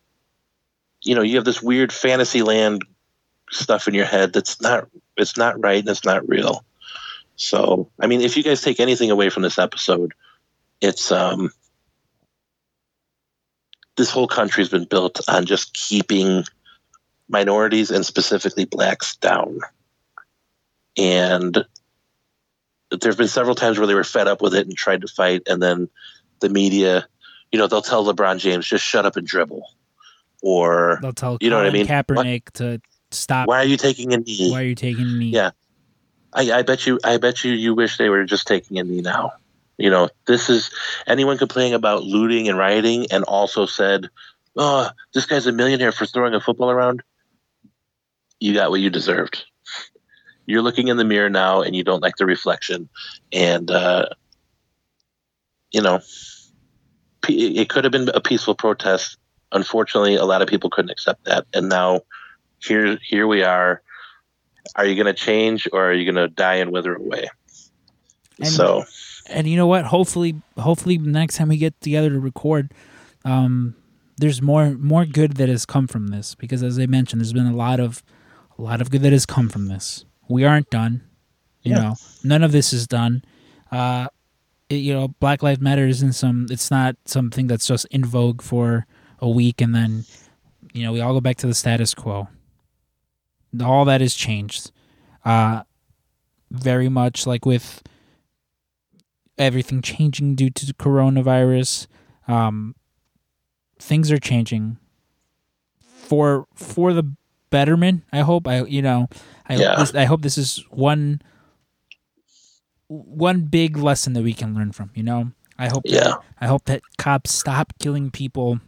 you 1.03 1.15
know, 1.15 1.23
you 1.23 1.37
have 1.37 1.45
this 1.45 1.63
weird 1.63 1.93
fantasy 1.93 2.43
land 2.43 2.83
stuff 3.51 3.89
in 3.89 3.95
your 3.95 4.05
head 4.05 4.33
that's 4.33 4.61
not 4.61 4.89
it's 5.17 5.37
not 5.37 5.61
right 5.63 5.81
and 5.81 5.89
it's 5.89 6.05
not 6.05 6.29
real. 6.29 6.65
So, 7.37 7.89
I 8.01 8.07
mean, 8.07 8.21
if 8.21 8.37
you 8.37 8.43
guys 8.43 8.61
take 8.61 8.81
anything 8.81 9.11
away 9.11 9.31
from 9.31 9.43
this 9.43 9.59
episode, 9.59 10.13
it's 10.81 11.11
um 11.13 11.51
this 13.97 14.11
whole 14.11 14.29
country's 14.29 14.69
been 14.69 14.85
built 14.85 15.21
on 15.29 15.45
just 15.45 15.75
keeping 15.75 16.45
minorities 17.29 17.91
and 17.91 18.07
specifically 18.07 18.65
blacks 18.65 19.17
down. 19.17 19.61
And 20.97 21.65
there 22.91 23.11
have 23.11 23.19
been 23.19 23.29
several 23.29 23.55
times 23.55 23.79
where 23.79 23.87
they 23.87 23.95
were 23.95 24.05
fed 24.05 24.29
up 24.29 24.41
with 24.41 24.55
it 24.55 24.67
and 24.67 24.77
tried 24.77 25.03
to 25.03 25.09
fight, 25.09 25.43
and 25.47 25.63
then 25.63 25.89
the 26.41 26.49
media, 26.49 27.07
you 27.53 27.59
know, 27.59 27.67
they'll 27.67 27.83
tell 27.83 28.05
LeBron 28.05 28.39
James 28.39 28.67
just 28.67 28.85
shut 28.85 29.07
up 29.07 29.17
and 29.17 29.27
dribble, 29.27 29.63
or 30.43 30.99
they'll 31.03 31.13
tell 31.13 31.39
you 31.41 31.51
know 31.51 31.57
Colin 31.57 31.73
what 31.73 31.75
I 31.75 31.79
mean, 31.79 31.87
Kaepernick 31.87 32.45
what? 32.45 32.55
to 32.55 32.81
stop. 33.11 33.49
Why 33.49 33.63
are 33.63 33.67
you 33.67 33.77
taking 33.77 34.13
a 34.13 34.19
knee? 34.19 34.51
Why 34.51 34.63
are 34.63 34.67
you 34.67 34.75
taking 34.75 35.05
a 35.05 35.13
knee? 35.13 35.31
Yeah, 35.31 35.51
I, 36.33 36.53
I 36.53 36.63
bet 36.63 36.87
you, 36.87 36.99
I 37.05 37.17
bet 37.19 37.45
you, 37.45 37.53
you 37.53 37.75
wish 37.75 37.99
they 37.99 38.09
were 38.09 38.25
just 38.25 38.47
taking 38.47 38.79
a 38.79 38.85
knee 38.85 39.01
now. 39.01 39.33
You 39.77 39.91
know, 39.91 40.09
this 40.27 40.51
is 40.51 40.71
anyone 41.07 41.39
complaining 41.39 41.75
about 41.75 42.03
looting 42.05 42.49
and 42.49 42.59
rioting, 42.59 43.07
and 43.11 43.25
also 43.25 43.67
said, 43.67 44.09
"Oh, 44.57 44.91
this 45.15 45.27
guy's 45.27 45.47
a 45.47 45.53
millionaire 45.53 45.93
for 45.93 46.07
throwing 46.07 46.35
a 46.35 46.41
football 46.41 46.71
around." 46.71 47.03
You 48.41 48.55
got 48.55 48.71
what 48.71 48.81
you 48.81 48.91
deserved 48.91 49.45
you're 50.49 50.63
looking 50.63 50.89
in 50.89 50.97
the 50.97 51.05
mirror 51.05 51.29
now 51.29 51.61
and 51.61 51.77
you 51.77 51.85
don't 51.85 52.03
like 52.03 52.17
the 52.17 52.25
reflection 52.25 52.89
and 53.33 53.71
uh, 53.71 54.07
you 55.71 55.83
know 55.83 56.01
it 57.29 57.69
could 57.69 57.85
have 57.85 57.93
been 57.93 58.09
a 58.15 58.21
peaceful 58.21 58.55
protest 58.55 59.17
unfortunately 59.53 60.15
a 60.15 60.25
lot 60.25 60.43
of 60.43 60.49
people 60.49 60.71
couldn't 60.71 60.91
accept 60.91 61.25
that 61.25 61.47
and 61.55 61.69
now 61.69 62.01
here 62.61 62.99
here 63.03 63.27
we 63.27 63.43
are 63.43 63.83
are 64.77 64.85
you 64.87 64.95
going 64.95 65.07
to 65.07 65.15
change 65.15 65.67
or 65.73 65.91
are 65.91 65.93
you 65.95 66.05
going 66.05 66.15
to 66.23 66.29
die 66.29 66.57
and 66.57 66.71
wither 66.71 66.95
away? 66.95 67.27
And- 68.39 68.47
so 68.49 68.85
and 69.31 69.47
you 69.47 69.57
know 69.57 69.67
what? 69.67 69.85
Hopefully, 69.87 70.37
hopefully 70.59 70.97
next 70.99 71.37
time 71.37 71.49
we 71.49 71.57
get 71.59 71.79
together 71.83 72.09
to 72.11 72.19
record, 72.19 72.73
um, 73.25 73.75
there's 74.19 74.41
more 74.43 74.71
more 74.71 75.05
good 75.07 75.33
that 75.35 75.49
has 75.49 75.65
come 75.67 75.87
from 75.87 76.09
this 76.09 76.35
because 76.35 76.63
as 76.63 76.79
I 76.79 76.87
mentioned, 76.87 77.21
there's 77.21 77.33
been 77.33 77.47
a 77.47 77.57
lot 77.57 77.79
of 77.81 78.03
a 78.59 78.63
lot 78.63 78.81
of 78.81 78.91
good 78.91 79.03
that 79.03 79.13
has 79.13 79.25
come 79.27 79.49
from 79.49 79.69
this. 79.69 80.05
We 80.29 80.45
aren't 80.45 80.71
done. 80.71 81.03
You 81.63 81.73
Yeah. 81.75 81.81
know, 81.83 81.95
none 82.23 82.43
of 82.43 82.53
this 82.53 82.73
is 82.73 82.87
done. 82.87 83.23
Uh, 83.73 84.09
you 84.71 84.93
know, 84.93 85.09
Black 85.21 85.43
Lives 85.43 85.61
Matter 85.61 85.87
isn't 85.87 86.13
some. 86.13 86.47
It's 86.51 86.71
not 86.71 86.97
something 87.05 87.47
that's 87.47 87.67
just 87.67 87.87
in 87.91 88.05
vogue 88.05 88.43
for 88.43 88.87
a 89.21 89.29
week 89.29 89.61
and 89.61 89.75
then, 89.75 90.05
you 90.73 90.85
know, 90.85 90.93
we 90.93 91.01
all 91.01 91.13
go 91.15 91.21
back 91.21 91.37
to 91.39 91.47
the 91.47 91.55
status 91.55 91.95
quo. 91.95 92.29
All 93.63 93.85
that 93.87 94.01
has 94.01 94.15
changed. 94.15 94.71
Uh, 95.25 95.63
very 96.51 96.89
much 96.89 97.27
like 97.27 97.45
with 97.45 97.83
everything 99.37 99.83
changing 99.83 100.35
due 100.35 100.51
to 100.51 100.67
coronavirus. 100.75 101.87
Um, 102.27 102.75
things 103.79 104.11
are 104.11 104.19
changing 104.19 104.79
for 105.81 106.47
for 106.55 106.93
the 106.93 107.05
betterment. 107.51 108.05
I 108.13 108.21
hope. 108.21 108.47
I 108.47 108.65
you 108.65 108.83
know. 108.83 109.09
I 109.49 109.57
Yeah. 109.57 109.77
this, 109.77 109.95
I 109.95 110.05
hope 110.05 110.23
this 110.23 110.37
is 110.39 110.65
one 110.71 111.23
one 112.89 113.43
big 113.43 113.77
lesson 113.77 114.13
that 114.15 114.23
we 114.23 114.33
can 114.33 114.55
learn 114.55 114.73
from. 114.73 114.91
You 114.95 115.03
know. 115.03 115.33
I 115.59 115.69
hope. 115.69 115.83
Yeah. 115.85 116.01
That, 116.05 116.19
I 116.41 116.47
hope 116.47 116.65
that 116.67 116.83
cops 116.99 117.33
stop 117.33 117.73
killing 117.79 118.11
people 118.11 118.61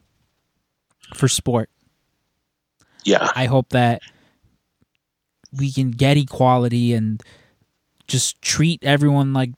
for 1.14 1.28
sport. 1.28 1.70
yeah, 3.04 3.30
I 3.34 3.46
hope 3.46 3.70
that 3.70 4.02
we 5.52 5.72
can 5.72 5.90
get 5.90 6.16
equality 6.16 6.92
and 6.92 7.22
just 8.06 8.40
treat 8.42 8.84
everyone 8.84 9.32
like 9.32 9.50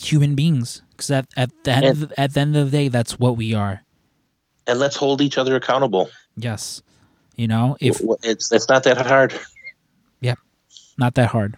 human 0.00 0.34
beings. 0.34 0.82
Because 0.90 1.10
at, 1.10 1.26
at 1.36 1.50
the 1.64 1.72
end 1.72 1.86
of 1.86 2.00
the, 2.00 2.20
at 2.20 2.34
the 2.34 2.40
end 2.40 2.56
of 2.56 2.70
the 2.70 2.76
day, 2.76 2.88
that's 2.88 3.18
what 3.18 3.36
we 3.36 3.54
are. 3.54 3.82
and 4.66 4.78
let's 4.78 4.96
hold 4.96 5.20
each 5.20 5.38
other 5.38 5.56
accountable. 5.56 6.10
Yes, 6.36 6.82
you 7.36 7.48
know, 7.48 7.76
if 7.80 8.00
it's 8.22 8.52
it's 8.52 8.68
not 8.68 8.82
that 8.84 8.98
hard. 8.98 9.32
Yeah 10.20 10.34
not 10.98 11.14
that 11.14 11.30
hard. 11.30 11.56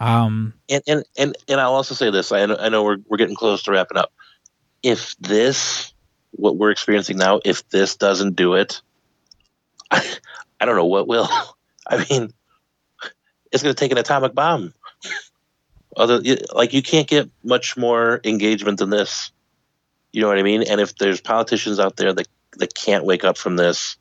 Um, 0.00 0.54
And 0.68 0.82
and 0.86 1.04
and, 1.16 1.36
and 1.48 1.60
I'll 1.60 1.74
also 1.74 1.94
say 1.94 2.10
this. 2.10 2.30
I 2.32 2.46
know, 2.46 2.56
I 2.58 2.68
know 2.68 2.84
we're 2.84 2.98
we're 3.08 3.16
getting 3.16 3.36
close 3.36 3.62
to 3.64 3.72
wrapping 3.72 3.98
up. 3.98 4.12
If 4.82 5.16
this 5.18 5.92
what 6.32 6.56
we're 6.56 6.70
experiencing 6.70 7.18
now, 7.18 7.40
if 7.44 7.68
this 7.68 7.96
doesn't 7.96 8.36
do 8.36 8.54
it, 8.54 8.80
I, 9.90 10.04
I 10.60 10.66
don't 10.66 10.76
know 10.76 10.86
what 10.86 11.08
will. 11.08 11.28
I 11.86 12.04
mean, 12.08 12.32
it's 13.50 13.62
going 13.62 13.74
to 13.74 13.78
take 13.78 13.92
an 13.92 13.98
atomic 13.98 14.34
bomb. 14.34 14.74
Other 15.96 16.20
like 16.54 16.74
you 16.74 16.82
can't 16.82 17.08
get 17.08 17.28
much 17.42 17.76
more 17.76 18.20
engagement 18.22 18.78
than 18.78 18.90
this. 18.90 19.32
You 20.12 20.20
know 20.20 20.28
what 20.28 20.38
I 20.38 20.42
mean? 20.42 20.62
And 20.62 20.80
if 20.80 20.96
there's 20.96 21.20
politicians 21.20 21.80
out 21.80 21.96
there 21.96 22.12
that 22.12 22.28
that 22.58 22.74
can't 22.74 23.04
wake 23.04 23.24
up 23.24 23.36
from 23.36 23.56
this, 23.56 23.96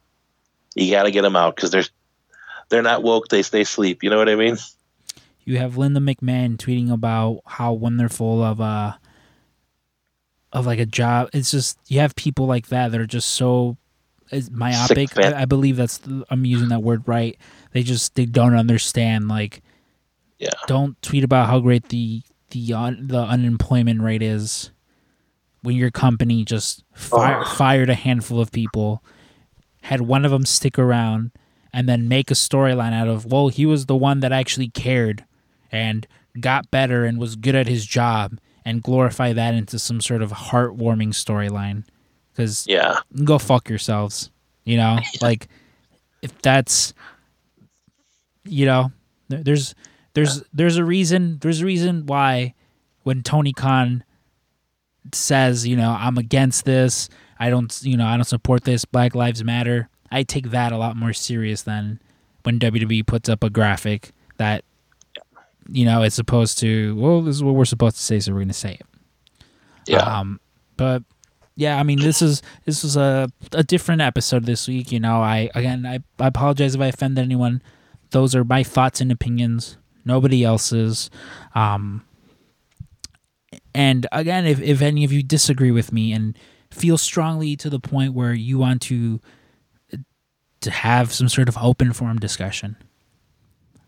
you 0.76 0.92
got 0.92 1.04
to 1.04 1.12
get 1.12 1.24
them 1.24 1.36
out 1.36 1.56
because 1.56 1.72
they're 1.72 1.86
they're 2.70 2.84
not 2.84 3.04
woke. 3.04 3.30
They 3.30 3.42
stay 3.42 3.62
asleep. 3.62 4.04
You 4.04 4.10
know 4.10 4.18
what 4.18 4.30
I 4.30 4.36
mean? 4.36 4.58
You 5.48 5.58
have 5.60 5.78
Linda 5.78 6.00
McMahon 6.02 6.58
tweeting 6.58 6.92
about 6.92 7.40
how 7.46 7.72
wonderful 7.74 8.44
of 8.44 8.60
a 8.60 9.00
of 10.52 10.66
like 10.66 10.80
a 10.80 10.86
job. 10.86 11.30
It's 11.34 11.52
just 11.52 11.78
you 11.88 12.00
have 12.00 12.16
people 12.16 12.46
like 12.46 12.68
that 12.68 12.92
that 12.92 13.00
are 13.02 13.06
just 13.08 13.30
so 13.30 13.78
myopic. 14.52 15.18
I, 15.18 15.42
I 15.42 15.46
believe 15.46 15.78
that's 15.78 16.00
I'm 16.30 16.46
using 16.46 16.70
that 16.70 16.84
word 16.84 17.04
right. 17.08 17.38
They 17.72 17.84
just 17.84 18.16
they 18.16 18.26
don't 18.26 18.56
understand. 18.56 19.28
Like, 19.28 19.62
Yeah. 20.40 20.50
don't 20.68 21.02
tweet 21.02 21.24
about 21.24 21.48
how 21.48 21.60
great 21.60 21.90
the 21.90 22.24
the 22.52 22.74
un, 22.74 23.08
the 23.08 23.20
unemployment 23.22 24.02
rate 24.02 24.22
is 24.22 24.72
when 25.62 25.76
your 25.76 25.92
company 25.92 26.44
just 26.46 26.84
fire, 26.94 27.42
Oh. 27.42 27.46
fired 27.56 27.90
a 27.90 27.96
handful 27.96 28.40
of 28.40 28.52
people, 28.52 29.04
had 29.84 30.02
one 30.02 30.24
of 30.26 30.32
them 30.32 30.46
stick 30.46 30.78
around, 30.80 31.32
and 31.74 31.88
then 31.90 32.08
make 32.08 32.32
a 32.32 32.36
storyline 32.36 32.94
out 32.94 33.08
of 33.08 33.26
well, 33.26 33.48
he 33.50 33.66
was 33.66 33.86
the 33.86 33.96
one 33.96 34.20
that 34.22 34.32
actually 34.32 34.70
cared 34.70 35.24
and 35.72 36.08
got 36.40 36.70
better 36.72 37.06
and 37.06 37.18
was 37.18 37.36
good 37.36 37.56
at 37.56 37.68
his 37.68 37.86
job 37.86 38.38
and 38.66 38.84
glorify 38.84 39.34
that 39.34 39.54
into 39.54 39.80
some 39.80 40.02
sort 40.02 40.22
of 40.22 40.32
heartwarming 40.32 41.10
storyline. 41.10 41.84
Because 42.32 42.66
Yeah. 42.68 43.00
go 43.24 43.38
fuck 43.40 43.70
yourselves 43.70 44.30
you 44.66 44.76
know? 44.78 45.00
Like 45.22 45.48
if 46.22 46.40
that's 46.42 46.94
you 48.44 48.66
know 48.66 48.92
there- 49.30 49.44
there's 49.44 49.76
there's 50.14 50.44
there's 50.54 50.78
a 50.78 50.84
reason 50.84 51.38
there's 51.42 51.62
a 51.62 51.66
reason 51.66 52.06
why 52.06 52.54
when 53.04 53.22
tony 53.24 53.54
khan 53.54 54.04
says 55.14 55.66
you 55.68 55.76
know 55.76 55.96
i'm 56.00 56.18
against 56.18 56.66
this. 56.66 57.10
I 57.40 57.50
don't 57.52 57.78
you 57.84 57.96
know 57.98 58.06
i 58.08 58.16
don't 58.18 58.24
support 58.26 58.64
this 58.64 58.84
black 58.84 59.14
lives 59.16 59.44
matter 59.44 59.90
i 60.12 60.24
take 60.24 60.50
that 60.52 60.72
a 60.72 60.78
lot 60.78 60.96
more 60.98 61.14
serious 61.14 61.62
than 61.62 62.00
when 62.44 62.60
wwe 62.60 63.06
puts 63.06 63.30
up 63.30 63.44
a 63.44 63.50
graphic 63.50 64.12
that 64.38 64.64
you 65.70 65.86
know 65.86 66.02
it's 66.04 66.16
supposed 66.16 66.60
to 66.60 66.96
well 66.96 67.22
this 67.22 67.36
is 67.36 67.44
what 67.44 67.56
we're 67.56 67.66
supposed 67.66 67.96
to 67.98 68.02
say 68.04 68.20
so 68.20 68.32
we're 68.32 68.40
going 68.40 68.48
to 68.48 68.54
say 68.54 68.74
it 68.74 68.86
Yeah. 69.88 69.98
um, 70.00 70.40
but 70.78 71.04
yeah, 71.60 71.80
I 71.80 71.82
mean, 71.84 72.00
this 72.00 72.22
is 72.22 72.44
this 72.66 72.84
was 72.84 72.96
a 72.98 73.32
a 73.54 73.64
different 73.64 74.02
episode 74.02 74.46
this 74.46 74.68
week. 74.68 74.92
You 74.92 75.00
know, 75.00 75.24
I 75.24 75.50
again, 75.56 75.88
I, 75.88 75.96
I 76.20 76.28
apologize 76.28 76.76
if 76.76 76.82
I 76.82 76.86
offended 76.88 77.24
anyone. 77.26 77.64
Those 78.12 78.36
are 78.36 78.44
my 78.44 78.62
thoughts 78.62 79.02
and 79.02 79.12
opinions, 79.12 79.76
nobody 80.06 80.44
else's. 80.44 81.10
Um, 81.56 82.06
and 83.74 84.06
again, 84.12 84.46
if 84.46 84.62
if 84.62 84.84
any 84.84 85.04
of 85.04 85.12
you 85.12 85.24
disagree 85.24 85.72
with 85.72 85.92
me 85.92 86.14
and 86.14 86.38
feel 86.70 86.96
strongly 86.98 87.56
to 87.56 87.72
the 87.72 87.80
point 87.80 88.14
where 88.14 88.34
you 88.36 88.60
want 88.60 88.84
to 88.84 89.20
to 90.62 90.70
have 90.72 91.12
some 91.12 91.28
sort 91.30 91.50
of 91.50 91.58
open 91.58 91.92
forum 91.92 92.20
discussion, 92.20 92.76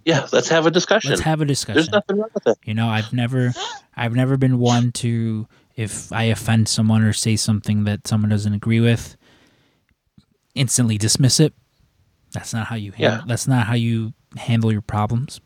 yeah. 0.09 0.27
Let's 0.31 0.49
have 0.49 0.65
a 0.65 0.71
discussion. 0.71 1.09
let's 1.11 1.21
have 1.21 1.41
a 1.41 1.45
discussion. 1.45 1.75
There's 1.75 1.89
nothing 1.91 2.17
wrong 2.17 2.29
with 2.33 2.47
it. 2.47 2.57
You 2.65 2.73
know, 2.73 2.87
I've 2.87 3.11
never 3.13 3.53
I've 3.95 4.13
never 4.15 4.37
been 4.37 4.59
one 4.59 4.91
to 4.93 5.47
if 5.75 6.11
I 6.11 6.23
offend 6.23 6.67
someone 6.67 7.03
or 7.03 7.13
say 7.13 7.35
something 7.35 7.85
that 7.85 8.07
someone 8.07 8.29
doesn't 8.29 8.53
agree 8.53 8.79
with, 8.81 9.15
instantly 10.55 10.97
dismiss 10.97 11.39
it. 11.39 11.53
That's 12.33 12.53
not 12.53 12.67
how 12.67 12.75
you 12.75 12.91
handle, 12.91 13.19
Yeah. 13.19 13.23
that's 13.27 13.47
not 13.47 13.65
how 13.65 13.75
you 13.75 14.13
handle 14.37 14.71
your 14.71 14.81
problems. 14.81 15.39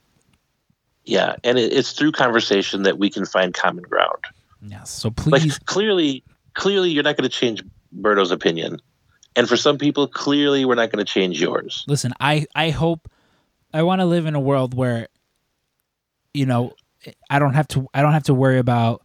Yeah, 1.06 1.36
and 1.44 1.58
it, 1.58 1.72
it's 1.74 1.92
through 1.92 2.14
conversation 2.14 2.84
that 2.84 2.98
we 2.98 3.10
can 3.10 3.26
find 3.26 3.54
common 3.54 3.84
ground. 3.84 4.24
Yes. 4.62 4.90
So 4.90 5.12
please, 5.12 5.32
Like 5.54 5.66
clearly, 5.66 6.24
clearly, 6.54 6.90
you're 6.92 7.04
not 7.04 7.18
going 7.18 7.30
to 7.30 7.36
change 7.36 7.62
Berto's 7.92 8.32
opinion, 8.32 8.82
and 9.36 9.48
for 9.48 9.58
some 9.58 9.78
people, 9.78 10.08
clearly, 10.08 10.64
we're 10.66 10.76
not 10.76 10.92
going 10.92 11.06
to 11.06 11.10
change 11.12 11.40
yours. 11.42 11.84
listen, 11.88 12.14
I 12.20 12.48
I 12.56 12.70
hope 12.70 13.10
I 13.74 13.84
want 13.84 14.02
to 14.02 14.06
live 14.06 14.26
in 14.26 14.36
a 14.36 14.40
world 14.40 14.74
where 14.74 15.08
you 16.34 16.46
know, 16.46 16.74
I 17.30 17.38
don't 17.40 17.54
have 17.54 17.68
to 17.70 17.88
I 17.94 18.02
don't 18.02 18.14
have 18.14 18.24
to 18.24 18.34
worry 18.34 18.58
about 18.60 19.02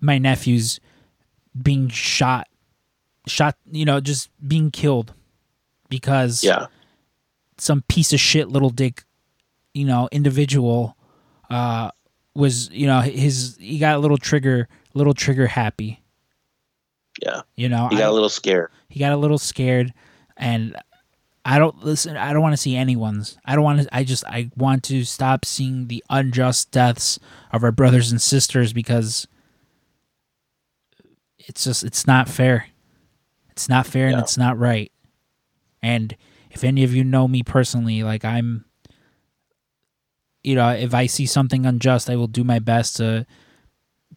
my 0.00 0.18
nephews 0.18 0.80
being 1.60 1.88
shot 1.88 2.48
shot, 3.26 3.56
you 3.70 3.84
know, 3.84 4.00
just 4.00 4.30
being 4.46 4.70
killed 4.70 5.12
because 5.88 6.42
Yeah, 6.42 6.66
some 7.58 7.82
piece 7.88 8.12
of 8.12 8.20
shit 8.20 8.48
little 8.48 8.70
dick, 8.70 9.04
you 9.74 9.84
know, 9.84 10.08
individual 10.10 10.96
uh 11.50 11.90
was, 12.34 12.70
you 12.70 12.86
know, 12.86 13.00
his 13.00 13.56
he 13.60 13.78
got 13.78 13.96
a 13.96 13.98
little 13.98 14.16
trigger 14.18 14.68
little 14.94 15.14
trigger 15.14 15.46
happy. 15.46 16.02
yeah. 17.22 17.42
You 17.56 17.68
know, 17.68 17.88
He 17.90 17.96
got 17.96 18.08
a 18.10 18.12
little 18.12 18.28
scared. 18.28 18.70
he 18.88 18.98
got 18.98 19.12
a 19.12 19.16
little 19.16 19.38
scared 19.38 19.92
and 20.36 20.76
I 21.44 21.58
don't 21.58 21.82
listen 21.84 22.16
I 22.16 22.32
don't 22.32 22.42
want 22.42 22.52
to 22.52 22.58
see 22.58 22.76
anyone's. 22.76 23.38
I 23.44 23.54
don't 23.54 23.64
want 23.64 23.82
to 23.82 23.96
I 23.96 24.04
just 24.04 24.24
I 24.26 24.50
want 24.56 24.84
to 24.84 25.04
stop 25.04 25.44
seeing 25.44 25.88
the 25.88 26.04
unjust 26.10 26.70
deaths 26.70 27.18
of 27.52 27.64
our 27.64 27.72
brothers 27.72 28.10
and 28.10 28.20
sisters 28.20 28.72
because 28.72 29.26
it's 31.38 31.64
just 31.64 31.84
it's 31.84 32.06
not 32.06 32.28
fair. 32.28 32.66
It's 33.50 33.68
not 33.68 33.86
fair 33.86 34.08
and 34.08 34.18
it's 34.18 34.36
not 34.36 34.58
right. 34.58 34.92
And 35.82 36.16
if 36.50 36.64
any 36.64 36.84
of 36.84 36.94
you 36.94 37.04
know 37.04 37.26
me 37.26 37.42
personally, 37.42 38.02
like 38.02 38.24
I'm 38.24 38.64
you 40.42 40.54
know, 40.54 40.70
if 40.70 40.94
I 40.94 41.06
see 41.06 41.26
something 41.26 41.66
unjust, 41.66 42.08
I 42.08 42.16
will 42.16 42.26
do 42.26 42.44
my 42.44 42.58
best 42.58 42.96
to 42.96 43.26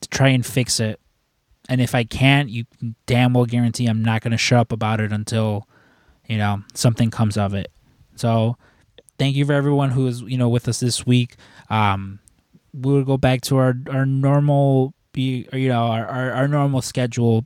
to 0.01 0.09
try 0.09 0.29
and 0.29 0.45
fix 0.45 0.79
it. 0.79 0.99
And 1.69 1.79
if 1.79 1.95
I 1.95 2.03
can't, 2.03 2.49
you 2.49 2.65
can 2.65 2.95
damn 3.05 3.33
well 3.33 3.45
guarantee 3.45 3.87
I'm 3.87 4.03
not 4.03 4.21
going 4.21 4.31
to 4.31 4.37
shut 4.37 4.59
up 4.59 4.71
about 4.71 4.99
it 4.99 5.13
until, 5.13 5.67
you 6.27 6.37
know, 6.37 6.61
something 6.73 7.09
comes 7.11 7.37
of 7.37 7.53
it. 7.53 7.71
So, 8.15 8.57
thank 9.17 9.35
you 9.35 9.45
for 9.45 9.53
everyone 9.53 9.89
who 9.91 10.07
is, 10.07 10.21
you 10.21 10.37
know, 10.37 10.49
with 10.49 10.67
us 10.67 10.79
this 10.79 11.05
week. 11.05 11.35
Um, 11.69 12.19
we'll 12.73 13.03
go 13.03 13.17
back 13.17 13.41
to 13.41 13.57
our 13.57 13.75
our 13.89 14.05
normal, 14.05 14.93
be 15.13 15.47
you 15.53 15.69
know, 15.69 15.83
our, 15.85 16.05
our 16.05 16.31
our 16.31 16.47
normal 16.47 16.81
schedule 16.81 17.45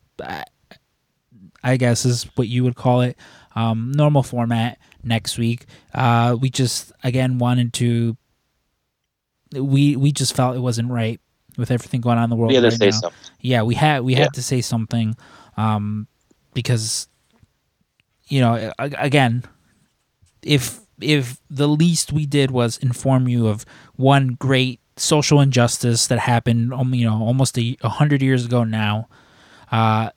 I 1.64 1.76
guess 1.78 2.06
is 2.06 2.24
what 2.36 2.48
you 2.48 2.64
would 2.64 2.76
call 2.76 3.02
it. 3.02 3.18
Um, 3.56 3.92
normal 3.96 4.24
format 4.24 4.78
next 5.04 5.38
week. 5.38 5.66
Uh, 5.94 6.38
we 6.40 6.50
just 6.50 6.92
again 7.04 7.40
wanted 7.40 7.74
to. 7.74 8.16
We 9.54 9.96
we 9.96 10.12
just 10.12 10.36
felt 10.36 10.56
it 10.56 10.60
wasn't 10.60 10.90
right 10.92 11.20
with 11.58 11.72
everything 11.72 12.02
going 12.02 12.18
on 12.18 12.26
in 12.26 12.30
the 12.30 12.36
world. 12.36 12.50
We 12.52 12.56
had 12.56 12.62
to 12.70 12.72
say 12.72 12.86
now. 12.88 12.92
something. 12.92 13.20
Yeah, 13.42 13.64
we 13.64 13.76
had 13.76 14.04
we 14.04 14.14
Yeah. 14.14 14.20
had 14.24 14.34
to 14.36 14.44
say 14.44 14.62
something, 14.62 15.16
um, 15.58 16.08
because, 16.54 17.08
you 18.28 18.42
know, 18.42 18.72
again, 18.80 19.44
if 20.44 20.80
if 21.00 21.38
the 21.50 21.68
least 21.68 22.12
we 22.12 22.26
did 22.26 22.52
was 22.52 22.78
inform 22.80 23.28
you 23.28 23.48
of 23.48 23.66
one 23.96 24.30
great 24.40 24.80
social 24.96 25.40
injustice 25.40 26.08
that 26.08 26.18
happened, 26.20 26.74
um, 26.74 26.94
you 26.94 27.06
know, 27.06 27.22
almost 27.22 27.58
a, 27.58 27.78
a 27.82 27.90
hundred 27.90 28.22
years 28.22 28.46
ago 28.46 28.64
now, 28.64 29.08
uh, 29.72 30.10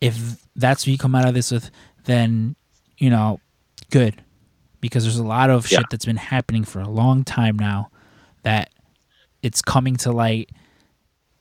if 0.00 0.36
that's 0.56 0.82
what 0.84 0.88
you 0.92 0.98
come 0.98 1.14
out 1.14 1.26
of 1.28 1.34
this 1.34 1.50
with, 1.52 1.70
then 2.04 2.56
you 2.98 3.10
know, 3.10 3.38
good, 3.90 4.22
because 4.80 5.04
there's 5.04 5.18
a 5.18 5.24
lot 5.24 5.50
of 5.50 5.70
Yeah. 5.70 5.78
shit 5.78 5.86
that's 5.90 6.04
been 6.06 6.16
happening 6.16 6.64
for 6.64 6.80
a 6.80 6.88
long 6.88 7.24
time 7.24 7.56
now 7.58 7.90
that 8.42 8.70
it's 9.42 9.60
coming 9.62 9.96
to 9.96 10.12
light 10.12 10.50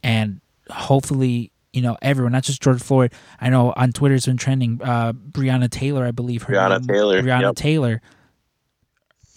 and 0.04 0.42
hopefully 0.70 1.52
you 1.76 1.82
know 1.82 1.98
everyone 2.02 2.32
not 2.32 2.44
just 2.44 2.62
george 2.62 2.82
floyd 2.82 3.12
i 3.42 3.50
know 3.50 3.74
on 3.76 3.92
twitter 3.92 4.16
it's 4.16 4.26
been 4.26 4.38
trending 4.38 4.80
uh 4.84 5.12
breonna 5.14 5.70
taylor 5.70 6.06
i 6.06 6.12
believe 6.12 6.44
her 6.44 6.54
Breonna 6.54 6.80
name- 6.80 6.88
Taylor, 6.88 7.22
breonna 7.22 7.42
yep. 7.42 7.56
taylor 7.56 8.02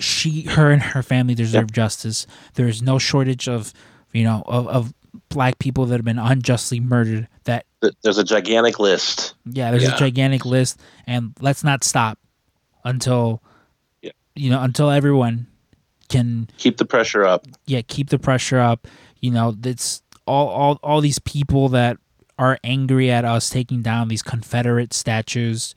she 0.01 0.43
her 0.43 0.71
and 0.71 0.81
her 0.83 1.03
family 1.03 1.35
deserve 1.35 1.73
justice 1.73 2.27
there 2.55 2.69
is 2.69 2.81
no 2.83 2.99
shortage 2.99 3.49
of 3.49 3.73
you 4.13 4.23
know 4.25 4.43
of, 4.47 4.69
of 4.69 4.95
black 5.29 5.59
people 5.59 5.87
that 5.87 5.97
have 5.97 6.05
been 6.05 6.19
unjustly 6.19 6.79
murdered 6.79 7.27
that 7.45 7.65
There's 8.03 8.19
a 8.19 8.25
gigantic 8.25 8.79
list. 8.79 9.35
yeah 9.45 9.71
there's 9.71 9.83
Yeah. 9.83 9.95
a 9.95 9.99
gigantic 9.99 10.45
list 10.47 10.81
and 11.07 11.33
let's 11.41 11.65
not 11.65 11.83
stop 11.83 12.19
until 12.85 13.43
Yeah. 14.01 14.13
you 14.37 14.51
know 14.51 14.63
until 14.63 14.91
everyone 14.91 15.49
can 16.09 16.49
Keep 16.59 16.77
the 16.79 16.85
pressure 16.87 17.25
up. 17.27 17.47
yeah, 17.67 17.83
keep 17.87 18.09
the 18.09 18.19
pressure 18.19 18.59
up. 18.59 18.87
You 19.21 19.31
know, 19.31 19.55
it's 19.63 20.01
all 20.27 20.49
all 20.49 20.79
all 20.83 21.01
these 21.03 21.19
people 21.19 21.69
that 21.71 21.99
are 22.39 22.59
angry 22.63 23.11
at 23.11 23.25
us 23.25 23.51
taking 23.51 23.83
down 23.83 24.09
these 24.09 24.23
Confederate 24.23 24.95
statues. 24.95 25.75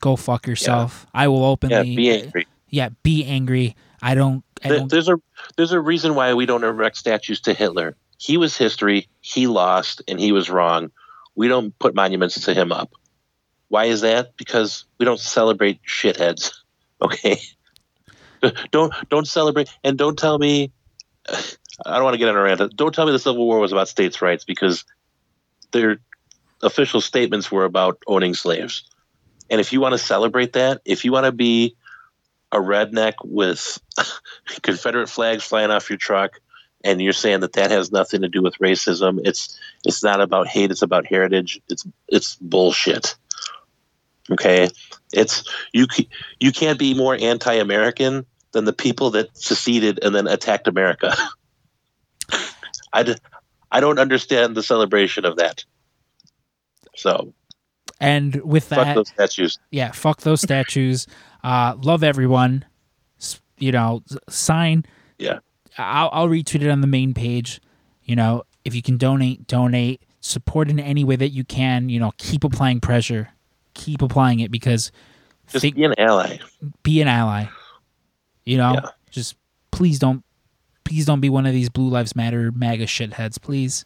Go 0.00 0.16
fuck 0.16 0.46
yourself. 0.46 1.06
I 1.14 1.28
will 1.28 1.44
openly 1.44 1.90
Yeah, 1.90 1.96
be 1.96 2.10
angry. 2.10 2.46
Yeah, 2.68 2.88
be 3.02 3.24
angry. 3.24 3.76
I 4.00 4.14
don't 4.14 4.44
I 4.64 4.68
don't 4.68 4.90
There's 4.90 5.08
a 5.08 5.20
there's 5.56 5.72
a 5.72 5.80
reason 5.80 6.14
why 6.14 6.34
we 6.34 6.46
don't 6.46 6.64
erect 6.64 6.96
statues 6.96 7.40
to 7.42 7.54
Hitler. 7.54 7.96
He 8.18 8.36
was 8.36 8.56
history. 8.56 9.08
He 9.20 9.46
lost, 9.46 10.02
and 10.06 10.18
he 10.18 10.32
was 10.32 10.48
wrong. 10.48 10.90
We 11.34 11.48
don't 11.48 11.76
put 11.78 11.94
monuments 11.94 12.40
to 12.44 12.54
him 12.54 12.72
up. 12.72 12.92
Why 13.68 13.86
is 13.86 14.02
that? 14.02 14.36
Because 14.36 14.84
we 14.98 15.04
don't 15.04 15.20
celebrate 15.20 15.80
shitheads. 15.82 16.52
Okay. 17.02 17.40
don't 18.70 18.94
don't 19.08 19.26
celebrate 19.26 19.68
and 19.82 19.98
don't 19.98 20.16
tell 20.16 20.38
me. 20.38 20.70
I 21.84 21.94
don't 21.94 22.04
want 22.04 22.14
to 22.14 22.18
get 22.18 22.28
on 22.28 22.36
a 22.36 22.40
rant. 22.40 22.76
Don't 22.76 22.94
tell 22.94 23.06
me 23.06 23.10
the 23.10 23.18
Civil 23.18 23.44
War 23.44 23.58
was 23.58 23.72
about 23.72 23.88
states' 23.88 24.22
rights 24.22 24.44
because 24.44 24.84
their 25.72 25.98
official 26.62 27.00
statements 27.00 27.50
were 27.50 27.64
about 27.64 27.98
owning 28.06 28.34
slaves. 28.34 28.84
And 29.50 29.60
if 29.60 29.72
you 29.72 29.80
want 29.80 29.92
to 29.92 29.98
celebrate 29.98 30.54
that, 30.54 30.80
if 30.84 31.04
you 31.04 31.12
want 31.12 31.26
to 31.26 31.32
be 31.32 31.76
a 32.52 32.58
redneck 32.58 33.14
with 33.24 33.80
Confederate 34.62 35.08
flags 35.08 35.44
flying 35.44 35.70
off 35.70 35.90
your 35.90 35.98
truck, 35.98 36.40
and 36.84 37.00
you're 37.00 37.12
saying 37.12 37.40
that 37.40 37.52
that 37.52 37.70
has 37.70 37.92
nothing 37.92 38.22
to 38.22 38.28
do 38.28 38.42
with 38.42 38.58
racism, 38.58 39.20
it's 39.24 39.58
it's 39.84 40.02
not 40.02 40.20
about 40.20 40.48
hate, 40.48 40.70
it's 40.70 40.82
about 40.82 41.06
heritage. 41.06 41.60
It's 41.68 41.86
it's 42.08 42.36
bullshit. 42.36 43.14
Okay, 44.30 44.68
it's 45.12 45.44
you 45.72 45.86
you 46.40 46.52
can't 46.52 46.78
be 46.78 46.94
more 46.94 47.16
anti-American 47.20 48.26
than 48.52 48.64
the 48.64 48.72
people 48.72 49.10
that 49.10 49.36
seceded 49.36 50.02
and 50.02 50.14
then 50.14 50.26
attacked 50.26 50.68
America. 50.68 51.14
I, 52.92 53.14
I 53.72 53.80
don't 53.80 53.98
understand 53.98 54.54
the 54.54 54.62
celebration 54.62 55.24
of 55.24 55.36
that. 55.36 55.64
So 56.96 57.32
and 58.00 58.36
with 58.42 58.64
fuck 58.64 58.84
that 58.84 58.94
those 58.94 59.08
statues. 59.08 59.58
yeah, 59.70 59.92
fuck 59.92 60.20
those 60.20 60.40
statues. 60.42 61.06
Uh 61.42 61.74
love 61.82 62.02
everyone. 62.04 62.64
You 63.58 63.72
know, 63.72 64.02
sign 64.28 64.84
Yeah. 65.18 65.38
I'll 65.78 66.10
I'll 66.12 66.28
retweet 66.28 66.62
it 66.62 66.70
on 66.70 66.80
the 66.80 66.86
main 66.86 67.14
page. 67.14 67.60
You 68.04 68.16
know, 68.16 68.42
if 68.64 68.74
you 68.74 68.82
can 68.82 68.96
donate, 68.98 69.46
donate. 69.46 70.02
Support 70.20 70.68
in 70.70 70.78
any 70.78 71.02
way 71.04 71.16
that 71.16 71.30
you 71.30 71.42
can. 71.44 71.88
You 71.88 71.98
know, 72.00 72.12
keep 72.18 72.44
applying 72.44 72.80
pressure. 72.80 73.30
Keep 73.74 74.02
applying 74.02 74.40
it 74.40 74.50
because 74.50 74.92
Just 75.48 75.62
think- 75.62 75.76
be 75.76 75.84
an 75.84 75.94
ally. 75.98 76.38
be 76.82 77.00
an 77.00 77.08
ally. 77.08 77.46
You 78.44 78.58
know, 78.58 78.74
Yeah. 78.74 78.88
just 79.10 79.36
please 79.70 79.98
don't, 79.98 80.24
please 80.84 81.06
don't 81.06 81.20
be 81.20 81.30
one 81.30 81.46
of 81.46 81.52
these 81.52 81.68
Blue 81.68 81.88
Lives 81.88 82.14
Matter 82.14 82.52
MAGA 82.52 82.86
shitheads, 82.86 83.40
please, 83.40 83.84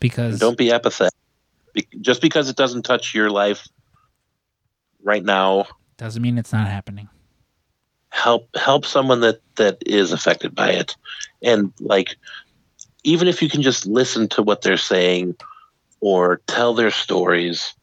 because 0.00 0.38
Don't 0.38 0.58
be 0.58 0.72
apathetic. 0.72 1.14
Be- 1.72 1.88
just 2.00 2.20
because 2.20 2.48
it 2.48 2.56
doesn't 2.56 2.82
touch 2.82 3.14
your 3.14 3.30
life 3.30 3.68
right 5.02 5.24
now, 5.24 5.66
doesn't 5.96 6.22
mean 6.22 6.38
it's 6.38 6.52
not 6.52 6.68
happening. 6.68 7.08
help 8.10 8.48
help 8.56 8.84
someone 8.84 9.20
that 9.20 9.40
that 9.56 9.78
is 9.86 10.12
affected 10.12 10.54
by 10.54 10.70
it, 10.70 10.96
and 11.42 11.72
like 11.80 12.16
even 13.04 13.28
if 13.28 13.42
you 13.42 13.48
can 13.48 13.62
just 13.62 13.86
listen 13.86 14.28
to 14.28 14.42
what 14.42 14.62
they're 14.62 14.76
saying 14.76 15.34
or 16.00 16.40
tell 16.46 16.74
their 16.74 16.90
stories, 16.90 17.74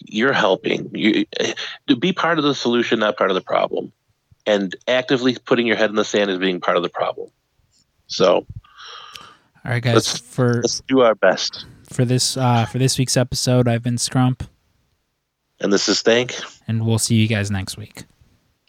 you're 0.00 0.32
helping. 0.32 0.90
You 0.94 1.26
eh, 1.40 1.54
be 1.98 2.12
part 2.12 2.38
of 2.38 2.44
the 2.44 2.54
solution, 2.54 2.98
not 2.98 3.16
part 3.16 3.30
of 3.30 3.34
the 3.34 3.40
problem, 3.40 3.92
and 4.46 4.74
actively 4.88 5.36
putting 5.44 5.66
your 5.66 5.76
head 5.76 5.90
in 5.90 5.96
the 5.96 6.04
sand 6.04 6.30
is 6.30 6.38
being 6.38 6.60
part 6.60 6.76
of 6.76 6.82
the 6.82 6.88
problem. 6.88 7.30
So 8.06 8.46
All 9.64 9.70
right, 9.72 9.82
guys, 9.82 9.94
Let's- 9.94 10.18
for 10.18 10.54
let's 10.62 10.82
do 10.88 11.00
our 11.00 11.14
best. 11.14 11.64
for 11.90 12.04
this 12.04 12.36
uh, 12.36 12.66
for 12.66 12.78
this 12.78 12.98
week's 12.98 13.16
episode, 13.16 13.66
I've 13.68 13.82
been 13.82 13.96
Scrump, 13.96 14.46
And 15.60 15.72
this 15.72 15.88
is 15.88 16.02
Thank. 16.02 16.34
and 16.68 16.84
we'll 16.86 16.98
see 16.98 17.14
you 17.14 17.28
guys 17.28 17.50
next 17.50 17.76
week. 17.76 18.04